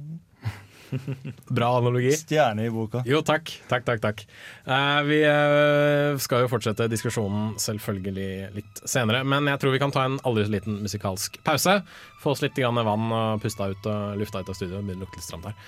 Bra 1.58 1.70
analogi. 1.80 2.12
Stjerne 2.18 2.68
i 2.68 2.72
boka. 2.74 3.04
Jo, 3.08 3.22
takk. 3.26 3.52
Takk, 3.70 3.86
takk, 3.88 4.02
takk. 4.04 4.24
Uh, 4.68 5.02
vi 5.08 5.20
uh, 5.26 6.20
skal 6.22 6.46
jo 6.46 6.52
fortsette 6.52 6.90
diskusjonen 6.92 7.56
selvfølgelig 7.62 8.30
litt 8.56 8.84
senere, 8.88 9.24
men 9.28 9.50
jeg 9.52 9.62
tror 9.62 9.76
vi 9.76 9.82
kan 9.82 9.94
ta 9.96 10.06
en 10.08 10.20
aldri 10.28 10.48
så 10.48 10.56
liten 10.56 10.80
musikalsk 10.86 11.40
pause. 11.48 11.80
Få 12.24 12.34
oss 12.36 12.44
litt 12.46 12.58
grann 12.58 12.80
vann 12.80 13.12
og 13.14 13.44
pusta 13.44 13.70
ut 13.74 13.92
og 13.92 14.22
lufta 14.22 14.42
ut 14.42 14.50
av 14.52 14.58
studio. 14.58 14.82
Begynner 14.82 15.04
å 15.04 15.08
lukte 15.08 15.22
litt 15.22 15.28
stramt 15.28 15.50
her. 15.50 15.60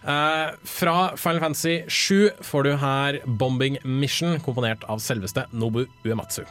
Uh, 0.00 0.56
fra 0.64 0.96
Final 1.20 1.44
Fantasy 1.44 1.82
7 1.88 2.42
får 2.46 2.66
du 2.66 2.72
her 2.80 3.20
'Bombing 3.26 3.78
Mission', 3.84 4.40
komponert 4.40 4.86
av 4.88 5.02
selveste 5.04 5.46
Nobu 5.52 5.84
Uematsu. 6.04 6.44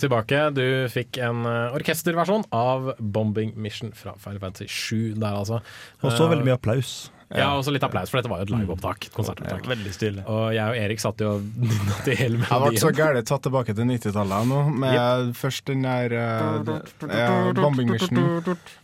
Tilbake. 0.00 0.42
Du 0.56 0.64
fikk 0.92 1.18
en 1.22 1.44
eh, 1.48 1.76
orkesterversjon 1.76 2.44
av 2.56 2.94
'Bombing 2.98 3.54
Mission' 3.56 3.94
fra 3.96 4.16
Final 4.18 4.40
Fantasy 4.42 4.66
7 4.68 5.14
der, 5.20 5.32
altså. 5.36 5.60
Og 6.02 6.12
så 6.12 6.24
Eh, 6.26 6.30
veldig 6.34 6.46
mye 6.48 6.58
applaus. 6.58 7.10
Ja, 7.30 7.50
og 7.56 7.64
så 7.64 7.72
litt 7.72 7.84
applaus, 7.86 8.10
for 8.10 8.18
dette 8.18 8.30
var 8.30 8.42
jo 8.42 8.48
et 8.48 8.52
liveopptak. 8.52 9.06
et 9.06 9.14
Konsertopptak. 9.14 9.68
Veldig 9.70 9.92
stilig. 9.94 10.24
Og 10.26 10.48
jeg 10.56 10.66
og 10.66 10.78
Erik 10.80 11.02
satt 11.02 11.22
jo 11.22 11.30
og 11.30 11.44
nynna 11.70 11.98
til 12.06 12.18
hele 12.18 12.40
Jeg 12.42 12.62
ble 12.64 12.82
så 12.82 12.90
gæren 12.94 13.26
tatt 13.28 13.44
tilbake 13.46 13.74
til 13.76 13.86
90-tallet 13.90 14.48
nå, 14.50 14.60
med 14.82 15.32
først 15.38 15.66
den 15.70 15.84
der 15.86 16.14
uh, 16.16 16.72
ja, 17.06 17.28
Bombing 17.56 17.92
Mission, 17.92 18.18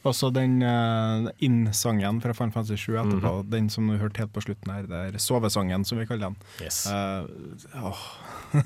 og 0.06 0.14
så 0.16 0.30
den 0.34 0.60
uh, 0.62 1.26
In-sangen 1.42 2.20
fra 2.22 2.36
Final 2.36 2.54
Fantasy 2.54 2.78
7 2.86 3.00
etterpå. 3.02 3.34
Mhm. 3.40 3.50
Den 3.50 3.70
som 3.72 3.90
du 3.90 3.96
hørte 3.98 4.22
helt 4.22 4.34
på 4.34 4.44
slutten 4.44 4.72
her, 4.72 4.86
der 4.90 5.18
sovesangen, 5.22 5.84
som 5.88 5.98
vi 6.00 6.06
kaller 6.08 6.30
den. 6.30 6.38
Yes. 6.62 6.84
Uh. 6.86 7.98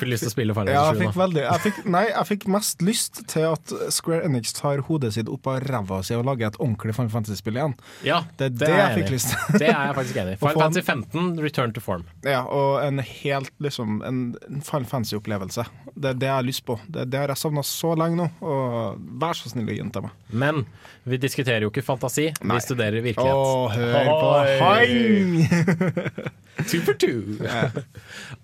Fikk 0.00 0.10
lyst 0.10 0.26
til 0.26 0.30
å 0.30 0.34
spille 0.34 0.56
Final 0.56 0.74
Ja, 0.74 0.84
Fantasy 0.90 0.98
7 0.98 1.04
jeg 1.04 1.06
fikk 1.06 1.20
veldig 1.20 1.42
jeg 1.44 1.62
fikk, 1.64 1.80
Nei, 1.94 2.04
jeg 2.10 2.28
fikk 2.28 2.46
mest 2.50 2.84
lyst 2.84 3.22
til 3.30 3.46
at 3.52 3.74
Square 3.94 4.26
Enix 4.26 4.54
tar 4.56 4.82
hodet 4.88 5.14
sitt 5.16 5.30
opp 5.30 5.46
av 5.50 5.60
ræva 5.64 6.00
si 6.06 6.16
og 6.18 6.26
lager 6.28 6.50
et 6.50 6.58
ordentlig 6.60 6.96
Final 6.96 7.12
Fantasy-spill 7.14 7.58
igjen. 7.60 7.76
Ja, 8.06 8.22
det 8.40 8.50
er 8.50 8.56
det, 8.56 8.66
det 8.66 8.78
jeg 8.80 8.96
fikk 8.98 9.06
i. 9.06 9.14
lyst 9.14 9.19
til. 9.28 9.38
Det 9.60 9.68
er 9.68 9.86
jeg 9.90 9.96
faktisk 9.98 10.20
enig 10.22 10.34
i. 10.36 10.40
Final 10.40 10.62
Fantasy 10.64 10.84
15, 10.86 11.28
return 11.44 11.74
to 11.76 11.82
form. 11.84 12.04
Ja, 12.26 12.42
og 12.46 12.80
en 12.84 13.02
helt 13.04 13.52
liksom 13.62 14.00
En, 14.06 14.20
en 14.48 14.62
Final 14.64 14.88
Fantasy-opplevelse. 14.90 15.66
Det 15.94 16.14
er 16.14 16.20
det 16.20 16.30
jeg 16.30 16.36
har 16.36 16.46
lyst 16.46 16.64
på. 16.68 16.78
Det, 16.88 17.06
det 17.12 17.20
har 17.20 17.32
jeg 17.32 17.42
savna 17.42 17.64
så 17.66 17.94
lenge 17.98 18.20
nå, 18.20 18.28
og 18.40 19.00
vær 19.20 19.36
så 19.36 19.52
snill 19.52 19.68
å 19.68 19.74
gi 19.76 19.82
den 19.82 19.92
til 19.94 20.06
meg. 20.06 20.16
Men 20.30 20.64
vi 21.08 21.16
diskuterer 21.22 21.64
jo 21.64 21.70
ikke 21.72 21.84
fantasi, 21.86 22.28
Nei. 22.42 22.58
vi 22.58 22.64
studerer 22.66 23.00
virkelighet. 23.04 23.34
Åh, 23.34 23.70
hør 23.76 24.10
på 24.10 24.30
han! 24.60 26.30
Two 26.68 26.82
for 26.84 26.92
two. 27.00 27.38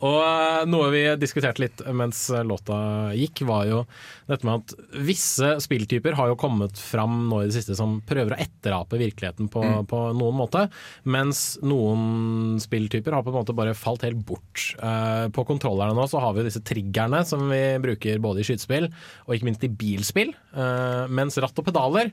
og 0.01 0.15
eh, 0.25 0.63
noe 0.71 0.87
vi 0.95 1.03
diskuterte 1.21 1.61
litt 1.61 1.83
mens 1.93 2.23
låta 2.49 3.13
gikk, 3.13 3.43
var 3.49 3.67
jo 3.69 3.83
dette 4.31 4.47
med 4.47 4.63
at 4.63 5.01
visse 5.05 5.51
spilltyper 5.61 6.17
har 6.17 6.31
jo 6.31 6.39
kommet 6.41 6.81
fram 6.81 7.27
nå 7.29 7.43
i 7.43 7.51
det 7.51 7.57
siste 7.59 7.77
som 7.77 7.99
prøver 8.09 8.33
å 8.33 8.41
etterape 8.41 8.97
virkeligheten 9.03 9.51
på, 9.53 9.65
Mm. 9.67 9.87
på 9.91 9.99
noen 10.17 10.37
måte, 10.39 10.63
mens 11.05 11.59
noen 11.67 12.57
spilltyper 12.63 13.13
har 13.17 13.25
på 13.27 13.33
en 13.33 13.39
måte 13.41 13.55
bare 13.57 13.75
falt 13.77 14.05
helt 14.07 14.21
bort. 14.25 14.63
Uh, 14.81 15.27
på 15.35 15.45
kontrollerne 15.49 15.97
nå 15.97 16.07
så 16.09 16.21
har 16.23 16.33
vi 16.33 16.41
jo 16.45 16.49
disse 16.49 16.63
triggerne 16.65 17.21
som 17.27 17.43
vi 17.51 17.63
bruker 17.83 18.23
både 18.23 18.41
i 18.41 18.47
skytespill 18.47 18.87
og 19.27 19.35
ikke 19.35 19.49
minst 19.51 19.67
i 19.67 19.73
bilspill, 19.73 20.33
uh, 20.57 21.05
mens 21.11 21.37
ratt 21.43 21.59
og 21.59 21.67
pedaler 21.69 22.13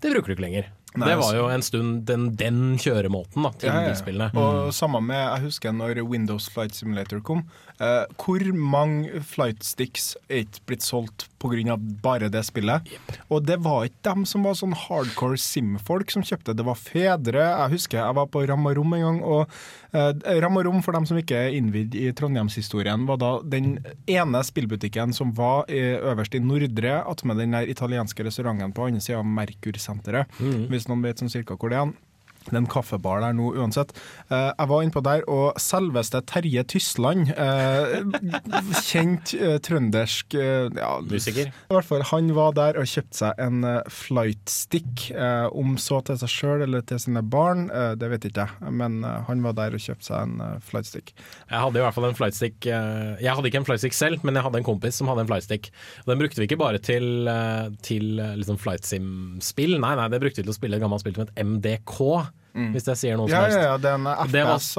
det 0.00 0.12
bruker 0.14 0.26
du 0.30 0.36
ikke 0.36 0.46
lenger. 0.46 0.68
Nei, 0.96 1.06
det 1.08 1.16
var 1.18 1.24
altså- 1.24 1.36
jo 1.36 1.48
en 1.52 1.62
stund 1.62 2.06
den, 2.06 2.34
den 2.36 2.60
kjøremåten 2.80 3.42
da, 3.44 3.50
til 3.50 3.68
Ja, 3.68 3.80
ja. 3.82 3.88
bilspillene. 3.88 4.30
Og 4.34 4.72
samme 4.72 5.00
med, 5.04 5.16
jeg 5.16 5.44
husker 5.44 5.72
når 5.72 6.02
Windows 6.08 6.48
Flight 6.48 6.74
Simulator 6.74 7.20
kom. 7.20 7.44
Eh, 7.78 8.04
hvor 8.18 8.42
mange 8.58 9.20
flightsticks 9.22 10.16
er 10.26 10.42
ikke 10.42 10.64
blitt 10.66 10.82
solgt 10.82 11.28
pga. 11.38 11.76
bare 12.02 12.28
det 12.28 12.42
spillet? 12.44 12.82
Og 13.30 13.46
det 13.46 13.60
var 13.62 13.84
ikke 13.86 14.02
dem 14.10 14.24
som 14.26 14.42
var 14.42 14.56
sånn 14.58 14.74
hardcore 14.74 15.38
sim-folk 15.38 16.10
som 16.10 16.24
kjøpte, 16.26 16.56
det 16.58 16.66
var 16.66 16.74
fedre. 16.74 17.38
Jeg 17.38 17.74
husker 17.76 18.00
jeg 18.00 18.16
var 18.18 18.26
på 18.26 18.42
Ramarom 18.48 18.94
en 18.94 19.04
gang, 19.04 19.20
og 19.22 19.52
uh, 19.94 20.12
Ramarom, 20.42 20.82
for 20.82 20.92
dem 20.92 21.06
som 21.06 21.20
ikke 21.20 21.38
er 21.38 21.54
innvidd 21.54 21.94
i 21.94 22.10
Trondheimshistorien, 22.12 23.06
var 23.06 23.20
da 23.22 23.30
den 23.44 23.78
ene 24.10 24.42
spillbutikken 24.42 25.14
som 25.14 25.30
var 25.38 25.70
i, 25.70 25.78
øverst 26.02 26.34
i 26.34 26.42
Nordre, 26.42 27.04
attmed 27.06 27.38
den 27.38 27.54
der 27.54 27.70
italienske 27.70 28.26
restauranten 28.26 28.74
på 28.74 28.88
andre 28.88 29.04
sida 29.04 29.22
av 29.22 29.30
Merkur-senteret. 29.38 30.26
Mhm. 30.40 30.66
Hvis 30.72 30.90
noen 30.90 31.06
vet 31.06 31.22
sånn 31.22 31.30
cirka 31.30 31.54
hvor 31.54 31.70
det 31.70 31.78
er. 31.78 31.94
Er 32.52 32.60
en 32.62 32.68
kaffebar 32.70 33.22
der 33.22 33.34
nå 33.36 33.50
uansett. 33.58 33.92
Eh, 34.28 34.50
jeg 34.50 34.70
var 34.70 34.84
innpå 34.84 35.02
der, 35.04 35.24
og 35.30 35.58
selveste 35.60 36.20
Terje 36.28 36.64
Tysland, 36.68 37.32
eh, 37.34 38.00
kjent 38.88 39.34
eh, 39.36 39.58
trøndersk 39.64 40.36
ja, 40.38 40.90
Musiker. 41.04 41.50
I 41.50 41.76
hvert 41.76 41.88
fall, 41.88 42.04
han 42.10 42.32
var 42.36 42.54
der 42.56 42.78
og 42.80 42.88
kjøpte 42.88 43.20
seg 43.22 43.42
en 43.42 43.66
flightstick. 43.92 45.08
om 45.58 45.76
så 45.80 46.00
til 46.06 46.18
seg 46.20 46.30
sjøl 46.30 46.62
eller 46.64 46.82
til 46.86 47.00
sine 47.02 47.22
barn, 47.22 47.68
det 47.98 48.08
vet 48.10 48.26
ikke 48.28 48.46
jeg, 48.46 48.72
men 48.74 49.00
han 49.02 49.42
var 49.44 49.56
der 49.58 49.76
og 49.76 49.82
kjøpte 49.82 50.08
seg 50.08 50.26
en 50.26 50.60
flightstick. 50.64 51.12
Jeg 51.50 51.62
hadde 51.62 51.80
i 51.80 51.84
hvert 51.84 51.96
fall 51.96 52.08
en 52.08 52.18
flightstick 52.18 52.68
Jeg 52.68 53.32
hadde 53.34 53.50
ikke 53.50 53.60
en 53.62 53.68
flightstick 53.68 53.96
selv, 53.96 54.24
men 54.26 54.38
jeg 54.38 54.46
hadde 54.46 54.60
en 54.60 54.66
kompis 54.66 54.98
som 55.00 55.10
hadde 55.10 55.24
en 55.24 55.30
flightstick. 55.30 55.70
Den 56.08 56.20
brukte 56.20 56.40
vi 56.40 56.48
ikke 56.48 56.60
bare 56.60 56.82
til, 56.82 57.28
til 57.84 58.20
liksom 58.38 58.60
flight 58.60 58.86
sim-spill, 58.88 59.78
nei, 59.82 59.94
nei, 59.98 60.08
det 60.12 60.22
brukte 60.22 60.42
vi 60.42 60.48
til 60.48 60.54
å 60.54 60.58
spille 60.58 60.78
et 60.78 60.84
gammelt 60.84 61.04
spill 61.04 61.16
som 61.16 61.26
het 61.26 61.44
MDK. 61.44 61.98
Hvis 62.74 62.86
jeg 62.90 62.96
sier 63.00 63.16
noe 63.20 63.28
Ja, 63.28 63.36
som 63.36 63.44
helst. 63.44 63.58
ja, 63.58 63.62
ja, 63.72 63.76
det 63.78 63.90
er 63.90 63.94
en 63.94 64.04
var- 64.04 64.16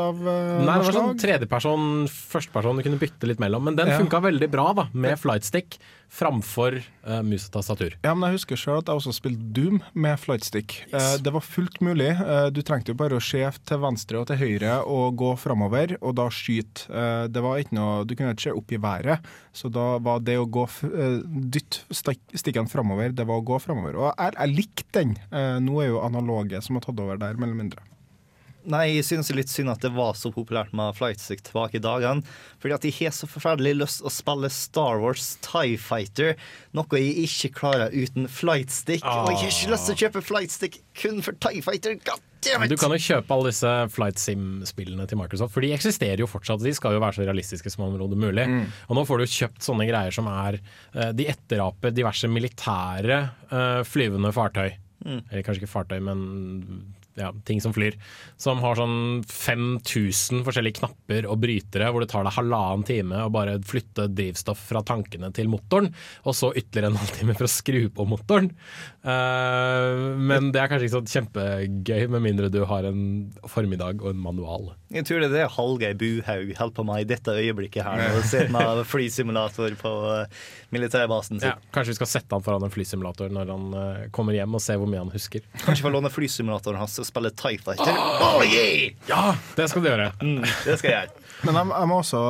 av 0.03 0.15
uh, 0.21 0.65
Nei, 0.65 0.75
det 0.77 0.85
var 0.85 0.97
sånn 0.99 1.19
tredjeperson, 1.19 2.07
førsteperson 2.09 2.77
du 2.77 2.83
kunne 2.83 2.99
bytte 2.99 3.27
litt 3.27 3.39
mellom. 3.39 3.63
Men 3.63 3.75
den 3.75 3.87
Ja. 3.87 3.97
funka 3.99 4.21
veldig 4.21 4.49
bra 4.51 4.73
da, 4.73 4.87
med 4.93 5.17
flightstick 5.19 5.77
framfor 6.09 6.79
uh, 6.81 7.19
mus 7.25 7.45
og 7.47 7.53
tastatur. 7.59 7.95
Ja, 8.03 8.15
men 8.15 8.29
jeg 8.29 8.39
husker 8.39 8.59
selv 8.59 8.81
at 8.81 8.89
jeg 8.89 9.01
også 9.01 9.13
spilte 9.15 9.45
Doom 9.55 9.79
med 9.93 10.17
flightstick. 10.21 10.79
Eh, 10.89 11.15
det 11.21 11.33
var 11.35 11.45
fullt 11.45 11.77
mulig. 11.85 12.09
Uh, 12.17 12.47
du 12.53 12.61
trengte 12.65 12.93
jo 12.93 12.97
bare 12.99 13.19
å 13.19 13.23
se 13.23 13.43
til 13.69 13.81
venstre 13.83 14.21
og 14.21 14.27
til 14.29 14.39
høyre 14.41 14.79
og 14.89 15.19
gå 15.21 15.33
framover, 15.39 15.95
og 16.01 16.17
da 16.17 16.27
skyte. 16.33 16.87
Det 17.29 17.41
var 17.43 17.59
ikke 17.61 17.75
noe 17.77 18.05
Du 18.07 18.15
kunne 18.17 18.33
ikke 18.33 18.47
se 18.47 18.55
opp 18.55 18.71
i 18.73 18.79
været, 18.81 19.25
så 19.55 19.69
da 19.73 19.85
var 20.03 20.21
det 20.25 20.37
å 20.39 20.47
gå 20.49 20.65
dytte 21.53 21.85
stikk- 21.93 22.35
stikkene 22.37 22.71
framover, 22.71 23.13
det 23.15 23.25
var 23.29 23.41
å 23.41 23.45
gå 23.45 23.59
framover. 23.61 23.99
Og 23.99 24.09
jeg, 24.09 24.35
jeg 24.39 24.55
likte 24.55 24.89
den. 24.99 25.15
Nå 25.65 25.81
er 25.83 25.91
jo 25.91 26.03
analoge 26.03 26.61
som 26.65 26.79
har 26.79 26.85
tatt 26.85 27.01
over 27.03 27.19
der, 27.21 27.39
mellom 27.39 27.61
mindre. 27.61 27.83
Nei, 28.67 28.85
jeg 28.97 29.05
synes 29.07 29.29
det 29.29 29.33
er 29.33 29.39
litt 29.39 29.51
synd 29.51 29.71
at 29.71 29.83
det 29.83 29.91
var 29.95 30.17
så 30.19 30.31
populært 30.35 30.73
med 30.75 30.95
flightstick 30.97 31.41
tilbake 31.47 31.79
i 31.79 31.83
dagene. 31.83 32.25
Fordi 32.59 32.75
at 32.75 32.87
jeg 32.87 32.95
har 32.97 33.13
så 33.15 33.29
forferdelig 33.29 33.77
lyst 33.79 34.03
å 34.03 34.11
spille 34.11 34.49
Star 34.51 34.99
Wars 35.03 35.37
TIE 35.45 35.77
Fighter, 35.79 36.35
noe 36.75 36.99
jeg 36.99 37.27
ikke 37.27 37.53
klarer 37.61 37.95
uten 37.95 38.27
flightstick. 38.31 39.05
Og 39.05 39.31
jeg 39.31 39.43
har 39.43 39.53
ikke 39.53 39.75
lyst 39.75 39.87
til 39.87 39.95
å 39.95 40.01
kjøpe 40.03 40.25
flightstick 40.25 40.81
kun 40.99 41.23
for 41.25 41.39
TIE 41.39 41.63
Fighter. 41.63 41.95
God 42.03 42.19
damn 42.43 42.65
it! 42.65 42.73
Du 42.73 42.77
kan 42.79 42.91
jo 42.93 42.99
kjøpe 42.99 43.35
alle 43.35 43.53
disse 43.53 43.73
flight 43.95 44.19
sim-spillene 44.21 45.07
til 45.09 45.21
Microsoft, 45.21 45.55
for 45.55 45.63
de 45.65 45.71
eksisterer 45.77 46.19
jo 46.19 46.27
fortsatt. 46.29 46.63
De 46.65 46.75
skal 46.75 46.97
jo 46.97 47.03
være 47.03 47.19
så 47.19 47.25
realistiske 47.29 47.71
som 47.73 47.87
området 47.87 48.19
mulig. 48.19 48.45
Mm. 48.49 48.67
Og 48.89 48.99
nå 48.99 49.07
får 49.07 49.23
du 49.23 49.33
kjøpt 49.37 49.65
sånne 49.65 49.87
greier 49.89 50.15
som 50.15 50.29
er 50.31 50.59
eh, 50.59 51.11
De 51.15 51.31
etteraper 51.31 51.95
diverse 51.95 52.29
militære 52.31 53.19
eh, 53.23 53.81
flyvende 53.87 54.35
fartøy. 54.35 54.69
Mm. 55.05 55.21
Eller 55.29 55.43
kanskje 55.47 55.63
ikke 55.63 55.71
fartøy, 55.77 55.99
men 56.03 56.23
ja, 57.19 57.33
ting 57.45 57.61
som 57.61 57.73
flyr. 57.73 57.97
Som 58.37 58.61
har 58.63 58.79
sånn 58.79 59.23
5000 59.27 60.43
forskjellige 60.47 60.79
knapper 60.79 61.27
og 61.29 61.41
brytere, 61.43 61.89
hvor 61.91 62.03
det 62.03 62.09
tar 62.11 62.27
deg 62.27 62.35
halvannen 62.37 62.85
time 62.87 63.23
å 63.25 63.31
bare 63.33 63.57
flytte 63.65 64.09
drivstoff 64.13 64.61
fra 64.71 64.83
tankene 64.85 65.31
til 65.35 65.49
motoren, 65.51 65.91
og 66.23 66.37
så 66.37 66.51
ytterligere 66.53 66.93
en 66.93 66.99
halvtime 67.03 67.37
for 67.37 67.49
å 67.49 67.51
skru 67.51 67.81
på 67.93 68.07
motoren. 68.09 68.51
Uh, 69.03 70.15
men 70.19 70.51
det 70.53 70.61
er 70.61 70.71
kanskje 70.71 70.89
ikke 70.89 70.97
sånn 70.97 71.13
kjempegøy, 71.15 72.07
med 72.13 72.25
mindre 72.25 72.51
du 72.53 72.61
har 72.69 72.87
en 72.87 73.01
formiddag 73.49 74.03
og 74.03 74.13
en 74.13 74.23
manual. 74.23 74.71
Jeg 74.93 75.05
tror 75.05 75.21
det 75.21 75.29
er 75.29 75.35
det 75.35 75.49
Hallgeir 75.53 75.97
Buhaug 75.99 76.53
holder 76.57 76.75
på 76.75 76.85
med 76.87 77.03
i 77.03 77.09
dette 77.11 77.35
øyeblikket 77.35 77.85
her. 77.85 77.99
Når 77.99 78.23
du 78.23 78.29
ser 78.29 78.49
med 78.53 78.81
flysimulator 78.89 79.75
på 79.79 79.91
eh, 80.13 80.39
militærbasen 80.73 81.39
sin. 81.39 81.51
Ja, 81.51 81.71
kanskje 81.75 81.93
vi 81.93 81.99
skal 81.99 82.09
sette 82.09 82.35
han 82.35 82.45
foran 82.45 82.65
en 82.65 82.73
flysimulator 82.73 83.29
når 83.33 83.53
han 83.53 83.67
eh, 83.77 84.07
kommer 84.15 84.33
hjem, 84.33 84.57
og 84.57 84.63
se 84.63 84.77
hvor 84.79 84.89
mye 84.89 85.03
han 85.03 85.13
husker. 85.13 85.45
Kanskje 85.61 85.81
vi 85.81 85.87
får 85.87 85.95
låne 85.95 86.11
flysimulatoren 86.13 86.81
hans 86.81 86.97
spille 87.09 87.31
TIE 87.35 87.59
Fighter. 87.61 87.95
Oh, 88.23 88.43
yeah! 88.45 88.93
Ja, 89.09 89.33
det 89.57 89.69
skal 89.71 89.83
du 89.83 89.89
gjøre. 89.91 90.11
Mm, 90.21 90.45
det 90.65 90.77
skal 90.79 90.91
jeg 90.91 90.97
gjøre. 90.99 91.19
Men 91.47 91.55
jeg, 91.55 91.69
jeg 91.71 91.87
må 91.87 91.97
også 92.01 92.21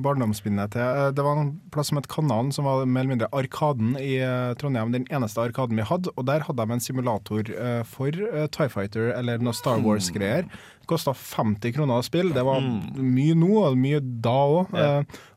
barndomsminne 0.00 0.64
til 0.72 0.80
eh, 0.80 1.10
Det 1.12 1.24
var 1.24 1.40
en 1.40 1.50
plass 1.74 1.90
som 1.90 1.98
het 2.00 2.08
Kanalen, 2.12 2.52
som 2.54 2.64
var 2.68 2.86
mer 2.88 3.02
eller 3.04 3.12
mindre 3.12 3.28
Arkaden 3.36 3.92
i 4.00 4.14
eh, 4.24 4.54
Trondheim. 4.60 4.94
Den 4.94 5.04
eneste 5.12 5.42
arkaden 5.42 5.80
vi 5.80 5.84
hadde. 5.88 6.12
Og 6.16 6.24
der 6.30 6.46
hadde 6.46 6.64
de 6.64 6.76
en 6.76 6.84
simulator 6.84 7.50
eh, 7.52 7.82
for 7.88 8.14
TIE 8.14 8.72
Fighter 8.72 9.12
eller 9.18 9.44
noe 9.44 9.56
Star 9.56 9.82
Wars-greier. 9.84 10.48
Kosta 10.88 11.12
50 11.16 11.76
kroner 11.76 12.00
å 12.00 12.06
spille. 12.06 12.32
Det 12.36 12.44
var 12.44 12.64
mye 12.64 13.36
nå, 13.36 13.52
og 13.68 13.78
mye 13.80 14.00
da 14.24 14.38
òg. 14.58 14.74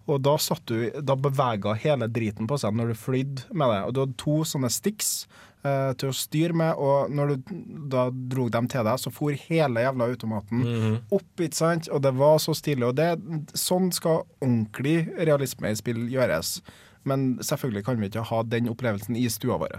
og 0.07 0.21
da 0.23 0.33
satt 0.39 0.63
du 0.67 0.89
Da 1.03 1.15
bevega 1.19 1.73
hele 1.79 2.07
driten 2.11 2.47
på 2.47 2.57
seg 2.59 2.75
når 2.75 2.93
du 2.93 2.99
flydde 2.99 3.47
med 3.51 3.73
det. 3.73 3.81
Og 3.87 3.93
du 3.95 4.01
hadde 4.05 4.19
to 4.23 4.39
sånne 4.47 4.71
sticks 4.71 5.25
eh, 5.67 5.91
til 5.99 6.09
å 6.09 6.15
styre 6.15 6.55
med, 6.57 6.79
og 6.79 7.11
når 7.11 7.33
du 7.35 7.53
da 7.91 8.07
dro 8.11 8.47
dem 8.53 8.67
til 8.71 8.83
deg, 8.87 8.99
så 9.03 9.11
for 9.13 9.35
hele 9.47 9.83
jævla 9.83 10.07
automaten 10.13 10.63
Mhm. 10.63 10.97
opp, 11.11 11.29
ikke 11.43 11.59
sant? 11.59 11.89
Og 11.91 12.01
det 12.07 12.13
var 12.15 12.37
så 12.43 12.55
stilig. 12.55 12.87
Og 12.87 12.95
det, 12.95 13.09
sånn 13.53 13.91
skal 13.93 14.23
ordentlig 14.41 14.99
realisme 15.19 15.69
i 15.71 15.75
spill 15.79 16.07
gjøres. 16.09 16.61
Men 17.07 17.37
selvfølgelig 17.39 17.85
kan 17.85 17.99
vi 18.01 18.09
ikke 18.09 18.25
ha 18.31 18.41
den 18.43 18.67
opplevelsen 18.67 19.15
i 19.15 19.27
stua 19.31 19.57
vår. 19.61 19.77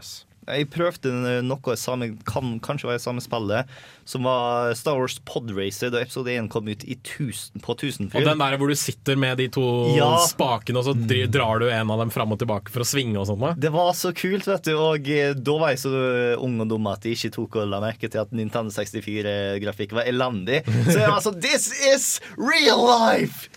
Jeg 0.48 0.68
prøvde 0.72 1.12
noe 1.44 1.74
samme, 1.76 2.10
kan 2.28 2.56
kanskje 2.64 2.88
være 2.88 3.02
samme 3.02 3.20
spillet, 3.24 3.68
som 4.08 4.24
var 4.24 4.72
Star 4.78 4.96
Wars 4.96 5.18
Podracer 5.28 5.90
da 5.92 6.00
episode 6.00 6.32
1 6.32 6.48
kom 6.52 6.68
ut 6.70 6.84
i 6.88 6.96
tusen, 7.04 7.60
på 7.60 7.74
Og 7.76 8.24
den 8.24 8.40
der 8.40 8.56
hvor 8.56 8.70
du 8.72 8.74
sitter 8.78 9.16
med 9.20 9.36
de 9.38 9.48
to 9.52 9.64
Ja. 9.96 10.14
spakene, 10.24 10.80
og 10.80 10.84
så 10.88 10.94
drar 11.28 11.60
du 11.60 11.68
en 11.68 11.90
av 11.92 11.98
dem 12.00 12.10
fram 12.14 12.32
og 12.32 12.38
tilbake 12.40 12.72
for 12.72 12.80
å 12.80 12.88
svinge 12.88 13.18
og 13.20 13.26
sånt. 13.28 13.60
Det 13.60 13.70
var 13.74 13.92
så 13.92 14.14
kult, 14.16 14.46
vet 14.48 14.64
du. 14.64 14.72
Og 14.78 15.08
eh, 15.12 15.34
da 15.34 15.58
var 15.60 15.74
jeg 15.74 15.82
så 15.84 15.92
ung 16.40 16.60
og 16.64 16.68
dum 16.72 16.86
at 16.88 17.04
jeg 17.04 17.18
ikke 17.18 17.34
tok 17.36 17.56
og 17.60 17.68
la 17.68 17.80
merke 17.84 18.08
til 18.08 18.20
at 18.24 18.32
Nintendo 18.32 18.72
64-grafikk 18.72 19.92
var 19.92 20.08
elendig. 20.08 20.62
Så 20.88 20.96
jeg 20.98 21.08
var 21.10 21.20
sånn 21.24 21.40
This 21.40 21.68
is 21.92 22.20
real 22.36 22.80
life! 22.88 23.48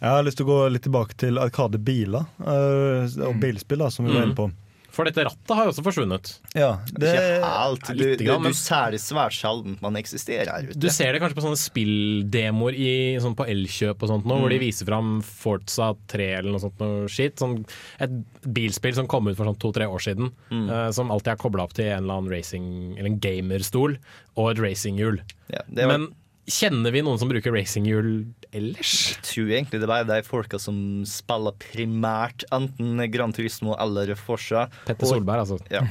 Jeg 0.00 0.08
har 0.14 0.22
lyst 0.22 0.36
til 0.38 0.46
å 0.46 0.52
gå 0.52 0.58
litt 0.70 0.82
tilbake 0.86 1.16
til 1.18 1.38
Arkade 1.42 1.78
biler 1.82 2.24
eh, 2.40 3.18
og 3.26 3.40
bilspill, 3.42 3.78
da, 3.82 3.88
som 3.90 4.06
vi 4.06 4.12
var 4.14 4.22
Mm. 4.22 4.30
inne 4.30 4.36
på. 4.38 4.50
For 4.98 5.04
dette 5.06 5.22
rattet 5.22 5.52
har 5.54 5.66
jo 5.66 5.70
også 5.70 5.82
forsvunnet. 5.84 6.40
Ja, 6.58 6.80
Det 6.90 7.06
er 7.06 7.18
ikke 7.38 7.50
helt. 7.52 7.84
Du, 7.94 8.04
du, 8.18 8.48
du 8.48 8.54
ser 8.56 8.90
det 8.90 8.98
svært 8.98 9.30
sjelden 9.36 9.76
man 9.80 9.94
eksisterer 10.00 10.48
her 10.50 10.64
ute. 10.70 10.78
Du 10.80 10.88
ser 10.90 11.12
det 11.12 11.20
kanskje 11.22 11.36
på 11.38 11.44
sånne 11.44 11.60
spilldemoer 11.60 12.74
i, 12.74 12.88
sånn 13.22 13.36
på 13.38 13.46
Elkjøp 13.46 14.02
og 14.02 14.10
sånt 14.10 14.26
nå, 14.26 14.38
hvor 14.40 14.50
de 14.50 14.58
Mm. 14.58 14.64
viser 14.64 14.86
fram 14.88 15.12
Forza 15.22 15.92
3 16.10 16.26
eller 16.40 16.50
noe 16.50 16.62
sånt 16.64 16.80
noe 16.82 17.06
shit. 17.06 17.36
Sånn, 17.38 17.64
et 18.00 18.10
bilspill 18.42 18.94
som 18.94 19.06
kom 19.06 19.28
ut 19.28 19.36
for 19.36 19.46
sånn 19.46 19.58
to-tre 19.60 19.86
år 19.86 20.02
siden, 20.02 20.32
Mm. 20.50 20.68
uh, 20.70 20.90
som 20.90 21.10
alltid 21.10 21.32
er 21.34 21.36
kobla 21.36 21.62
opp 21.68 21.74
til 21.74 21.84
en 21.92 22.02
eller 22.02 22.14
annen 22.18 22.30
racing, 22.32 22.96
eller 22.98 23.10
en 23.10 23.20
gamerstol 23.20 23.98
og 24.36 24.50
et 24.50 24.58
racinghjul. 24.58 25.20
Ja, 25.52 25.62
var- 25.68 25.86
Men 25.98 26.08
kjenner 26.48 26.94
vi 26.94 27.02
noen 27.04 27.20
som 27.20 27.30
bruker 27.30 27.54
racinghjul 27.54 28.12
ellers? 28.56 28.94
Jeg 29.14 29.26
tror 29.28 29.52
egentlig 29.52 29.82
det 29.82 29.90
er 29.94 30.08
de 30.08 30.20
folka 30.26 30.60
som 30.62 30.78
spiller 31.08 31.56
primært 31.62 32.46
enten 32.54 33.04
Grand 33.12 33.36
Turismo 33.36 33.76
eller 33.78 34.14
Forsa. 34.18 34.68
Petter 34.88 35.12
Solberg, 35.12 35.46
altså. 35.46 35.60
Ja. 35.72 35.84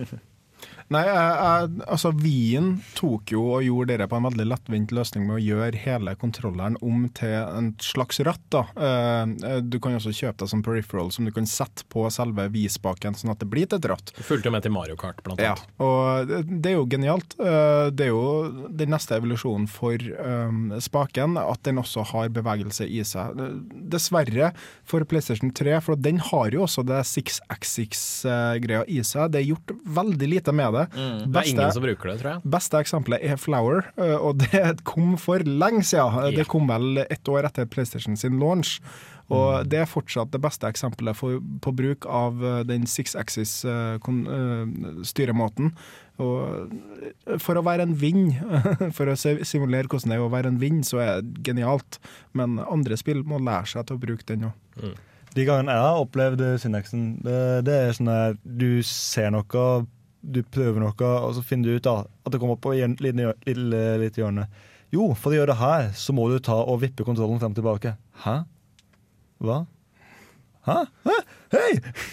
Nei, 0.90 1.04
jeg, 1.06 1.18
jeg, 1.38 1.68
altså 1.86 2.10
Wien 2.18 2.70
tok 2.98 3.30
jo 3.30 3.44
og 3.54 3.62
gjorde 3.62 3.92
dere 3.92 4.08
på 4.10 4.18
en 4.18 4.24
veldig 4.26 4.46
lettvint 4.50 4.90
løsning 4.96 5.22
med 5.28 5.36
å 5.36 5.42
gjøre 5.42 5.78
hele 5.84 6.16
kontrolleren 6.18 6.74
om 6.82 7.04
til 7.14 7.30
en 7.38 7.68
slags 7.78 8.18
ratt. 8.26 8.42
da. 8.50 8.64
Uh, 8.74 9.60
Du 9.62 9.78
kan 9.78 9.94
også 9.94 10.10
kjøpe 10.10 10.42
deg 10.42 10.50
som 10.50 10.64
peripheral 10.66 11.12
som 11.14 11.28
du 11.28 11.30
kan 11.36 11.46
sette 11.46 11.86
på 11.94 12.02
selve 12.10 12.48
V-spaken, 12.50 13.14
sånn 13.14 13.30
at 13.30 13.38
det 13.44 13.48
blir 13.52 13.68
til 13.70 13.78
et 13.78 13.86
ratt. 13.92 14.10
Fulgte 14.18 14.50
jo 14.50 14.54
med 14.56 14.66
til 14.66 14.74
Mario 14.74 14.98
Kart, 14.98 15.22
blant 15.22 15.38
annet. 15.38 15.62
Ja, 15.62 15.86
og 15.86 16.26
det, 16.32 16.40
det 16.66 16.72
er 16.72 16.76
jo 16.80 16.88
genialt. 16.90 17.38
Uh, 17.38 17.86
Det 17.94 18.08
er 18.08 18.10
jo 18.10 18.26
den 18.82 18.90
neste 18.90 19.14
evolusjonen 19.20 19.68
for 19.70 19.94
um, 20.18 20.74
spaken, 20.82 21.38
at 21.38 21.62
den 21.70 21.78
også 21.78 22.02
har 22.10 22.34
bevegelse 22.34 22.88
i 22.90 23.04
seg. 23.06 23.38
Dessverre 23.94 24.50
for 24.82 25.06
PlayStation 25.06 25.54
3, 25.54 25.78
for 25.86 25.94
den 26.02 26.18
har 26.32 26.50
jo 26.54 26.66
også 26.66 26.82
det 26.90 27.00
6x6-greia 27.06 28.82
i 28.90 29.00
seg. 29.06 29.30
Det 29.32 29.40
er 29.44 29.48
gjort 29.52 29.74
veldig 30.00 30.30
lite 30.34 30.54
med 30.56 30.74
det. 30.76 30.79
Mm. 30.94 31.22
Det 31.26 31.42
er 31.42 31.52
ingen 31.52 31.76
som 31.76 31.84
bruker 31.84 32.12
det, 32.12 32.16
tror 32.22 32.32
jeg. 32.32 32.52
Beste 32.56 32.82
eksempelet 32.82 33.24
er 33.26 33.40
Flower, 33.40 33.86
eh, 34.00 34.16
og 34.16 34.42
det 34.44 34.64
kom 34.90 35.16
for 35.20 35.44
lenge 35.46 35.84
siden. 35.86 36.34
Det 36.36 36.48
kom 36.50 36.70
vel 36.70 37.04
ett 37.06 37.30
år 37.30 37.48
etter 37.50 37.68
PlayStation 37.70 38.18
sin 38.20 38.38
launch. 38.42 38.78
Og 39.30 39.68
det 39.70 39.78
er 39.78 39.90
fortsatt 39.90 40.32
det 40.34 40.40
beste 40.42 40.66
eksempelet 40.66 41.14
for, 41.14 41.38
på 41.62 41.72
bruk 41.76 42.06
av 42.10 42.40
eh, 42.42 42.62
den 42.66 42.86
six 42.90 43.14
axis 43.18 43.60
eh, 43.64 43.98
for 47.40 47.56
å 47.56 47.62
være 47.64 47.86
en 47.86 47.94
vind, 47.96 48.34
for 48.96 49.08
å 49.08 49.14
simulere 49.16 49.86
hvordan 49.86 50.12
det 50.12 50.18
er 50.18 50.24
å 50.24 50.32
være 50.32 50.50
en 50.52 50.58
vind, 50.60 50.82
så 50.88 51.00
er 51.04 51.22
det 51.22 51.44
genialt. 51.46 52.00
Men 52.36 52.58
andre 52.66 52.98
spill 53.00 53.22
må 53.24 53.38
lære 53.40 53.70
seg 53.70 53.86
til 53.88 53.96
å 53.96 54.02
bruke 54.02 54.26
den 54.28 54.50
òg. 54.50 54.98
De 55.30 55.46
gangene 55.46 55.76
jeg 55.76 55.86
har 55.86 56.02
opplevd 56.02 56.42
Synexen, 56.58 57.04
det, 57.22 57.38
det 57.68 57.76
er 57.78 57.94
sånn 57.94 58.10
at 58.10 58.40
du 58.42 58.82
ser 58.86 59.30
noe, 59.30 59.64
du 60.22 60.42
prøver 60.44 60.82
noe, 60.82 60.92
og 61.24 61.34
så 61.38 61.42
finner 61.46 61.70
du 61.70 61.78
ut 61.80 61.86
da, 61.86 61.96
at 62.26 62.32
det 62.34 62.40
kommer 62.42 62.58
opp 62.58 62.64
på 62.66 62.74
et 62.76 63.00
lite, 63.00 63.24
hjør- 63.24 63.40
lite, 63.48 63.82
lite 64.04 64.20
hjørne. 64.22 64.46
Jo, 64.92 65.12
for 65.14 65.30
å 65.32 65.38
gjøre 65.38 65.52
det 65.54 65.60
her, 65.62 65.90
så 65.96 66.12
må 66.16 66.26
du 66.32 66.38
ta 66.42 66.56
og 66.60 66.80
vippe 66.82 67.04
kontrollen 67.06 67.38
frem 67.40 67.52
og 67.54 67.60
tilbake. 67.60 67.92
Hæ? 68.24 68.40
Hva? 69.40 69.60
Hæ? 70.66 70.74
Hæ? 71.06 71.14
Hei! 71.54 71.70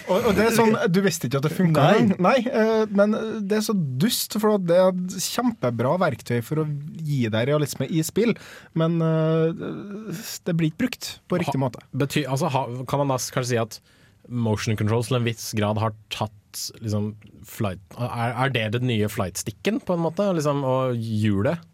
Og, 0.08 0.24
og 0.30 0.32
det 0.38 0.46
er 0.46 0.54
sånn, 0.56 0.72
Du 0.90 1.02
visste 1.04 1.28
ikke 1.28 1.36
at 1.42 1.44
det 1.44 1.52
funka 1.52 1.82
Nei. 1.84 2.14
Nei, 2.24 2.36
eh, 2.48 2.86
men 2.96 3.12
det 3.44 3.58
er 3.58 3.66
så 3.66 3.74
dust, 3.76 4.38
for 4.40 4.56
det 4.62 4.78
er 4.78 4.88
et 4.94 5.18
kjempebra 5.26 5.92
verktøy 6.00 6.38
for 6.46 6.62
å 6.62 6.66
gi 6.96 7.26
deg 7.28 7.50
realisme 7.50 7.86
i 7.92 8.00
spill, 8.06 8.32
men 8.78 8.96
eh, 9.04 9.52
det 10.48 10.56
blir 10.56 10.72
ikke 10.72 10.86
brukt 10.86 11.10
på 11.28 11.42
riktig 11.44 11.60
måte. 11.60 11.84
Bety, 11.92 12.24
altså, 12.24 12.48
ha, 12.56 12.64
kan 12.88 13.02
man 13.04 13.12
da 13.12 13.20
kanskje 13.20 13.50
si 13.52 13.60
at 13.60 13.78
motion 14.28 14.76
control 14.80 15.04
til 15.06 15.20
en 15.20 15.28
viss 15.28 15.50
grad 15.56 15.78
har 15.84 15.92
tatt 16.12 16.34
liksom, 16.82 17.10
flight, 17.46 17.82
er, 17.96 18.36
er 18.44 18.54
det 18.54 18.68
det 18.76 18.84
nye 18.86 19.08
flightsticken, 19.12 19.82
på 19.84 19.96
en 19.96 20.06
måte? 20.06 20.28
Liksom, 20.36 20.64
og 20.66 20.96
hjulet? 20.96 21.64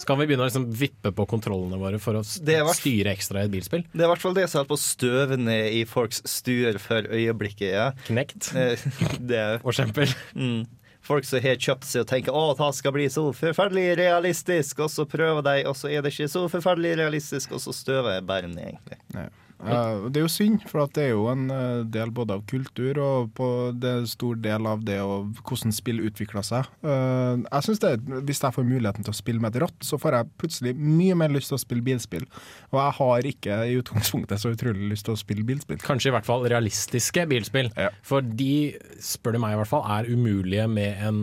Skal 0.00 0.16
vi 0.18 0.26
begynne 0.26 0.46
å 0.46 0.48
liksom, 0.48 0.66
vippe 0.74 1.12
på 1.14 1.26
kontrollene 1.30 1.78
våre 1.78 1.98
for 2.02 2.18
å 2.18 2.22
er 2.22 2.68
styre 2.74 3.12
ekstra 3.12 3.42
i 3.42 3.48
et 3.48 3.52
bilspill? 3.52 3.84
Det 3.92 4.00
er 4.00 4.08
i 4.08 4.12
hvert 4.14 4.24
fall 4.24 4.36
det 4.36 4.46
som 4.48 4.62
holder 4.62 4.72
på 4.72 4.78
å 4.78 4.82
støve 4.82 5.38
ned 5.38 5.76
i 5.76 5.82
folks 5.88 6.22
stuer 6.28 6.78
for 6.82 7.06
øyeblikket. 7.12 7.68
Ja. 7.74 7.90
Knekt. 8.08 8.52
det 9.28 9.38
er, 9.38 9.58
For 9.62 9.74
eksempel. 9.74 10.14
Mm. 10.34 10.64
Folk 11.02 11.26
som 11.26 11.42
har 11.42 11.58
kjøpt 11.58 11.86
seg 11.88 12.04
og 12.04 12.10
tenker 12.12 12.36
å, 12.38 12.42
det 12.54 12.68
skal 12.78 12.94
bli 12.94 13.08
så 13.10 13.24
forferdelig 13.34 13.96
realistisk, 13.98 14.84
og 14.84 14.90
så 14.92 15.06
prøver 15.10 15.42
de, 15.48 15.56
og 15.66 15.74
så 15.78 15.90
er 15.90 16.04
det 16.04 16.12
ikke 16.14 16.30
så 16.30 16.44
forferdelig 16.50 16.94
realistisk, 17.00 17.56
og 17.56 17.62
så 17.64 17.74
støver 17.74 18.16
jeg 18.16 18.26
bare 18.28 18.50
ned, 18.50 18.76
egentlig. 18.76 19.00
Eh, 19.18 19.51
det 19.62 20.18
er 20.18 20.24
jo 20.24 20.30
synd, 20.32 20.64
for 20.66 20.82
at 20.84 20.94
det 20.96 21.04
er 21.06 21.12
jo 21.12 21.26
en 21.30 21.46
eh, 21.52 21.82
del 21.94 22.10
både 22.14 22.38
av 22.38 22.44
kultur 22.50 22.98
og 23.02 23.30
på 23.36 23.46
det 23.78 23.90
er 23.90 24.00
en 24.02 24.10
stor 24.10 24.38
del 24.42 24.66
av 24.68 24.82
det 24.86 24.98
og 25.04 25.38
hvordan 25.46 25.74
spill 25.74 26.02
utvikler 26.02 26.46
seg. 26.46 26.68
Eh, 26.82 27.44
jeg 27.44 27.66
synes 27.68 27.82
det, 27.84 27.92
Hvis 28.26 28.42
jeg 28.42 28.56
får 28.56 28.66
muligheten 28.66 29.06
til 29.06 29.14
å 29.14 29.16
spille 29.16 29.42
med 29.42 29.54
et 29.54 29.62
ratt, 29.64 29.78
så 29.84 29.98
får 30.02 30.18
jeg 30.18 30.30
plutselig 30.42 30.74
mye 30.78 31.16
mer 31.18 31.32
lyst 31.34 31.52
til 31.52 31.58
å 31.58 31.62
spille 31.62 31.84
bilspill. 31.86 32.26
Og 32.72 32.80
jeg 32.80 32.96
har 32.98 33.28
ikke 33.32 33.60
i 33.68 33.78
utgangspunktet 33.78 34.42
så 34.42 34.52
utrolig 34.54 34.90
lyst 34.92 35.06
til 35.06 35.14
å 35.14 35.20
spille 35.20 35.46
bilspill. 35.46 35.80
Kanskje 35.84 36.10
i 36.10 36.16
hvert 36.16 36.26
fall 36.26 36.46
realistiske 36.50 37.26
bilspill. 37.30 37.70
For 38.06 38.24
de, 38.24 38.74
spør 39.02 39.36
du 39.36 39.42
meg 39.44 39.54
i 39.54 39.60
hvert 39.60 39.70
fall, 39.70 39.86
er 39.86 40.10
umulige 40.10 40.66
med 40.70 41.06
en 41.06 41.22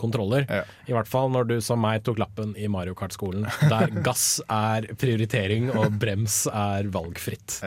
kontroller. 0.00 0.48
I 0.88 0.96
hvert 0.96 1.08
fall 1.08 1.32
når 1.32 1.48
du 1.52 1.56
som 1.64 1.80
meg 1.82 2.04
tok 2.06 2.20
lappen 2.20 2.54
i 2.58 2.68
Mario 2.70 2.96
Kart-skolen, 2.98 3.48
der 3.70 3.92
gass 4.06 4.42
er 4.52 4.90
prioritering 5.00 5.70
og 5.72 5.96
brems 6.00 6.44
er 6.52 6.90
valgfritt. 6.92 7.60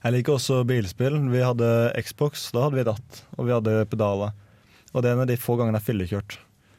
Jeg 0.00 0.14
liker 0.14 0.36
også 0.38 0.62
bilspill. 0.68 1.18
Vi 1.28 1.42
hadde 1.44 1.70
Xbox, 2.00 2.48
da 2.54 2.64
hadde 2.66 2.78
vi 2.78 2.86
ratt, 2.88 3.24
og 3.36 3.48
vi 3.48 3.52
hadde 3.52 3.82
pedaler. 3.90 4.32
Og 4.94 5.02
det 5.02 5.10
er 5.10 5.18
en 5.18 5.24
av 5.26 5.28
de 5.28 5.36
få 5.38 5.58
gangene 5.60 5.80
jeg 5.80 5.90
fyllekjørt. 5.90 6.38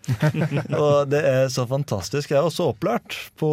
og 0.82 1.11
det 1.11 1.22
er 1.30 1.43
så 1.53 1.67
fantastisk. 1.69 2.32
Jeg 2.32 2.39
er 2.39 2.47
også 2.47 2.72
opplært 2.72 3.17
på 3.39 3.49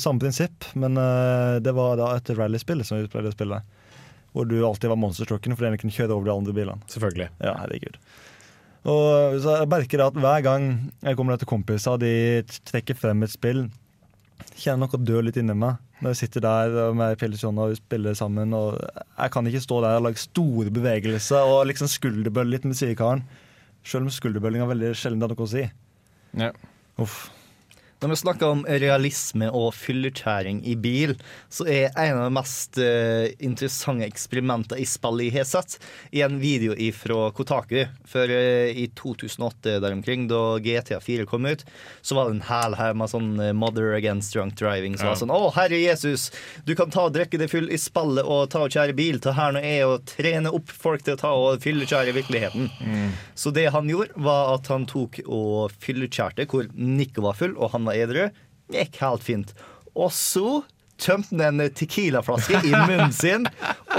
samme 0.00 0.22
prinsipp, 0.22 0.64
men 0.78 0.96
eh, 1.00 1.58
det 1.62 1.74
var 1.76 1.98
da 2.00 2.14
et 2.16 2.32
rallyspill 2.38 2.80
som 2.88 3.02
vi 3.02 3.10
pleide 3.12 3.32
å 3.32 3.36
spille. 3.36 3.60
Hvor 4.32 4.48
du 4.48 4.56
alltid 4.64 4.90
var 4.92 5.00
monsterstrucken 5.00 5.56
fordi 5.56 5.74
den 5.74 5.82
kunne 5.82 5.96
kjøre 5.96 6.16
over 6.16 6.28
de 6.28 6.34
andre 6.34 6.56
bilene. 6.56 6.88
Selvfølgelig. 6.92 7.28
Ja, 7.44 7.56
herregud. 7.60 8.00
Og 8.86 9.40
så 9.42 9.58
jeg 9.60 9.70
merker 9.70 10.04
at 10.04 10.18
hver 10.22 10.44
gang 10.46 10.68
jeg 11.02 11.18
kommer 11.18 11.40
til 11.40 11.50
kompiser, 11.50 11.98
de 12.00 12.44
trekker 12.68 12.96
frem 12.96 13.24
et 13.26 13.32
spill, 13.32 13.64
kjenner 14.56 14.86
noe 14.86 15.00
dør 15.02 15.26
litt 15.26 15.40
inni 15.40 15.56
meg. 15.58 15.80
Når 16.02 16.12
jeg 16.12 16.20
sitter 16.20 16.44
der 16.44 16.92
med 16.96 17.16
Pellisjon 17.20 17.56
og 17.62 17.70
vi 17.72 17.78
spiller 17.78 18.16
sammen. 18.18 18.52
Og 18.56 18.76
jeg 19.16 19.32
kan 19.32 19.46
ikke 19.48 19.62
stå 19.64 19.80
der 19.84 19.96
og 19.96 20.06
lage 20.08 20.20
store 20.20 20.70
bevegelser 20.70 21.48
og 21.48 21.66
liksom 21.70 21.88
skulderbølle 21.88 22.56
litt 22.56 22.66
med 22.68 22.76
sidekaren. 22.76 23.24
Selv 23.86 24.04
om 24.04 24.12
skulderbølling 24.12 24.64
er 24.64 24.70
veldig 24.72 24.92
sjelden 24.98 25.22
det 25.22 25.28
har 25.28 25.36
noe 25.36 25.46
å 25.46 25.52
si. 25.54 25.64
Uff. 27.00 27.18
Når 27.96 28.10
vi 28.12 28.16
snakker 28.20 28.50
om 28.52 28.58
realisme 28.68 29.46
og 29.56 29.70
fyllekjæring 29.72 30.58
i 30.68 30.74
bil, 30.76 31.14
så 31.48 31.64
er 31.64 31.94
en 31.96 32.18
av 32.18 32.26
de 32.26 32.34
mest 32.36 32.76
uh, 32.76 33.24
interessante 33.40 34.04
eksperimentene 34.04 34.82
i 34.82 34.84
spillet 34.84 35.30
jeg 35.30 35.34
har 35.38 35.46
sett, 35.48 35.78
i 36.12 36.20
en 36.26 36.36
video 36.42 36.74
fra 36.92 37.30
Kotaku. 37.32 37.86
For 38.04 38.28
uh, 38.28 38.68
i 38.68 38.84
2008 39.00 39.78
der 39.80 39.96
omkring, 39.96 40.26
da 40.28 40.58
GTA 40.60 40.98
4 41.00 41.24
kom 41.30 41.48
ut, 41.48 41.64
så 42.04 42.18
var 42.18 42.28
det 42.28 42.36
en 42.36 42.44
hæl 42.50 42.76
her 42.76 42.92
med 43.00 43.08
sånn 43.14 43.30
uh, 43.40 43.54
Mother 43.56 43.94
Against 43.96 44.36
Drunk 44.36 44.58
Driving. 44.60 44.98
Så 45.00 45.06
Ja. 45.08 45.14
var 45.14 45.22
sånn 45.22 45.32
Å, 45.32 45.40
herre 45.56 45.80
Jesus, 45.80 46.28
du 46.68 46.74
kan 46.76 46.92
ta 46.92 47.06
og 47.08 47.16
drikke 47.16 47.40
deg 47.40 47.48
full 47.48 47.72
i 47.72 47.80
spillet 47.80 48.28
og 48.28 48.50
ta 48.52 48.66
og 48.66 48.76
kjære 48.76 48.92
bil. 49.00 49.22
Ta 49.24 49.32
her 49.40 49.56
nå 49.56 49.64
er 49.64 49.86
å 49.88 49.96
trene 50.04 50.52
opp 50.52 50.68
folk 50.68 51.06
til 51.08 51.16
å 51.16 51.22
ta 51.24 51.32
og 51.32 51.64
fyllekjære 51.64 52.12
i 52.12 52.18
virkeligheten. 52.20 52.68
Så 53.32 53.54
det 53.56 53.70
han 53.72 53.88
gjorde, 53.88 54.12
var 54.20 54.52
at 54.58 54.68
han 54.68 54.84
tok 54.84 55.22
og 55.24 55.72
fyllekjærte 55.80 56.44
hvor 56.52 56.68
Nico 56.76 57.24
var 57.24 57.40
full, 57.40 57.56
og 57.56 57.72
han 57.72 57.85
var 57.88 57.98
edru. 57.98 58.28
Gikk 58.74 58.98
helt 59.02 59.26
fint. 59.26 59.52
Og 59.96 60.10
så 60.14 60.62
tømte 61.00 61.36
han 61.36 61.60
en 61.60 61.72
tequilaflaske 61.76 62.60
i 62.64 62.72
munnen 62.72 63.12
sin 63.12 63.46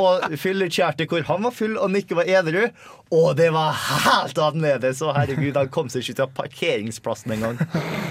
og 0.02 0.34
fyllekjærte 0.40 1.06
hvor 1.10 1.26
han 1.30 1.46
var 1.46 1.54
full 1.56 1.76
og 1.78 1.92
Nikke 1.94 2.18
var 2.18 2.30
edru. 2.30 2.68
Og 3.14 3.38
det 3.40 3.52
var 3.56 3.78
helt 3.78 4.40
annerledes! 4.42 5.02
Og 5.06 5.14
herregud, 5.16 5.56
han 5.56 5.70
kom 5.74 5.92
seg 5.92 6.04
ikke 6.04 6.18
til 6.20 6.34
parkeringsplassen 6.42 7.38
engang. 7.38 7.62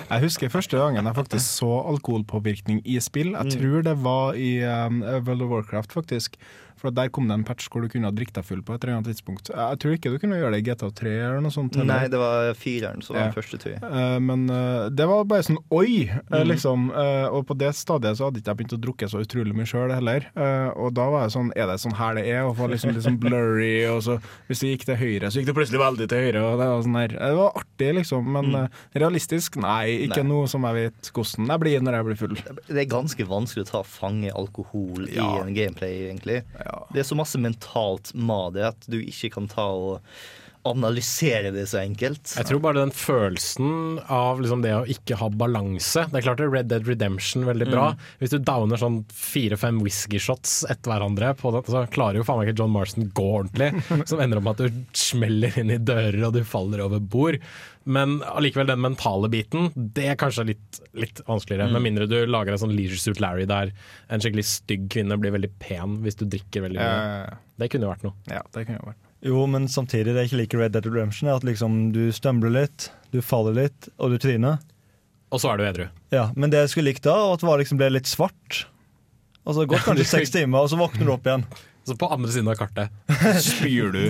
Jeg 0.07 0.23
husker 0.23 0.53
første 0.53 0.79
gangen 0.81 1.05
jeg 1.05 1.19
faktisk 1.19 1.45
så 1.45 1.73
alkoholpåvirkning 1.93 2.81
i 2.87 2.97
spill. 3.05 3.35
Jeg 3.35 3.59
tror 3.59 3.85
det 3.91 3.97
var 4.07 4.39
i 4.41 4.55
um, 4.65 5.03
World 5.03 5.45
of 5.45 5.53
Warcraft, 5.53 5.99
faktisk. 5.99 6.39
For 6.77 6.91
der 6.93 7.09
kom 7.09 7.27
det 7.29 7.35
en 7.39 7.45
patch 7.45 7.69
hvor 7.73 7.83
du 7.83 7.89
kunne 7.89 8.05
ha 8.11 8.13
drikke 8.13 8.35
deg 8.37 8.45
full 8.45 8.61
på 8.63 8.75
et 8.77 8.85
eller 8.85 8.99
annet 8.99 9.09
tidspunkt. 9.15 9.49
Jeg 9.49 9.79
tror 9.81 9.95
ikke 9.97 10.11
du 10.13 10.19
kunne 10.23 10.37
gjøre 10.37 10.53
det 10.53 10.61
i 10.61 10.67
GTA 10.71 10.91
3 10.93 11.13
eller 11.27 11.41
noe 11.41 11.55
sånt. 11.55 11.75
heller. 11.75 11.89
Nei, 12.03 12.09
det 12.13 12.19
var 12.21 12.53
fireren 12.55 13.03
som 13.03 13.17
var 13.17 13.25
den 13.31 13.33
første, 13.37 13.59
tror 13.63 13.73
jeg. 13.75 13.83
Eh, 13.83 14.19
men 14.21 14.45
eh, 14.51 14.89
det 14.91 15.07
var 15.09 15.25
bare 15.25 15.43
sånn 15.47 15.59
oi, 15.73 16.11
Mhm. 16.31 16.47
liksom. 16.53 16.91
Og 17.33 17.47
på 17.47 17.57
det 17.59 17.73
stadiet 17.75 18.17
så 18.19 18.27
hadde 18.29 18.41
ikke 18.43 18.53
jeg 18.53 18.57
begynt 18.61 18.77
å 18.77 18.81
drukke 18.83 19.09
så 19.09 19.21
utrolig 19.25 19.55
mye 19.57 19.67
sjøl 19.69 19.93
heller. 19.95 20.27
Og 20.77 20.93
da 20.95 21.09
var 21.11 21.25
jeg 21.27 21.33
sånn, 21.37 21.51
er 21.57 21.67
det 21.67 21.79
sånn 21.81 21.95
her 21.97 22.15
det 22.15 22.27
er? 22.27 22.43
Og 22.47 22.57
var 22.57 22.69
liksom 22.69 22.93
sånn 23.01 23.19
blurry, 23.21 23.87
og 23.89 24.03
så 24.03 24.19
hvis 24.49 24.61
det 24.61 24.71
gikk 24.79 24.85
til 24.87 24.97
høyre, 24.97 25.31
så 25.33 25.41
gikk 25.41 25.47
det 25.47 25.57
plutselig 25.57 25.81
veldig 25.81 26.09
til 26.09 26.19
høyre. 26.27 26.43
Og 26.45 26.59
det 26.61 26.67
var 26.69 26.83
sånn 26.87 27.01
her. 27.01 27.09
Det 27.17 27.37
var 27.37 27.53
artig, 27.63 27.91
liksom, 28.01 28.27
men 28.37 28.45
mm. 28.53 28.69
realistisk? 29.01 29.57
Nei, 29.61 30.07
ikke 30.09 30.23
Nei. 30.23 30.31
noe 30.31 30.47
som 30.51 30.63
jeg 30.69 30.75
vet 30.81 31.11
hvordan 31.17 31.47
jeg 31.53 31.61
blir 31.65 31.81
når 31.87 31.99
jeg 31.99 32.05
blir 32.09 32.21
full. 32.21 32.37
Det 32.67 32.83
er 32.85 32.91
ganske 32.91 33.27
vanskelig 33.29 33.67
å 33.67 33.71
ta 33.71 33.83
fange 33.83 34.31
alkohol 34.35 35.09
Ja. 35.13 35.27
i 35.37 35.41
en 35.47 35.55
gameplay, 35.55 36.11
egentlig. 36.11 36.43
Det 36.93 37.03
er 37.03 37.09
så 37.09 37.19
masse 37.19 37.41
mentalt 37.41 38.13
med 38.15 38.57
det 38.57 38.67
at 38.73 38.89
du 38.91 38.99
ikke 39.01 39.33
kan 39.37 39.49
ta 39.51 39.67
og 39.67 40.01
analysere 40.71 41.53
det 41.55 41.67
så 41.71 41.81
enkelt. 41.83 42.35
Jeg 42.37 42.49
tror 42.49 42.63
bare 42.65 42.83
den 42.83 42.95
følelsen 42.95 44.01
av 44.13 44.41
liksom 44.43 44.65
det 44.65 44.75
å 44.77 44.85
ikke 44.91 45.19
ha 45.21 45.29
balanse 45.33 46.07
Det 46.11 46.21
er 46.21 46.27
klart 46.27 46.41
det 46.41 46.49
er 46.49 46.53
Red 46.55 46.71
Dead 46.71 46.89
Redemption 46.89 47.47
veldig 47.49 47.69
bra. 47.71 47.87
Mm. 47.95 48.09
Hvis 48.23 48.35
du 48.35 48.39
downer 48.41 48.81
sånn 48.81 48.99
fire-fem 49.13 49.81
whisky-shots 49.85 50.59
etter 50.73 50.93
hverandre, 50.93 51.33
på 51.39 51.53
det, 51.55 51.65
så 51.71 51.85
klarer 51.93 52.21
jo 52.21 52.27
faen 52.27 52.41
meg 52.41 52.51
ikke 52.51 52.63
John 52.63 52.75
Marston 52.75 53.09
gå 53.17 53.29
ordentlig. 53.41 53.73
Som 54.11 54.23
ender 54.23 54.41
opp 54.41 54.49
med 54.49 54.61
at 54.61 54.67
du 54.67 54.83
smeller 54.97 55.57
inn 55.63 55.73
i 55.75 55.81
dører 55.81 56.29
og 56.29 56.37
du 56.37 56.43
faller 56.47 56.85
over 56.87 57.03
bord. 57.03 57.41
Men 57.87 58.19
allikevel, 58.27 58.67
den 58.67 58.83
mentale 58.83 59.31
biten, 59.31 59.69
det 59.75 60.09
er 60.11 60.19
kanskje 60.19 60.49
litt, 60.49 60.81
litt 60.99 61.21
vanskeligere. 61.29 61.69
Mm. 61.69 61.77
Med 61.77 61.85
mindre 61.85 62.09
du 62.11 62.19
lager 62.27 62.57
en 62.57 62.63
sånn 62.65 62.75
Leisure 62.75 62.99
Suit 62.99 63.23
Larry 63.23 63.47
der 63.47 63.71
en 64.11 64.23
skikkelig 64.23 64.47
stygg 64.51 64.89
kvinne 64.91 65.19
blir 65.23 65.35
veldig 65.37 65.53
pen 65.63 66.01
hvis 66.03 66.19
du 66.19 66.27
drikker 66.27 66.67
veldig 66.67 66.83
mye. 66.83 67.03
Ja. 67.31 67.43
Det 67.57 67.71
kunne 67.73 67.87
jo 67.87 67.95
vært 67.95 68.09
noe. 68.09 68.17
Ja, 68.27 68.43
det 68.57 68.67
kunne 68.67 68.81
jo 68.81 68.91
vært. 68.91 69.06
Jo, 69.25 69.47
men 69.49 69.69
samtidig, 69.69 70.13
det 70.13 70.25
jeg 70.27 70.31
ikke 70.31 70.41
liker 70.43 70.61
Red 70.61 70.75
Dead 70.77 70.87
Redemption, 70.87 71.31
at 71.33 71.45
liksom 71.47 71.91
du 71.95 72.09
stømler 72.15 72.53
litt, 72.53 72.91
du 73.15 73.23
faller 73.25 73.57
litt, 73.57 73.89
og 73.97 74.13
du 74.13 74.19
tryner. 74.21 74.59
Og 75.33 75.41
så 75.43 75.53
er 75.53 75.59
du 75.59 75.65
edru. 75.67 75.87
Ja, 76.15 76.29
men 76.37 76.53
det 76.53 76.61
jeg 76.65 76.75
skulle 76.75 76.93
likt 76.93 77.07
da, 77.07 77.17
var 77.17 77.35
at 77.39 77.43
det 77.43 77.49
var 77.49 77.63
liksom 77.63 77.81
ble 77.81 77.89
litt 77.97 78.11
svart. 78.11 78.67
Altså, 79.47 79.63
det 79.63 79.65
har 79.65 79.73
gått 79.73 79.87
kanskje 79.91 80.09
seks 80.11 80.35
timer, 80.37 80.63
og 80.67 80.71
så 80.71 80.79
våkner 80.81 81.09
du 81.09 81.15
opp 81.17 81.27
igjen. 81.27 81.47
Så 81.87 81.95
på 81.99 82.09
andre 82.11 82.33
siden 82.35 82.49
av 82.51 82.57
kartet. 82.59 82.91
Spyr 83.47 83.93
du? 83.95 84.01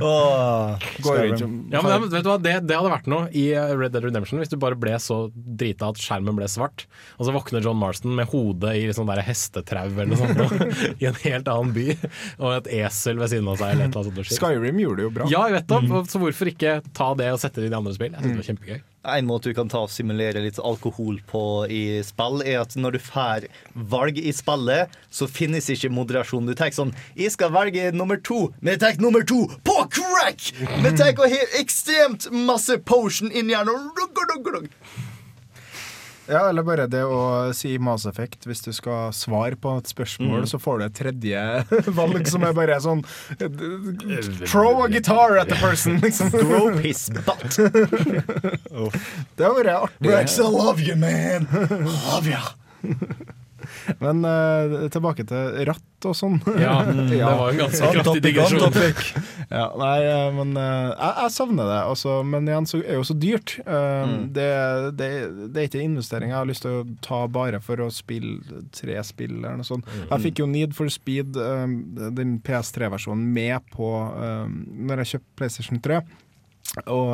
Rundt 0.00 1.74
Ja, 1.74 1.82
men 1.84 2.06
vet 2.08 2.24
du 2.24 2.30
hva, 2.30 2.38
det, 2.40 2.54
det 2.64 2.78
hadde 2.78 2.92
vært 2.92 3.10
noe 3.10 3.28
i 3.36 3.44
Red 3.52 3.92
Dead 3.92 4.06
Redemption 4.06 4.40
hvis 4.40 4.52
du 4.52 4.56
bare 4.60 4.78
ble 4.80 4.94
så 5.02 5.18
drita 5.34 5.90
at 5.92 6.00
skjermen 6.00 6.38
ble 6.38 6.48
svart, 6.50 6.86
og 7.18 7.28
så 7.28 7.34
våkner 7.36 7.64
John 7.64 7.78
Marston 7.80 8.14
med 8.16 8.30
hodet 8.32 8.72
i 8.80 8.86
sånn 8.96 9.10
der 9.10 9.20
hestetrau 9.26 9.90
eller 9.90 10.08
noe 10.14 10.20
sånt 10.20 10.72
i 11.02 11.08
en 11.10 11.20
helt 11.26 11.50
annen 11.52 11.74
by, 11.76 11.88
og 12.40 12.56
et 12.56 12.72
esel 12.80 13.20
ved 13.20 13.34
siden 13.34 13.50
av 13.52 13.60
seg. 13.60 13.74
Eller 13.74 13.90
et 13.90 13.96
eller 14.00 14.10
annet 14.10 14.30
sånt. 14.30 14.40
Skyrim 14.40 14.80
gjorde 14.80 15.02
det 15.02 15.08
jo 15.08 15.14
bra. 15.20 15.28
Ja, 15.32 15.44
jeg 15.50 15.60
vet 15.60 15.68
det, 15.74 16.04
så 16.14 16.22
hvorfor 16.22 16.52
ikke 16.54 16.78
ta 16.96 17.12
det 17.20 17.28
og 17.34 17.42
sette 17.42 17.60
det 17.60 17.68
i 17.68 17.74
de 17.74 17.80
andre 17.82 17.92
spill? 17.96 18.14
Jeg 18.16 18.24
synes 18.24 18.32
det 18.32 18.40
var 18.40 18.50
kjempegøy. 18.54 18.80
En 19.00 19.24
måte 19.24 19.48
du 19.48 19.54
kan 19.56 19.68
ta 19.72 19.80
og 19.86 19.92
simulere 19.92 20.42
litt 20.44 20.58
alkohol 20.60 21.22
på 21.30 21.42
i 21.72 22.02
spill, 22.04 22.42
er 22.44 22.58
at 22.60 22.74
når 22.76 22.98
du 22.98 23.00
får 23.00 23.46
valg 23.88 24.18
i 24.20 24.32
spillet, 24.36 24.92
så 25.08 25.24
finnes 25.24 25.70
ikke 25.72 25.88
moderasjon. 25.88 26.44
Du 26.44 26.52
tenker 26.52 26.76
sånn 26.82 26.92
Jeg 27.16 27.32
skal 27.32 27.54
velge 27.54 27.94
nummer 27.96 28.20
to, 28.20 28.50
men 28.60 28.74
jeg 28.74 28.82
tenker 28.84 29.06
nummer 29.06 29.24
to 29.24 29.46
på 29.64 29.78
crack! 29.96 30.50
Vi 30.84 30.92
tenker 31.00 31.32
ha 31.32 31.40
ekstremt 31.62 32.28
masse 32.44 32.76
potion 32.84 33.32
inni 33.32 33.56
her 33.56 33.64
Ja, 36.30 36.44
eller 36.48 36.62
bare 36.62 36.84
det 36.86 37.00
å 37.02 37.50
si 37.56 37.72
Mass 37.82 38.04
Effect 38.06 38.46
hvis 38.46 38.60
du 38.62 38.70
skal 38.76 39.10
svare 39.16 39.56
på 39.58 39.72
et 39.80 39.88
spørsmål, 39.90 40.44
Mm. 40.44 40.46
så 40.46 40.60
får 40.62 40.78
du 40.78 40.84
et 40.86 40.94
tredje 40.94 41.40
valg 41.98 42.28
som 42.30 42.44
er 42.46 42.52
bare 42.54 42.76
sånn 42.84 43.02
Throw 44.46 44.84
a 44.84 44.88
guitar 44.92 45.36
at 45.40 45.48
the 45.50 45.58
person, 45.58 45.98
liksom. 46.04 46.30
Throw 46.38 46.78
his 46.78 47.08
butt. 47.10 47.58
Det 49.36 49.44
har 49.44 49.54
vært 49.58 49.74
artig. 49.74 50.10
Rex, 50.12 50.38
I 50.38 50.46
love 50.46 50.80
you, 50.80 50.94
man. 50.96 51.48
Love 51.50 52.30
you. 52.30 52.94
Men 54.04 54.24
uh, 54.24 54.88
tilbake 54.92 55.24
til 55.28 55.64
ratt 55.68 56.06
og 56.08 56.14
sånn. 56.16 56.38
Ja, 56.56 56.78
det 57.10 57.18
var 57.20 57.50
en 57.50 57.58
ganske 57.60 57.90
kraftig 57.92 58.22
digresjon. 58.24 58.72
ja, 59.58 59.66
nei, 59.76 59.96
eh, 60.08 60.28
men 60.32 60.54
uh, 60.56 60.94
jeg, 60.94 61.10
jeg 61.26 61.34
savner 61.34 61.68
det. 61.68 61.80
Også, 61.92 62.14
men 62.24 62.48
igjen 62.48 62.68
så 62.70 62.80
er 62.80 62.96
jo 62.96 63.04
så 63.10 63.16
dyrt. 63.20 63.58
Uh, 63.66 63.88
Mm. 64.00 64.30
det, 64.32 64.46
det, 64.96 65.08
det 65.52 65.60
er 65.60 65.66
ikke 65.68 65.80
en 65.80 65.90
investering 65.90 66.30
jeg 66.30 66.38
har 66.38 66.48
lyst 66.48 66.62
til 66.64 66.78
å 66.78 66.84
ta 67.04 67.18
bare 67.32 67.58
for 67.64 67.82
å 67.84 67.88
spille 67.92 68.62
tre 68.74 68.96
spill 69.04 69.34
eller 69.40 69.58
noe 69.60 69.66
sånt. 69.66 69.84
Mm. 69.88 70.06
Jeg 70.12 70.24
fikk 70.24 70.40
jo 70.40 70.46
Need 70.48 70.74
for 70.78 70.92
Speed, 70.92 71.36
den 71.36 72.38
PS3-versjonen, 72.46 73.26
med 73.34 73.66
på 73.74 73.90
uh, 73.90 74.46
når 74.48 75.02
jeg 75.04 75.14
kjøpte 75.16 75.36
PlayStation 75.42 75.82
3. 75.84 76.00
Og 76.86 77.10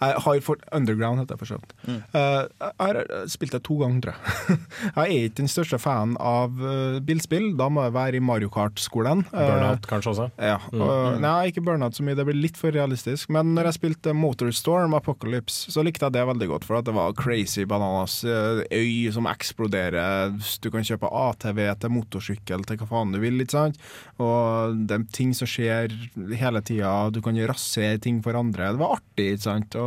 har 0.00 0.40
fått 0.44 0.64
Underground, 0.76 1.18
heter 1.22 1.34
det 1.34 1.38
for 1.40 1.48
så 1.48 1.56
vidt. 1.60 1.72
Mm. 1.86 2.00
Eh, 2.12 2.42
jeg 2.66 2.72
har 2.86 2.98
spilt 3.32 3.52
det 3.56 3.62
to 3.64 3.78
ganger, 3.80 4.00
tror 4.04 4.14
jeg. 4.16 4.58
jeg 4.96 5.04
er 5.06 5.28
ikke 5.30 5.38
den 5.40 5.48
største 5.52 5.78
fan 5.80 6.16
av 6.20 6.58
uh, 6.60 6.98
bilspill. 7.06 7.46
Da 7.56 7.68
må 7.72 7.86
jeg 7.86 7.94
være 7.96 8.18
i 8.20 8.24
Mario 8.24 8.50
Kart-skolen. 8.52 9.24
Eh, 9.32 9.46
Burnout 9.46 9.86
kanskje 9.88 10.12
også? 10.12 10.28
ja. 10.42 10.58
Mm. 10.72 11.20
nei, 11.22 11.48
ikke 11.50 11.62
Burnout 11.64 11.96
så 11.96 12.04
mye, 12.04 12.16
det 12.18 12.26
blir 12.28 12.36
litt 12.36 12.58
for 12.60 12.74
realistisk. 12.74 13.30
Men 13.32 13.54
når 13.56 13.70
jeg 13.70 13.78
spilte 13.78 14.12
Motorstorm 14.16 14.94
Apocalypse, 14.98 15.70
så 15.72 15.84
likte 15.86 16.06
jeg 16.08 16.16
det 16.18 16.26
veldig 16.28 16.50
godt. 16.52 16.66
For 16.68 16.80
at 16.80 16.88
det 16.88 16.94
var 16.96 17.14
crazy 17.16 17.64
bananas. 17.68 18.18
eh, 18.24 18.62
Øy 18.76 19.12
som 19.14 19.28
eksploderer. 19.30 20.34
Du 20.62 20.68
kan 20.74 20.84
kjøpe 20.86 21.08
ATV 21.08 21.62
til 21.80 21.94
motorsykkel 21.94 22.66
til 22.68 22.80
hva 22.82 22.88
faen 22.90 23.14
du 23.14 23.20
vil. 23.22 23.40
ikke 23.40 23.56
sant? 23.56 23.80
Og 24.22 24.76
det 24.88 24.98
er 24.98 25.06
ting 25.16 25.32
som 25.36 25.48
skjer 25.48 25.92
hele 26.40 26.60
tida. 26.66 26.92
Du 27.14 27.20
kan 27.24 27.38
rasere 27.48 27.98
ting 28.02 28.20
for 28.24 28.36
andre. 28.38 28.72
Det 28.74 28.80
var 28.82 28.98
artig. 28.98 29.30
ikke 29.36 29.46
sant? 29.46 29.76
Og 29.80 29.85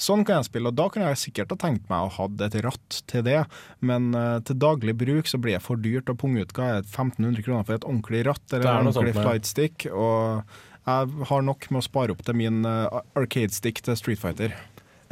Sånn 0.00 0.26
kan 0.28 0.40
jeg 0.40 0.50
spille, 0.50 0.70
og 0.70 0.76
da 0.76 0.88
kunne 0.92 1.08
jeg 1.10 1.22
sikkert 1.22 1.54
ha 1.54 1.58
tenkt 1.62 1.88
meg 1.92 2.04
å 2.04 2.12
ha 2.18 2.28
et 2.46 2.58
ratt 2.66 3.00
til 3.08 3.24
det, 3.26 3.40
men 3.80 4.10
uh, 4.16 4.38
til 4.44 4.58
daglig 4.60 4.96
bruk 5.00 5.30
så 5.30 5.40
blir 5.40 5.56
det 5.56 5.64
for 5.64 5.80
dyrt 5.80 6.12
å 6.12 6.16
punge 6.18 6.44
ut 6.44 6.54
hva 6.56 6.76
er 6.76 6.80
1500 6.82 7.46
kroner 7.46 7.66
for 7.66 7.78
et 7.78 7.88
ordentlig 7.88 8.24
ratt 8.28 8.44
eller 8.52 8.68
er 8.68 8.80
en 8.80 8.90
sånt, 8.90 9.00
ordentlig 9.00 9.16
ja. 9.16 9.26
flightstick, 9.30 9.88
og 9.92 10.56
jeg 10.86 11.28
har 11.32 11.46
nok 11.48 11.66
med 11.72 11.80
å 11.80 11.86
spare 11.86 12.14
opp 12.14 12.22
til 12.26 12.38
min 12.38 12.62
uh, 12.68 13.00
arcade-stick 13.18 13.80
til 13.82 13.98
Street 13.98 14.22
Fighter. 14.22 14.54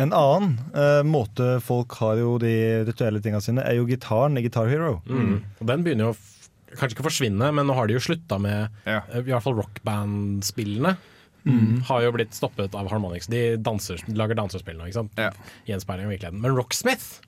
En 0.03 0.13
annen 0.15 0.59
uh, 0.75 1.03
måte 1.07 1.59
folk 1.63 1.95
har 2.03 2.19
jo 2.19 2.37
de 2.43 2.55
rituelle 2.87 3.23
tingene 3.23 3.43
sine, 3.43 3.65
er 3.65 3.79
jo 3.79 3.89
gitaren 3.89 4.39
i 4.39 4.45
Guitar 4.45 4.71
Hero. 4.71 4.99
Mm. 5.07 5.41
Og 5.63 5.69
den 5.71 5.87
begynner 5.87 6.11
jo 6.11 6.15
å 6.15 6.79
kanskje 6.79 6.97
ikke 6.97 7.09
forsvinne, 7.09 7.51
men 7.55 7.69
nå 7.69 7.77
har 7.79 7.89
de 7.89 7.97
jo 7.97 8.03
slutta 8.03 8.39
med 8.43 8.87
ja. 8.89 9.03
i 9.15 9.23
hvert 9.27 9.45
fall 9.45 9.59
rockband-spillene. 9.61 10.97
Mm. 11.45 11.83
Har 11.89 12.05
jo 12.07 12.15
blitt 12.17 12.33
stoppet 12.37 12.75
av 12.75 12.89
Harmonix. 12.93 13.29
De 13.29 13.57
danser, 13.61 14.01
lager 14.17 14.39
dansespill 14.39 14.79
nå, 14.79 14.89
ikke 14.89 15.03
sant? 15.03 15.21
Gjenspeiling 15.69 16.09
av 16.09 16.15
virkeligheten. 16.15 16.41
Men 16.41 16.57
Rocksmith, 16.57 17.21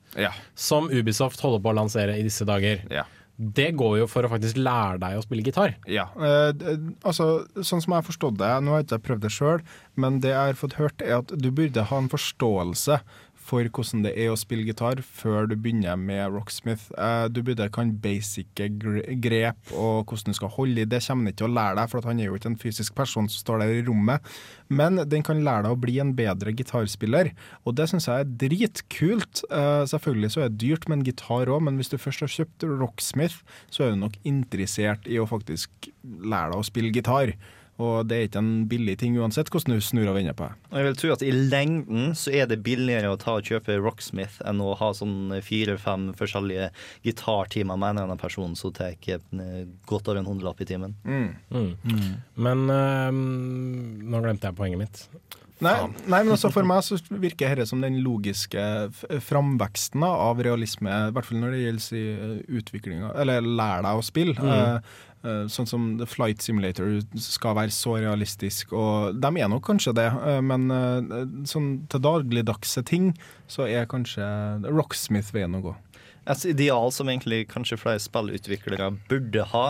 som 0.55 0.89
Ubisoft 0.89 1.43
holder 1.45 1.61
på 1.65 1.73
å 1.75 1.79
lansere 1.83 2.17
i 2.17 2.25
disse 2.25 2.47
dager, 2.49 2.81
det 3.37 3.69
går 3.77 3.99
jo 4.01 4.07
for 4.09 4.25
å 4.25 4.31
faktisk 4.33 4.57
lære 4.57 4.97
deg 5.03 5.19
å 5.19 5.25
spille 5.25 5.45
gitar. 5.45 5.75
Ja. 5.93 6.07
eh, 6.17 6.87
altså, 7.05 7.45
sånn 7.61 7.83
som 7.85 7.93
jeg 7.93 8.01
har 8.01 8.07
forstått 8.07 8.39
det, 8.41 8.49
nå 8.65 8.73
har 8.73 8.81
jeg 8.81 8.89
ikke 8.89 9.03
prøvd 9.11 9.27
det 9.27 9.33
sjøl, 9.35 9.65
men 10.01 10.21
det 10.25 10.33
jeg 10.33 10.53
har 10.55 10.61
fått 10.61 10.79
hørt, 10.81 11.05
er 11.05 11.19
at 11.21 11.35
du 11.37 11.51
burde 11.53 11.85
ha 11.91 11.99
en 12.01 12.09
forståelse 12.13 13.01
for 13.47 13.67
hvordan 13.71 14.03
det 14.07 14.13
er 14.19 14.33
å 14.33 14.39
spille 14.39 14.67
gitar 14.67 15.01
før 15.05 15.47
du 15.51 15.55
begynner 15.55 15.99
med 16.01 16.35
Rocksmith. 16.35 16.89
Eh, 16.99 17.27
du 17.31 17.43
burde 17.47 17.69
kan 17.75 17.93
basic 18.03 18.51
grep 18.57 19.73
og 19.73 20.11
hvordan 20.11 20.35
du 20.35 20.39
skal 20.39 20.53
holde 20.57 20.83
i. 20.83 20.89
Det 20.89 21.03
kommer 21.05 21.27
han 21.27 21.33
ikke 21.33 21.43
til 21.43 21.49
å 21.49 21.57
lære 21.57 21.79
deg, 21.79 21.91
for 21.93 22.11
han 22.11 22.23
er 22.23 22.31
jo 22.31 22.39
ikke 22.39 22.51
en 22.53 22.61
fysisk 22.61 22.97
person 22.99 23.31
som 23.31 23.43
står 23.45 23.63
der 23.63 23.75
i 23.77 23.85
rommet. 23.87 24.33
Men 24.69 24.99
den 25.07 25.27
kan 25.27 25.45
lære 25.47 25.67
deg 25.67 25.77
å 25.77 25.83
bli 25.87 25.99
en 26.03 26.15
bedre 26.19 26.55
gitarspiller, 26.57 27.31
og 27.65 27.77
det 27.79 27.89
syns 27.91 28.09
jeg 28.11 28.25
er 28.25 28.33
dritkult. 28.47 29.45
Eh, 29.51 29.83
selvfølgelig 29.93 30.33
så 30.35 30.45
er 30.45 30.51
det 30.51 30.63
dyrt 30.65 30.89
med 30.89 31.01
en 31.01 31.07
gitar 31.11 31.53
òg, 31.53 31.63
men 31.69 31.79
hvis 31.79 31.93
du 31.93 31.99
først 32.01 32.27
har 32.27 32.33
kjøpt 32.33 32.67
Rocksmith, 32.81 33.45
så 33.71 33.87
er 33.87 33.95
du 33.95 34.03
nok 34.03 34.19
interessert 34.27 35.07
i 35.07 35.21
å 35.23 35.29
faktisk 35.31 35.93
lære 36.03 36.53
deg 36.55 36.59
å 36.59 36.67
spille 36.67 36.95
gitar. 36.95 37.37
Og 37.83 38.09
det 38.09 38.17
er 38.17 38.29
ikke 38.29 38.41
en 38.41 38.53
billig 38.71 38.95
ting 39.03 39.17
uansett 39.21 39.51
hvordan 39.53 39.77
du 39.77 39.85
snur 39.85 40.09
og 40.09 40.17
vender 40.17 40.37
på 40.37 40.49
det. 40.49 40.69
Jeg 40.73 40.87
vil 40.87 40.99
tro 41.01 41.13
at 41.13 41.25
i 41.27 41.33
lengden 41.35 42.15
så 42.17 42.33
er 42.33 42.49
det 42.49 42.63
billigere 42.65 43.13
å 43.13 43.19
ta 43.21 43.37
og 43.37 43.49
kjøpe 43.49 43.77
Rocksmith 43.83 44.41
enn 44.49 44.63
å 44.65 44.73
ha 44.81 44.91
sånn 44.97 45.35
fire-fem 45.45 46.09
forskjellige 46.17 46.71
gitartimer 47.05 47.77
med 47.77 47.93
en 47.93 48.01
eller 48.01 48.11
annen 48.11 48.23
person 48.23 48.57
som 48.57 48.73
tar 48.77 48.97
eh, 48.97 49.67
godt 49.89 50.09
over 50.09 50.23
en 50.23 50.31
hundrelapp 50.31 50.63
i 50.65 50.69
timen. 50.73 50.97
Mm. 51.05 51.75
Men 52.47 52.69
øhm, 52.73 53.27
nå 54.09 54.25
glemte 54.25 54.49
jeg 54.49 54.57
poenget 54.57 54.87
mitt. 54.87 55.05
Nei, 55.65 55.73
nei, 56.05 56.19
men 56.21 56.35
også 56.35 56.51
for 56.53 56.69
meg 56.69 56.83
så 56.85 56.99
virker 57.09 57.55
dette 57.55 57.71
som 57.71 57.81
den 57.81 57.97
logiske 58.05 58.61
framveksten 59.25 60.05
av 60.05 60.43
realisme, 60.45 60.93
i 60.93 61.15
hvert 61.17 61.29
fall 61.29 61.41
når 61.41 61.55
det 61.55 61.61
gjelder 61.63 61.97
i 61.97 62.59
utviklinga, 62.61 63.13
eller 63.23 63.47
lære 63.47 63.87
deg 63.87 64.01
å 64.01 64.05
spille. 64.05 64.37
Mm. 64.37 64.91
Eh, 65.25 65.47
sånn 65.51 65.67
som 65.67 65.87
The 65.99 66.07
Flight 66.09 66.45
Simulator 66.45 67.01
skal 67.19 67.57
være 67.59 67.75
så 67.75 67.97
realistisk, 68.03 68.75
og 68.77 69.17
de 69.23 69.31
er 69.41 69.51
nok 69.51 69.65
kanskje 69.67 69.95
det, 69.97 70.07
eh, 70.13 70.43
men 70.45 70.69
eh, 70.71 71.27
sånn 71.49 71.71
til 71.91 72.05
dagligdagse 72.05 72.85
ting 72.87 73.11
så 73.51 73.67
er 73.67 73.89
kanskje 73.91 74.27
Rocksmith 74.69 75.33
veien 75.35 75.57
å 75.57 75.65
gå. 75.65 75.75
Et 76.27 76.49
ideal 76.53 76.91
som 76.95 77.09
egentlig 77.11 77.47
kanskje 77.49 77.79
flere 77.79 78.03
spillutviklere 78.03 78.91
burde 79.11 79.47
ha, 79.55 79.67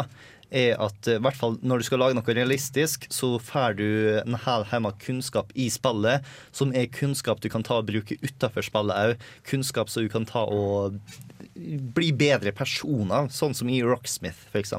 er 0.54 0.76
at 0.78 1.08
i 1.10 1.16
hvert 1.20 1.36
fall 1.36 1.56
når 1.66 1.82
du 1.82 1.86
skal 1.88 2.00
lage 2.00 2.16
noe 2.16 2.36
realistisk, 2.36 3.08
så 3.12 3.34
får 3.42 3.78
du 3.80 3.88
en 4.22 4.38
hel 4.44 4.66
haug 4.70 4.84
med 4.84 5.00
kunnskap 5.02 5.50
i 5.58 5.66
spillet, 5.72 6.26
som 6.54 6.72
er 6.72 6.90
kunnskap 6.92 7.42
du 7.42 7.50
kan 7.52 7.66
ta 7.66 7.80
og 7.80 7.88
bruke 7.90 8.18
utafor 8.22 8.64
spillet 8.64 8.94
òg. 8.94 9.26
Kunnskap 9.48 9.90
som 9.90 10.06
du 10.06 10.12
kan 10.12 10.28
ta 10.28 10.46
og 10.46 11.00
bli 11.96 12.12
bedre 12.14 12.54
personer, 12.56 13.28
sånn 13.34 13.56
som 13.58 13.68
i 13.72 13.82
Rocksmith, 13.84 14.46
f.eks. 14.52 14.76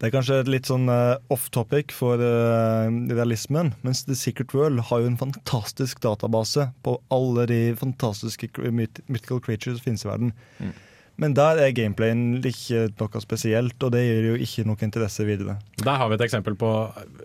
Det 0.00 0.08
er 0.08 0.14
kanskje 0.14 0.38
litt 0.48 0.68
sånn 0.70 0.88
eh, 0.88 1.18
off 1.28 1.50
topic 1.52 1.92
for 1.92 2.22
eh, 2.24 2.86
realismen, 3.12 3.74
mens 3.84 4.06
The 4.06 4.16
Secret 4.16 4.54
World 4.56 4.86
har 4.88 5.02
jo 5.02 5.10
en 5.10 5.18
fantastisk 5.20 6.00
database 6.00 6.70
på 6.86 6.94
alle 7.12 7.44
de 7.50 7.58
fantastiske 7.76 8.48
mythical 8.72 9.42
creatures 9.44 9.76
som 9.76 9.90
finnes 9.90 10.06
i 10.06 10.08
verden. 10.08 10.32
Mm. 10.56 10.72
Men 11.20 11.34
der 11.36 11.58
er 11.60 11.72
gameplayen 11.76 12.38
ikke 12.48 12.86
noe 12.96 13.20
spesielt, 13.20 13.76
og 13.84 13.90
det 13.92 14.00
gir 14.06 14.28
jo 14.30 14.36
ikke 14.40 14.64
noe 14.64 14.80
interesse 14.86 15.26
videre. 15.28 15.58
Der 15.84 15.98
har 16.00 16.08
vi 16.08 16.16
et 16.16 16.24
eksempel 16.24 16.56
på 16.56 16.70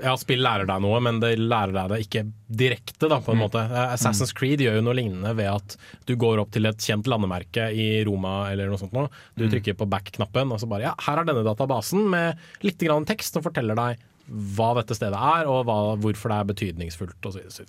Ja, 0.03 0.17
spill 0.19 0.43
lærer 0.43 0.67
deg 0.67 0.81
noe, 0.83 0.99
men 0.99 1.21
det 1.23 1.37
lærer 1.39 1.71
deg 1.77 1.93
det 1.93 1.99
ikke 2.03 2.23
direkte, 2.51 3.07
da, 3.07 3.21
på 3.23 3.31
en 3.31 3.39
Mm. 3.39 3.43
måte. 3.45 3.63
Eh, 3.63 3.93
Assassin's 3.95 4.33
Creed 4.35 4.59
gjør 4.59 4.75
jo 4.75 4.81
noe 4.81 4.93
lignende 4.99 5.31
ved 5.35 5.47
at 5.47 5.77
du 6.05 6.15
går 6.19 6.39
opp 6.43 6.51
til 6.51 6.65
et 6.67 6.77
kjent 6.77 7.07
landemerke 7.07 7.69
i 7.73 8.03
Roma 8.03 8.51
eller 8.51 8.67
noe 8.67 8.77
sånt 8.77 8.91
nå. 8.93 9.07
Du 9.37 9.45
Mm. 9.45 9.51
trykker 9.51 9.77
på 9.79 9.87
back-knappen, 9.89 10.51
og 10.51 10.59
så 10.59 10.67
bare 10.67 10.81
ja, 10.91 10.93
her 10.99 11.19
er 11.19 11.23
denne 11.25 11.43
databasen 11.47 12.09
med 12.09 12.37
litt 12.63 12.77
grann 12.77 13.05
tekst 13.05 13.33
som 13.33 13.41
forteller 13.43 13.75
deg 13.75 13.97
hva 14.27 14.71
dette 14.79 14.95
stedet 14.97 15.17
er, 15.19 15.45
og 15.51 15.65
hva, 15.67 15.75
hvorfor 16.01 16.31
det 16.33 16.37
er 16.39 16.47
betydningsfullt 16.49 17.27
osv. 17.29 17.61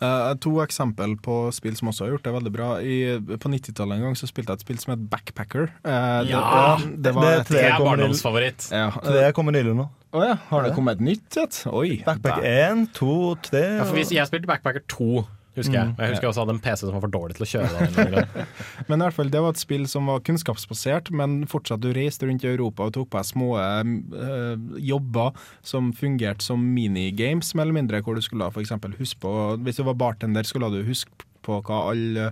Uh, 0.00 0.34
to 0.42 0.52
eksempel 0.62 1.16
på 1.22 1.36
spill 1.56 1.74
som 1.78 1.88
også 1.90 2.06
har 2.06 2.12
gjort 2.14 2.22
det 2.28 2.34
veldig 2.36 2.52
bra. 2.54 2.68
I, 2.80 2.96
på 3.42 3.50
90-tallet 3.52 3.98
en 3.98 4.06
gang 4.08 4.16
så 4.18 4.28
spilte 4.30 4.54
jeg 4.54 4.60
et 4.60 4.66
spill 4.68 4.78
som 4.82 4.94
het 4.94 5.04
Backpacker. 5.10 5.70
Eh, 5.84 6.22
det- 6.22 6.30
Ja! 6.30 6.76
det, 6.78 7.14
var 7.14 7.22
Det 7.22 7.32
er 7.32 7.40
et- 7.40 7.46
tre 7.46 7.58
jeg 7.58 7.72
kommer 7.76 7.76
til- 7.76 8.04
barndomsfavoritt. 8.06 8.68
Ja, 8.70 8.90
Det 9.02 9.34
kommer 9.34 9.52
nylig 9.52 9.74
nå. 9.76 9.88
Å 10.16 10.22
ja, 10.24 10.34
har 10.48 10.62
det 10.62 10.74
kommet 10.74 10.96
et 10.96 11.00
nytt 11.04 11.36
et? 11.36 11.62
Oi. 11.66 12.02
Backpacker 12.06 12.44
1, 12.46 12.86
2, 12.94 13.34
3 13.42 13.60
Ja, 13.78 13.84
for 13.84 13.96
hvis 13.98 14.12
jeg 14.14 14.26
spilte 14.30 14.46
Backpacker 14.46 14.80
2, 14.88 15.26
husker 15.56 15.76
jeg. 15.76 15.88
Mm. 15.88 15.94
Og 15.96 16.02
jeg 16.02 16.12
husker 16.12 16.26
jeg 16.26 16.32
også 16.32 16.44
hadde 16.44 16.54
en 16.56 16.62
PC 16.64 16.82
som 16.82 16.96
var 16.96 17.04
for 17.04 17.14
dårlig 17.16 17.36
til 17.38 17.46
å 17.46 17.50
kjøre. 17.52 18.24
Men 18.88 19.00
i 19.00 19.06
hvert 19.06 19.18
fall, 19.18 19.32
det 19.32 19.42
var 19.44 19.54
et 19.54 19.62
spill 19.62 19.86
som 19.90 20.10
var 20.10 20.24
kunnskapsbasert, 20.26 21.10
men 21.16 21.38
fortsatt 21.50 21.82
du 21.82 21.90
reiste 21.96 22.28
rundt 22.28 22.44
i 22.44 22.50
Europa 22.50 22.86
og 22.86 22.94
tok 22.96 23.10
på 23.12 23.20
deg 23.20 23.28
små 23.28 23.48
øh, 23.58 24.66
jobber 24.84 25.46
som 25.66 25.92
fungerte 25.96 26.44
som 26.44 26.62
minigames, 26.76 27.54
mer 27.56 27.66
eller 27.66 27.80
mindre, 27.80 28.02
hvor 28.04 28.18
du 28.18 28.24
skulle 28.24 28.50
eksempel 28.56 28.94
huske 28.98 29.20
på 29.22 29.32
Hvis 29.64 29.80
du 29.80 29.86
var 29.86 29.98
bartender, 29.98 30.46
skulle 30.46 30.70
du 30.72 30.82
huske 30.86 31.26
på 31.46 31.60
hva 31.66 31.82
alle 31.92 32.30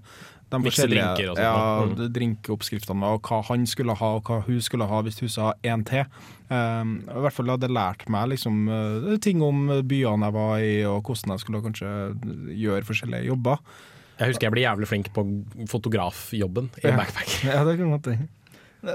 de 0.55 0.71
forskjellige 0.71 1.31
og 1.33 1.41
ja, 1.41 1.55
mm. 1.89 1.95
drinkoppskriftene 2.15 3.11
og 3.15 3.29
hva 3.29 3.41
han 3.51 3.67
skulle 3.71 3.97
ha, 3.99 4.11
og 4.19 4.29
hva 4.29 4.41
hun 4.47 4.61
skulle 4.65 4.89
ha 4.91 5.01
hvis 5.07 5.21
hun 5.23 5.33
sa 5.33 5.53
én 5.67 5.85
til. 5.89 6.05
Um, 6.53 6.99
I 7.09 7.25
hvert 7.25 7.37
fall 7.37 7.51
hadde 7.55 7.73
lært 7.73 8.05
meg 8.13 8.35
liksom, 8.35 8.69
eh, 8.69 9.11
ting 9.25 9.43
om 9.43 9.67
byene 9.89 10.29
jeg 10.29 10.37
var 10.37 10.55
i, 10.61 10.77
og 10.89 11.03
hvordan 11.09 11.35
jeg 11.35 11.45
skulle 11.45 11.65
kanskje 11.65 11.91
gjøre 12.61 12.87
forskjellige 12.87 13.31
jobber. 13.33 13.61
Jeg 14.21 14.31
husker 14.31 14.47
jeg 14.47 14.55
ble 14.55 14.63
jævlig 14.63 14.89
flink 14.91 15.11
på 15.15 15.25
fotografjobben 15.71 16.71
i 16.83 16.87
Ja. 16.87 16.97
Backpack. 17.01 17.37
Ja, 17.49 17.65
det 17.67 17.79
kan 17.81 17.91
godt. 17.97 18.13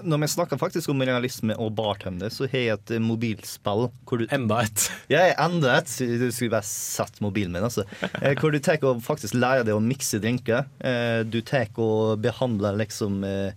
Når 0.04 0.22
vi 0.22 0.28
snakker 0.32 0.60
faktisk 0.62 0.92
om 0.94 1.02
realisme 1.02 1.56
og 1.60 1.72
bartender, 1.78 2.30
så 2.34 2.46
har 2.52 2.60
jeg 2.62 2.78
et 2.78 2.92
mobilspill 3.02 3.88
hvor 4.08 4.22
du 4.22 4.26
Enda 4.36 4.62
et. 4.66 4.86
Ja, 5.14 5.24
enda 5.46 5.78
et. 5.80 5.90
Du 5.98 6.28
skulle 6.32 6.54
bare 6.54 6.68
sett 6.68 7.18
mobilen 7.26 7.56
min, 7.56 7.66
altså. 7.66 7.86
Eh, 8.22 8.36
Hvor 8.38 8.54
du 8.54 8.60
tar 8.64 8.78
og 8.86 9.02
faktisk 9.06 9.34
lærer 9.38 9.66
deg 9.66 9.74
å 9.78 9.82
mikse 9.84 10.20
drinker. 10.22 10.68
Eh, 10.80 11.24
Du 11.26 11.40
tar 11.42 11.68
og 11.80 12.20
behandler 12.24 12.78
liksom 12.80 13.24
eh, 13.28 13.52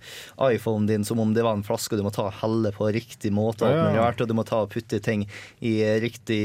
iPhonen 0.53 0.89
din 0.89 1.05
som 1.05 1.21
om 1.23 1.35
det 1.37 1.45
var 1.45 1.55
en 1.59 1.67
flaske, 1.67 1.95
og 1.95 2.01
du 2.03 2.07
må 2.09 2.15
ta 2.15 2.27
og 2.31 2.39
helle 2.41 2.73
på 2.75 2.89
riktig 2.95 3.33
måte, 3.35 3.67
og 3.69 3.77
Ja, 3.77 3.91
ja. 3.99 4.09
og 4.11 4.29
du 4.29 4.35
må 4.35 4.45
ta 4.49 4.63
og 4.65 4.73
putte 4.73 4.99
ting 5.05 5.27
i 5.61 5.77
riktig 6.03 6.41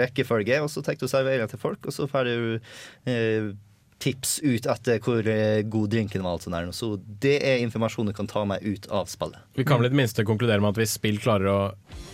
rekkefølge, 0.00 0.60
og 0.64 0.70
så 0.72 0.82
tar 0.84 0.98
du 0.98 1.06
og 1.06 1.12
serverer 1.12 1.48
til 1.50 1.60
folk, 1.62 1.86
og 1.86 1.94
så 1.94 2.08
får 2.10 2.28
du 2.28 2.60
eh, 3.08 3.50
tips 3.98 4.38
ut 4.44 4.66
etter 4.70 5.00
hvor 5.02 5.26
eh, 5.26 5.62
god 5.66 5.90
drinken 5.90 6.22
var. 6.22 6.38
sånn 6.42 6.54
her, 6.54 6.70
Så 6.72 6.96
det 7.20 7.38
er 7.42 7.62
informasjon 7.64 8.06
du 8.06 8.14
kan 8.14 8.28
ta 8.30 8.44
meg 8.46 8.62
ut 8.62 8.86
av 8.94 9.08
spillet. 9.10 9.38
Vi 9.58 9.66
kan 9.66 9.80
vel 9.80 9.90
i 9.90 9.92
det 9.94 9.98
minste 9.98 10.24
konkludere 10.26 10.62
med 10.62 10.70
at 10.70 10.80
hvis 10.82 10.94
spill 10.98 11.18
klarer 11.22 11.50
å 11.50 11.58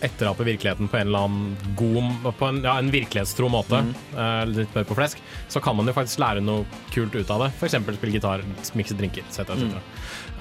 etterape 0.05 0.45
virkeligheten 0.47 0.89
på 0.91 0.97
en 0.99 1.07
eller 1.07 1.27
annen 1.27 1.75
god 1.79 2.33
På 2.39 2.49
en, 2.49 2.57
ja, 2.65 2.75
en 2.81 2.91
virkelighetstro 2.91 3.47
måte, 3.49 3.83
eh, 4.17 4.41
litt 4.49 4.73
mer 4.75 4.87
på 4.87 4.97
flesk, 4.97 5.21
så 5.49 5.61
kan 5.63 5.77
man 5.77 5.87
jo 5.87 5.95
faktisk 5.95 6.19
lære 6.23 6.43
noe 6.43 6.65
kult 6.93 7.15
ut 7.15 7.29
av 7.31 7.45
det. 7.45 7.51
F.eks. 7.55 7.77
spille 7.77 8.17
gitar, 8.17 8.43
mikse 8.73 8.97
drinker, 8.97 9.23
etc. 9.29 9.45
etc. 9.55 9.79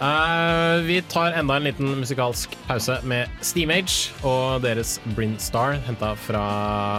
Eh, 0.01 0.81
vi 0.83 1.03
tar 1.03 1.37
enda 1.39 1.57
en 1.57 1.67
liten 1.69 1.93
musikalsk 2.01 2.57
pause 2.67 2.97
med 3.07 3.31
Steamage 3.47 4.11
og 4.27 4.65
deres 4.65 4.97
Bryn 5.15 5.37
Star, 5.39 5.77
henta 5.87 6.15
fra 6.19 6.43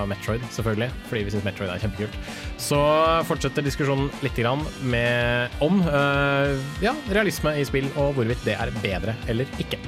Metroid, 0.08 0.46
selvfølgelig, 0.56 0.88
fordi 1.10 1.26
vi 1.28 1.34
syns 1.34 1.48
Metroid 1.48 1.74
er 1.74 1.84
kjempekult. 1.84 2.16
Så 2.62 2.80
fortsetter 3.28 3.66
diskusjonen 3.66 4.08
litt 4.24 4.40
med 4.82 5.52
om 5.64 5.82
uh, 5.84 6.56
ja, 6.84 6.96
realisme 7.12 7.56
i 7.60 7.68
spill, 7.68 7.92
og 8.00 8.16
hvorvidt 8.16 8.48
det 8.48 8.56
er 8.56 8.72
bedre 8.82 9.16
eller 9.28 9.50
ikke. 9.60 9.80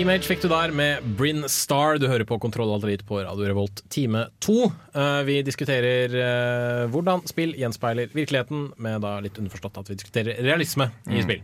Steamage 0.00 0.24
fikk 0.24 0.40
du 0.40 0.46
der 0.48 0.70
med 0.72 1.04
Bryn 1.18 1.42
Star. 1.52 1.98
Du 2.00 2.06
hører 2.08 2.24
på 2.24 2.38
Kontroll 2.40 2.70
Alt 2.72 3.02
på 3.04 3.18
Radio 3.20 3.50
Revolt 3.50 3.82
time 3.92 4.22
to. 4.40 4.70
Eh, 4.96 5.18
vi 5.28 5.34
diskuterer 5.44 6.14
eh, 6.16 6.86
hvordan 6.88 7.20
spill 7.28 7.52
gjenspeiler 7.52 8.08
virkeligheten, 8.16 8.70
med 8.80 9.04
da 9.04 9.18
litt 9.20 9.36
underforstått 9.36 9.76
at 9.82 9.90
vi 9.92 9.98
diskuterer 10.00 10.40
realisme 10.40 10.86
i 11.04 11.18
Mm. 11.18 11.26
spill. 11.26 11.42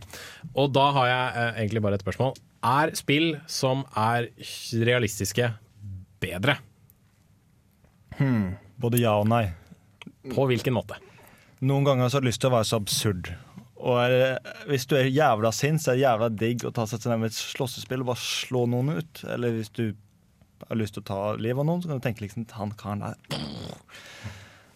Og 0.57 0.73
da 0.73 0.87
har 0.95 1.05
jeg 1.11 1.37
eh, 1.37 1.61
egentlig 1.61 1.83
bare 1.85 1.99
et 2.01 2.05
spørsmål. 2.07 2.33
Er 2.65 2.95
spill 2.97 3.35
som 3.45 3.85
er 3.93 4.31
realistiske, 4.73 5.53
bedre? 6.19 6.57
Hmm. 8.17 8.55
Både 8.81 8.97
ja 8.97 9.19
og 9.21 9.29
nei. 9.29 9.51
På 10.33 10.49
hvilken 10.49 10.73
måte? 10.73 10.97
Noen 11.61 11.85
ganger 11.85 12.09
så 12.09 12.17
har 12.17 12.25
jeg 12.25 12.31
lyst 12.33 12.41
til 12.41 12.49
å 12.49 12.57
være 12.57 12.71
så 12.73 12.81
absurd. 12.81 13.35
Og 13.77 13.99
er, 14.01 14.39
hvis 14.69 14.87
du 14.89 14.95
er 14.97 15.09
jævla 15.11 15.51
sint, 15.53 15.81
så 15.83 15.91
er 15.91 15.99
det 15.99 16.05
jævla 16.05 16.29
digg 16.33 16.65
å 16.65 16.73
ta 16.73 16.87
seg 16.89 17.03
til 17.03 17.25
et 17.27 17.35
slåssespill 17.37 18.01
og 18.01 18.09
bare 18.11 18.23
slå 18.23 18.65
noen 18.69 18.97
ut. 18.97 19.23
Eller 19.29 19.53
hvis 19.59 19.69
du 19.77 19.91
har 20.67 20.79
lyst 20.79 20.95
til 20.97 21.03
å 21.05 21.09
ta 21.11 21.19
livet 21.37 21.61
av 21.61 21.67
noen, 21.69 21.83
så 21.83 21.91
kan 21.91 21.99
du 22.01 22.05
tenke 22.07 22.25
liksom 22.25 22.47
han 22.57 22.73
karen 22.79 23.05
der 23.05 23.15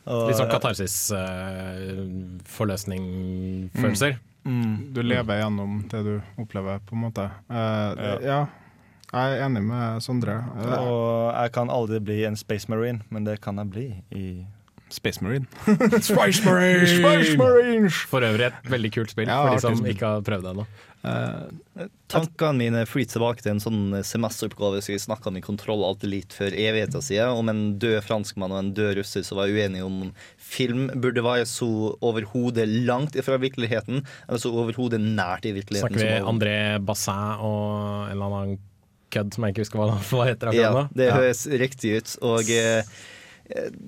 Og- 0.05 0.27
Litt 0.31 0.37
sånn 0.39 0.49
katarsis, 0.49 0.95
uh, 1.13 1.91
forløsning-følelser. 2.49 4.15
Mm. 4.45 4.93
Du 4.95 5.03
lever 5.05 5.37
gjennom 5.43 5.75
det 5.91 5.99
du 6.07 6.15
opplever, 6.41 6.79
på 6.89 6.95
en 6.97 7.03
måte. 7.03 7.27
Uh, 7.49 8.17
ja. 8.25 8.39
Jeg 9.11 9.35
er 9.35 9.43
enig 9.45 9.61
med 9.67 10.01
Sondre. 10.01 10.39
Uh, 10.55 10.73
Og 10.79 11.35
jeg 11.35 11.51
kan 11.53 11.69
aldri 11.69 11.99
bli 11.99 12.17
en 12.25 12.35
Space 12.39 12.65
Marine, 12.71 13.03
men 13.11 13.27
det 13.27 13.37
kan 13.41 13.57
jeg 13.61 13.69
bli 13.69 13.85
i 14.09 14.25
Space 14.91 15.21
Marine. 15.23 15.47
Space 16.03 16.43
Marine! 16.45 16.87
Space 16.87 17.35
Marine! 17.39 17.89
For 18.11 18.21
øvrig 18.27 18.49
et 18.51 18.71
veldig 18.71 18.91
kult 18.97 19.13
spill 19.13 19.29
Ja, 19.31 19.41
for 19.47 19.55
de 19.55 19.61
som 19.63 19.77
spill. 19.79 19.93
ikke 19.95 20.09
har 20.17 20.21
prøvd 20.27 20.43
det 20.47 20.51
ennå. 20.55 20.65
Tankene 22.11 22.57
mine 22.59 22.81
flyr 22.85 23.07
tilbake 23.09 23.41
til 23.41 23.53
en 23.55 23.61
sånn 23.63 23.79
semesteroppgave 24.05 24.81
som 24.83 24.91
jeg 24.93 25.01
snakka 25.05 25.31
om 25.31 25.37
i 25.39 25.43
Kontroll 25.43 25.81
Alt 25.87 26.03
Elite 26.05 26.35
for 26.35 26.51
evigheter 26.53 27.01
siden, 27.01 27.31
om 27.39 27.49
en 27.49 27.61
død 27.81 28.01
franskmann 28.05 28.51
og 28.53 28.59
en 28.59 28.73
død 28.77 28.97
russer 28.99 29.23
som 29.25 29.39
var 29.39 29.49
uenige 29.49 29.85
om 29.87 30.11
film 30.37 30.89
burde 31.01 31.23
være 31.25 31.47
så 31.49 31.69
overhodet 32.03 32.67
langt 32.85 33.15
ifra 33.17 33.39
virkeligheten, 33.41 34.03
eller 34.27 34.43
så 34.43 34.51
overhodet 34.53 34.99
nært 35.01 35.47
i 35.49 35.55
virkeligheten. 35.55 35.87
Snakker 35.87 36.03
vi 36.03 36.19
over- 36.19 36.33
André 36.35 36.57
Bassin 36.85 37.39
og 37.39 38.11
en 38.11 38.11
eller 38.17 38.37
annen 38.41 38.59
kødd 39.11 39.33
som 39.35 39.43
jeg 39.47 39.55
ikke 39.55 39.65
husker 39.65 39.81
hva, 39.81 39.87
han 39.95 40.27
heter 40.29 40.53
Ja, 40.55 40.69
akkurat 40.69 40.77
nå? 40.77 40.99
det 41.01 41.09
høres 41.15 41.41
riktig 41.65 41.95
ut. 41.97 42.13
Og 42.21 42.51
eh, 42.51 42.83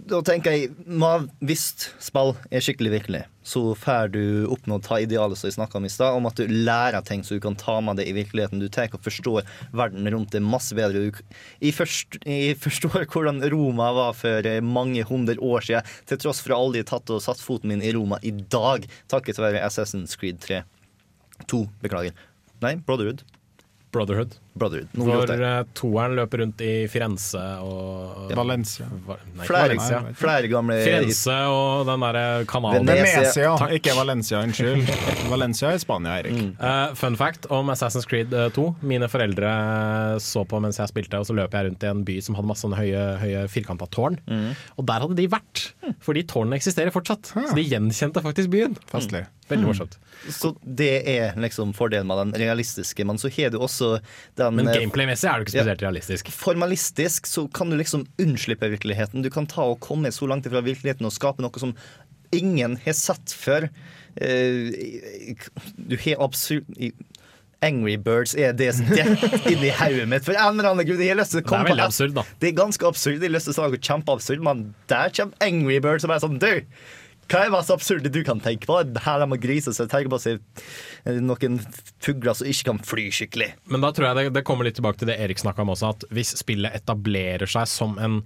da 0.09 0.19
tenker 0.25 0.51
jeg 0.55 0.71
ma- 0.87 1.27
Hvis 1.43 1.89
spill 2.03 2.33
er 2.51 2.63
skikkelig 2.63 2.91
virkelig, 2.93 3.21
så 3.43 3.61
får 3.77 4.11
du 4.13 4.21
oppnådd 4.51 4.83
ta 4.85 4.97
idealet 5.03 5.37
som 5.39 5.47
jeg 5.49 5.55
snakka 5.57 5.79
om 5.79 5.85
i 5.87 5.91
stad, 5.91 6.15
om 6.17 6.27
at 6.29 6.35
du 6.39 6.47
lærer 6.47 7.03
ting 7.07 7.23
så 7.23 7.35
du 7.37 7.41
kan 7.43 7.55
ta 7.59 7.79
med 7.83 7.97
det 7.99 8.05
i 8.09 8.15
virkeligheten. 8.15 8.59
Du 8.61 8.67
tar 8.71 8.91
og 8.93 9.03
forstår 9.03 9.47
verden 9.75 10.07
rundt 10.13 10.31
deg 10.35 10.43
masse 10.45 10.75
bedre. 10.77 11.05
Jeg, 11.61 11.73
først, 11.77 12.19
jeg 12.25 12.57
forstår 12.59 13.05
hvordan 13.07 13.41
Roma 13.53 13.91
var 13.95 14.13
for 14.19 14.45
eh, 14.47 14.59
mange 14.63 15.03
hundre 15.07 15.35
år 15.39 15.65
siden, 15.69 15.89
til 16.05 16.21
tross 16.23 16.43
for 16.43 16.55
at 16.55 16.59
aldri 16.63 16.83
tatt 16.87 17.09
og 17.13 17.23
satt 17.23 17.41
foten 17.43 17.71
min 17.73 17.83
i 17.83 17.93
Roma 17.95 18.19
i 18.23 18.31
dag, 18.31 18.87
takket 19.11 19.39
være 19.41 19.63
Assassin's 19.63 20.17
Creed 20.19 20.39
3. 20.43 20.63
2, 21.47 21.63
beklager. 21.83 22.13
Nei, 22.63 22.75
Brotherhood. 22.75 23.23
Brotherhood. 23.91 24.37
Brotherhood. 24.55 24.89
Hvor 24.93 25.31
eh, 25.33 25.63
toeren 25.73 26.13
løper 26.19 26.43
rundt 26.43 26.59
i 26.61 26.85
Firenze 26.91 27.41
og 27.65 28.29
Valencia. 28.37 28.85
Va- 29.07 29.17
Nei, 29.33 29.47
Flere- 29.47 29.63
Valencia. 29.73 30.01
flere 30.19 30.47
gamle- 30.51 30.77
Firenze 30.85 31.37
og 31.49 31.87
den 31.89 32.05
derre 32.05 32.25
kanalen. 32.45 32.85
Venezia, 32.85 33.55
Takk. 33.57 33.73
ikke 33.79 33.95
Valencia. 33.97 34.41
Unnskyld. 34.45 34.91
Valencia 35.33 35.71
i 35.73 35.79
Spania, 35.81 36.19
Erik. 36.21 36.37
Uh, 36.61 36.93
fun 36.99 37.15
fact 37.17 37.47
om 37.49 37.71
Assassin's 37.73 38.05
Creed 38.09 38.33
eh, 38.33 38.49
2. 38.53 38.67
Mine 38.93 39.09
foreldre 39.09 39.53
så 40.21 40.43
på 40.45 40.59
mens 40.63 40.77
jeg 40.81 40.91
spilte, 40.91 41.17
og 41.21 41.25
så 41.29 41.35
løp 41.37 41.53
jeg 41.57 41.69
rundt 41.71 41.83
i 41.87 41.89
en 41.89 42.03
by 42.07 42.19
som 42.21 42.35
hadde 42.37 42.49
masse 42.53 42.65
sånne 42.67 42.77
høye, 42.79 43.03
høye 43.23 43.45
firkanta 43.51 43.87
tårn. 43.93 44.19
Og 44.77 44.85
der 44.89 45.03
hadde 45.07 45.17
de 45.17 45.27
vært, 45.31 45.67
fordi 46.03 46.25
tårnene 46.29 46.59
eksisterer 46.59 46.93
fortsatt. 46.93 47.33
Så 47.33 47.53
de 47.57 47.65
gjenkjente 47.65 48.21
faktisk 48.25 48.53
byen. 48.53 48.77
Festlig. 48.91 49.25
Veldig 49.49 49.65
morsomt. 49.67 49.97
Så 50.31 50.53
det 50.63 50.91
er 51.11 51.33
liksom 51.43 51.73
fordelen 51.75 52.07
med 52.07 52.15
den 52.21 52.31
realistiske, 52.45 53.03
men 53.05 53.19
så 53.19 53.27
har 53.35 53.51
du 53.51 53.57
også 53.59 53.97
den 54.39 54.42
Men 54.51 54.67
eh, 54.71 54.79
gameplay-messig 54.81 55.29
er 55.29 55.39
det 55.39 55.47
ikke 55.47 55.55
spesielt 55.55 55.85
realistisk. 55.85 56.31
Formalistisk 56.35 57.29
så 57.29 57.45
kan 57.55 57.71
du 57.71 57.77
liksom 57.79 58.07
unnslippe 58.21 58.69
virkeligheten. 58.73 59.23
Du 59.23 59.31
kan 59.33 59.47
ta 59.49 59.69
og 59.71 59.79
komme 59.83 60.11
så 60.15 60.27
langt 60.29 60.49
fra 60.49 60.63
virkeligheten 60.65 61.07
og 61.07 61.15
skape 61.15 61.45
noe 61.45 61.61
som 61.61 61.75
ingen 62.33 62.79
har 62.83 62.97
sett 62.97 63.35
før. 63.37 63.69
Eh, 64.17 65.35
du 65.77 65.97
har 66.05 66.23
absurd 66.25 66.67
Angry 67.63 67.95
Birds 67.95 68.33
er 68.35 68.51
det 68.57 68.73
som 68.75 68.89
detter 68.91 69.47
inni 69.51 69.71
hodet 69.77 70.07
mitt. 70.11 70.25
For 70.25 70.35
en 70.35 70.57
eller 70.57 70.73
annen 70.73 70.87
grunn, 70.87 70.99
jeg 70.99 71.15
å 71.15 71.23
Det 71.23 71.43
er 71.47 71.69
veldig 71.69 71.85
absurd, 71.85 72.15
da. 72.17 72.25
Det 72.41 72.49
er 72.49 72.57
ganske 72.57 72.89
absurd. 72.89 73.23
Jeg 73.23 73.31
si 73.45 73.55
noe 73.55 73.79
kjempeabsurd, 73.79 74.43
men 74.43 74.65
der 74.91 75.13
kommer 75.15 75.47
Angry 75.47 75.79
Birds 75.83 76.03
og 76.03 76.11
bare 76.11 76.25
sånn 76.25 76.41
Du! 76.43 76.51
Hva 77.29 77.39
er 77.39 77.49
det 77.49 77.53
mest 77.55 77.71
absurde 77.73 78.11
du 78.13 78.21
kan 78.27 78.39
tenke 78.43 78.67
på? 78.69 78.75
Her 79.05 79.23
de 79.23 79.37
griser, 79.39 79.71
grise 79.71 79.73
seg. 79.77 79.89
tenker 79.89 80.09
på 80.11 80.19
seg 80.21 80.39
se 81.05 81.19
noen 81.23 81.59
fugler 82.03 82.33
som 82.37 82.47
ikke 82.47 82.63
kan 82.71 82.79
fly 82.85 83.07
skikkelig. 83.13 83.51
Men 83.71 83.81
da 83.81 83.91
tror 83.95 84.09
jeg 84.09 84.15
det, 84.19 84.33
det 84.37 84.43
kommer 84.47 84.65
litt 84.67 84.75
tilbake 84.79 84.99
til 85.01 85.07
det 85.07 85.19
Erik 85.23 85.39
snakka 85.41 85.61
om 85.65 85.69
også, 85.73 85.89
at 85.95 86.05
hvis 86.13 86.35
spillet 86.39 86.73
etablerer 86.75 87.49
seg 87.49 87.67
som 87.71 87.97
en 88.01 88.21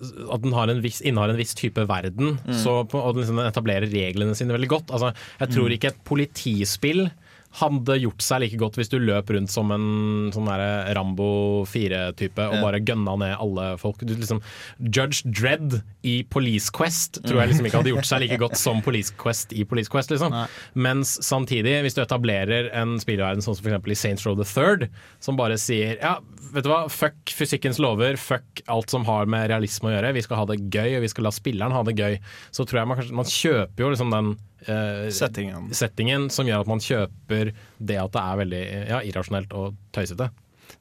at 0.00 0.40
den 0.40 0.54
har 0.56 0.70
en 0.72 0.78
viss, 0.80 1.02
innehar 1.04 1.28
en 1.28 1.36
viss 1.36 1.52
type 1.54 1.82
verden, 1.84 2.38
Mm. 2.40 2.54
så 2.56 2.78
og 2.88 3.14
den 3.14 3.20
liksom 3.20 3.40
etablerer 3.44 3.84
reglene 3.92 4.32
sine 4.34 4.54
veldig 4.56 4.68
godt. 4.72 4.88
Altså, 4.96 5.10
jeg 5.38 5.50
tror 5.52 5.68
Mm. 5.68 5.74
ikke 5.76 5.88
et 5.92 6.04
politispill 6.08 7.10
hadde 7.58 7.96
gjort 7.98 8.22
seg 8.22 8.44
like 8.44 8.58
godt 8.60 8.76
hvis 8.78 8.90
du 8.92 8.98
løp 9.02 9.30
rundt 9.34 9.50
som 9.50 9.72
en 9.74 9.86
sånn 10.34 10.46
der 10.46 10.92
Rambo 10.94 11.64
4-type 11.66 12.46
og 12.46 12.62
bare 12.62 12.78
gønna 12.86 13.16
ned 13.18 13.34
alle 13.42 13.66
folk. 13.80 14.04
Du, 14.06 14.14
liksom, 14.14 14.38
Judge 14.78 15.26
Dredd 15.26 15.80
i 16.06 16.20
Police 16.30 16.70
Quest 16.74 17.18
tror 17.26 17.42
jeg 17.42 17.52
liksom 17.52 17.66
ikke 17.66 17.82
hadde 17.82 17.94
gjort 17.94 18.10
seg 18.10 18.22
like 18.22 18.38
godt 18.40 18.58
som 18.60 18.82
Police 18.86 19.14
Quest 19.18 19.54
i 19.56 19.66
Police 19.66 19.90
Quest. 19.90 20.14
Liksom. 20.14 20.36
Mens 20.78 21.16
samtidig, 21.26 21.80
hvis 21.84 21.98
du 21.98 22.04
etablerer 22.04 22.70
en 22.76 22.94
spillverden 23.02 23.42
sånn 23.44 23.58
som 23.58 23.66
f.eks. 23.66 23.90
i 23.90 23.98
Saints 23.98 24.28
Row 24.28 24.38
the 24.38 24.46
Third, 24.46 24.86
som 25.18 25.38
bare 25.40 25.58
sier 25.60 25.98
ja, 25.98 26.18
vet 26.54 26.66
du 26.66 26.70
hva, 26.70 26.82
fuck 26.92 27.32
fysikkens 27.34 27.80
lover, 27.82 28.18
fuck 28.20 28.62
alt 28.70 28.92
som 28.92 29.04
har 29.08 29.28
med 29.30 29.48
realisme 29.52 29.90
å 29.90 29.94
gjøre, 29.94 30.12
vi 30.16 30.22
skal 30.24 30.40
ha 30.40 30.46
det 30.50 30.58
gøy, 30.72 30.96
og 30.98 31.04
vi 31.04 31.10
skal 31.12 31.26
la 31.28 31.32
spilleren 31.34 31.74
ha 31.74 31.82
det 31.86 31.96
gøy, 31.98 32.18
så 32.54 32.66
tror 32.66 32.80
jeg 32.80 32.90
man 32.90 33.00
kanskje 33.00 33.18
Man 33.20 33.30
kjøper 33.30 33.84
jo 33.84 33.90
liksom 33.94 34.14
den 34.14 34.30
eh, 34.66 35.08
Settingen. 35.14 35.70
settingen 35.76 36.28
som 36.34 36.48
gjør 36.48 36.64
at 36.64 36.70
man 36.70 36.84
kjøper 36.84 37.52
det 37.78 37.98
at 38.02 38.14
det 38.16 38.24
er 38.24 38.40
veldig 38.44 38.62
ja, 38.92 39.02
irrasjonelt 39.06 39.56
og 39.56 39.78
tøysete. 39.96 40.30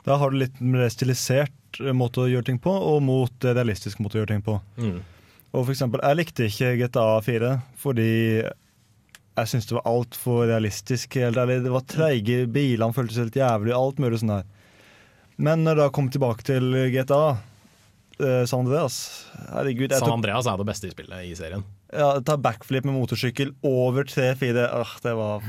Da 0.06 0.18
har 0.22 0.32
du 0.32 0.40
litt 0.42 0.60
mer 0.62 0.90
stilisert 0.94 1.82
eh, 1.82 1.94
måte 1.96 2.26
å 2.26 2.30
gjøre 2.32 2.52
ting 2.52 2.62
på, 2.62 2.74
og 2.74 3.02
mot 3.06 3.46
eh, 3.46 3.56
realistisk 3.58 4.02
måte 4.04 4.18
å 4.20 4.24
gjøre 4.24 4.34
ting 4.36 4.46
på. 4.46 4.60
Mm. 4.80 5.00
Og 5.50 5.64
for 5.64 5.74
eksempel, 5.74 6.02
jeg 6.06 6.20
likte 6.20 6.50
ikke 6.50 6.76
GTA 6.84 7.10
4 7.26 7.54
fordi 7.82 8.10
jeg 9.40 9.50
syntes 9.50 9.70
det 9.70 9.78
var 9.78 9.88
altfor 9.88 10.48
realistisk. 10.50 11.16
Helt 11.22 11.38
ærlig. 11.40 11.62
Det 11.64 11.74
var 11.74 11.86
treige 11.90 12.40
bilene, 12.52 12.96
føltes 12.96 13.20
helt 13.22 13.38
jævlig, 13.40 13.76
alt 13.76 14.02
mulig 14.04 14.20
sånn 14.22 14.34
der. 14.34 14.48
Men 15.40 15.64
når 15.64 15.78
det 15.78 15.86
da 15.88 15.94
kom 15.96 16.10
tilbake 16.12 16.44
til 16.48 16.74
GTA 16.94 17.24
eh, 18.20 18.46
San 18.50 18.66
Andreas 18.66 18.98
Herregud. 19.48 19.88
jeg 19.88 20.02
San 20.02 20.18
Andreas 20.18 20.50
er 20.52 20.60
det 20.60 20.68
beste 20.68 20.90
i 20.90 20.94
spillet 20.94 21.28
i 21.30 21.36
serien. 21.38 21.64
ja, 21.96 22.12
ta 22.26 22.36
backflip 22.38 22.88
med 22.88 22.98
motorsykkel 22.98 23.54
over 23.66 24.08
3-4 24.10 24.68
ah, 24.68 24.96
Det 25.04 25.16
var 25.16 25.46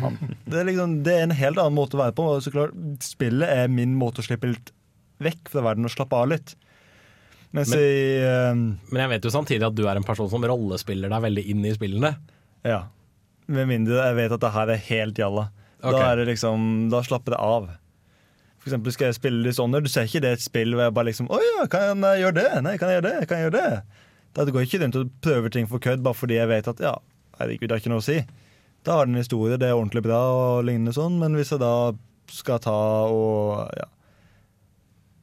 det 0.46 0.60
er, 0.60 0.68
liksom, 0.70 1.00
det 1.06 1.16
er 1.16 1.26
en 1.26 1.36
helt 1.36 1.58
annen 1.58 1.76
måte 1.76 1.98
å 1.98 2.04
være 2.04 2.16
på. 2.16 2.28
Så 2.44 2.54
klart, 2.54 2.76
Spillet 3.04 3.50
er 3.50 3.72
min 3.72 3.96
måte 3.98 4.22
å 4.22 4.26
slippe 4.26 4.52
litt 4.52 4.72
vekk 5.20 5.50
fra 5.52 5.64
verden 5.66 5.88
og 5.88 5.92
slappe 5.92 6.16
av 6.16 6.30
litt. 6.32 6.54
Men- 7.50 7.66
i 7.74 8.22
eh, 8.22 8.54
Men 8.54 9.02
jeg 9.02 9.10
vet 9.16 9.26
jo 9.26 9.34
samtidig 9.34 9.66
at 9.66 9.74
du 9.74 9.84
er 9.88 9.98
en 9.98 10.06
person 10.06 10.30
som 10.30 10.44
rollespiller 10.46 11.10
deg 11.10 11.26
veldig 11.26 11.46
inn 11.50 11.66
i 11.66 11.74
spillene. 11.74 12.14
Ja. 12.62 12.84
Med 13.50 13.66
mindre 13.66 14.04
jeg 14.06 14.18
vet 14.22 14.38
at 14.38 14.44
det 14.44 14.54
her 14.54 14.70
er 14.70 14.84
helt 14.86 15.18
jalla. 15.18 15.50
Okay. 15.80 15.96
Da 15.96 16.10
er 16.12 16.20
det 16.20 16.28
liksom, 16.30 16.90
da 16.92 17.00
slapper 17.02 17.34
det 17.34 17.40
av. 17.42 17.70
For 18.60 18.68
eksempel 18.68 18.92
skal 18.92 19.08
jeg 19.08 19.16
spille 19.16 19.44
Dishonored, 19.46 19.86
du 19.88 19.92
ser 19.92 20.08
ikke 20.08 20.20
det 20.20 20.34
et 20.36 20.44
spill 20.44 20.74
hvor 20.76 20.84
jeg 20.84 20.94
bare 20.96 21.08
liksom 21.08 21.30
Å 21.32 21.38
ja, 21.40 21.64
kan 21.72 22.04
jeg 22.04 22.20
gjøre 22.26 22.36
det? 22.36 22.48
Nei, 22.66 22.74
kan 22.80 22.92
jeg 22.92 23.00
gjøre 23.00 23.08
det? 23.08 23.28
Kan 23.30 23.40
jeg 23.40 23.48
gjøre 23.48 23.62
det? 23.62 24.02
Da 24.36 24.44
går 24.46 24.62
jeg 24.62 24.68
ikke 24.68 24.82
rundt 24.84 24.98
og 25.00 25.14
prøver 25.24 25.54
ting 25.54 25.68
for 25.70 25.82
kødd 25.82 26.04
bare 26.04 26.18
fordi 26.18 26.36
jeg 26.36 26.50
vet 26.50 26.68
at 26.70 26.82
ja, 26.84 26.92
herregud, 27.40 27.66
det 27.66 27.74
har 27.74 27.82
ikke 27.82 27.92
noe 27.94 28.02
å 28.04 28.06
si. 28.06 28.18
Da 28.86 28.98
har 28.98 29.08
det 29.08 29.14
en 29.14 29.22
historie, 29.22 29.56
det 29.60 29.68
er 29.68 29.78
ordentlig 29.78 30.04
bra 30.04 30.20
og 30.34 30.68
lignende 30.68 30.92
sånn, 30.96 31.16
men 31.20 31.34
hvis 31.36 31.50
jeg 31.54 31.62
da 31.62 31.72
skal 32.30 32.60
ta 32.62 32.76
og 33.10 33.72
ja. 33.80 33.88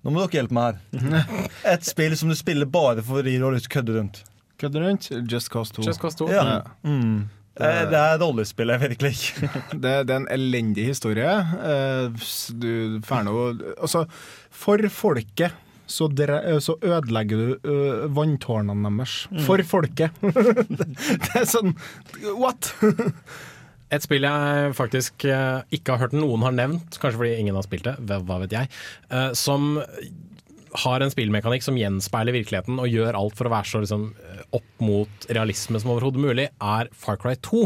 Nå 0.06 0.14
må 0.14 0.24
dere 0.24 0.42
hjelpe 0.42 0.56
meg 0.56 0.82
her. 0.98 1.48
Et 1.74 1.88
spill 1.88 2.14
som 2.20 2.30
du 2.32 2.36
spiller 2.38 2.70
bare 2.70 3.04
fordi 3.06 3.38
du 3.38 3.46
har 3.48 3.56
lyst 3.56 3.68
til 3.70 3.74
å 3.74 3.78
kødde 3.80 3.96
rundt. 3.98 4.20
Kødde 4.62 4.84
rundt? 4.84 5.10
Just 5.30 5.52
Cause 5.54 5.74
2. 5.76 5.86
Just 5.86 6.02
Cause 6.02 6.18
2. 6.20 6.30
Ja. 6.34 6.62
Mm. 6.88 7.28
Det, 7.58 7.72
det 7.92 8.00
er 8.00 8.20
rollespill 8.22 8.70
jeg 8.74 8.84
virkelig 8.84 9.14
ikke. 9.18 9.50
Det, 9.84 9.94
det 10.08 10.14
er 10.14 10.20
en 10.22 10.28
elendig 10.34 10.88
historie. 10.92 11.32
Eh, 11.72 12.28
Du 12.58 13.00
får 13.08 13.24
nå 13.28 13.38
Altså, 13.78 14.06
for 14.54 14.84
folket 14.94 15.64
så, 15.88 16.10
dre, 16.12 16.42
eh, 16.52 16.58
så 16.60 16.76
ødelegger 16.84 17.40
du 17.40 17.70
ø, 17.72 17.76
vanntårnene 18.12 18.90
deres. 19.00 19.14
Mm. 19.32 19.44
For 19.48 19.64
folket! 19.64 20.18
det 20.22 21.30
er 21.40 21.46
sånn 21.48 21.72
What?! 22.36 22.74
Et 23.96 24.04
spill 24.04 24.26
jeg 24.28 24.74
faktisk 24.76 25.24
eh, 25.32 25.62
ikke 25.72 25.94
har 25.96 26.02
hørt 26.10 26.16
noen 26.18 26.44
har 26.44 26.52
nevnt, 26.58 26.98
kanskje 27.00 27.22
fordi 27.22 27.38
ingen 27.40 27.56
har 27.56 27.64
spilt 27.64 27.88
det, 27.88 28.18
hva 28.28 28.42
vet 28.42 28.52
jeg, 28.52 28.68
eh, 29.16 29.30
som 29.32 29.78
har 30.84 31.00
en 31.04 31.14
spillmekanikk 31.14 31.64
som 31.66 31.78
gjenspeiler 31.80 32.36
virkeligheten 32.38 32.76
og 32.82 32.92
gjør 32.92 33.18
alt 33.20 33.36
for 33.40 33.46
å 33.50 33.54
være 33.56 33.70
så 33.72 33.78
liksom, 33.84 34.04
eh, 34.22 34.42
opp 34.60 34.72
mot 34.84 35.14
realisme 35.34 35.78
som 35.82 35.94
overhodet 35.96 36.22
mulig, 36.24 36.48
er 36.62 36.84
Far 36.94 37.18
Cry 37.22 37.36
2. 37.42 37.64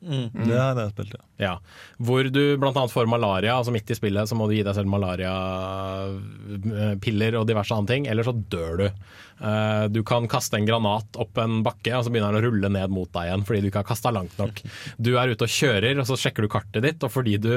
Det 0.00 0.56
har 0.56 0.78
jeg 0.80 0.92
spilt, 0.94 1.12
ja. 1.12 1.20
Ja, 1.44 1.54
Hvor 2.00 2.24
du 2.32 2.56
blant 2.56 2.72
annet 2.80 2.88
får 2.94 3.04
malaria, 3.12 3.52
altså 3.58 3.68
midt 3.74 3.90
i 3.92 3.96
spillet 3.98 4.28
så 4.30 4.34
må 4.38 4.46
du 4.48 4.54
gi 4.56 4.62
deg 4.64 4.72
selv 4.78 4.88
malariapiller 4.88 7.36
og 7.36 7.44
diverse 7.50 7.74
andre 7.76 7.92
ting, 7.94 8.04
eller 8.08 8.24
så 8.24 8.32
dør 8.32 8.72
du. 8.80 8.86
Eh, 8.88 9.84
Du 9.92 10.00
kan 10.02 10.24
kaste 10.28 10.56
en 10.56 10.64
granat 10.68 11.16
opp 11.20 11.36
en 11.38 11.60
bakke, 11.66 11.92
og 11.98 12.04
så 12.06 12.10
begynner 12.12 12.32
den 12.32 12.40
å 12.40 12.46
rulle 12.48 12.68
ned 12.72 12.90
mot 12.96 13.12
deg 13.12 13.24
igjen 13.28 13.44
fordi 13.44 13.60
du 13.60 13.66
ikke 13.68 13.82
har 13.84 13.90
kasta 13.92 14.10
langt 14.14 14.38
nok. 14.40 14.62
Du 15.00 15.12
er 15.18 15.28
ute 15.34 15.44
og 15.44 15.50
kjører, 15.52 15.98
og 16.00 16.06
så 16.08 16.16
sjekker 16.16 16.42
du 16.42 16.48
kartet 16.48 16.82
ditt, 16.86 17.02
og 17.04 17.10
fordi 17.12 17.36
du 17.40 17.52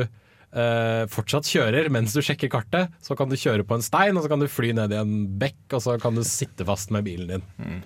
eh, 0.53 1.03
fortsatt 1.11 1.49
kjører 1.49 1.89
mens 1.93 2.15
du 2.15 2.21
sjekker 2.23 2.51
kartet, 2.53 2.93
så 3.03 3.17
kan 3.19 3.31
du 3.31 3.39
kjøre 3.39 3.65
på 3.67 3.77
en 3.77 3.85
stein, 3.85 4.17
og 4.17 4.25
så 4.25 4.31
kan 4.31 4.43
du 4.43 4.49
fly 4.51 4.71
ned 4.77 4.93
i 4.93 5.01
en 5.01 5.17
bekk, 5.41 5.65
og 5.73 5.84
så 5.85 5.97
kan 6.01 6.15
du 6.17 6.23
sitte 6.27 6.67
fast 6.67 6.93
med 6.93 7.05
bilen 7.07 7.35
din. 7.35 7.84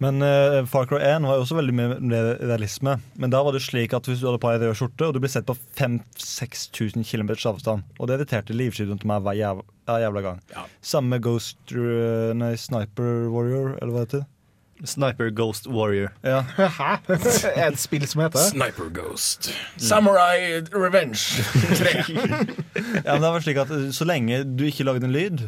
Men 0.00 0.22
uh, 0.24 0.64
Far 0.64 0.86
Cry 0.88 0.96
1 1.04 1.26
var 1.28 1.36
jo 1.36 1.44
også 1.44 1.58
veldig 1.58 1.74
mye 1.76 2.20
realisme. 2.40 2.94
Men 3.20 3.32
da 3.34 3.42
var 3.44 3.52
det 3.52 3.60
slik 3.66 3.92
at 3.92 4.06
hvis 4.08 4.22
du 4.22 4.30
hadde 4.30 4.40
på 4.40 4.48
ei 4.48 4.56
rød 4.62 4.78
skjorte, 4.78 5.10
og 5.10 5.12
du 5.12 5.20
ble 5.20 5.28
sett 5.28 5.48
på 5.48 5.56
5000-6000 5.76 7.04
km 7.04 7.34
avstand, 7.52 7.84
og 7.98 8.08
det 8.08 8.16
irriterte 8.16 8.56
livskyteren 8.56 9.02
til 9.02 9.10
meg 9.12 9.20
hver 9.26 9.36
jævla, 9.36 9.66
hver 9.90 10.04
jævla 10.06 10.24
gang. 10.24 10.40
Samme 10.80 11.16
med 11.16 11.26
Ghost 11.28 11.76
uh, 11.76 12.32
Nei, 12.32 12.54
Sniper 12.56 13.28
Warrior, 13.28 13.74
eller 13.76 13.92
hva 13.92 14.06
det 14.06 14.08
heter. 14.08 14.28
Sniper 14.84 15.30
Ghost 15.30 15.66
Warrior. 15.66 16.12
Ja. 16.22 16.42
Hæ? 16.56 16.96
Et 17.68 17.78
spill 17.80 18.06
som 18.08 18.22
heter? 18.24 18.38
Sniper 18.38 18.88
Ghost. 18.88 19.52
Samurai 19.76 20.60
Revenge 20.72 21.42
3. 21.76 22.04
ja, 23.04 23.12
men 23.12 23.22
det 23.22 23.32
var 23.32 23.44
slik 23.44 23.60
at 23.60 23.70
uh, 23.70 23.90
Så 23.92 24.06
lenge 24.08 24.42
du 24.44 24.64
ikke 24.68 24.86
lagde 24.88 25.06
en 25.06 25.14
lyd, 25.14 25.44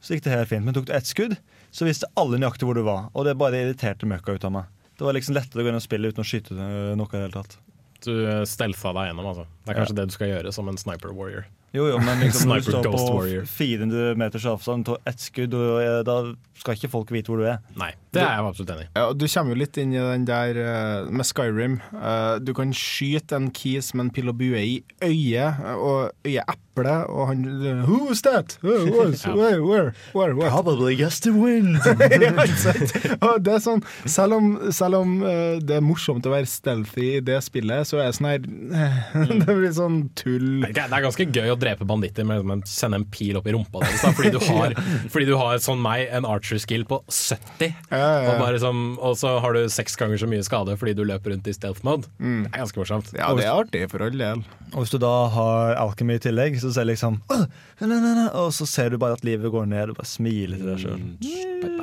så 0.00 0.14
gikk 0.14 0.26
det 0.26 0.34
helt 0.34 0.50
fint. 0.50 0.66
Men 0.66 0.76
tok 0.76 0.88
du 0.90 0.94
ett 0.96 1.06
skudd, 1.06 1.36
så 1.70 1.86
visste 1.88 2.10
alle 2.18 2.40
nøyaktig 2.40 2.68
hvor 2.68 2.78
du 2.78 2.84
var. 2.86 3.08
Og 3.14 3.28
det 3.28 3.38
bare 3.38 3.62
irriterte 3.62 4.08
møkka 4.08 4.38
ut 4.38 4.48
av 4.48 4.54
meg. 4.58 4.74
Det 4.98 5.06
var 5.06 5.14
liksom 5.14 5.36
lettere 5.38 5.62
å 5.62 5.66
gå 5.66 5.70
inn 5.70 5.78
og 5.78 5.84
spille 5.84 6.10
uten 6.10 6.24
å 6.24 6.26
skyte 6.26 6.56
uh, 6.58 6.94
noe 6.98 7.10
i 7.12 7.16
det 7.16 7.26
hele 7.26 7.36
tatt. 7.38 7.60
Du 8.06 8.12
stelta 8.46 8.92
deg 8.94 9.08
gjennom, 9.10 9.26
altså. 9.26 9.48
Det 9.66 9.72
er 9.72 9.80
kanskje 9.80 9.96
det 9.98 10.04
du 10.06 10.12
skal 10.14 10.28
gjøre 10.30 10.52
som 10.54 10.68
en 10.70 10.78
sniper 10.78 11.10
warrior. 11.14 11.48
Jo, 11.76 11.86
jo, 11.90 11.98
men 12.00 12.22
liksom, 12.24 12.48
når 12.48 12.62
du 12.62 12.68
Sniper 12.68 12.78
står 12.78 12.86
Ghost 12.90 13.08
på 13.10 13.16
Warrior. 13.18 13.48
400 13.58 14.14
meters 14.22 14.46
avstand 14.48 14.86
og 14.88 14.94
tar 14.94 15.10
ett 15.12 15.20
skudd, 15.20 15.54
og, 15.58 15.80
eh, 15.82 15.98
da 16.08 16.18
skal 16.58 16.74
ikke 16.78 16.90
folk 16.90 17.10
vite 17.14 17.30
hvor 17.30 17.38
du 17.42 17.46
er. 17.46 17.58
Nei, 17.78 17.90
det 18.16 18.22
er 18.24 18.32
jeg 18.38 18.46
absolutt 18.48 18.72
enig 18.74 18.86
i. 18.86 18.90
Ja, 18.96 19.04
og 19.12 19.18
du 19.20 19.26
kommer 19.30 19.52
jo 19.54 19.58
litt 19.60 19.76
inn 19.78 19.92
i 19.94 20.00
den 20.00 20.24
der 20.26 20.58
eh, 20.62 21.10
med 21.12 21.28
Skyrim. 21.28 21.76
Eh, 21.92 22.38
du 22.42 22.54
kan 22.56 22.72
skyte 22.74 23.36
en 23.36 23.50
kis 23.54 23.92
med 23.94 24.08
en 24.08 24.14
pil 24.16 24.32
og 24.32 24.38
bue 24.40 24.58
i 24.64 24.78
øyet, 25.04 25.60
og 25.76 25.98
og 25.98 26.10
øyeeple, 26.26 26.92
og 27.10 27.28
han 27.30 27.44
uh, 27.48 27.88
Who's 27.88 28.20
that? 28.22 28.58
Uh, 28.62 28.86
was, 28.92 29.24
Ja. 29.26 29.34
where, 29.34 29.62
where, 29.64 29.92
where, 30.14 30.34
what? 30.36 30.50
Probably 30.50 30.94
just 30.94 31.22
the 31.24 31.32
wind. 31.32 31.78
ja, 31.86 32.42
ikke 32.44 32.60
sant? 32.60 32.92
Og 33.24 33.40
det 33.44 33.54
er 33.56 33.62
sånn, 33.64 33.82
selv 34.06 34.36
om, 34.38 34.50
selv 34.74 35.00
om 35.00 35.16
eh, 35.26 35.58
det 35.64 35.78
er 35.78 35.84
morsomt 35.84 36.26
å 36.28 36.32
være 36.34 36.46
stealthy 36.50 37.08
i 37.16 37.22
det 37.24 37.40
spillet, 37.46 37.88
så 37.88 37.98
er 38.02 38.10
det 38.12 38.18
sånn 38.18 38.30
her 38.30 38.46
Det 39.48 39.56
blir 39.58 39.72
sånn 39.74 39.98
tull. 40.18 40.48
Det 40.68 40.84
er 40.86 41.04
ganske 41.08 41.26
gøy 41.34 41.54
å 41.54 41.57
drepe 41.60 41.86
banditter 41.88 42.26
med 42.28 42.42
å 42.42 42.58
sende 42.68 43.00
en 43.00 43.06
pil 43.12 43.38
opp 43.38 43.48
i 43.48 43.54
rumpa 43.54 43.82
deres. 43.84 44.02
Da, 44.04 44.12
fordi, 44.16 44.32
du 44.34 44.40
har, 44.48 44.74
fordi 45.12 45.28
du 45.28 45.34
har 45.40 45.60
sånn 45.62 45.82
meg 45.82 46.08
en 46.14 46.28
archer 46.28 46.60
skill 46.62 46.86
på 46.88 47.00
70, 47.06 47.74
ja, 47.90 47.98
ja. 47.98 48.32
Og, 48.32 48.42
bare 48.42 48.60
som, 48.62 48.82
og 49.02 49.18
så 49.20 49.36
har 49.42 49.56
du 49.56 49.68
seks 49.72 49.98
ganger 50.00 50.20
så 50.20 50.30
mye 50.30 50.44
skade 50.46 50.76
fordi 50.78 50.96
du 50.98 51.04
løper 51.08 51.34
rundt 51.34 51.48
i 51.50 51.56
stealth 51.56 51.84
mode. 51.86 52.10
Mm. 52.18 52.46
Det 52.46 52.52
er 52.52 52.64
ganske 52.64 52.82
morsomt. 52.82 53.12
Ja, 53.16 53.32
det 53.38 53.46
er 53.48 53.54
artig 53.54 53.84
for 53.92 54.04
all 54.06 54.18
del. 54.18 54.44
Og 54.74 54.82
hvis 54.82 54.92
du 54.92 54.98
da 55.00 55.14
har 55.32 55.78
alchemy 55.80 56.18
i 56.18 56.24
tillegg, 56.28 56.58
så 56.60 56.72
ser 56.74 56.88
du 56.88 56.92
liksom 56.92 57.20
«Åh, 57.32 57.46
nei, 57.80 57.88
nei, 57.88 58.00
nei», 58.04 58.28
Og 58.36 58.52
så 58.56 58.66
ser 58.68 58.92
du 58.92 58.98
bare 59.00 59.16
at 59.16 59.24
livet 59.26 59.52
går 59.52 59.68
ned, 59.70 59.92
og 59.92 60.00
bare 60.00 60.10
smiler 60.10 60.60
til 60.60 60.72
deg 60.72 60.82
sjøl. 60.82 61.77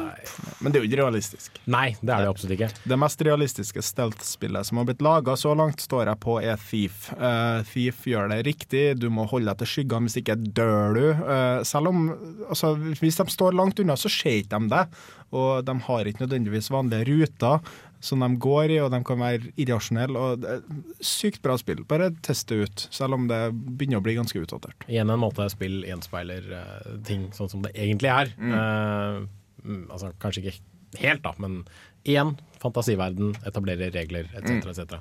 Men 0.59 0.71
det 0.71 0.79
er 0.79 0.83
jo 0.83 0.89
ikke 0.89 0.99
realistisk. 1.01 1.59
Nei, 1.71 1.87
det 2.01 2.13
er 2.13 2.25
det 2.25 2.31
absolutt 2.31 2.55
ikke. 2.57 2.69
Det 2.91 2.99
mest 3.01 3.23
realistiske 3.27 3.83
stealth-spillet 3.85 4.69
som 4.69 4.81
har 4.81 4.87
blitt 4.89 5.03
laga 5.05 5.37
så 5.39 5.55
langt, 5.57 5.83
står 5.83 6.11
jeg 6.11 6.21
på, 6.25 6.37
er 6.43 6.61
Thief. 6.61 7.09
Uh, 7.15 7.61
Thief 7.71 8.05
gjør 8.11 8.31
det 8.33 8.41
riktig, 8.47 8.85
du 9.01 9.09
må 9.13 9.27
holde 9.31 9.51
deg 9.51 9.63
til 9.63 9.71
skyggene, 9.73 10.09
hvis 10.09 10.19
ikke 10.21 10.37
dør 10.45 10.97
du. 10.97 11.05
Uh, 11.23 11.59
selv 11.67 11.91
om 11.91 12.07
altså, 12.49 12.75
Hvis 13.01 13.19
de 13.21 13.27
står 13.31 13.57
langt 13.57 13.81
unna, 13.81 13.97
så 13.99 14.11
ser 14.11 14.41
ikke 14.41 14.59
de 14.59 14.73
det. 14.75 14.85
Og 15.35 15.65
de 15.67 15.75
har 15.87 16.07
ikke 16.07 16.23
nødvendigvis 16.23 16.71
vanlige 16.71 17.09
ruter 17.11 17.59
som 18.05 18.21
de 18.21 18.29
går 18.41 18.75
i, 18.75 18.79
og 18.83 18.91
de 18.93 18.99
kan 19.07 19.21
være 19.21 19.51
irrasjonelle. 19.61 20.19
og 20.19 20.43
det 20.43 20.51
er 20.57 21.05
Sykt 21.05 21.41
bra 21.45 21.57
spill. 21.57 21.83
Bare 21.89 22.11
test 22.25 22.49
det 22.51 22.61
ut, 22.65 22.85
selv 22.93 23.17
om 23.17 23.27
det 23.31 23.41
begynner 23.53 24.01
å 24.01 24.05
bli 24.05 24.17
ganske 24.17 24.41
utdatert. 24.41 24.85
Igjen 24.91 25.11
en 25.11 25.21
måte 25.21 25.47
spill 25.53 25.81
gjenspeiler 25.87 26.51
eh, 26.59 26.91
ting 27.07 27.27
sånn 27.35 27.51
som 27.51 27.65
det 27.65 27.73
egentlig 27.73 28.11
er. 28.13 28.31
Mm. 28.37 28.53
mm, 28.53 29.27
altså 29.89 30.13
Kanskje 30.21 30.43
ikke 30.43 30.57
helt, 31.01 31.23
da, 31.25 31.33
men 31.41 31.63
igjen. 32.05 32.35
Fantasiverden, 32.61 33.33
etablere 33.47 33.89
regler 33.93 34.29
etc. 34.33 34.51
Mm. 34.51 34.69
etc. 34.71 34.99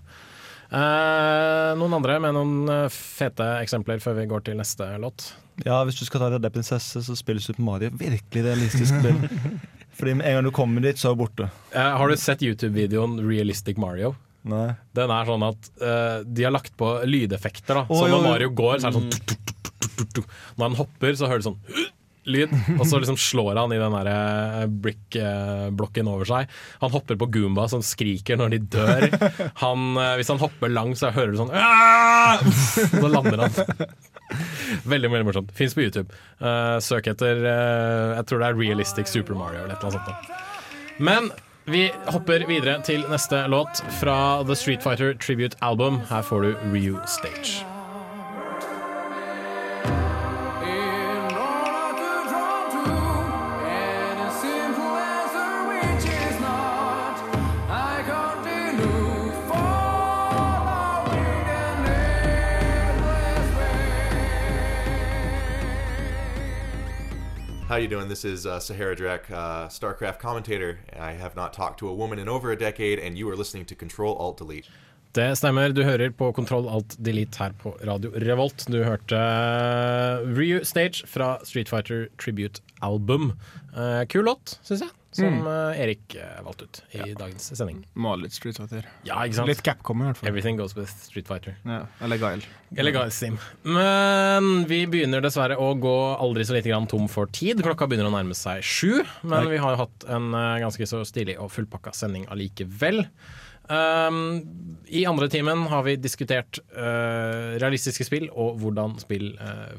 Eh, 0.75 1.71
noen 1.79 1.97
andre 2.01 2.19
med 2.23 2.35
noen 2.35 2.73
eh, 2.73 2.91
fete 2.93 3.47
eksempler 3.63 4.01
før 4.03 4.19
vi 4.19 4.29
går 4.31 4.47
til 4.49 4.59
neste 4.59 4.89
låt? 5.01 5.31
Ja, 5.63 5.83
Hvis 5.87 6.01
du 6.01 6.07
skal 6.09 6.25
ta 6.25 6.33
Redde 6.33 6.51
prinsesse, 6.51 7.05
så 7.05 7.15
spiller 7.19 7.45
Super 7.45 7.63
Mario 7.63 7.93
virkelig 7.95 8.43
realistisk 8.47 8.97
spill. 8.97 9.21
Fordi 9.99 10.17
med 10.19 10.27
en 10.27 10.39
gang 10.39 10.49
du 10.49 10.55
kommer 10.55 10.83
dit, 10.83 10.99
så 10.99 11.13
er 11.13 11.15
du 11.15 11.23
borte. 11.23 11.49
Eh, 11.71 11.91
har 12.01 12.11
du 12.11 12.19
sett 12.19 12.43
YouTube-videoen 12.43 13.21
Realistic 13.23 13.79
Mario? 13.79 14.17
Nei. 14.51 14.75
Den 14.97 15.13
er 15.15 15.29
sånn 15.29 15.45
at 15.47 15.71
eh, 15.79 16.17
de 16.27 16.45
har 16.45 16.53
lagt 16.53 16.75
på 16.81 16.91
lydeffekter. 17.07 17.79
da 17.79 17.85
oh, 17.87 18.01
Så 18.01 18.11
når. 18.11 18.27
Mario 18.27 18.51
går, 18.57 18.81
så 18.83 18.91
er 18.91 18.97
det 18.97 19.05
sånn. 19.05 20.25
Når 20.59 20.65
han 20.65 20.81
hopper, 20.81 21.15
så 21.15 21.31
hører 21.31 21.45
du 21.45 21.53
sånn 21.53 21.61
lyd, 22.31 22.53
og 22.79 22.85
så 22.89 23.01
liksom 23.01 23.19
slår 23.21 23.59
han 23.61 23.75
i 23.75 23.81
den 23.81 23.95
der 23.99 24.11
eh, 24.11 24.65
brick-blokken 24.85 26.11
over 26.11 26.29
seg. 26.29 26.51
Han 26.83 26.93
hopper 26.95 27.19
på 27.21 27.29
Goomba 27.35 27.67
som 27.71 27.85
skriker 27.85 28.41
når 28.41 28.55
de 28.57 28.61
dør. 28.77 29.07
Han, 29.63 29.95
eh, 30.01 30.15
hvis 30.21 30.33
han 30.33 30.41
hopper 30.43 30.73
langt, 30.73 31.01
så 31.01 31.13
hører 31.15 31.35
du 31.35 31.41
sånn 31.43 31.55
Aah! 31.55 32.45
Så 32.91 33.07
lander 33.09 33.47
han. 33.47 33.89
Veldig 34.89 35.11
veldig 35.13 35.27
morsomt. 35.29 35.53
Fins 35.57 35.77
på 35.77 35.85
YouTube. 35.85 36.15
Eh, 36.41 36.77
søk 36.83 37.11
etter 37.13 37.45
eh, 37.45 38.15
Jeg 38.19 38.29
tror 38.31 38.43
det 38.43 38.49
er 38.51 38.61
Realistic 38.61 39.11
Super 39.11 39.39
Mario 39.39 39.65
eller 39.65 39.77
et 39.77 39.85
eller 39.85 40.01
annet 40.01 40.09
sånt. 40.09 41.01
Men 41.05 41.31
vi 41.71 41.87
hopper 42.13 42.45
videre 42.49 42.79
til 42.85 43.05
neste 43.09 43.47
låt 43.53 43.81
fra 44.01 44.17
The 44.45 44.57
Street 44.59 44.85
Fighter 44.85 45.15
Tribute 45.15 45.57
Album. 45.63 46.03
Her 46.11 46.23
får 46.27 46.49
du 46.49 46.69
Ryu 46.73 46.99
Stage. 47.09 47.74
How 67.69 67.77
you 67.77 67.89
doing? 67.89 68.09
This 68.09 68.25
is 68.25 68.45
uh, 68.47 68.61
Sahara 68.61 68.95
Drek, 68.95 69.31
uh, 69.31 69.69
StarCraft 69.69 70.19
commentator. 70.19 70.79
I 71.01 71.13
have 71.13 71.35
not 71.35 71.55
talked 71.55 71.79
to 71.81 71.89
a 71.89 71.95
woman 71.95 72.19
in 72.19 72.29
over 72.29 72.53
a 72.53 72.57
decade, 72.57 72.99
and 72.99 73.17
you 73.17 73.29
are 73.31 73.37
listening 73.37 73.65
to 73.67 73.75
Control 73.75 74.15
Alt 74.17 74.37
Delete. 74.39 74.69
Det 75.15 75.37
stemmer. 75.39 75.69
Du 75.69 75.83
hører 75.83 76.11
på 76.11 76.33
Kontroll 76.33 76.69
Alt 76.69 76.97
Delete 76.99 77.39
her 77.39 77.53
på 77.63 77.71
Radio 77.87 78.11
Revolt. 78.11 78.67
Du 78.67 78.83
hørte 78.85 79.17
eh, 79.17 80.27
Ryu 80.27 80.65
Stage 80.65 81.07
fra 81.07 81.39
Street 81.45 81.69
Fighter 81.69 82.09
Tribute 82.19 82.61
Album. 82.83 83.33
Eh, 83.77 84.05
kul 84.11 84.25
låt, 84.25 84.59
syns 84.63 84.83
jeg, 84.83 84.91
som 85.15 85.41
Mm. 85.41 85.47
eh, 85.47 85.81
Erik 85.85 86.15
eh, 86.19 86.41
valgte 86.45 86.67
ut 86.67 86.81
i 86.95 87.13
dagens 87.15 87.47
sending. 87.57 87.85
Male 87.95 88.23
litt 88.27 88.35
Street 88.35 88.57
Fighter. 88.59 88.85
Ja, 89.07 89.21
ikke 89.25 89.39
sant? 89.41 89.49
Litt 89.49 89.63
Capcom 89.63 90.03
i 90.03 90.09
hvert 90.09 90.19
fall. 90.21 90.29
Everything 90.29 90.59
goes 90.59 90.75
with 90.77 90.91
Street 90.91 91.29
Fighter. 91.31 91.55
Ja, 91.65 91.85
eller 92.03 92.19
Guile. 92.19 92.43
Eller 92.77 92.91
Galsim. 92.97 93.39
Men 93.63 94.65
vi 94.71 94.81
begynner 94.91 95.23
dessverre 95.25 95.57
å 95.61 95.71
gå 95.79 95.95
aldri 96.19 96.45
så 96.47 96.57
lite 96.57 96.71
grann 96.73 96.89
tom 96.91 97.07
for 97.13 97.31
tid. 97.31 97.63
Klokka 97.65 97.87
begynner 97.91 98.11
å 98.11 98.15
nærme 98.15 98.35
seg 98.39 98.63
sju, 98.67 99.05
men 99.23 99.45
Nei. 99.45 99.55
vi 99.55 99.63
har 99.63 99.77
jo 99.77 99.83
hatt 99.85 100.07
en 100.11 100.31
eh, 100.35 100.59
ganske 100.65 100.89
så 100.91 101.05
stilig 101.07 101.39
og 101.43 101.53
fullpakka 101.55 101.95
sending 101.95 102.27
allikevel. 102.35 103.05
Um, 103.69 104.47
I 104.87 105.07
andre 105.07 105.29
timen 105.33 105.63
har 105.71 105.83
vi 105.83 105.97
diskutert 105.97 106.59
uh, 106.77 107.57
realistiske 107.57 108.05
spill 108.05 108.27
og 108.29 108.59
hvordan 108.61 108.99
spill 109.01 109.31
uh, 109.41 109.73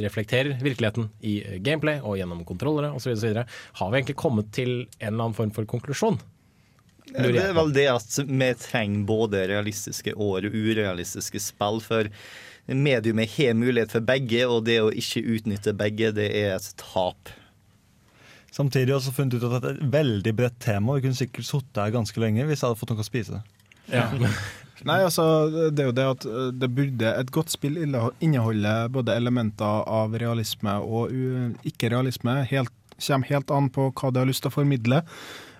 reflekterer 0.00 0.56
virkeligheten 0.62 1.10
i 1.20 1.34
eh, 1.42 1.58
gameplay 1.60 2.00
og 2.00 2.16
gjennom 2.16 2.40
kontrollere 2.48 2.90
osv. 2.96 3.12
Har 3.12 3.90
vi 3.92 4.00
egentlig 4.00 4.16
kommet 4.16 4.48
til 4.56 4.72
en 4.98 5.12
eller 5.12 5.28
annen 5.28 5.36
form 5.36 5.52
for 5.52 5.68
konklusjon? 5.68 6.18
Det 7.08 7.40
er 7.40 7.54
vel 7.56 7.72
det 7.72 7.86
at 7.88 8.18
vi 8.28 8.48
trenger 8.60 9.06
både 9.08 9.46
realistiske 9.48 10.12
og 10.16 10.44
urealistiske 10.48 11.40
spill. 11.40 11.80
For 11.84 12.08
mediumet 12.68 13.32
har 13.36 13.56
mulighet 13.56 13.94
for 13.96 14.04
begge, 14.04 14.44
og 14.48 14.66
det 14.68 14.80
å 14.84 14.90
ikke 14.92 15.24
utnytte 15.36 15.76
begge, 15.76 16.12
det 16.16 16.28
er 16.36 16.56
et 16.58 16.72
tap. 16.80 17.32
Samtidig 18.58 18.88
har 18.90 18.96
vi 18.96 18.98
også 18.98 19.14
funnet 19.14 19.38
ut 19.38 19.44
at 19.46 19.62
det 19.62 19.70
er 19.70 19.76
et 19.76 19.90
veldig 19.92 20.34
bredt 20.34 20.58
tema. 20.62 20.96
Vi 20.96 21.06
kunne 21.06 21.18
sikkert 21.18 21.46
sittet 21.46 21.78
her 21.78 21.94
ganske 21.94 22.22
lenge 22.22 22.46
hvis 22.48 22.64
jeg 22.64 22.66
hadde 22.66 22.80
fått 22.80 22.90
noe 22.90 23.04
å 23.04 23.06
spise. 23.06 23.42
Nei, 24.88 24.98
altså, 25.02 25.24
det 25.74 25.82
er 25.82 25.88
jo 25.88 25.94
det 25.96 26.06
at 26.06 26.24
uh, 26.28 26.48
det 26.54 26.68
burde 26.70 27.12
Et 27.22 27.30
godt 27.34 27.50
spill 27.50 27.78
inneholde 27.80 28.74
både 28.94 29.16
elementer 29.16 29.86
av 29.88 30.14
realisme 30.20 30.74
og 30.84 31.14
ikke-realisme. 31.66 32.40
Helt, 32.50 32.74
kommer 32.98 33.30
helt 33.30 33.54
an 33.54 33.70
på 33.74 33.88
hva 33.90 34.12
det 34.12 34.22
har 34.22 34.30
lyst 34.30 34.44
til 34.44 34.52
å 34.52 34.58
formidle. 34.58 35.02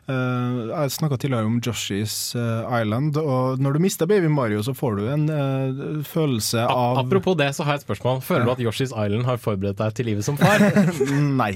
Uh, 0.09 0.71
jeg 0.73 0.95
snakka 0.95 1.19
tidligere 1.21 1.49
om 1.49 1.59
Joshies 1.65 2.15
uh, 2.39 2.65
Island, 2.81 3.17
og 3.21 3.61
når 3.61 3.77
du 3.77 3.83
mister 3.85 4.09
Baby 4.09 4.31
Mario, 4.33 4.63
så 4.65 4.73
får 4.77 4.97
du 4.97 5.03
en 5.13 5.27
uh, 5.29 6.03
følelse 6.09 6.65
av 6.65 7.03
Apropos 7.03 7.37
det, 7.39 7.51
så 7.57 7.67
har 7.67 7.77
jeg 7.77 7.83
et 7.83 7.87
spørsmål. 7.89 8.23
Føler 8.25 8.49
du 8.49 8.53
at 8.55 8.63
Yoshi's 8.65 8.95
Island 8.95 9.27
har 9.29 9.37
forberedt 9.43 9.79
deg 9.83 9.97
til 9.99 10.09
livet 10.09 10.25
som 10.27 10.39
far? 10.41 10.63
Nei. 11.43 11.53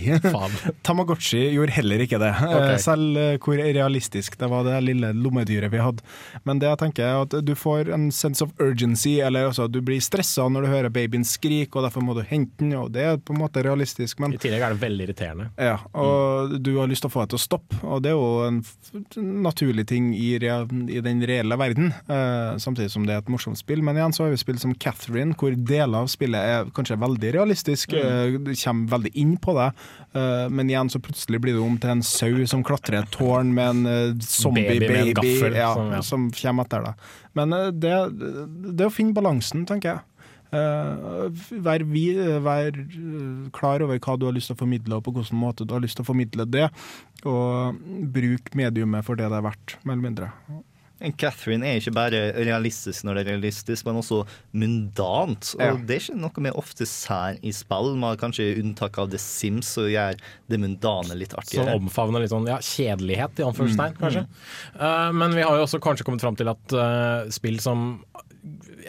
Tamagotchi 0.86 1.40
gjorde 1.54 1.74
heller 1.76 2.04
ikke 2.04 2.20
det. 2.22 2.32
Okay. 2.42 2.74
Eh, 2.74 2.78
Selv 2.82 3.18
eh, 3.20 3.36
hvor 3.42 3.58
realistisk 3.62 4.36
det 4.40 4.48
var 4.52 4.66
det 4.66 4.78
lille 4.84 5.12
lommedyret 5.16 5.72
vi 5.72 5.80
hadde. 5.82 6.04
Men 6.48 6.60
det 6.62 6.68
jeg 6.70 6.80
tenker 6.84 7.06
er 7.08 7.22
at 7.24 7.36
du 7.46 7.54
får 7.58 7.90
en 7.94 8.08
sense 8.14 8.44
of 8.44 8.52
urgency, 8.62 9.18
eller 9.24 9.48
altså 9.50 9.68
du 9.70 9.80
blir 9.84 10.02
stressa 10.02 10.46
når 10.52 10.66
du 10.66 10.72
hører 10.72 10.92
babyen 10.94 11.24
skrike, 11.26 11.76
og 11.78 11.86
derfor 11.86 12.04
må 12.04 12.16
du 12.18 12.22
hente 12.26 12.60
den, 12.60 12.74
og 12.78 12.92
det 12.94 13.06
er 13.06 13.20
på 13.20 13.34
en 13.34 13.42
måte 13.42 13.64
realistisk. 13.64 14.20
Men 14.22 14.36
I 14.36 14.40
tillegg 14.42 14.64
er 14.66 14.76
det 14.76 14.82
veldig 14.82 15.08
irriterende. 15.08 15.48
ja, 15.56 15.78
og 15.96 16.58
du 16.62 16.74
har 16.78 16.90
lyst 16.90 17.04
til 17.04 17.10
å 17.10 17.14
få 17.14 17.24
det 17.24 17.32
til 17.34 17.40
å 17.40 17.44
stoppe, 17.46 17.80
og 17.86 18.02
det 18.04 18.12
er 18.12 18.18
jo 18.18 18.41
en 18.48 18.60
naturlig 19.42 19.84
ting 19.90 20.10
i, 20.16 20.34
i 20.36 21.00
den 21.04 21.22
reelle 21.28 21.56
verden, 21.60 21.92
uh, 22.10 22.58
samtidig 22.62 22.90
som 22.92 23.06
det 23.06 23.14
er 23.16 23.22
et 23.22 23.30
morsomt 23.32 23.58
spill. 23.60 23.82
Men 23.84 23.98
igjen 23.98 24.14
så 24.16 24.24
har 24.26 24.34
vi 24.34 24.40
spill 24.40 24.58
som 24.62 24.74
Catherine, 24.74 25.36
hvor 25.38 25.54
deler 25.56 26.02
av 26.02 26.10
spillet 26.12 26.52
er 26.54 26.70
kanskje 26.76 26.98
veldig 27.02 27.32
realistisk, 27.36 27.96
uh, 27.96 28.36
kommer 28.64 28.92
veldig 28.96 29.14
inn 29.24 29.34
på 29.42 29.56
det, 29.58 29.68
uh, 30.16 30.46
men 30.52 30.70
igjen 30.72 30.92
så 30.92 31.00
plutselig 31.02 31.42
blir 31.44 31.58
det 31.58 31.64
om 31.64 31.78
til 31.82 31.94
en 31.96 32.04
sau 32.06 32.46
som 32.50 32.64
klatrer 32.66 33.00
et 33.02 33.12
tårn 33.14 33.52
med 33.56 33.86
en 33.86 34.20
zombie-baby 34.20 35.36
ja, 35.56 35.74
som- 35.74 35.92
ja. 35.92 36.02
som 36.02 36.30
kommer 36.30 36.64
etter 36.68 36.88
deg. 36.90 37.10
Men 37.34 37.54
det, 37.80 37.94
det 38.76 38.86
å 38.86 38.92
finne 38.92 39.16
balansen, 39.16 39.64
tenker 39.66 39.94
jeg. 39.94 40.02
Uh, 40.52 41.30
vær, 41.64 41.80
vi, 41.88 42.02
vær 42.44 42.76
eh, 42.76 43.50
klar 43.56 43.80
over 43.86 43.96
hva 44.04 44.18
du 44.20 44.26
har 44.28 44.34
lyst 44.36 44.50
til 44.52 44.56
å 44.58 44.60
formidle, 44.60 44.98
og 44.98 45.06
på 45.06 45.14
hvilken 45.16 45.38
måte 45.40 45.64
du 45.64 45.72
har 45.72 45.80
lyst 45.80 45.96
til 45.96 46.04
å 46.04 46.10
formidle 46.10 46.44
det. 46.44 46.66
Og 47.24 47.78
bruk 48.12 48.52
mediumet 48.58 49.06
for 49.06 49.16
det 49.16 49.30
det 49.32 49.38
er 49.40 49.46
verdt, 49.48 49.78
mer 49.84 49.96
eller 49.96 50.08
mindre. 50.10 50.30
Catherine 51.18 51.66
er 51.66 51.80
ikke 51.80 51.90
bare 51.96 52.18
realistisk 52.46 53.02
når 53.02 53.16
det 53.16 53.22
er 53.24 53.30
realistisk, 53.32 53.86
men 53.88 53.96
også 53.98 54.20
mundant. 54.54 55.48
Og 55.56 55.60
Ja. 55.64 55.72
det 55.74 55.96
er 55.96 56.00
ikke 56.04 56.20
noe 56.20 56.44
vi 56.44 56.52
ofte 56.60 56.86
ser 56.86 57.38
i 57.42 57.50
spill, 57.50 57.96
med 57.98 58.20
kanskje 58.20 58.46
unntak 58.60 58.98
av 59.02 59.10
The 59.10 59.18
Sims, 59.18 59.66
som 59.74 59.88
gjør 59.90 60.14
det 60.48 60.60
mundane 60.62 61.16
litt 61.18 61.32
Som 61.32 61.40
artigere. 61.42 61.74
omfavner 61.80 62.20
litt 62.22 62.30
sånn 62.30 62.46
ja, 62.46 62.58
kjedelighet, 62.58 63.40
i 63.40 63.42
anførselstegn, 63.48 63.96
Mm. 63.96 63.98
kanskje. 63.98 64.26
Eh, 64.78 65.12
men 65.12 65.34
vi 65.34 65.42
har 65.42 65.56
jo 65.58 65.64
også 65.66 65.80
kanskje 65.80 66.04
kommet 66.04 66.20
fram 66.22 66.36
til 66.36 66.48
at 66.48 66.72
uh, 66.72 67.28
spill 67.30 67.58
som 67.58 68.04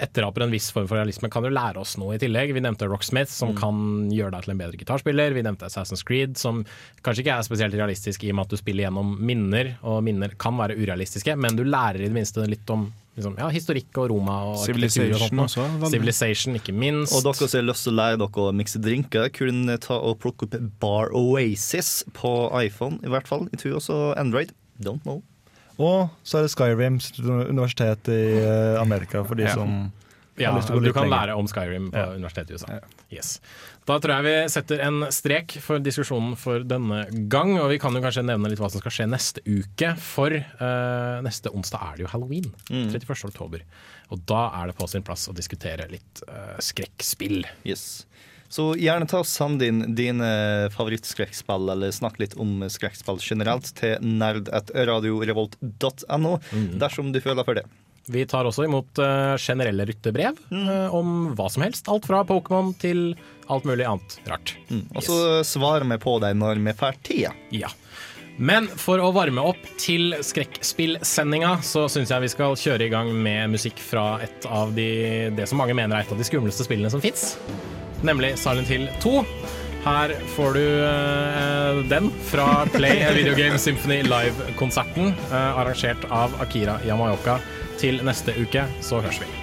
etteraper 0.01 0.43
en 0.45 0.51
viss 0.51 0.71
form 0.71 0.87
for 0.87 0.95
realisme, 0.97 1.29
kan 1.29 1.43
jo 1.43 1.49
lære 1.53 1.77
oss 1.81 1.97
noe 1.97 2.15
i 2.15 2.21
tillegg. 2.21 2.53
Vi 2.53 2.61
nevnte 2.63 2.87
Rocksmith, 2.89 3.31
som 3.31 3.53
Mm. 3.53 3.57
kan 3.59 4.09
gjøre 4.11 4.31
deg 4.31 4.43
til 4.43 4.51
en 4.51 4.57
bedre 4.63 4.77
gitarspiller. 4.77 5.33
Vi 5.33 5.41
nevnte 5.43 5.65
Assassin's 5.69 6.03
Creed, 6.05 6.37
som 6.37 6.65
kanskje 7.03 7.23
ikke 7.25 7.37
er 7.37 7.43
spesielt 7.43 7.73
realistisk 7.73 8.23
i 8.23 8.29
og 8.31 8.35
med 8.35 8.45
at 8.45 8.49
du 8.49 8.57
spiller 8.57 8.85
gjennom 8.89 9.17
minner, 9.19 9.77
og 9.83 10.03
minner 10.03 10.29
kan 10.37 10.57
være 10.57 10.77
urealistiske, 10.77 11.37
men 11.37 11.55
du 11.55 11.63
lærer 11.63 12.01
i 12.01 12.07
det 12.09 12.13
minste 12.13 12.45
litt 12.47 12.69
om 12.69 12.91
liksom, 13.15 13.35
ja, 13.37 13.47
historikk 13.49 13.95
og 14.01 14.09
Roma 14.09 14.37
og 14.53 14.57
Civilization 14.65 15.39
og 15.39 15.49
sånt. 15.49 15.59
Også, 15.59 15.79
veldig. 15.79 15.91
Civilization, 15.91 16.55
ikke 16.55 16.73
minst. 16.73 17.13
Og 17.13 17.23
dere 17.23 17.33
som 17.47 17.59
har 17.59 17.67
lyst 17.73 17.83
til 17.83 17.93
å 17.93 17.99
lære 17.99 18.17
dere 18.17 18.47
å 18.47 18.53
mikse 18.57 18.81
drinker, 18.81 19.29
kunne 19.29 19.77
ta 19.79 19.93
og 19.99 20.19
plukke 20.19 20.47
opp 20.47 20.79
Bar 20.79 21.09
Oasis 21.13 22.03
på 22.13 22.33
iPhone, 22.63 22.99
i 23.03 23.07
hvert 23.13 23.27
fall. 23.27 23.47
I 23.53 23.57
tur 23.57 23.75
også 23.77 24.17
Android. 24.17 24.51
Don't 24.81 25.03
know. 25.03 25.21
Og 25.81 26.09
så 26.23 26.37
er 26.39 26.45
det 26.45 26.51
Skyrim 26.53 26.99
universitet 27.49 28.09
i 28.13 28.21
eh, 28.43 28.79
Amerika, 28.81 29.23
for 29.25 29.35
de 29.39 29.43
Ja. 29.47 29.53
som 29.55 29.91
Ja, 30.37 30.49
har 30.49 30.57
lyst 30.57 30.67
til 30.71 30.77
å 30.77 30.79
gå 30.81 30.85
du 30.87 30.93
kan 30.93 31.03
lenger. 31.05 31.27
lære 31.27 31.37
om 31.37 31.45
Skyrim 31.47 31.91
på 31.93 32.03
universitetet 32.15 32.49
i 32.49 32.53
USA. 32.57 32.79
Yes. 33.13 33.39
Da 33.85 33.99
tror 33.99 34.15
jeg 34.15 34.23
vi 34.25 34.49
setter 34.49 34.79
en 34.81 35.03
strek 35.11 35.51
for 35.61 35.77
diskusjonen 35.77 36.35
for 36.39 36.63
denne 36.65 37.03
gang. 37.29 37.59
Og 37.59 37.69
vi 37.69 37.77
kan 37.77 37.93
jo 37.93 38.01
kanskje 38.01 38.23
nevne 38.25 38.49
litt 38.49 38.57
hva 38.57 38.69
som 38.71 38.81
skal 38.81 38.91
skje 38.95 39.05
neste 39.11 39.43
uke. 39.45 39.91
For 40.01 40.31
uh, 40.33 41.21
neste 41.21 41.51
onsdag 41.53 41.81
er 41.85 41.95
det 41.97 42.05
jo 42.07 42.11
halloween. 42.15 42.47
Mm. 42.71 42.89
31. 42.89 43.27
oktober. 43.29 43.61
Og 44.09 44.25
da 44.25 44.47
er 44.63 44.71
det 44.71 44.75
på 44.79 44.87
sin 44.89 45.03
plass 45.05 45.27
å 45.29 45.35
diskutere 45.37 45.85
litt 45.91 46.23
uh, 46.27 46.57
skrekkspill. 46.63 47.43
Yes. 47.63 48.05
Så 48.53 48.75
gjerne 48.77 49.07
ta 49.09 49.17
og 49.23 49.25
send 49.25 49.63
inn 49.65 49.95
dine 49.97 50.27
favorittskrekkspill, 50.75 51.71
eller 51.73 51.89
snakk 51.95 52.19
litt 52.21 52.35
om 52.37 52.61
skrekkspill 52.69 53.17
generelt, 53.23 53.71
til 53.79 53.97
nerd.radiorevolt.no, 54.05 56.33
dersom 56.81 57.09
du 57.15 57.19
føler 57.23 57.43
for 57.47 57.53
det. 57.57 57.65
Vi 58.11 58.25
tar 58.27 58.43
også 58.45 58.65
imot 58.67 58.99
eh, 58.99 59.37
generelle 59.39 59.85
ryttebrev 59.87 60.35
eh, 60.51 60.93
om 60.93 61.35
hva 61.37 61.49
som 61.49 61.63
helst. 61.63 61.87
Alt 61.89 62.05
fra 62.09 62.23
Pokémon 62.27 62.73
til 62.75 63.15
alt 63.47 63.63
mulig 63.67 63.85
annet 63.87 64.19
rart. 64.27 64.57
Og 64.91 65.03
så 65.05 65.43
svarer 65.47 65.87
vi 65.87 65.97
på 66.03 66.19
deg 66.21 66.35
når 66.35 66.55
vi 66.65 66.73
får 66.77 66.93
tida. 67.07 67.31
Ja. 67.55 67.69
Men 68.37 68.67
for 68.67 68.99
å 68.99 69.11
varme 69.15 69.41
opp 69.53 69.63
til 69.79 70.15
skrekkspillsendinga, 70.25 71.61
så 71.63 71.87
syns 71.91 72.11
jeg 72.11 72.21
vi 72.25 72.29
skal 72.33 72.57
kjøre 72.59 72.85
i 72.87 72.91
gang 72.91 73.13
med 73.13 73.49
musikk 73.53 73.79
fra 73.79 74.19
et 74.25 74.45
av 74.49 74.73
de, 74.75 75.29
det 75.37 75.47
som 75.47 75.57
mange 75.61 75.75
mener 75.77 75.95
er 75.95 76.03
et 76.03 76.13
av 76.13 76.19
de 76.19 76.27
skumleste 76.27 76.63
spillene 76.67 76.91
som 76.91 77.01
fins. 77.03 77.37
Nemlig 78.03 78.35
Silent 78.39 78.67
Hill 78.67 78.89
2. 79.01 79.23
Her 79.83 80.13
får 80.35 80.53
du 80.53 80.65
eh, 80.85 81.83
den 81.91 82.11
fra 82.29 82.65
Play 82.71 83.03
Video 83.15 83.35
Game 83.35 83.59
Symphony 83.59 84.01
Live-konserten, 84.03 85.13
eh, 85.31 85.59
arrangert 85.59 86.07
av 86.09 86.35
Akira 86.41 86.79
Yamayoka. 86.87 87.39
Til 87.79 87.99
neste 88.07 88.35
uke 88.39 88.67
så 88.83 89.03
høres 89.03 89.19
vi. 89.23 89.42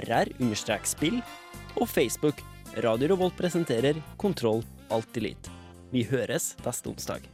rr-spill 0.00 1.20
og 1.76 1.88
Facebook 1.88 2.40
Radio 2.80 3.12
Revolt 3.12 3.36
presenterer 3.36 3.98
Kontroll 4.16 4.62
Alt 4.92 5.16
Elite. 5.20 5.52
Vi 5.92 6.06
høres 6.08 6.54
neste 6.64 6.88
onsdag. 6.88 7.26